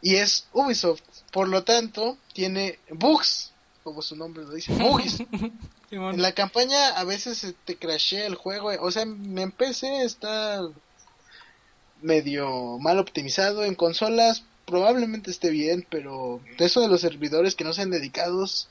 Y 0.00 0.16
es 0.16 0.46
Ubisoft. 0.52 1.02
Por 1.32 1.48
lo 1.48 1.64
tanto, 1.64 2.16
tiene 2.32 2.78
bugs, 2.90 3.52
como 3.82 4.02
su 4.02 4.14
nombre 4.14 4.44
lo 4.44 4.52
dice, 4.52 4.72
bugs. 4.74 5.18
En 5.90 6.20
la 6.20 6.32
campaña 6.32 6.88
a 6.98 7.04
veces 7.04 7.54
te 7.64 7.78
crashea 7.78 8.26
el 8.26 8.34
juego. 8.34 8.70
O 8.80 8.90
sea, 8.90 9.04
en 9.04 9.50
PC 9.52 10.04
está 10.04 10.60
medio 12.02 12.78
mal 12.78 12.98
optimizado. 12.98 13.64
En 13.64 13.74
consolas 13.74 14.44
probablemente 14.68 15.30
esté 15.30 15.48
bien, 15.48 15.86
pero 15.88 16.42
eso 16.58 16.82
de 16.82 16.88
los 16.88 17.00
servidores 17.00 17.54
que 17.54 17.64
no 17.64 17.72
sean 17.72 17.90
dedicados 17.90 18.68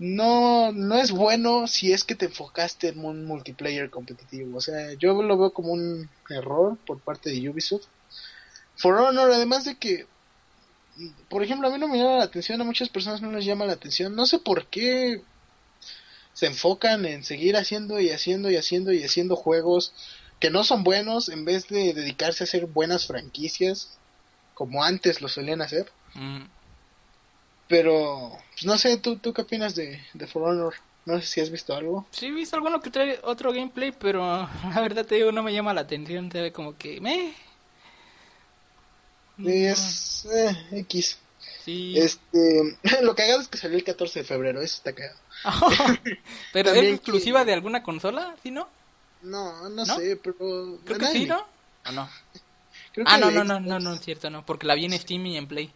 no, 0.00 0.72
no 0.72 0.96
es 0.96 1.12
bueno 1.12 1.68
si 1.68 1.92
es 1.92 2.02
que 2.02 2.16
te 2.16 2.24
enfocaste 2.24 2.88
en 2.88 3.04
un 3.04 3.24
multiplayer 3.24 3.88
competitivo. 3.88 4.58
O 4.58 4.60
sea, 4.60 4.94
yo 4.94 5.22
lo 5.22 5.38
veo 5.38 5.52
como 5.52 5.72
un 5.72 6.10
error 6.28 6.76
por 6.86 6.98
parte 6.98 7.30
de 7.30 7.48
Ubisoft. 7.48 7.86
For 8.74 8.96
Honor, 8.96 9.30
además 9.30 9.64
de 9.64 9.76
que, 9.76 10.06
por 11.28 11.44
ejemplo, 11.44 11.68
a 11.68 11.70
mí 11.70 11.78
no 11.78 11.86
me 11.86 11.98
llama 11.98 12.16
la 12.16 12.24
atención, 12.24 12.60
a 12.60 12.64
muchas 12.64 12.88
personas 12.88 13.22
no 13.22 13.30
les 13.30 13.44
llama 13.44 13.66
la 13.66 13.74
atención. 13.74 14.16
No 14.16 14.26
sé 14.26 14.40
por 14.40 14.66
qué 14.66 15.22
se 16.32 16.46
enfocan 16.46 17.04
en 17.04 17.22
seguir 17.22 17.56
haciendo 17.56 18.00
y 18.00 18.10
haciendo 18.10 18.50
y 18.50 18.56
haciendo 18.56 18.92
y 18.92 19.04
haciendo 19.04 19.36
juegos 19.36 19.92
que 20.40 20.50
no 20.50 20.64
son 20.64 20.82
buenos 20.82 21.28
en 21.28 21.44
vez 21.44 21.68
de 21.68 21.94
dedicarse 21.94 22.42
a 22.42 22.46
hacer 22.46 22.66
buenas 22.66 23.06
franquicias 23.06 23.99
como 24.60 24.84
antes 24.84 25.22
lo 25.22 25.28
solían 25.28 25.62
hacer. 25.62 25.90
Mm. 26.12 26.42
Pero, 27.66 28.36
pues 28.52 28.66
no 28.66 28.76
sé, 28.76 28.98
¿tú, 28.98 29.16
tú 29.16 29.32
qué 29.32 29.40
opinas 29.40 29.74
de, 29.74 30.04
de 30.12 30.26
For 30.26 30.42
Honor? 30.42 30.74
No 31.06 31.18
sé 31.18 31.26
si 31.26 31.40
has 31.40 31.48
visto 31.50 31.74
algo. 31.74 32.06
Sí, 32.10 32.26
he 32.26 32.30
visto 32.30 32.56
alguno 32.56 32.78
que 32.82 32.90
trae 32.90 33.18
otro 33.22 33.54
gameplay, 33.54 33.90
pero 33.90 34.20
la 34.74 34.80
verdad 34.82 35.06
te 35.06 35.14
digo, 35.14 35.32
no 35.32 35.42
me 35.42 35.54
llama 35.54 35.72
la 35.72 35.80
atención. 35.80 36.30
Se 36.30 36.42
ve 36.42 36.52
como 36.52 36.76
que 36.76 37.00
me. 37.00 37.32
Es 39.46 40.26
eh, 40.30 40.54
X. 40.72 41.18
Sí. 41.64 41.98
Este, 41.98 42.76
lo 43.02 43.14
cagado 43.14 43.40
es 43.40 43.48
que 43.48 43.56
salió 43.56 43.78
el 43.78 43.84
14 43.84 44.18
de 44.18 44.24
febrero, 44.26 44.60
eso 44.60 44.76
está 44.76 44.92
cagado. 44.92 45.18
pero 46.52 46.70
es 46.72 46.96
exclusiva 46.96 47.40
que- 47.40 47.46
de 47.46 47.52
alguna 47.54 47.82
consola, 47.82 48.36
¿sí 48.42 48.50
no? 48.50 48.68
No, 49.22 49.70
no, 49.70 49.86
¿No? 49.86 49.96
sé, 49.96 50.16
pero... 50.22 50.78
Creo 50.84 50.98
que 50.98 51.06
sí. 51.06 51.24
¿no? 51.24 51.42
¿O 51.86 51.92
no? 51.92 52.10
Creo 52.92 53.06
Ah, 53.08 53.16
que 53.16 53.20
no, 53.20 53.30
no, 53.30 53.44
no, 53.44 53.54
Xbox. 53.56 53.66
no, 53.68 53.78
no, 53.80 53.94
es 53.94 54.00
cierto, 54.00 54.30
no, 54.30 54.44
porque 54.46 54.66
la 54.66 54.74
vi 54.74 54.84
en 54.86 54.98
Steam 54.98 55.26
y 55.26 55.36
en 55.36 55.46
Play. 55.46 55.72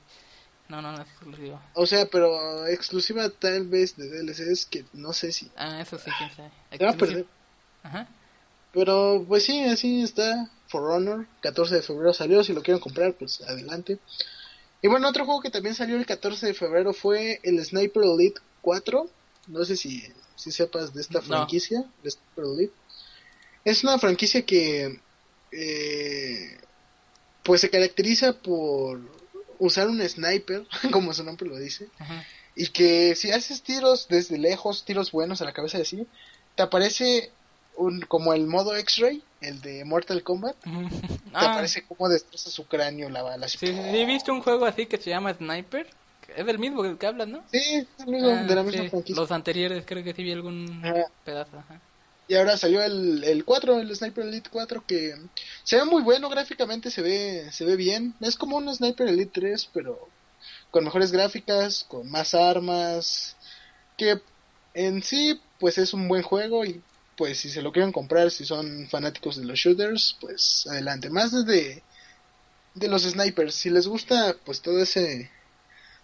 No, 0.69 0.81
no, 0.81 0.93
no 0.93 1.03
es 1.03 1.09
exclusivo. 1.09 1.61
O 1.75 1.87
sea, 1.87 2.07
pero 2.07 2.67
exclusiva 2.67 3.29
tal 3.29 3.67
vez 3.69 3.97
de 3.97 4.09
DLCs 4.09 4.67
que 4.67 4.85
no 4.95 5.13
sé 5.13 5.31
si... 5.31 5.51
Ah, 5.57 5.81
eso 5.81 5.99
sí, 5.99 6.11
quién 6.17 6.31
sabe. 6.35 6.51
Se 6.77 6.85
va 6.85 6.91
a 6.91 6.97
perder. 6.97 7.27
Ajá. 7.83 8.09
Pero 8.73 9.25
pues 9.29 9.45
sí, 9.45 9.61
así 9.65 10.03
está 10.03 10.51
For 10.69 10.91
Honor, 10.91 11.27
14 11.43 11.77
de 11.77 11.83
febrero 11.83 12.13
salió, 12.15 12.43
si 12.43 12.53
lo 12.55 12.63
quieren 12.63 12.81
comprar, 12.81 13.13
pues 13.15 13.41
adelante. 13.43 13.99
Y 14.83 14.89
bueno, 14.89 15.09
otro 15.09 15.25
juego 15.27 15.41
que 15.43 15.51
también 15.51 15.75
salió 15.75 15.97
el 15.97 16.07
14 16.07 16.47
de 16.47 16.55
febrero 16.55 16.93
fue 16.93 17.41
el 17.43 17.63
Sniper 17.65 18.03
Elite 18.03 18.41
4. 18.63 19.09
No 19.49 19.65
sé 19.65 19.77
si, 19.77 20.03
si 20.35 20.51
sepas 20.51 20.93
de 20.95 21.03
esta 21.03 21.21
franquicia, 21.23 21.85
Sniper 22.03 22.45
Elite. 22.45 22.73
Es 23.65 23.85
una 23.85 23.99
franquicia 23.99 24.45
que 24.45 24.99
eh, 25.53 26.59
pues 27.45 27.61
se 27.61 27.71
caracteriza 27.71 28.33
por 28.33 29.01
usar 29.61 29.89
un 29.89 30.01
sniper, 30.09 30.67
como 30.93 31.13
su 31.15 31.23
nombre 31.23 31.49
lo 31.49 31.57
dice, 31.57 31.89
y 32.57 32.67
que 32.69 33.15
si 33.15 33.31
haces 33.31 33.63
tiros 33.63 34.09
desde 34.09 34.37
lejos, 34.39 34.85
tiros 34.85 35.13
buenos 35.13 35.41
a 35.41 35.45
la 35.45 35.53
cabeza 35.53 35.79
y 35.79 35.83
así, 35.83 36.07
te 36.57 36.63
aparece 36.63 37.31
un 37.77 38.01
como 38.03 38.35
el 38.35 38.47
modo 38.47 38.77
X-Ray, 38.77 39.23
el 39.41 39.61
de 39.61 39.85
Mortal 39.85 40.23
Kombat, 40.23 40.57
te 40.63 40.71
Ah, 41.33 41.53
aparece 41.53 41.85
como 41.85 42.09
destroza 42.09 42.49
su 42.51 42.67
cráneo 42.67 43.09
la 43.11 43.23
bala. 43.23 43.47
así. 43.47 43.59
sí, 43.59 43.67
sí, 43.69 43.73
sí, 43.75 43.97
he 43.99 44.07
visto 44.07 44.33
un 44.33 44.41
juego 44.43 44.65
así 44.67 44.87
que 44.87 44.97
se 44.99 45.11
llama 45.11 45.35
Sniper. 45.35 45.89
Es 46.37 46.47
del 46.47 46.59
mismo 46.59 46.97
que 46.99 47.07
hablas, 47.07 47.29
¿no? 47.29 47.43
Sí, 47.51 47.59
es 47.59 47.87
el 47.99 48.07
mismo, 48.07 48.31
Ah, 48.31 48.43
de 48.45 48.55
la 48.55 48.63
misma 48.63 48.83
sí, 48.85 48.89
franquicia. 48.89 49.21
Los 49.21 49.31
anteriores 49.33 49.85
creo 49.87 50.03
que 50.03 50.15
sí 50.15 50.23
vi 50.23 50.33
algún 50.33 50.83
pedazo. 51.25 51.59
Ajá. 51.59 51.81
Y 52.27 52.35
ahora 52.37 52.57
salió 52.57 52.83
el, 52.83 53.23
el 53.25 53.45
4, 53.45 53.81
el 53.81 53.95
Sniper 53.95 54.25
Elite 54.25 54.51
4, 54.51 54.85
que 54.87 55.15
se 55.63 55.77
ve 55.77 55.85
muy 55.85 56.03
bueno 56.03 56.29
gráficamente, 56.31 56.91
se 56.91 57.03
ve, 57.03 57.49
se 57.53 57.65
ve 57.65 57.77
bien. 57.77 58.15
Es 58.21 58.37
como 58.37 58.57
un 58.57 58.75
Sniper 58.75 59.09
Elite 59.09 59.41
3, 59.41 59.71
pero 59.75 60.09
con 60.71 60.85
mejores 60.85 61.13
gráficas, 61.13 61.85
con 61.89 62.11
más 62.11 62.35
armas, 62.35 63.37
que 63.97 64.21
en 64.75 65.03
sí, 65.03 65.41
pues 65.61 65.79
es 65.79 65.95
un 65.95 66.09
buen 66.09 66.23
juego 66.23 66.65
y 66.65 66.83
pues 67.17 67.39
si 67.39 67.49
se 67.49 67.63
lo 67.63 67.73
quieren 67.73 67.93
comprar, 67.93 68.31
si 68.31 68.45
son 68.45 68.89
fanáticos 68.89 69.37
de 69.37 69.45
los 69.45 69.59
shooters, 69.59 70.17
pues 70.21 70.67
adelante. 70.69 71.11
Más 71.11 71.31
desde 71.31 71.83
de 72.75 72.89
los 72.89 73.03
snipers, 73.03 73.55
si 73.55 73.71
les 73.71 73.87
gusta 73.87 74.37
pues 74.45 74.61
todo 74.61 74.83
ese 74.83 75.31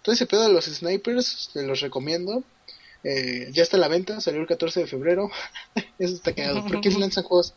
todo 0.03 0.13
ese 0.13 0.25
pedo 0.25 0.43
de 0.43 0.53
los 0.53 0.65
snipers, 0.65 1.49
se 1.53 1.63
los 1.63 1.81
recomiendo. 1.81 2.43
Eh, 3.03 3.49
ya 3.51 3.63
está 3.63 3.77
a 3.77 3.79
la 3.79 3.87
venta, 3.87 4.21
salió 4.21 4.41
el 4.41 4.47
14 4.47 4.81
de 4.81 4.87
febrero. 4.87 5.29
Eso 5.99 6.15
está 6.15 6.33
cagado. 6.33 6.65
¿Por 6.65 6.81
qué 6.81 6.91
se 6.91 6.99
lanzan 6.99 7.23
juegos? 7.23 7.53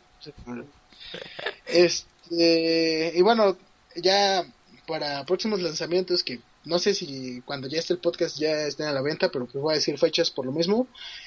Este, 1.67 3.13
y 3.15 3.23
bueno, 3.23 3.57
ya 3.97 4.47
para 4.87 5.25
próximos 5.25 5.63
lanzamientos 5.63 6.23
que 6.23 6.41
no 6.65 6.79
sé 6.79 6.95
si 6.95 7.43
cuando 7.43 7.69
ya 7.69 7.79
esté 7.79 7.93
el 7.93 7.99
podcast 7.99 8.39
ya 8.39 8.67
estén 8.67 8.87
a 8.87 8.93
la 8.93 9.03
venta, 9.03 9.31
pero 9.31 9.47
pues 9.47 9.63
voy 9.63 9.73
a 9.73 9.77
decir 9.77 9.99
fechas 9.99 10.31
por 10.31 10.47
lo 10.47 10.53
mismo. 10.53 10.87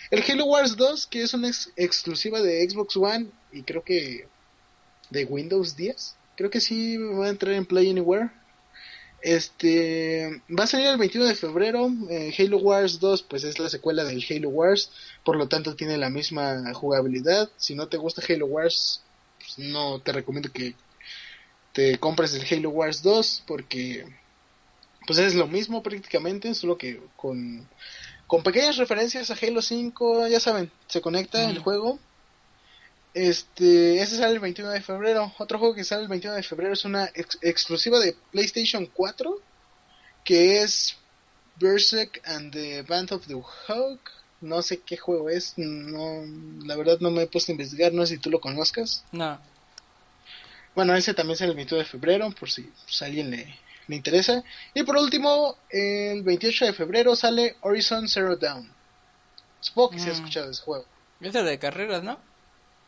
El 0.09 0.23
Halo 0.23 0.45
Wars 0.45 0.75
2, 0.75 1.07
que 1.07 1.21
es 1.21 1.33
una 1.33 1.49
exclusiva 1.75 2.41
de 2.41 2.67
Xbox 2.67 2.97
One 2.97 3.27
y 3.51 3.61
creo 3.61 3.83
que 3.83 4.27
de 5.09 5.25
Windows 5.25 5.75
10. 5.75 6.15
Creo 6.35 6.49
que 6.49 6.61
sí 6.61 6.97
va 6.97 7.27
a 7.27 7.29
entrar 7.29 7.53
en 7.53 7.65
Play 7.65 7.89
Anywhere. 7.89 8.31
Este 9.21 10.41
va 10.57 10.65
a 10.65 10.67
salir 10.67 10.87
el 10.87 10.97
21 10.97 11.27
de 11.27 11.35
febrero. 11.35 11.91
Eh, 12.09 12.33
Halo 12.37 12.57
Wars 12.59 12.99
2, 12.99 13.23
pues 13.23 13.43
es 13.43 13.59
la 13.59 13.69
secuela 13.69 14.03
del 14.03 14.23
Halo 14.29 14.49
Wars, 14.49 14.91
por 15.23 15.35
lo 15.35 15.47
tanto 15.47 15.75
tiene 15.75 15.97
la 15.97 16.09
misma 16.09 16.73
jugabilidad. 16.73 17.49
Si 17.57 17.75
no 17.75 17.87
te 17.87 17.97
gusta 17.97 18.21
Halo 18.27 18.45
Wars, 18.45 19.01
pues 19.39 19.67
no 19.69 19.99
te 19.99 20.11
recomiendo 20.11 20.51
que 20.51 20.75
te 21.73 21.99
compres 21.99 22.33
el 22.33 22.45
Halo 22.51 22.69
Wars 22.69 23.03
2 23.03 23.43
porque 23.47 24.05
pues 25.05 25.19
es 25.19 25.35
lo 25.35 25.47
mismo 25.47 25.81
prácticamente, 25.81 26.53
solo 26.53 26.77
que 26.77 27.01
con, 27.15 27.67
con 28.27 28.43
pequeñas 28.43 28.77
referencias 28.77 29.31
a 29.31 29.37
Halo 29.41 29.61
5, 29.61 30.27
ya 30.27 30.39
saben, 30.39 30.69
se 30.87 31.01
conecta 31.01 31.49
el 31.49 31.59
juego. 31.59 31.97
Este, 33.13 34.01
ese 34.01 34.17
sale 34.17 34.33
el 34.33 34.39
21 34.39 34.71
de 34.71 34.81
febrero. 34.81 35.33
Otro 35.37 35.59
juego 35.59 35.73
que 35.73 35.83
sale 35.83 36.03
el 36.03 36.07
21 36.07 36.35
de 36.35 36.43
febrero 36.43 36.73
es 36.73 36.85
una 36.85 37.09
exclusiva 37.41 37.99
de 37.99 38.15
PlayStation 38.31 38.85
4, 38.85 39.41
que 40.23 40.61
es 40.61 40.97
Berserk 41.59 42.21
and 42.25 42.51
the 42.53 42.83
Band 42.83 43.11
of 43.11 43.25
the 43.27 43.41
Hawk. 43.67 43.99
No 44.39 44.61
sé 44.61 44.81
qué 44.81 44.97
juego 44.97 45.29
es, 45.29 45.53
no, 45.57 46.23
la 46.63 46.75
verdad 46.75 46.99
no 46.99 47.09
me 47.09 47.23
he 47.23 47.27
puesto 47.27 47.51
a 47.51 47.53
investigar, 47.53 47.91
no 47.91 48.05
sé 48.05 48.15
si 48.15 48.21
tú 48.21 48.29
lo 48.29 48.39
conozcas. 48.39 49.03
No. 49.11 49.39
Bueno, 50.75 50.95
ese 50.95 51.15
también 51.15 51.37
sale 51.37 51.51
el 51.51 51.55
21 51.55 51.83
de 51.83 51.89
febrero, 51.89 52.29
por 52.39 52.51
si 52.51 52.61
pues, 52.61 53.01
alguien 53.01 53.31
le, 53.31 53.57
me 53.87 53.95
interesa. 53.95 54.43
Y 54.75 54.83
por 54.83 54.97
último, 54.97 55.57
el 55.71 56.21
28 56.21 56.65
de 56.65 56.73
febrero 56.73 57.15
sale 57.15 57.55
Horizon 57.61 58.07
Zero 58.07 58.35
Dawn. 58.35 58.71
Supongo 59.59 59.89
que 59.91 59.99
se 59.99 60.09
ha 60.09 60.13
mm. 60.13 60.15
escuchado 60.17 60.51
ese 60.51 60.61
juego. 60.61 60.85
Es 61.19 61.33
de 61.33 61.57
carreras, 61.57 62.03
¿no? 62.03 62.19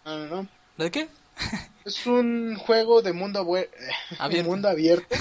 No, 0.06 0.18
no, 0.18 0.28
no. 0.28 0.48
¿De 0.78 0.92
qué? 0.92 1.10
es 1.86 2.06
un 2.06 2.56
juego 2.56 3.02
de 3.02 3.14
mundo, 3.14 3.40
abierto. 4.20 4.50
mundo 4.50 4.70
abierto. 4.70 5.16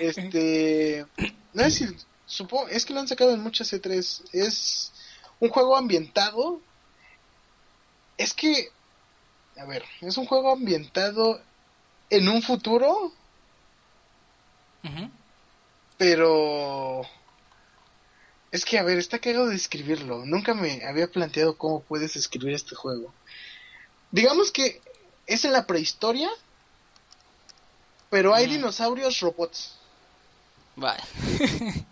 este. 0.00 1.06
No 1.52 1.64
es 1.64 1.78
decir, 1.78 1.96
supongo. 2.26 2.68
Es 2.68 2.84
que 2.84 2.94
lo 2.94 3.00
han 3.00 3.08
sacado 3.08 3.32
en 3.32 3.40
muchas 3.40 3.72
C3. 3.72 4.22
Es 4.32 4.92
un 5.40 5.48
juego 5.48 5.76
ambientado. 5.76 6.60
Es 8.16 8.34
que. 8.34 8.70
A 9.56 9.64
ver, 9.64 9.84
es 10.00 10.16
un 10.16 10.26
juego 10.26 10.52
ambientado 10.52 11.40
en 12.10 12.28
un 12.28 12.42
futuro 12.42 13.12
pero... 15.98 17.02
Es 18.50 18.64
que, 18.64 18.78
a 18.78 18.82
ver, 18.82 18.96
está 18.96 19.18
cagado 19.18 19.48
de 19.48 19.56
escribirlo. 19.56 20.24
Nunca 20.24 20.54
me 20.54 20.82
había 20.86 21.10
planteado 21.10 21.58
cómo 21.58 21.82
puedes 21.82 22.16
escribir 22.16 22.54
este 22.54 22.74
juego. 22.74 23.12
Digamos 24.10 24.50
que 24.50 24.80
es 25.26 25.44
en 25.44 25.52
la 25.52 25.66
prehistoria, 25.66 26.30
pero 28.10 28.34
hay 28.34 28.46
dinosaurios 28.46 29.20
robots. 29.20 29.74
Vale. 30.76 31.02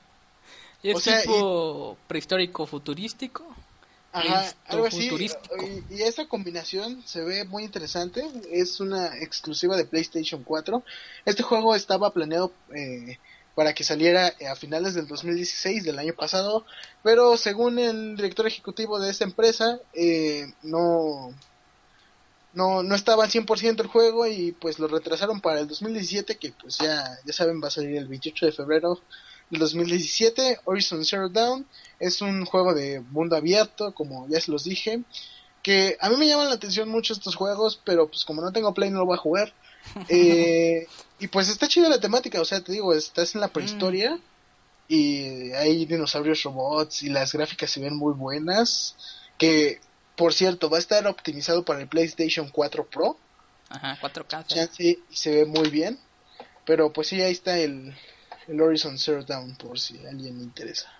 ¿Y 0.82 0.90
es 0.90 1.02
tipo 1.02 1.96
prehistórico 2.06 2.66
futurístico? 2.66 3.44
Ajá, 4.12 4.54
algo 4.66 4.86
así. 4.86 5.10
Y, 5.10 5.94
y, 5.94 6.02
esa 6.02 6.26
combinación 6.26 7.02
se 7.04 7.22
ve 7.22 7.44
muy 7.44 7.64
interesante. 7.64 8.24
Es 8.50 8.80
una 8.80 9.18
exclusiva 9.18 9.76
de 9.76 9.84
PlayStation 9.84 10.42
4. 10.42 10.82
Este 11.26 11.42
juego 11.42 11.74
estaba 11.74 12.12
planeado 12.14 12.52
eh, 12.74 13.18
para 13.54 13.74
que 13.74 13.84
saliera 13.84 14.32
a 14.50 14.54
finales 14.54 14.94
del 14.94 15.06
2016 15.06 15.82
del 15.82 15.98
año 15.98 16.14
pasado, 16.14 16.64
pero 17.02 17.36
según 17.36 17.78
el 17.78 18.16
director 18.16 18.46
ejecutivo 18.46 19.00
de 19.00 19.10
esta 19.10 19.24
empresa, 19.24 19.80
eh, 19.92 20.46
no, 20.62 21.34
no, 22.56 22.82
no 22.82 22.94
estaba 22.94 23.24
al 23.24 23.30
100% 23.30 23.82
el 23.82 23.86
juego 23.86 24.26
y 24.26 24.52
pues 24.52 24.78
lo 24.78 24.88
retrasaron 24.88 25.42
para 25.42 25.60
el 25.60 25.68
2017, 25.68 26.36
que 26.36 26.52
pues 26.52 26.78
ya, 26.78 27.04
ya 27.26 27.32
saben 27.34 27.60
va 27.62 27.68
a 27.68 27.70
salir 27.70 27.94
el 27.98 28.08
28 28.08 28.46
de 28.46 28.52
febrero 28.52 28.98
del 29.50 29.60
2017, 29.60 30.60
Horizon 30.64 31.04
Zero 31.04 31.28
Dawn. 31.28 31.66
Es 32.00 32.22
un 32.22 32.46
juego 32.46 32.72
de 32.72 33.00
mundo 33.00 33.36
abierto, 33.36 33.92
como 33.92 34.26
ya 34.28 34.40
se 34.40 34.50
los 34.50 34.64
dije. 34.64 35.02
Que 35.62 35.98
a 36.00 36.08
mí 36.08 36.16
me 36.16 36.26
llaman 36.26 36.48
la 36.48 36.54
atención 36.54 36.88
mucho 36.88 37.12
estos 37.12 37.34
juegos, 37.34 37.78
pero 37.84 38.08
pues 38.08 38.24
como 38.24 38.40
no 38.40 38.50
tengo 38.52 38.72
Play 38.72 38.88
no 38.90 39.00
lo 39.00 39.06
voy 39.06 39.16
a 39.16 39.20
jugar. 39.20 39.52
Eh, 40.08 40.88
y 41.20 41.28
pues 41.28 41.48
está 41.48 41.68
chida 41.68 41.88
la 41.88 42.00
temática, 42.00 42.40
o 42.40 42.44
sea, 42.44 42.60
te 42.60 42.72
digo, 42.72 42.92
estás 42.92 43.36
en 43.36 43.40
la 43.40 43.48
prehistoria 43.48 44.18
y 44.88 45.52
hay 45.52 45.84
dinosaurios 45.84 46.42
robots 46.42 47.04
y 47.04 47.08
las 47.08 47.32
gráficas 47.32 47.70
se 47.70 47.80
ven 47.80 47.94
muy 47.96 48.14
buenas. 48.14 48.96
Que, 49.38 49.78
por 50.16 50.32
cierto, 50.32 50.70
va 50.70 50.78
a 50.78 50.80
estar 50.80 51.06
optimizado 51.06 51.64
para 51.64 51.80
el 51.80 51.88
PlayStation 51.88 52.48
4 52.50 52.86
Pro. 52.86 53.18
Ajá, 53.68 53.98
4K. 54.00 54.70
Sí, 54.72 55.02
se 55.10 55.30
ve 55.30 55.44
muy 55.44 55.68
bien. 55.70 55.98
Pero 56.64 56.92
pues 56.92 57.08
sí, 57.08 57.20
ahí 57.22 57.32
está 57.32 57.58
el, 57.58 57.94
el 58.48 58.60
Horizon 58.60 58.98
Zero 58.98 59.22
Dawn 59.22 59.54
por 59.56 59.78
si 59.78 60.04
a 60.04 60.10
alguien 60.10 60.38
le 60.38 60.44
interesa. 60.44 60.90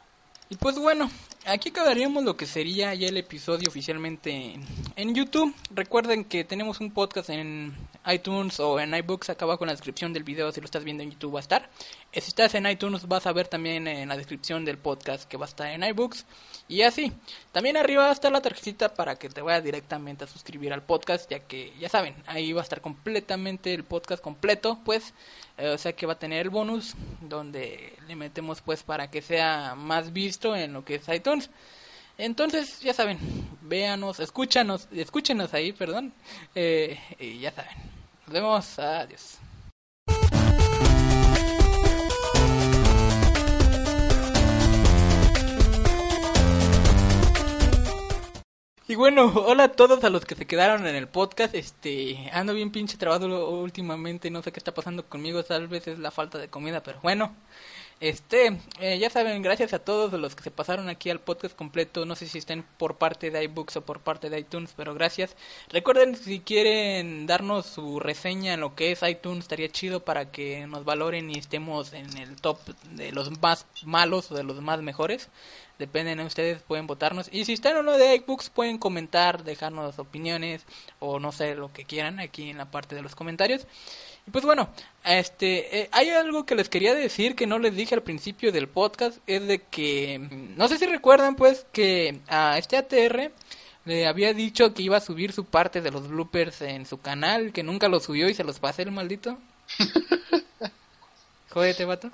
Y 0.48 0.56
pues 0.56 0.76
bueno, 0.78 1.10
aquí 1.46 1.68
acabaríamos 1.68 2.24
lo 2.24 2.36
que 2.36 2.46
sería 2.46 2.92
ya 2.94 3.08
el 3.08 3.16
episodio 3.16 3.68
oficialmente 3.68 4.58
en, 4.96 5.14
YouTube. 5.14 5.54
Recuerden 5.70 6.24
que 6.24 6.44
tenemos 6.44 6.80
un 6.80 6.90
podcast 6.90 7.30
en 7.30 7.74
iTunes 8.06 8.60
o 8.60 8.78
en 8.80 8.94
iBooks 8.94 9.30
acá 9.30 9.44
abajo 9.44 9.64
en 9.64 9.68
la 9.68 9.72
descripción 9.72 10.12
del 10.12 10.24
video 10.24 10.52
si 10.52 10.60
lo 10.60 10.64
estás 10.64 10.84
viendo 10.84 11.02
en 11.02 11.12
YouTube 11.12 11.34
va 11.34 11.38
a 11.38 11.42
estar. 11.42 11.70
Eh, 12.12 12.20
si 12.20 12.28
estás 12.28 12.54
en 12.54 12.66
iTunes 12.66 13.06
vas 13.06 13.26
a 13.26 13.32
ver 13.32 13.48
también 13.48 13.86
en 13.86 14.08
la 14.08 14.16
descripción 14.16 14.64
del 14.64 14.78
podcast 14.78 15.28
que 15.28 15.36
va 15.36 15.46
a 15.46 15.48
estar 15.48 15.68
en 15.68 15.84
iBooks. 15.84 16.26
Y 16.68 16.82
así, 16.82 17.12
también 17.52 17.76
arriba 17.76 18.10
está 18.10 18.28
la 18.30 18.40
tarjetita 18.40 18.94
para 18.94 19.16
que 19.16 19.28
te 19.28 19.40
vayas 19.40 19.62
directamente 19.62 20.24
a 20.24 20.26
suscribir 20.26 20.72
al 20.72 20.82
podcast, 20.82 21.30
ya 21.30 21.40
que 21.40 21.72
ya 21.78 21.88
saben, 21.88 22.14
ahí 22.26 22.52
va 22.52 22.60
a 22.60 22.64
estar 22.64 22.80
completamente 22.80 23.72
el 23.72 23.84
podcast 23.84 24.20
completo, 24.22 24.80
pues, 24.84 25.14
eh, 25.58 25.68
o 25.68 25.78
sea 25.78 25.94
que 25.94 26.06
va 26.06 26.14
a 26.14 26.18
tener 26.18 26.42
el 26.42 26.50
bonus 26.50 26.94
donde 27.20 27.94
le 28.08 28.16
metemos 28.16 28.60
pues 28.60 28.82
para 28.82 29.10
que 29.10 29.22
sea 29.22 29.74
más 29.76 30.12
visto 30.12 30.56
en 30.56 30.72
lo 30.72 30.84
que 30.84 30.96
es 30.96 31.08
iTunes. 31.08 31.35
Entonces, 32.18 32.80
ya 32.80 32.94
saben, 32.94 33.18
véanos, 33.62 34.20
escúchanos, 34.20 34.88
escúchenos 34.92 35.52
ahí, 35.52 35.72
perdón, 35.72 36.14
eh, 36.54 36.98
y 37.18 37.40
ya 37.40 37.52
saben. 37.52 37.76
Nos 38.26 38.32
vemos, 38.32 38.78
adiós. 38.78 39.38
Y 48.88 48.94
bueno, 48.94 49.32
hola 49.34 49.64
a 49.64 49.72
todos 49.72 50.04
a 50.04 50.10
los 50.10 50.24
que 50.24 50.36
se 50.36 50.46
quedaron 50.46 50.86
en 50.86 50.94
el 50.94 51.08
podcast. 51.08 51.54
Este, 51.56 52.30
ando 52.32 52.54
bien 52.54 52.70
pinche 52.70 52.96
trabado 52.96 53.50
últimamente, 53.50 54.30
no 54.30 54.42
sé 54.42 54.52
qué 54.52 54.60
está 54.60 54.72
pasando 54.72 55.08
conmigo, 55.08 55.42
tal 55.42 55.66
vez 55.66 55.88
es 55.88 55.98
la 55.98 56.12
falta 56.12 56.38
de 56.38 56.48
comida, 56.48 56.82
pero 56.84 57.00
bueno. 57.02 57.34
Este, 57.98 58.58
eh, 58.78 58.98
ya 58.98 59.08
saben, 59.08 59.40
gracias 59.40 59.72
a 59.72 59.78
todos 59.78 60.12
los 60.12 60.36
que 60.36 60.42
se 60.42 60.50
pasaron 60.50 60.90
aquí 60.90 61.08
al 61.08 61.20
podcast 61.20 61.56
completo. 61.56 62.04
No 62.04 62.14
sé 62.14 62.26
si 62.26 62.36
estén 62.36 62.62
por 62.62 62.98
parte 62.98 63.30
de 63.30 63.42
iBooks 63.44 63.76
o 63.76 63.86
por 63.86 64.00
parte 64.00 64.28
de 64.28 64.38
iTunes, 64.38 64.74
pero 64.76 64.92
gracias. 64.92 65.34
Recuerden 65.70 66.14
si 66.14 66.40
quieren 66.40 67.26
darnos 67.26 67.64
su 67.64 67.98
reseña 67.98 68.52
en 68.52 68.60
lo 68.60 68.74
que 68.74 68.92
es 68.92 69.02
iTunes, 69.02 69.44
estaría 69.44 69.70
chido 69.70 70.04
para 70.04 70.30
que 70.30 70.66
nos 70.66 70.84
valoren 70.84 71.30
y 71.30 71.38
estemos 71.38 71.94
en 71.94 72.18
el 72.18 72.36
top 72.36 72.58
de 72.90 73.12
los 73.12 73.40
más 73.40 73.66
malos 73.84 74.30
o 74.30 74.34
de 74.34 74.44
los 74.44 74.60
más 74.60 74.82
mejores. 74.82 75.30
Dependen 75.78 76.18
de 76.18 76.24
ustedes, 76.24 76.62
pueden 76.62 76.86
votarnos. 76.86 77.30
Y 77.32 77.46
si 77.46 77.54
están 77.54 77.72
en 77.76 77.78
uno 77.78 77.96
de 77.96 78.14
iBooks, 78.16 78.50
pueden 78.50 78.76
comentar, 78.76 79.42
dejarnos 79.42 79.98
opiniones 79.98 80.66
o 80.98 81.18
no 81.18 81.32
sé 81.32 81.54
lo 81.54 81.72
que 81.72 81.84
quieran 81.84 82.20
aquí 82.20 82.50
en 82.50 82.58
la 82.58 82.70
parte 82.70 82.94
de 82.94 83.02
los 83.02 83.14
comentarios. 83.14 83.66
Y 84.26 84.30
pues 84.30 84.44
bueno, 84.44 84.68
este, 85.04 85.80
eh, 85.82 85.88
hay 85.92 86.10
algo 86.10 86.44
que 86.46 86.54
les 86.56 86.68
quería 86.68 86.94
decir 86.94 87.36
que 87.36 87.46
no 87.46 87.58
les 87.58 87.76
dije 87.76 87.94
al 87.94 88.02
principio 88.02 88.50
del 88.52 88.68
podcast, 88.68 89.18
es 89.26 89.46
de 89.46 89.60
que, 89.62 90.18
no 90.56 90.66
sé 90.68 90.78
si 90.78 90.86
recuerdan 90.86 91.36
pues 91.36 91.64
que 91.72 92.20
a 92.28 92.58
este 92.58 92.76
ATR 92.76 93.30
le 93.84 94.06
había 94.08 94.34
dicho 94.34 94.74
que 94.74 94.82
iba 94.82 94.96
a 94.96 95.00
subir 95.00 95.32
su 95.32 95.44
parte 95.44 95.80
de 95.80 95.92
los 95.92 96.08
bloopers 96.08 96.60
en 96.62 96.86
su 96.86 96.98
canal, 97.00 97.52
que 97.52 97.62
nunca 97.62 97.88
lo 97.88 98.00
subió 98.00 98.28
y 98.28 98.34
se 98.34 98.42
los 98.42 98.58
pasé 98.58 98.82
el 98.82 98.90
maldito. 98.90 99.38
Jódete, 101.50 101.84
vato. 101.84 102.10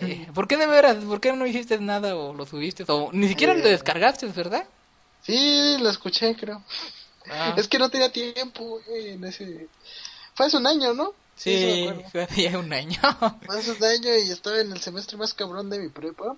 Eh, 0.00 0.26
¿Por 0.34 0.46
qué 0.48 0.56
de 0.56 0.66
veras? 0.66 0.96
¿Por 1.04 1.20
qué 1.20 1.32
no 1.32 1.46
hiciste 1.46 1.78
nada 1.78 2.16
o 2.16 2.34
lo 2.34 2.46
subiste? 2.46 2.84
O 2.88 3.10
ni 3.12 3.28
siquiera 3.28 3.54
lo 3.54 3.60
Eh. 3.64 3.70
descargaste, 3.70 4.26
¿verdad? 4.26 4.64
Sí, 5.22 5.76
lo 5.80 5.88
escuché, 5.90 6.34
creo. 6.36 6.62
Ah. 7.30 7.54
Es 7.56 7.66
que 7.68 7.78
no 7.78 7.88
tenía 7.90 8.12
tiempo, 8.12 8.80
en 8.88 9.24
ese... 9.24 9.68
Fue 10.36 10.46
hace 10.46 10.58
un 10.58 10.66
año, 10.66 10.94
¿no? 10.94 11.12
Sí, 11.34 11.88
fue 12.12 12.22
hace 12.22 12.56
un 12.56 12.72
año. 12.72 12.98
Fue 13.46 13.58
hace 13.58 13.72
un 13.72 13.84
año 13.84 14.16
y 14.16 14.30
estaba 14.30 14.60
en 14.60 14.72
el 14.72 14.80
semestre 14.80 15.18
más 15.18 15.34
cabrón 15.34 15.68
de 15.68 15.78
mi 15.78 15.88
prepa. 15.88 16.36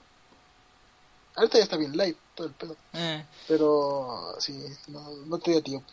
Ahorita 1.36 1.58
ya 1.58 1.64
está 1.64 1.76
bien 1.76 1.96
light, 1.96 2.16
todo 2.34 2.48
el 2.48 2.52
pedo. 2.54 2.76
Eh, 2.94 3.24
Pero 3.46 4.34
sí, 4.40 4.60
no, 4.88 5.08
no 5.26 5.38
tenía 5.38 5.60
tiempo. 5.62 5.92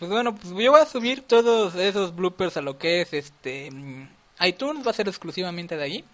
Pues 0.00 0.10
bueno, 0.10 0.34
pues 0.34 0.48
yo 0.48 0.72
voy 0.72 0.80
a 0.80 0.86
subir 0.86 1.22
todos 1.22 1.74
esos 1.76 2.16
bloopers 2.16 2.56
a 2.56 2.62
lo 2.62 2.78
que 2.78 3.02
es 3.02 3.12
este 3.12 3.70
mm, 3.70 4.08
iTunes, 4.46 4.84
va 4.84 4.90
a 4.90 4.94
ser 4.94 5.06
exclusivamente 5.08 5.76
de 5.76 5.82
ahí. 5.84 6.04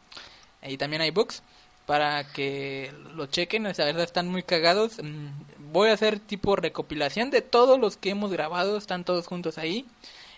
Y 0.62 0.76
también 0.76 1.02
iBooks 1.02 1.42
para 1.86 2.30
que 2.32 2.92
lo 3.14 3.26
chequen, 3.26 3.62
la 3.62 3.72
verdad 3.72 4.02
están 4.02 4.28
muy 4.28 4.42
cagados. 4.42 4.98
Mm, 5.02 5.28
Voy 5.72 5.90
a 5.90 5.94
hacer 5.94 6.20
tipo 6.20 6.56
recopilación 6.56 7.30
de 7.30 7.42
todos 7.42 7.78
los 7.78 7.96
que 7.96 8.10
hemos 8.10 8.30
grabado, 8.30 8.76
están 8.76 9.04
todos 9.04 9.26
juntos 9.26 9.58
ahí. 9.58 9.84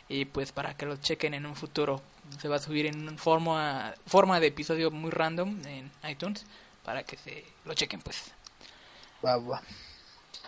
Y 0.08 0.24
pues 0.24 0.52
para 0.52 0.74
que 0.74 0.86
los 0.86 1.00
chequen 1.00 1.34
en 1.34 1.46
un 1.46 1.54
futuro. 1.54 2.00
Se 2.40 2.48
va 2.48 2.56
a 2.56 2.60
subir 2.60 2.86
en 2.86 3.08
un 3.08 3.18
forma, 3.18 3.94
forma 4.06 4.40
de 4.40 4.48
episodio 4.48 4.90
muy 4.90 5.10
random 5.10 5.60
en 5.66 5.90
iTunes 6.08 6.44
para 6.84 7.02
que 7.02 7.16
se 7.16 7.44
lo 7.64 7.74
chequen 7.74 8.00
pues. 8.00 8.32
Va. 9.24 9.62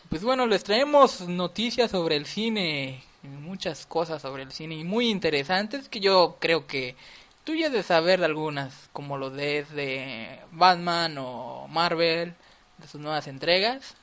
Pues 0.08 0.22
bueno, 0.22 0.46
les 0.46 0.64
traemos 0.64 1.20
noticias 1.22 1.90
sobre 1.90 2.16
el 2.16 2.26
cine, 2.26 3.02
muchas 3.22 3.86
cosas 3.86 4.22
sobre 4.22 4.42
el 4.42 4.52
cine 4.52 4.76
y 4.76 4.84
muy 4.84 5.08
interesantes 5.08 5.88
que 5.88 6.00
yo 6.00 6.36
creo 6.40 6.66
que 6.66 6.96
tú 7.44 7.54
ya 7.54 7.68
de 7.68 7.82
saber 7.82 8.20
de 8.20 8.26
algunas, 8.26 8.72
como 8.92 9.18
lo 9.18 9.30
de, 9.30 9.64
de 9.64 10.38
Batman 10.52 11.16
o 11.18 11.66
Marvel, 11.68 12.34
de 12.78 12.88
sus 12.88 13.00
nuevas 13.00 13.26
entregas, 13.26 13.94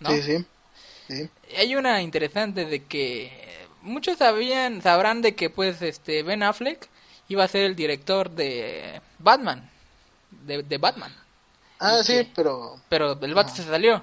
¿no? 0.00 0.10
Sí, 0.10 0.22
sí. 0.22 0.44
sí. 1.08 1.30
Hay 1.56 1.76
una 1.76 2.02
interesante 2.02 2.64
de 2.64 2.84
que 2.84 3.63
muchos 3.84 4.18
sabían, 4.18 4.82
sabrán 4.82 5.22
de 5.22 5.34
que 5.36 5.50
pues 5.50 5.80
este 5.82 6.22
Ben 6.22 6.42
Affleck 6.42 6.88
iba 7.28 7.44
a 7.44 7.48
ser 7.48 7.62
el 7.64 7.76
director 7.76 8.30
de 8.30 9.00
Batman, 9.18 9.70
de, 10.30 10.62
de 10.62 10.78
Batman, 10.78 11.12
Ah, 11.78 11.98
¿Y 12.00 12.04
sí, 12.04 12.32
pero... 12.34 12.80
pero 12.88 13.18
el 13.20 13.34
vato 13.34 13.54
se 13.54 13.62
salió. 13.62 14.02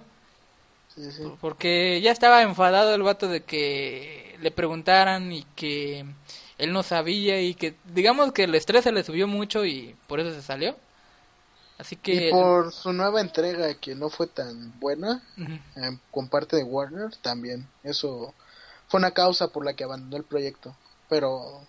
Sí, 0.96 1.12
sí. 1.12 1.24
Porque 1.40 2.02
ya 2.02 2.12
estaba 2.12 2.42
enfadado 2.42 2.94
el 2.94 3.02
vato 3.02 3.28
de 3.28 3.44
que 3.44 4.38
le 4.42 4.52
preguntaran 4.52 5.32
y 5.32 5.44
que 5.56 6.06
él 6.58 6.74
no 6.74 6.84
sabía 6.84 7.42
y 7.42 7.56
que 7.56 7.76
digamos 7.86 8.34
que 8.34 8.44
el 8.44 8.56
estrés 8.56 8.84
se 8.84 8.92
le 8.92 9.04
subió 9.04 9.28
mucho 9.28 9.66
y 9.66 9.96
por 10.08 10.20
eso 10.20 10.32
se 10.34 10.42
salió. 10.42 10.76
Así 11.80 11.96
que... 11.96 12.28
Y 12.28 12.32
por 12.32 12.72
su 12.72 12.94
nueva 12.94 13.22
entrega 13.22 13.74
que 13.74 13.96
no 13.96 14.10
fue 14.10 14.28
tan 14.28 14.80
buena, 14.80 15.24
eh, 15.38 15.98
con 16.12 16.28
parte 16.28 16.58
de 16.58 16.64
Warner 16.64 17.16
también. 17.18 17.68
Eso 17.84 18.36
fue 18.92 19.00
una 19.00 19.12
causa 19.12 19.48
por 19.48 19.64
la 19.64 19.74
que 19.74 19.86
abandonó 19.86 20.18
el 20.18 20.26
proyecto. 20.26 20.76
Pero, 21.08 21.66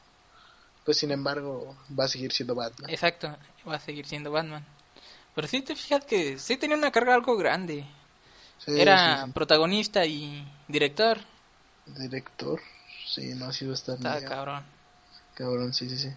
pues 0.84 0.98
sin 0.98 1.12
embargo, 1.12 1.76
va 1.98 2.04
a 2.04 2.08
seguir 2.08 2.32
siendo 2.32 2.56
Batman. 2.56 2.90
Exacto, 2.90 3.34
va 3.66 3.76
a 3.76 3.80
seguir 3.80 4.06
siendo 4.06 4.32
Batman. 4.32 4.64
Pero 5.34 5.46
sí 5.46 5.62
te 5.62 5.76
fijas 5.76 6.04
que 6.04 6.36
sí 6.38 6.56
tenía 6.56 6.76
una 6.76 6.90
carga 6.90 7.14
algo 7.14 7.36
grande. 7.36 7.86
Sí, 8.58 8.80
Era 8.80 9.24
sí, 9.24 9.32
protagonista 9.32 10.04
y 10.04 10.44
director. 10.66 11.18
Director. 11.86 12.60
Sí, 13.06 13.34
no 13.34 13.46
ha 13.46 13.52
sido 13.52 13.72
estar 13.72 13.94
Está 13.96 14.14
medio 14.16 14.28
cabrón. 14.28 14.64
cabrón, 15.34 15.72
sí, 15.72 15.88
sí, 15.88 15.96
sí. 15.98 16.10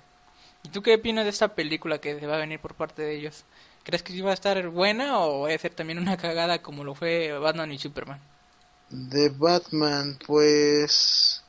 ¿Y 0.64 0.70
tú 0.70 0.82
qué 0.82 0.96
opinas 0.96 1.24
de 1.26 1.30
esta 1.30 1.54
película 1.54 2.00
que 2.00 2.20
se 2.20 2.26
va 2.28 2.36
a 2.36 2.40
venir 2.40 2.60
por 2.60 2.74
parte 2.74 3.04
de 3.04 3.16
ellos? 3.16 3.46
¿Crees 3.84 4.02
que 4.02 4.14
sí 4.14 4.22
va 4.22 4.32
a 4.32 4.34
estar 4.34 4.68
buena 4.70 5.20
o 5.20 5.42
va 5.42 5.54
a 5.54 5.58
ser 5.58 5.74
también 5.76 6.00
una 6.00 6.18
cagada 6.18 6.62
como 6.64 6.84
lo 6.84 6.96
fue 6.96 7.32
Batman 7.38 7.72
y 7.72 7.78
Superman? 7.78 8.20
De 8.90 9.30
Batman, 9.30 10.18
pues... 10.26 11.42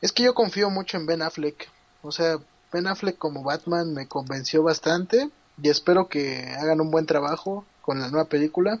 Es 0.00 0.12
que 0.12 0.22
yo 0.22 0.34
confío 0.34 0.70
mucho 0.70 0.96
en 0.96 1.06
Ben 1.06 1.22
Affleck. 1.22 1.68
O 2.02 2.12
sea, 2.12 2.38
Ben 2.72 2.86
Affleck 2.86 3.18
como 3.18 3.42
Batman 3.42 3.94
me 3.94 4.06
convenció 4.06 4.62
bastante 4.62 5.30
y 5.60 5.68
espero 5.68 6.08
que 6.08 6.54
hagan 6.58 6.80
un 6.80 6.90
buen 6.90 7.06
trabajo 7.06 7.64
con 7.82 8.00
la 8.00 8.08
nueva 8.08 8.28
película. 8.28 8.80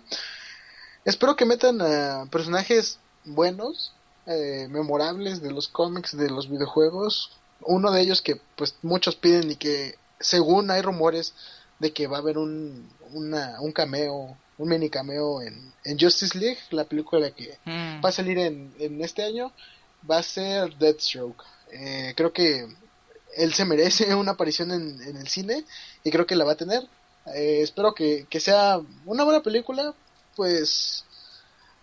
Espero 1.04 1.36
que 1.36 1.46
metan 1.46 1.80
a 1.80 2.26
personajes 2.30 2.98
buenos, 3.24 3.92
eh, 4.26 4.68
memorables 4.70 5.40
de 5.40 5.50
los 5.50 5.68
cómics, 5.68 6.16
de 6.16 6.30
los 6.30 6.50
videojuegos. 6.50 7.32
Uno 7.62 7.90
de 7.90 8.02
ellos 8.02 8.22
que 8.22 8.40
pues 8.56 8.76
muchos 8.82 9.16
piden 9.16 9.50
y 9.50 9.56
que 9.56 9.96
según 10.20 10.70
hay 10.70 10.82
rumores 10.82 11.34
de 11.78 11.92
que 11.92 12.06
va 12.06 12.18
a 12.18 12.20
haber 12.20 12.38
un, 12.38 12.88
una, 13.12 13.60
un 13.60 13.72
cameo, 13.72 14.36
un 14.58 14.68
mini 14.68 14.90
cameo 14.90 15.40
en, 15.42 15.72
en 15.84 15.98
Justice 15.98 16.36
League, 16.38 16.58
la 16.70 16.84
película 16.84 17.30
que 17.30 17.58
Mm. 17.64 18.04
va 18.04 18.08
a 18.08 18.12
salir 18.12 18.38
en, 18.38 18.74
en 18.78 19.00
este 19.02 19.22
año, 19.24 19.52
va 20.08 20.18
a 20.18 20.22
ser 20.22 20.74
Deathstroke. 20.76 21.42
Eh, 21.72 22.12
creo 22.16 22.32
que 22.32 22.66
él 23.36 23.54
se 23.54 23.64
merece 23.64 24.14
una 24.14 24.32
aparición 24.32 24.70
en, 24.72 25.00
en 25.02 25.16
el 25.16 25.28
cine 25.28 25.64
y 26.04 26.10
creo 26.10 26.26
que 26.26 26.36
la 26.36 26.44
va 26.44 26.52
a 26.52 26.56
tener. 26.56 26.82
Eh, 27.34 27.60
espero 27.62 27.94
que, 27.94 28.26
que 28.28 28.40
sea 28.40 28.80
una 29.06 29.22
buena 29.24 29.42
película, 29.42 29.94
pues 30.34 31.04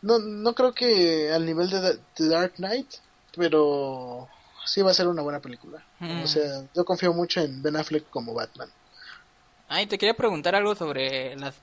no, 0.01 0.19
no 0.19 0.53
creo 0.55 0.73
que 0.73 1.31
al 1.31 1.45
nivel 1.45 1.69
de 1.69 1.79
The- 1.81 1.99
The 2.15 2.27
Dark 2.29 2.53
Knight, 2.55 2.87
pero 3.35 4.27
sí 4.65 4.81
va 4.81 4.91
a 4.91 4.95
ser 4.95 5.07
una 5.07 5.21
buena 5.21 5.39
película. 5.39 5.83
Mm. 5.99 6.23
O 6.23 6.27
sea, 6.27 6.63
yo 6.73 6.83
confío 6.83 7.13
mucho 7.13 7.41
en 7.41 7.61
Ben 7.61 7.75
Affleck 7.75 8.09
como 8.09 8.33
Batman. 8.33 8.69
Ay, 9.67 9.87
te 9.87 9.97
quería 9.97 10.13
preguntar 10.15 10.55
algo 10.55 10.75
sobre 10.75 11.35
las 11.37 11.55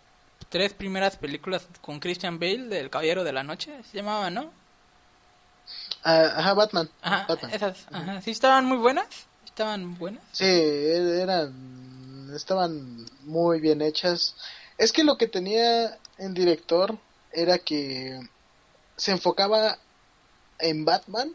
tres 0.48 0.72
primeras 0.74 1.16
películas 1.16 1.66
con 1.80 2.00
Christian 2.00 2.38
Bale 2.38 2.68
del 2.68 2.90
Caballero 2.90 3.24
de 3.24 3.32
la 3.32 3.42
Noche, 3.42 3.72
se 3.90 3.96
llamaba, 3.98 4.30
¿no? 4.30 4.52
Ah, 6.04 6.32
ajá, 6.36 6.54
Batman. 6.54 6.90
Ajá, 7.02 7.26
Batman. 7.28 7.52
esas, 7.54 7.86
ajá, 7.92 8.20
¿sí 8.22 8.30
estaban 8.30 8.64
muy 8.66 8.78
buenas? 8.78 9.06
¿Estaban 9.44 9.96
buenas? 9.98 10.22
Sí, 10.32 10.44
er- 10.44 11.20
eran, 11.22 12.30
estaban 12.34 13.06
muy 13.24 13.60
bien 13.60 13.82
hechas. 13.82 14.34
Es 14.78 14.92
que 14.92 15.04
lo 15.04 15.16
que 15.16 15.28
tenía 15.28 15.98
en 16.18 16.34
director 16.34 16.96
era 17.32 17.58
que 17.58 18.18
se 18.96 19.12
enfocaba 19.12 19.78
en 20.58 20.84
Batman, 20.84 21.34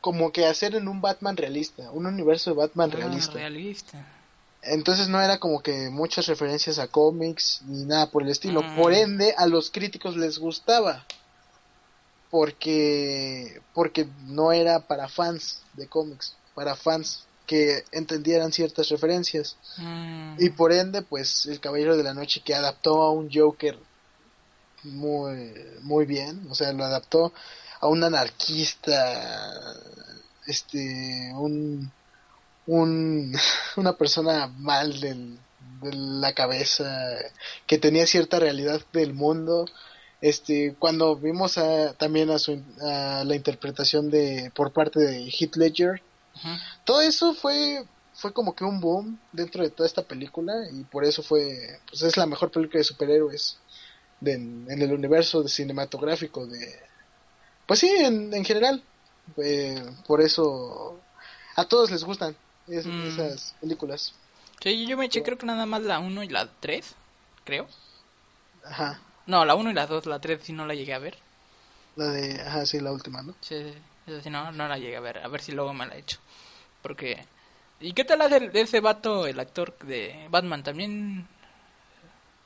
como 0.00 0.32
que 0.32 0.46
hacer 0.46 0.74
en 0.74 0.88
un 0.88 1.00
Batman 1.00 1.36
realista, 1.36 1.90
un 1.90 2.06
universo 2.06 2.50
de 2.50 2.56
Batman 2.56 2.90
Ah, 2.92 2.96
realista. 2.96 3.32
realista. 3.34 4.06
Entonces 4.62 5.08
no 5.08 5.20
era 5.20 5.38
como 5.38 5.60
que 5.60 5.88
muchas 5.90 6.26
referencias 6.26 6.78
a 6.78 6.88
cómics 6.88 7.62
ni 7.66 7.84
nada 7.84 8.10
por 8.10 8.22
el 8.22 8.28
estilo. 8.28 8.62
Mm. 8.62 8.76
Por 8.76 8.92
ende, 8.92 9.34
a 9.36 9.46
los 9.46 9.70
críticos 9.70 10.16
les 10.16 10.38
gustaba. 10.38 11.06
Porque 12.30 13.62
porque 13.72 14.06
no 14.26 14.52
era 14.52 14.80
para 14.80 15.08
fans 15.08 15.62
de 15.74 15.86
cómics, 15.86 16.36
para 16.54 16.76
fans 16.76 17.24
que 17.46 17.84
entendieran 17.92 18.52
ciertas 18.52 18.90
referencias. 18.90 19.56
Mm. 19.78 20.36
Y 20.38 20.50
por 20.50 20.72
ende, 20.72 21.02
pues 21.02 21.46
el 21.46 21.60
Caballero 21.60 21.96
de 21.96 22.02
la 22.02 22.12
Noche 22.12 22.42
que 22.44 22.54
adaptó 22.54 23.02
a 23.02 23.12
un 23.12 23.30
Joker 23.32 23.78
muy 24.82 25.54
muy 25.80 26.04
bien, 26.04 26.46
o 26.50 26.54
sea, 26.54 26.72
lo 26.72 26.84
adaptó 26.84 27.32
a 27.80 27.88
un 27.88 28.02
anarquista, 28.04 29.74
este, 30.46 31.32
un 31.34 31.90
un 32.68 33.32
una 33.76 33.94
persona 33.94 34.46
mal 34.46 35.00
del, 35.00 35.38
de 35.82 35.92
la 35.94 36.32
cabeza 36.34 36.88
que 37.66 37.78
tenía 37.78 38.06
cierta 38.06 38.38
realidad 38.38 38.80
del 38.92 39.14
mundo. 39.14 39.66
Este, 40.20 40.74
cuando 40.78 41.14
vimos 41.16 41.58
a, 41.58 41.92
también 41.94 42.30
a, 42.30 42.38
su, 42.40 42.60
a 42.82 43.22
la 43.24 43.34
interpretación 43.36 44.10
de 44.10 44.50
por 44.54 44.72
parte 44.72 44.98
de 45.00 45.28
Heath 45.30 45.56
Ledger, 45.56 46.02
todo 46.84 47.00
eso 47.00 47.34
fue 47.34 47.84
fue 48.14 48.32
como 48.32 48.54
que 48.56 48.64
un 48.64 48.80
boom 48.80 49.18
dentro 49.32 49.62
de 49.62 49.70
toda 49.70 49.86
esta 49.86 50.02
película 50.02 50.52
y 50.72 50.82
por 50.84 51.04
eso 51.04 51.22
fue 51.22 51.78
pues 51.88 52.02
es 52.02 52.16
la 52.16 52.26
mejor 52.26 52.50
película 52.50 52.78
de 52.78 52.84
superhéroes 52.84 53.58
de- 54.20 54.34
en 54.34 54.82
el 54.82 54.92
universo 54.92 55.40
de 55.42 55.48
cinematográfico 55.48 56.44
de 56.46 56.80
pues 57.66 57.78
sí 57.80 57.88
en, 57.88 58.34
en 58.34 58.44
general. 58.44 58.82
Eh, 59.36 59.80
por 60.06 60.20
eso 60.20 60.98
a 61.54 61.64
todos 61.64 61.90
les 61.92 62.02
gustan 62.02 62.34
es- 62.68 62.86
Mm. 62.86 63.06
esas 63.06 63.54
películas 63.60 64.14
Sí, 64.62 64.86
yo 64.86 64.96
me 64.96 65.06
eché 65.06 65.22
creo 65.22 65.38
que 65.38 65.46
nada 65.46 65.66
más 65.66 65.82
la 65.82 65.98
1 66.00 66.22
y 66.24 66.28
la 66.28 66.48
3, 66.60 66.94
creo. 67.44 67.68
ajá 68.64 69.00
No, 69.26 69.44
la 69.44 69.54
1 69.54 69.70
y 69.70 69.74
la 69.74 69.86
2, 69.86 70.06
la 70.06 70.18
3 70.20 70.40
sí 70.42 70.52
no 70.52 70.66
la 70.66 70.74
llegué 70.74 70.94
a 70.94 70.98
ver. 70.98 71.16
la 71.96 72.06
de 72.06 72.40
ajá 72.40 72.66
sí 72.66 72.80
la 72.80 72.92
última 72.92 73.22
no 73.22 73.34
Sí, 73.40 73.54
sí, 73.72 73.78
esa 74.06 74.22
sí 74.22 74.30
no, 74.30 74.50
no 74.52 74.66
la 74.68 74.78
llegué 74.78 74.96
a 74.96 75.00
ver. 75.00 75.18
A 75.18 75.28
ver 75.28 75.40
si 75.42 75.52
luego 75.52 75.72
me 75.74 75.86
la 75.86 75.96
echo. 75.96 76.18
Porque... 76.82 77.24
¿Y 77.80 77.92
qué 77.92 78.04
tal 78.04 78.20
hace 78.22 78.38
el- 78.38 78.56
ese 78.56 78.80
vato, 78.80 79.26
el 79.26 79.38
actor 79.38 79.76
de 79.80 80.26
Batman? 80.30 80.62
También... 80.64 81.26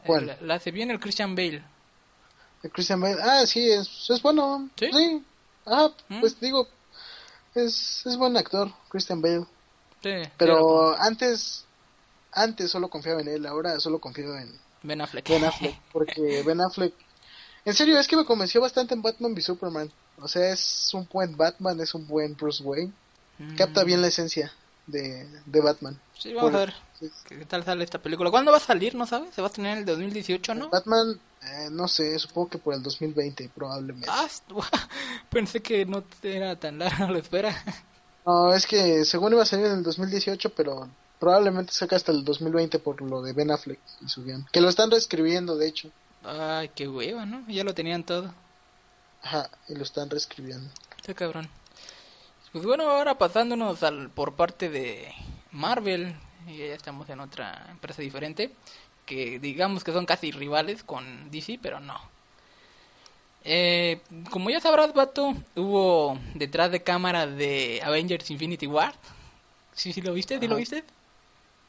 ¿Cuál? 0.07 0.27
La, 0.27 0.37
la 0.43 0.55
hace 0.55 0.71
bien 0.71 0.91
el 0.91 0.99
Christian 1.01 1.35
Bale. 1.35 1.63
De 2.63 2.71
Christian 2.71 3.01
Bale 3.01 3.19
ah 3.23 3.47
sí 3.47 3.71
es, 3.71 4.11
es 4.11 4.23
bueno 4.23 4.69
¿Sí? 4.79 5.25
ajá 5.65 5.89
¿Mm? 6.09 6.21
pues 6.21 6.39
digo 6.41 6.67
es, 7.55 8.03
es 8.07 8.17
buen 8.17 8.37
actor 8.37 8.71
Christian 8.89 9.21
Bale 9.23 9.47
Sí, 10.03 10.11
pero 10.37 10.97
antes 10.99 11.65
antes 12.33 12.71
solo 12.71 12.89
confiaba 12.89 13.21
en 13.21 13.29
él, 13.29 13.47
ahora 13.47 13.79
solo 13.79 13.99
confío 14.01 14.37
en 14.37 14.51
Ben 14.83 15.01
Affleck. 15.01 15.29
Ben 15.29 15.45
Affleck, 15.45 15.79
porque 15.93 16.43
Ben 16.47 16.61
Affleck, 16.61 16.95
en 17.65 17.75
serio, 17.75 17.99
es 17.99 18.09
que 18.09 18.17
me 18.17 18.25
convenció 18.25 18.61
bastante 18.61 18.95
en 18.95 19.03
Batman 19.03 19.33
v 19.33 19.41
Superman. 19.41 19.93
O 20.21 20.29
sea, 20.29 20.53
es 20.53 20.91
un 20.95 21.09
buen 21.13 21.37
Batman, 21.37 21.81
es 21.81 21.95
un 21.95 22.07
buen 22.07 22.37
Bruce 22.37 22.63
Wayne. 22.63 22.93
Mm. 23.39 23.55
Capta 23.57 23.85
bien 23.85 24.01
la 24.03 24.09
esencia 24.09 24.53
de, 24.87 25.29
de 25.47 25.61
Batman. 25.61 25.99
Sí, 26.19 26.35
vamos 26.35 26.51
Por- 26.51 26.61
a 26.61 26.65
ver 26.67 26.75
sí. 26.99 27.11
qué 27.29 27.45
tal 27.47 27.65
sale 27.65 27.85
esta 27.85 28.01
película. 28.01 28.31
¿Cuándo 28.31 28.51
va 28.51 28.59
a 28.59 28.61
salir? 28.61 28.95
¿No 28.95 29.07
sabes? 29.07 29.35
Se 29.35 29.41
va 29.41 29.47
a 29.47 29.51
estrenar 29.51 29.73
en 29.75 29.79
el 29.81 29.85
2018, 29.87 30.55
¿no? 30.55 30.71
Batman, 30.71 31.21
eh, 31.43 31.69
no 31.71 31.87
sé, 31.89 32.19
supongo 32.19 32.51
que 32.51 32.59
por 32.59 32.75
el 32.75 32.83
2020 32.83 33.51
probablemente. 33.55 34.09
Ah, 34.11 34.29
pensé 35.31 35.61
que 35.61 35.85
no 35.87 36.05
era 36.23 36.57
tan 36.57 36.79
larga 36.79 37.11
la 37.11 37.19
espera. 37.19 37.55
No, 38.25 38.55
es 38.55 38.67
que 38.67 39.05
según 39.05 39.33
iba 39.33 39.43
a 39.43 39.47
salir 39.47 39.67
en 39.67 39.79
el 39.79 39.83
2018, 39.83 40.55
pero 40.55 40.89
probablemente 41.19 41.73
saca 41.73 41.97
hasta 41.97 42.13
el 42.13 42.25
2020 42.25 42.79
por 42.79 43.01
lo 43.01 43.23
de 43.23 43.33
Ben 43.33 43.51
Affleck 43.51 43.81
y 44.01 44.09
su 44.09 44.25
guion. 44.25 44.47
Que 44.53 44.61
lo 44.61 44.69
están 44.69 44.91
reescribiendo, 44.91 45.57
de 45.57 45.69
hecho. 45.69 45.91
Ay, 46.25 46.71
qué 46.75 46.89
hueva, 46.89 47.27
¿no? 47.27 47.45
Ya 47.49 47.65
lo 47.65 47.75
tenían 47.75 48.05
todo. 48.05 48.33
Ajá, 49.23 49.51
y 49.69 49.75
lo 49.75 49.83
están 49.83 50.11
reescribiendo. 50.11 50.69
Qué 51.05 51.15
cabrón. 51.15 51.49
Pues 52.53 52.65
bueno, 52.65 52.91
ahora 52.91 53.17
pasándonos 53.17 53.83
al, 53.83 54.11
por 54.11 54.35
parte 54.35 54.69
de 54.69 55.13
Marvel, 55.53 56.15
y 56.47 56.59
ya 56.59 56.75
estamos 56.75 57.09
en 57.09 57.21
otra 57.21 57.67
empresa 57.71 58.03
diferente, 58.03 58.53
que 59.07 59.39
digamos 59.39 59.85
que 59.85 59.93
son 59.93 60.07
casi 60.07 60.33
rivales 60.33 60.85
con 60.85 61.31
DC, 61.31 61.59
pero 61.63 61.81
no. 61.81 62.12
Eh, 63.45 64.01
como 64.31 64.51
ya 64.51 64.61
sabrás, 64.61 64.93
vato, 64.95 65.35
hubo 65.57 66.19
detrás 66.35 66.71
de 66.71 66.83
cámara 66.83 67.27
de 67.27 67.81
Avengers 67.85 68.31
Infinity 68.31 68.67
War. 68.67 68.95
¿Sí, 69.75 69.93
sí 69.93 70.01
lo 70.01 70.13
viste? 70.13 70.39
¿Sí 70.39 70.47
lo 70.47 70.57
viste? 70.57 70.85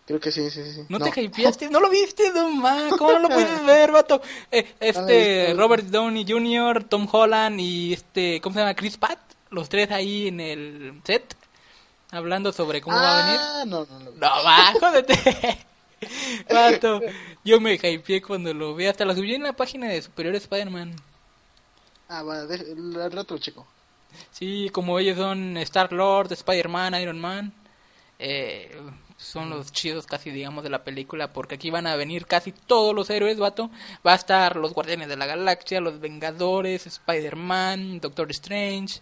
Creo 0.06 0.20
que 0.20 0.32
sí, 0.32 0.50
sí, 0.50 0.62
sí. 0.74 0.82
¿No, 0.90 1.00
te 1.00 1.22
hypeaste? 1.22 1.70
¿No 1.70 1.80
lo 1.80 1.90
viste, 1.90 2.32
no 2.34 2.50
ma? 2.50 2.90
¿Cómo 2.98 3.14
no 3.14 3.20
lo 3.20 3.30
puedes 3.30 3.66
ver, 3.66 3.92
vato? 3.92 4.22
Eh, 4.52 4.74
este. 4.80 5.54
Robert 5.56 5.86
Downey 5.86 6.26
Jr., 6.28 6.84
Tom 6.84 7.08
Holland 7.10 7.60
y 7.60 7.94
este, 7.94 8.42
¿cómo 8.42 8.54
se 8.54 8.60
llama? 8.60 8.76
Chris 8.76 8.98
Pratt. 8.98 9.20
Los 9.50 9.70
tres 9.70 9.92
ahí 9.92 10.28
en 10.28 10.40
el 10.40 11.02
set. 11.04 11.36
Hablando 12.12 12.52
sobre 12.52 12.82
cómo 12.82 12.96
va 12.96 13.20
a 13.20 13.26
venir. 13.26 13.40
Ah, 13.42 13.64
no, 13.66 13.86
no, 13.86 14.00
no. 14.00 14.12
No, 14.12 14.44
va, 14.44 14.74
jódete. 14.80 15.66
Vato, 16.52 17.02
yo 17.46 17.62
me 17.62 17.76
hypeé 17.76 18.22
cuando 18.22 18.54
lo 18.54 18.76
vi. 18.76 18.88
Hasta 18.88 19.06
lo 19.06 19.16
subí 19.16 19.34
en 19.34 19.44
la 19.44 19.54
página 19.54 19.88
de 19.88 20.02
Superior 20.02 20.36
Spider-Man. 20.36 20.96
Ah, 22.16 22.22
va, 22.24 22.42
al 22.42 23.12
rato, 23.12 23.38
chico. 23.40 23.66
Sí, 24.32 24.70
como 24.72 25.00
ellos 25.00 25.18
son 25.18 25.58
Star-Lord, 25.58 26.32
Spider-Man, 26.32 26.94
Iron 27.02 27.20
Man. 27.20 27.52
Eh, 28.20 28.80
son 29.18 29.50
los 29.50 29.72
chidos 29.72 30.06
casi, 30.06 30.30
digamos, 30.30 30.64
de 30.64 30.70
la 30.70 30.84
película. 30.84 31.34
Porque 31.34 31.56
aquí 31.56 31.72
van 31.72 31.88
a 31.88 31.96
venir 31.96 32.28
casi 32.28 32.52
todos 32.52 32.94
los 32.94 33.10
héroes, 33.10 33.40
vato. 33.40 33.72
Va 34.06 34.12
a 34.12 34.16
estar 34.16 34.56
los 34.58 34.74
Guardianes 34.74 35.08
de 35.08 35.18
la 35.18 35.26
Galaxia, 35.26 35.82
los 35.82 36.00
Vengadores, 36.00 36.86
Spider-Man, 36.86 38.00
Doctor 38.00 38.30
Strange. 38.32 39.02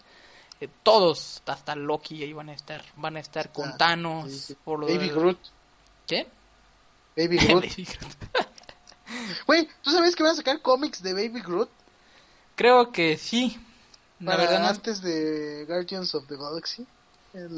eh, 0.60 0.68
todos, 0.84 1.42
hasta 1.46 1.74
Loki, 1.74 2.22
ahí 2.22 2.32
van 2.32 2.48
a 2.48 2.54
estar. 2.54 2.82
Van 2.96 3.16
a 3.16 3.20
estar 3.20 3.50
con 3.52 3.70
Ah, 3.70 3.76
Thanos. 3.76 4.30
sí, 4.30 4.38
sí. 4.38 4.56
Por 4.64 4.78
lo 4.78 4.86
Baby 4.86 5.08
de- 5.08 5.12
Groot. 5.14 5.38
¿Qué? 6.06 6.26
Baby 7.16 7.36
Groot. 7.38 7.64
Güey, 9.46 9.68
¿tú 9.82 9.90
sabes 9.90 10.16
que 10.16 10.22
van 10.22 10.32
a 10.32 10.36
sacar 10.36 10.62
cómics 10.62 11.02
de 11.02 11.12
Baby 11.12 11.42
Groot? 11.42 11.68
Creo 12.54 12.92
que 12.92 13.16
sí. 13.16 13.58
La 14.20 14.32
Para 14.32 14.42
verdad 14.44 14.60
no. 14.60 14.68
antes 14.68 15.02
de 15.02 15.64
Guardians 15.66 16.14
of 16.14 16.26
the 16.28 16.36
Galaxy. 16.36 16.86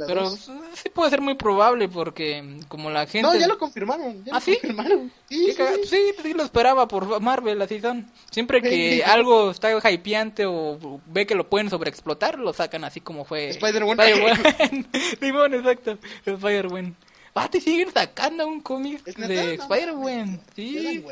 Pero 0.06 0.30
dos. 0.30 0.48
sí 0.74 0.88
puede 0.90 1.10
ser 1.10 1.20
muy 1.20 1.34
probable 1.34 1.88
porque 1.88 2.40
mm, 2.40 2.62
como 2.68 2.90
la 2.90 3.06
gente... 3.08 3.22
No, 3.28 3.34
ya 3.36 3.48
lo 3.48 3.58
confirmaron. 3.58 4.24
Ya 4.24 4.32
¿Ah, 4.32 4.38
lo 4.38 4.40
sí? 4.40 4.52
confirmaron. 4.52 5.12
Sí, 5.28 5.46
sí, 5.50 5.54
caga- 5.56 5.74
sí. 5.82 5.88
Sí, 5.88 6.14
sí, 6.22 6.32
lo 6.32 6.44
esperaba 6.44 6.86
por 6.86 7.20
Marvel, 7.20 7.60
así 7.60 7.80
son. 7.80 8.08
Siempre 8.30 8.62
que 8.62 9.02
algo 9.06 9.50
está 9.50 9.72
hypeante 9.90 10.46
o 10.46 11.00
ve 11.06 11.26
que 11.26 11.34
lo 11.34 11.50
pueden 11.50 11.70
sobreexplotar, 11.70 12.38
lo 12.38 12.52
sacan 12.52 12.84
así 12.84 13.00
como 13.00 13.24
fue... 13.24 13.48
Spider-Man. 13.48 13.98
Simón, 15.20 15.54
exacto. 15.54 15.98
Spider-Man. 16.24 16.94
Ah, 17.34 17.50
te 17.50 17.60
siguen 17.60 17.92
sacando 17.92 18.46
un 18.46 18.60
cómic 18.60 19.02
de 19.04 19.54
Spider-Man. 19.54 20.40
Sí. 20.54 21.04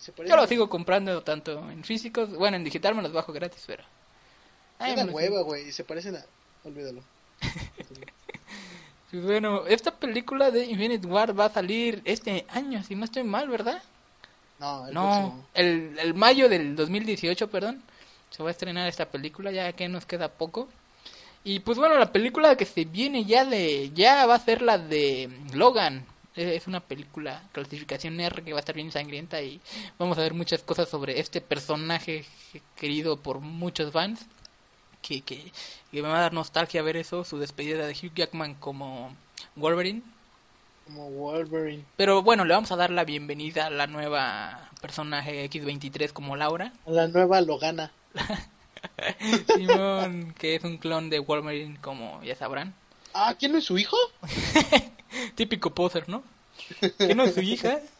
Se 0.00 0.10
Yo 0.12 0.16
parecen- 0.16 0.36
lo 0.36 0.46
sigo 0.48 0.68
comprando 0.68 1.22
tanto 1.22 1.70
en 1.70 1.84
físicos, 1.84 2.30
bueno, 2.34 2.56
en 2.56 2.64
digital 2.64 2.94
me 2.96 3.02
los 3.02 3.12
bajo 3.12 3.32
gratis, 3.32 3.62
pero... 3.66 3.84
Ay, 4.80 4.96
Me 4.96 5.04
los- 5.04 5.14
hueva, 5.14 5.42
güey. 5.42 5.68
Y 5.68 5.72
se 5.72 5.84
parecen 5.84 6.16
a. 6.16 6.24
Olvídalo. 6.64 7.02
Pues 9.10 9.24
bueno, 9.24 9.66
esta 9.66 9.90
película 9.90 10.52
de 10.52 10.66
Infinite 10.66 11.04
War 11.06 11.38
va 11.38 11.46
a 11.46 11.50
salir 11.52 12.00
este 12.04 12.46
año, 12.50 12.80
si 12.84 12.94
no 12.94 13.04
estoy 13.04 13.24
mal, 13.24 13.48
¿verdad? 13.48 13.82
No, 14.60 14.86
el 14.86 14.94
no, 14.94 15.46
el, 15.54 15.98
el 15.98 16.14
mayo 16.14 16.48
del 16.48 16.76
2018, 16.76 17.50
perdón, 17.50 17.82
se 18.30 18.40
va 18.42 18.50
a 18.50 18.52
estrenar 18.52 18.86
esta 18.88 19.06
película, 19.06 19.50
ya 19.50 19.72
que 19.72 19.88
nos 19.88 20.06
queda 20.06 20.28
poco. 20.28 20.68
Y 21.42 21.58
pues 21.58 21.76
bueno, 21.76 21.98
la 21.98 22.12
película 22.12 22.54
que 22.54 22.66
se 22.66 22.84
viene 22.84 23.24
ya 23.24 23.44
de, 23.44 23.90
ya 23.94 24.26
va 24.26 24.36
a 24.36 24.44
ser 24.44 24.62
la 24.62 24.78
de 24.78 25.28
Logan. 25.54 26.04
Es 26.36 26.68
una 26.68 26.80
película 26.80 27.42
clasificación 27.52 28.20
R 28.20 28.42
que 28.44 28.52
va 28.52 28.58
a 28.58 28.60
estar 28.60 28.74
bien 28.74 28.92
sangrienta 28.92 29.42
y 29.42 29.60
vamos 29.98 30.16
a 30.16 30.22
ver 30.22 30.32
muchas 30.32 30.62
cosas 30.62 30.88
sobre 30.88 31.18
este 31.18 31.40
personaje 31.40 32.24
querido 32.76 33.16
por 33.16 33.40
muchos 33.40 33.92
fans. 33.92 34.26
Que, 35.02 35.22
que, 35.22 35.50
que 35.90 36.02
me 36.02 36.08
va 36.08 36.18
a 36.18 36.22
dar 36.22 36.32
nostalgia 36.34 36.82
ver 36.82 36.96
eso, 36.96 37.24
su 37.24 37.38
despedida 37.38 37.86
de 37.86 37.94
Hugh 37.94 38.14
Jackman 38.14 38.54
como 38.54 39.16
Wolverine. 39.56 40.02
Como 40.84 41.10
Wolverine. 41.10 41.84
Pero 41.96 42.22
bueno, 42.22 42.44
le 42.44 42.54
vamos 42.54 42.70
a 42.70 42.76
dar 42.76 42.90
la 42.90 43.04
bienvenida 43.04 43.66
a 43.66 43.70
la 43.70 43.86
nueva 43.86 44.68
personaje 44.80 45.48
X23 45.50 46.12
como 46.12 46.36
Laura. 46.36 46.72
La 46.86 47.08
nueva 47.08 47.40
Logana. 47.40 47.92
Simón, 49.56 50.34
que 50.38 50.54
es 50.54 50.64
un 50.64 50.76
clon 50.76 51.10
de 51.10 51.18
Wolverine 51.18 51.78
como 51.80 52.22
ya 52.22 52.36
sabrán. 52.36 52.74
Ah, 53.14 53.34
¿quién 53.38 53.52
no 53.52 53.58
es 53.58 53.64
su 53.64 53.78
hijo? 53.78 53.96
Típico 55.34 55.70
poser, 55.74 56.08
¿no? 56.08 56.22
¿Que 56.98 57.14
no 57.14 57.24
es 57.24 57.34
su 57.34 57.40
hija? 57.40 57.80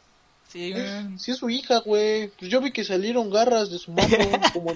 Sí, 0.51 0.75
man. 0.75 1.17
Sí 1.17 1.31
es 1.31 1.37
su 1.37 1.49
hija, 1.49 1.79
güey. 1.79 2.27
Pues 2.37 2.51
yo 2.51 2.61
vi 2.61 2.73
que 2.73 2.83
salieron 2.83 3.31
garras 3.31 3.71
de 3.71 3.79
su 3.79 3.93
mano. 3.93 4.09
como... 4.53 4.75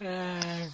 Ah. 0.00 0.68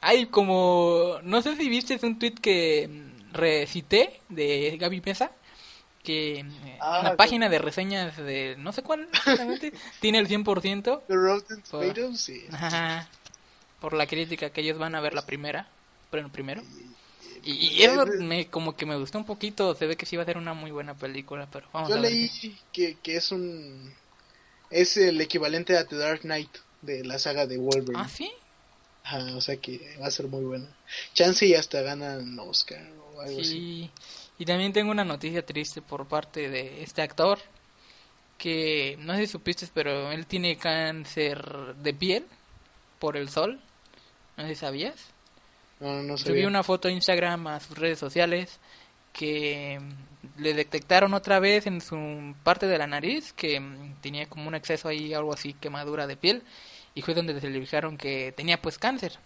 Ay, 0.00 0.26
como... 0.26 1.18
No 1.22 1.40
sé 1.42 1.56
si 1.56 1.68
viste 1.68 1.98
un 2.02 2.18
tweet 2.18 2.34
que 2.34 2.88
mm, 2.88 3.32
recité 3.34 4.20
de 4.28 4.76
Gaby 4.80 5.00
Mesa. 5.04 5.30
Que 6.02 6.40
eh, 6.40 6.78
Ah, 6.80 7.00
la 7.04 7.10
que- 7.12 7.16
página 7.16 7.48
de 7.48 7.58
reseñas 7.60 8.16
de 8.16 8.56
no 8.58 8.72
sé 8.72 8.82
cuál 8.82 9.08
exactamente 9.12 9.72
tiene 10.00 10.18
el 10.18 10.28
100%. 10.28 11.02
The 11.06 11.14
Rotten 11.14 11.62
Por- 11.70 11.80
Tomatoes, 11.82 12.20
sí. 12.20 12.44
Ajá. 12.50 13.08
Por 13.80 13.92
la 13.94 14.08
crítica 14.08 14.50
que 14.50 14.62
ellos 14.62 14.78
van 14.78 14.96
a 14.96 15.00
ver 15.00 15.14
la 15.14 15.24
primera, 15.26 15.68
pero 16.10 16.28
primero. 16.28 16.62
Y, 17.44 17.52
y 17.52 17.82
eso 17.82 18.06
me 18.20 18.46
como 18.46 18.76
que 18.76 18.86
me 18.86 18.96
gustó 18.96 19.18
un 19.18 19.24
poquito, 19.24 19.74
se 19.74 19.86
ve 19.86 19.96
que 19.96 20.06
sí 20.06 20.16
va 20.16 20.22
a 20.22 20.26
ser 20.26 20.38
una 20.38 20.54
muy 20.54 20.70
buena 20.70 20.94
película, 20.94 21.48
pero 21.50 21.66
vamos 21.72 21.88
Yo 21.88 21.96
a 21.96 22.00
ver. 22.00 22.12
leí 22.12 22.56
que, 22.72 22.96
que 23.02 23.16
es 23.16 23.32
un... 23.32 23.92
Es 24.70 24.96
el 24.96 25.20
equivalente 25.20 25.76
a 25.76 25.86
The 25.86 25.96
Dark 25.96 26.20
Knight 26.20 26.50
de 26.80 27.04
la 27.04 27.18
saga 27.18 27.46
de 27.46 27.58
Wolverine. 27.58 27.98
Ah, 27.98 28.08
sí. 28.08 28.30
Ajá, 29.04 29.36
o 29.36 29.40
sea 29.40 29.56
que 29.56 29.96
va 30.00 30.06
a 30.06 30.10
ser 30.10 30.28
muy 30.28 30.42
buena. 30.44 30.66
Chance 31.14 31.46
y 31.46 31.54
hasta 31.54 31.82
ganan 31.82 32.38
Oscar 32.38 32.80
o 33.14 33.20
algo 33.20 33.40
así. 33.40 33.50
Sí. 33.50 33.90
Y 34.38 34.44
también 34.44 34.72
tengo 34.72 34.90
una 34.90 35.04
noticia 35.04 35.44
triste 35.44 35.82
por 35.82 36.06
parte 36.06 36.48
de 36.48 36.82
este 36.82 37.02
actor 37.02 37.38
que 38.38 38.96
no 39.00 39.14
sé 39.14 39.26
si 39.26 39.32
supiste, 39.32 39.68
pero 39.72 40.10
él 40.10 40.26
tiene 40.26 40.56
cáncer 40.56 41.74
de 41.76 41.94
piel 41.94 42.26
por 42.98 43.16
el 43.16 43.28
sol. 43.28 43.60
No 44.36 44.44
sé 44.44 44.50
si 44.50 44.60
sabías. 44.60 44.94
No, 45.82 46.02
no. 46.02 46.16
Subí 46.16 46.44
una 46.44 46.62
foto 46.62 46.86
a 46.86 46.92
Instagram 46.92 47.48
a 47.48 47.60
sus 47.60 47.76
redes 47.76 47.98
sociales 47.98 48.60
que 49.12 49.80
mm, 49.80 50.40
le 50.40 50.54
detectaron 50.54 51.12
otra 51.12 51.40
vez 51.40 51.66
en 51.66 51.80
su 51.80 52.34
parte 52.44 52.66
de 52.68 52.78
la 52.78 52.86
nariz 52.86 53.32
que 53.32 53.58
mm, 53.58 53.96
tenía 54.00 54.26
como 54.28 54.46
un 54.46 54.54
exceso 54.54 54.88
ahí, 54.88 55.12
algo 55.12 55.34
así, 55.34 55.54
quemadura 55.54 56.06
de 56.06 56.16
piel. 56.16 56.44
Y 56.94 57.02
fue 57.02 57.14
donde 57.14 57.38
se 57.40 57.50
le 57.50 57.58
dijeron 57.58 57.96
que 57.96 58.32
tenía 58.36 58.62
pues 58.62 58.78
cáncer 58.78 59.18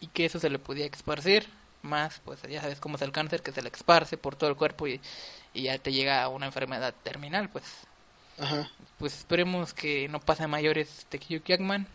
y 0.00 0.06
que 0.06 0.26
eso 0.26 0.38
se 0.38 0.50
le 0.50 0.58
podía 0.58 0.86
esparcir. 0.86 1.48
Más, 1.82 2.20
pues 2.24 2.40
ya 2.42 2.62
sabes 2.62 2.80
cómo 2.80 2.96
es 2.96 3.02
el 3.02 3.12
cáncer, 3.12 3.42
que 3.42 3.52
se 3.52 3.60
le 3.60 3.68
esparce 3.68 4.16
por 4.16 4.36
todo 4.36 4.48
el 4.48 4.56
cuerpo 4.56 4.86
y, 4.86 5.00
y 5.52 5.62
ya 5.62 5.78
te 5.78 5.92
llega 5.92 6.22
a 6.22 6.28
una 6.28 6.46
enfermedad 6.46 6.94
terminal, 7.02 7.50
pues. 7.50 7.64
Ajá. 8.38 8.70
Pues 8.98 9.18
esperemos 9.18 9.74
que 9.74 10.08
no 10.08 10.20
pase 10.20 10.44
a 10.44 10.48
mayores 10.48 11.06
de 11.10 11.18
Hugh 11.18 11.44
Jackman. 11.44 11.86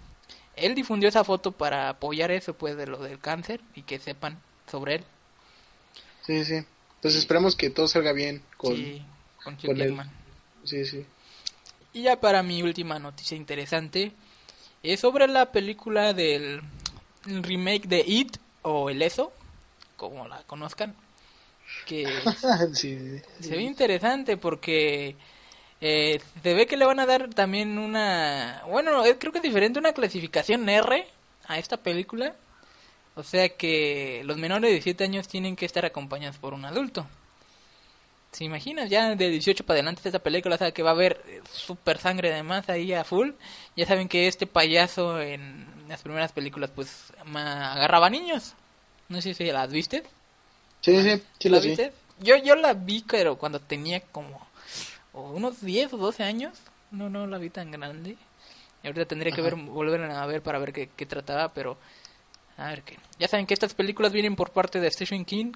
Él 0.59 0.75
difundió 0.75 1.09
esa 1.09 1.23
foto 1.23 1.51
para 1.51 1.89
apoyar 1.89 2.31
eso, 2.31 2.53
pues, 2.53 2.77
de 2.77 2.87
lo 2.87 2.97
del 2.99 3.19
cáncer 3.19 3.61
y 3.75 3.83
que 3.83 3.99
sepan 3.99 4.39
sobre 4.69 4.95
él. 4.95 5.03
Sí, 6.25 6.45
sí. 6.45 6.63
Pues 7.01 7.15
esperemos 7.15 7.55
que 7.55 7.69
todo 7.69 7.87
salga 7.87 8.11
bien 8.11 8.41
con... 8.57 8.75
Sí, 8.75 9.03
con 9.43 9.55
Hugh 9.55 9.65
con 9.65 9.81
él. 9.81 9.97
Sí, 10.63 10.85
sí. 10.85 11.05
Y 11.93 12.03
ya 12.03 12.19
para 12.19 12.43
mi 12.43 12.61
última 12.61 12.99
noticia 12.99 13.35
interesante, 13.35 14.11
es 14.83 14.99
sobre 14.99 15.27
la 15.27 15.51
película 15.51 16.13
del 16.13 16.61
el 17.25 17.43
remake 17.43 17.87
de 17.87 18.03
It 18.05 18.37
o 18.61 18.89
El 18.89 19.01
Eso, 19.01 19.31
como 19.95 20.27
la 20.27 20.43
conozcan. 20.43 20.95
que 21.85 22.05
Sí, 22.73 23.21
se 23.39 23.55
ve 23.55 23.63
interesante 23.63 24.37
porque 24.37 25.15
eh, 25.81 26.19
se 26.43 26.53
ve 26.53 26.67
que 26.67 26.77
le 26.77 26.85
van 26.85 26.99
a 26.99 27.05
dar 27.05 27.29
también 27.33 27.77
una, 27.77 28.63
bueno, 28.67 29.01
creo 29.17 29.31
que 29.31 29.39
es 29.39 29.43
diferente, 29.43 29.79
una 29.79 29.93
clasificación 29.93 30.67
R 30.67 31.07
a 31.47 31.57
esta 31.57 31.77
película. 31.77 32.35
O 33.15 33.23
sea 33.23 33.49
que 33.49 34.21
los 34.25 34.37
menores 34.37 34.63
de 34.69 34.73
17 34.75 35.03
años 35.03 35.27
tienen 35.27 35.55
que 35.55 35.65
estar 35.65 35.85
acompañados 35.85 36.37
por 36.37 36.53
un 36.53 36.65
adulto. 36.65 37.05
¿Se 38.31 38.43
imaginas? 38.43 38.89
Ya 38.89 39.15
de 39.15 39.29
18 39.29 39.65
para 39.65 39.77
adelante 39.79 40.01
esta 40.05 40.19
película, 40.19 40.55
o 40.55 40.57
sea 40.57 40.71
que 40.71 40.83
va 40.83 40.91
a 40.91 40.93
haber 40.93 41.21
eh, 41.27 41.41
super 41.51 41.97
sangre 41.97 42.31
además 42.31 42.69
ahí 42.69 42.93
a 42.93 43.03
full. 43.03 43.31
Ya 43.75 43.85
saben 43.87 44.07
que 44.07 44.27
este 44.27 44.45
payaso 44.47 45.19
en 45.19 45.65
las 45.87 46.01
primeras 46.03 46.31
películas 46.31 46.69
pues 46.73 47.11
agarraba 47.33 48.09
niños. 48.09 48.53
No 49.09 49.19
sé 49.21 49.33
si 49.33 49.45
las 49.45 49.71
viste. 49.71 50.03
sí, 50.81 51.01
sí, 51.03 51.21
sí 51.39 51.49
¿La 51.49 51.59
vi. 51.59 51.69
viste? 51.69 51.91
Yo, 52.19 52.35
yo 52.37 52.55
la 52.55 52.73
vi, 52.73 53.03
pero 53.09 53.37
cuando 53.37 53.59
tenía 53.59 54.01
como 54.01 54.47
unos 55.21 55.61
10 55.61 55.93
o 55.93 55.97
12 55.97 56.23
años. 56.23 56.59
No, 56.91 57.09
no 57.09 57.27
la 57.27 57.37
vi 57.37 57.49
tan 57.49 57.71
grande. 57.71 58.17
Y 58.83 58.87
ahorita 58.87 59.05
tendría 59.05 59.33
que 59.33 59.41
ver, 59.41 59.55
volver 59.55 60.01
a 60.01 60.25
ver 60.25 60.41
para 60.41 60.59
ver 60.59 60.73
qué, 60.73 60.89
qué 60.95 61.05
trataba, 61.05 61.49
pero 61.53 61.77
a 62.57 62.69
ver 62.69 62.83
qué. 62.83 62.97
Ya 63.19 63.27
saben 63.27 63.45
que 63.45 63.53
estas 63.53 63.73
películas 63.73 64.11
vienen 64.11 64.35
por 64.35 64.51
parte 64.51 64.79
de 64.79 64.89
Stephen 64.91 65.25
King, 65.25 65.53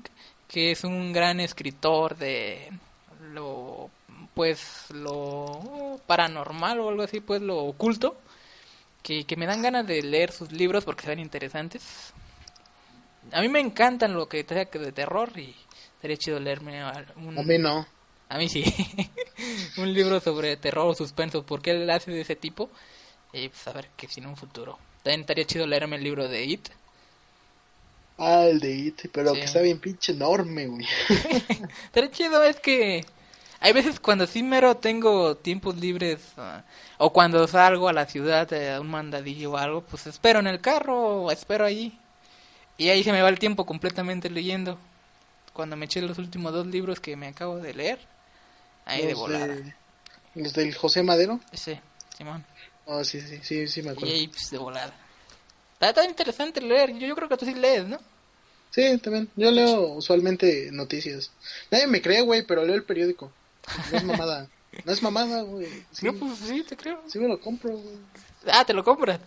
que 0.47 0.71
es 0.71 0.83
un 0.83 1.13
gran 1.13 1.39
escritor 1.39 2.17
de 2.17 2.69
lo 3.33 3.89
pues 4.33 4.89
lo 4.91 5.99
paranormal 6.07 6.79
o 6.79 6.89
algo 6.89 7.03
así, 7.03 7.19
pues 7.19 7.41
lo 7.41 7.57
oculto, 7.57 8.17
que, 9.01 9.25
que 9.25 9.35
me 9.35 9.45
dan 9.45 9.61
ganas 9.61 9.85
de 9.85 10.01
leer 10.01 10.31
sus 10.31 10.51
libros 10.51 10.83
porque 10.85 11.03
se 11.03 11.09
ven 11.09 11.19
interesantes. 11.19 12.13
A 13.31 13.41
mí 13.41 13.49
me 13.49 13.59
encantan 13.59 14.13
lo 14.13 14.27
que 14.27 14.43
sea 14.43 14.65
que 14.65 14.79
de 14.79 14.91
terror 14.91 15.37
y 15.37 15.55
sería 16.01 16.17
chido 16.17 16.39
leerme 16.39 16.83
un, 17.15 17.37
A 17.37 17.43
mí 17.43 17.57
no. 17.57 17.85
A 18.33 18.37
mí 18.39 18.49
sí. 18.49 18.63
un 19.77 19.93
libro 19.93 20.19
sobre 20.19 20.57
terror 20.57 20.87
o 20.87 20.95
suspenso, 20.95 21.45
porque 21.45 21.69
él 21.69 21.87
hace 21.91 22.09
de 22.09 22.21
ese 22.21 22.35
tipo. 22.35 22.69
Y 23.31 23.49
pues 23.49 23.67
a 23.67 23.73
ver 23.73 23.89
que 23.95 24.07
si 24.07 24.19
en 24.21 24.25
un 24.27 24.35
futuro. 24.35 24.79
También 25.03 25.21
estaría 25.21 25.45
chido 25.45 25.67
leerme 25.67 25.97
el 25.97 26.03
libro 26.03 26.27
de 26.27 26.43
It. 26.43 26.69
Ah, 28.17 28.45
el 28.45 28.59
de 28.59 28.71
It, 28.73 29.01
pero 29.11 29.33
Sí. 29.33 29.39
que 29.39 29.45
está 29.45 29.61
bien 29.61 29.79
pinche 29.79 30.13
enorme, 30.13 30.65
güey. 30.65 30.85
Estaría 31.85 32.09
chido, 32.11 32.43
es 32.43 32.59
que 32.59 33.05
hay 33.59 33.71
veces 33.73 33.99
cuando 33.99 34.25
sí 34.25 34.41
mero 34.41 34.77
tengo 34.77 35.35
tiempos 35.35 35.77
libres 35.77 36.19
ah, 36.37 36.63
o 36.97 37.13
cuando 37.13 37.47
salgo 37.47 37.87
a 37.87 37.93
la 37.93 38.05
ciudad 38.07 38.51
eh, 38.53 38.73
a 38.73 38.81
un 38.81 38.89
mandadillo 38.89 39.51
o 39.51 39.57
algo, 39.57 39.81
pues 39.81 40.07
espero 40.07 40.39
en 40.39 40.47
el 40.47 40.59
carro 40.59 41.23
o 41.23 41.31
espero 41.31 41.65
ahí. 41.65 41.97
Y 42.77 42.89
ahí 42.89 43.03
se 43.03 43.11
me 43.11 43.21
va 43.21 43.29
el 43.29 43.37
tiempo 43.39 43.65
completamente 43.65 44.29
leyendo. 44.31 44.79
Cuando 45.53 45.75
me 45.75 45.85
eché 45.85 46.01
los 46.01 46.17
últimos 46.17 46.51
dos 46.51 46.65
libros 46.65 46.99
que 46.99 47.15
me 47.15 47.27
acabo 47.27 47.57
de 47.57 47.73
leer, 47.75 47.99
ahí 48.85 49.05
de 49.05 49.11
Los 49.11 49.19
volada. 49.19 49.47
de- 49.47 49.73
Los 50.35 50.53
del 50.53 50.73
José 50.75 51.03
Madero. 51.03 51.39
Ese, 51.51 51.81
Simón. 52.17 52.45
Oh, 52.85 53.03
sí, 53.03 53.21
sí, 53.21 53.39
sí, 53.43 53.67
sí 53.67 53.81
me 53.81 53.89
Y 53.89 53.91
acuerdo. 53.91 54.13
ahí 54.13 54.27
pues, 54.27 54.49
de 54.49 54.57
volada. 54.57 54.93
Está, 55.73 55.89
está 55.89 56.05
interesante 56.05 56.61
leer. 56.61 56.91
Yo, 56.97 57.07
yo 57.07 57.15
creo 57.15 57.29
que 57.29 57.37
tú 57.37 57.45
sí 57.45 57.53
lees, 57.53 57.85
¿no? 57.85 57.99
Sí, 58.71 58.97
también. 58.97 59.29
Yo 59.35 59.51
leo 59.51 59.89
usualmente 59.93 60.69
noticias. 60.71 61.31
Nadie 61.69 61.87
me 61.87 62.01
cree, 62.01 62.21
güey, 62.21 62.43
pero 62.45 62.65
leo 62.65 62.75
el 62.75 62.83
periódico. 62.83 63.31
No 63.91 63.97
es 63.97 64.03
mamada. 64.03 64.47
No 64.85 64.91
es 64.91 65.03
mamada, 65.03 65.43
güey. 65.43 65.67
Sí, 65.91 66.05
No, 66.07 66.13
pues 66.15 66.39
sí, 66.39 66.63
te 66.63 66.75
creo. 66.75 67.01
sí 67.07 67.19
me 67.19 67.27
lo 67.27 67.39
compro, 67.39 67.77
güey. 67.77 67.95
Ah, 68.51 68.65
te 68.65 68.73
lo 68.73 68.83
compras. 68.83 69.19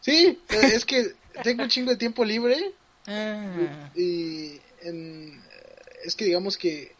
Sí, 0.00 0.40
es 0.48 0.84
que 0.86 1.14
tengo 1.42 1.62
un 1.64 1.68
chingo 1.68 1.90
de 1.90 1.96
tiempo 1.96 2.24
libre 2.24 2.72
Ah, 3.06 3.90
y 3.94 4.58
en- 4.82 5.42
es 6.04 6.14
que 6.16 6.24
digamos 6.24 6.56
que 6.56 6.94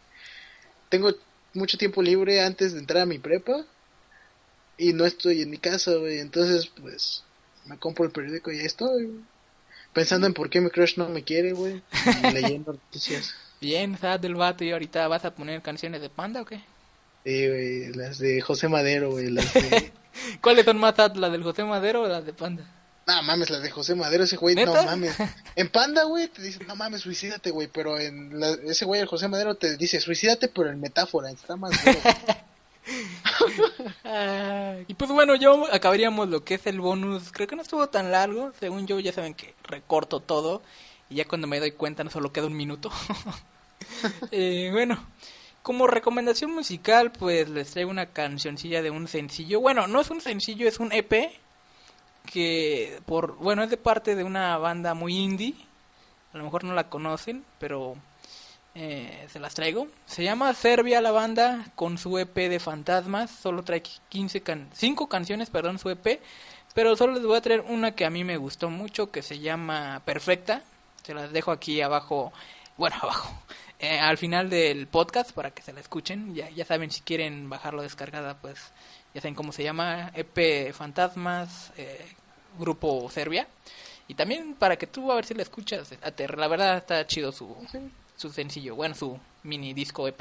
tengo 0.91 1.11
mucho 1.55 1.79
tiempo 1.79 2.03
libre 2.03 2.43
antes 2.43 2.73
de 2.73 2.81
entrar 2.81 3.03
a 3.03 3.07
mi 3.07 3.19
prepa 3.19 3.65
y 4.77 4.93
no 4.93 5.05
estoy 5.05 5.43
en 5.43 5.51
mi 5.51 5.59
casa, 5.59 5.95
güey. 5.95 6.19
Entonces, 6.19 6.71
pues, 6.81 7.25
me 7.67 7.79
compro 7.79 8.05
el 8.05 8.11
periódico 8.11 8.53
y 8.53 8.59
ahí 8.59 8.67
estoy. 8.67 9.21
Pensando 9.93 10.27
en 10.27 10.35
por 10.35 10.51
qué 10.51 10.61
mi 10.61 10.71
crush 10.71 10.97
no 10.97 11.09
me 11.09 11.23
quiere, 11.23 11.53
güey. 11.53 11.83
Leyendo 12.33 12.73
noticias. 12.73 13.35
bien, 13.61 13.97
sad 13.97 14.21
del 14.21 14.35
vato. 14.35 14.65
¿Y 14.65 14.73
ahorita 14.73 15.07
vas 15.09 15.25
a 15.25 15.35
poner 15.35 15.63
canciones 15.63 16.01
de 16.01 16.11
panda 16.11 16.43
o 16.43 16.45
qué? 16.45 16.61
Sí, 17.25 17.49
güey, 17.49 17.93
las 17.95 18.19
de 18.19 18.41
José 18.41 18.69
Madero, 18.69 19.13
güey, 19.13 19.33
de... 19.33 19.93
¿Cuáles 20.41 20.65
son 20.65 20.79
más 20.79 20.97
sad, 20.97 21.15
las 21.17 21.33
del 21.33 21.43
José 21.43 21.65
Madero 21.65 22.03
o 22.03 22.09
las 22.09 22.27
de 22.27 22.33
panda? 22.33 22.65
No 23.07 23.23
mames, 23.23 23.51
las 23.51 23.63
de 23.63 23.71
José 23.71 23.95
Madero, 23.95 24.25
ese 24.25 24.37
güey, 24.37 24.55
no 24.55 24.63
mames. 24.87 25.15
En 25.57 25.69
Panda, 25.69 26.05
güey, 26.05 26.29
te 26.29 26.41
dicen, 26.43 26.67
no 26.67 26.75
mames, 26.75 27.03
suicídate, 27.03 27.51
güey, 27.51 27.69
pero 27.69 27.99
en 27.99 28.41
la- 28.41 28.57
ese 28.67 28.87
güey, 28.87 29.01
el 29.03 29.07
José 29.07 29.29
Madero, 29.29 29.55
te 29.57 29.77
dice, 29.77 30.01
suicídate, 30.01 30.49
pero 30.49 30.71
en 30.71 30.81
metáfora, 30.81 31.31
está 31.31 31.57
más 31.57 31.73
y 34.89 34.95
pues 34.95 35.11
bueno, 35.11 35.35
ya 35.35 35.49
acabaríamos 35.73 36.29
lo 36.29 36.45
que 36.45 36.55
es 36.55 36.67
el 36.67 36.81
bonus. 36.81 37.33
Creo 37.33 37.47
que 37.47 37.57
no 37.57 37.63
estuvo 37.63 37.89
tan 37.89 38.11
largo. 38.11 38.53
Según 38.61 38.87
yo, 38.87 39.01
ya 39.01 39.13
saben 39.13 39.35
que 39.35 39.55
recorto 39.65 40.21
todo. 40.21 40.63
Y 41.09 41.17
ya 41.17 41.25
cuando 41.27 41.47
me 41.47 41.61
doy 41.61 41.73
cuenta, 41.73 42.05
no 42.05 42.11
solo 42.11 42.33
queda 42.33 42.47
un 42.47 42.57
minuto. 42.57 42.91
Eh, 44.31 44.71
bueno, 44.73 45.05
como 45.63 45.87
recomendación 45.87 46.51
musical, 46.51 47.13
pues 47.13 47.49
les 47.51 47.71
traigo 47.71 47.91
una 47.91 48.07
cancioncilla 48.07 48.81
de 48.83 48.91
un 48.91 49.07
sencillo. 49.09 49.61
Bueno, 49.61 49.87
no 49.87 50.01
es 50.01 50.11
un 50.11 50.21
sencillo, 50.23 50.67
es 50.67 50.81
un 50.81 50.91
EP. 50.93 51.31
Que, 52.25 53.01
por 53.07 53.37
bueno, 53.37 53.63
es 53.63 53.71
de 53.71 53.77
parte 53.77 54.17
de 54.17 54.25
una 54.25 54.57
banda 54.59 54.95
muy 54.95 55.17
indie. 55.17 55.55
A 56.33 56.39
lo 56.39 56.45
mejor 56.45 56.65
no 56.65 56.75
la 56.75 56.89
conocen, 56.89 57.45
pero 57.59 57.97
eh, 58.75 59.27
se 59.31 59.39
las 59.39 59.55
traigo. 59.55 59.87
Se 60.07 60.25
llama 60.25 60.53
Serbia 60.53 61.01
la 61.01 61.13
banda 61.13 61.67
con 61.77 61.97
su 61.97 62.19
EP 62.19 62.35
de 62.35 62.59
fantasmas. 62.59 63.31
Solo 63.31 63.63
trae 63.63 63.83
15 64.09 64.43
can 64.43 64.69
5 64.73 65.09
canciones, 65.09 65.51
perdón, 65.51 65.79
su 65.79 65.91
EP. 65.91 66.21
Pero 66.75 66.97
solo 66.97 67.15
les 67.15 67.25
voy 67.25 67.37
a 67.37 67.41
traer 67.41 67.61
una 67.61 67.95
que 67.95 68.05
a 68.05 68.11
mí 68.11 68.25
me 68.25 68.37
gustó 68.37 68.69
mucho, 68.69 69.13
que 69.13 69.23
se 69.23 69.39
llama 69.39 70.03
Perfecta. 70.05 70.63
Se 71.05 71.15
las 71.15 71.33
dejo 71.33 71.53
aquí 71.53 71.81
abajo, 71.81 72.33
bueno, 72.77 72.97
abajo, 73.03 73.33
eh, 73.79 74.01
al 74.01 74.19
final 74.19 74.51
del 74.51 74.89
podcast 74.89 75.31
para 75.33 75.53
que 75.53 75.63
se 75.63 75.73
la 75.73 75.81
escuchen. 75.81 76.35
Ya, 76.35 76.51
ya 76.51 76.65
saben, 76.65 76.91
si 76.91 77.01
quieren 77.03 77.49
bajarlo 77.49 77.83
descargada, 77.83 78.39
pues 78.39 78.73
ya 79.15 79.21
saben 79.21 79.35
cómo 79.37 79.53
se 79.53 79.63
llama, 79.63 80.11
EP 80.15 80.73
Fantasmas, 80.73 81.73
eh, 81.77 82.05
Grupo 82.59 83.09
Serbia. 83.11 83.47
Y 84.09 84.15
también 84.15 84.55
para 84.55 84.77
que 84.77 84.87
tú 84.87 85.11
a 85.11 85.15
ver 85.15 85.25
si 85.25 85.35
la 85.35 85.43
escuchas, 85.43 85.93
aterra, 86.03 86.37
la 86.37 86.49
verdad 86.49 86.77
está 86.79 87.07
chido 87.07 87.33
su, 87.33 87.57
su 88.17 88.31
sencillo, 88.31 88.75
bueno, 88.75 88.95
su 88.95 89.19
mini 89.45 89.73
disco 89.73 90.07
EP. 90.09 90.21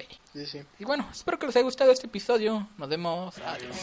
Y 0.80 0.86
bueno, 0.86 1.07
espero 1.11 1.40
que 1.40 1.48
les 1.48 1.56
haya 1.56 1.65
gustado 1.65 1.91
este 1.91 2.06
episodio. 2.06 2.70
Nos 2.78 2.88
vemos. 2.88 3.38
Adiós. 3.40 3.78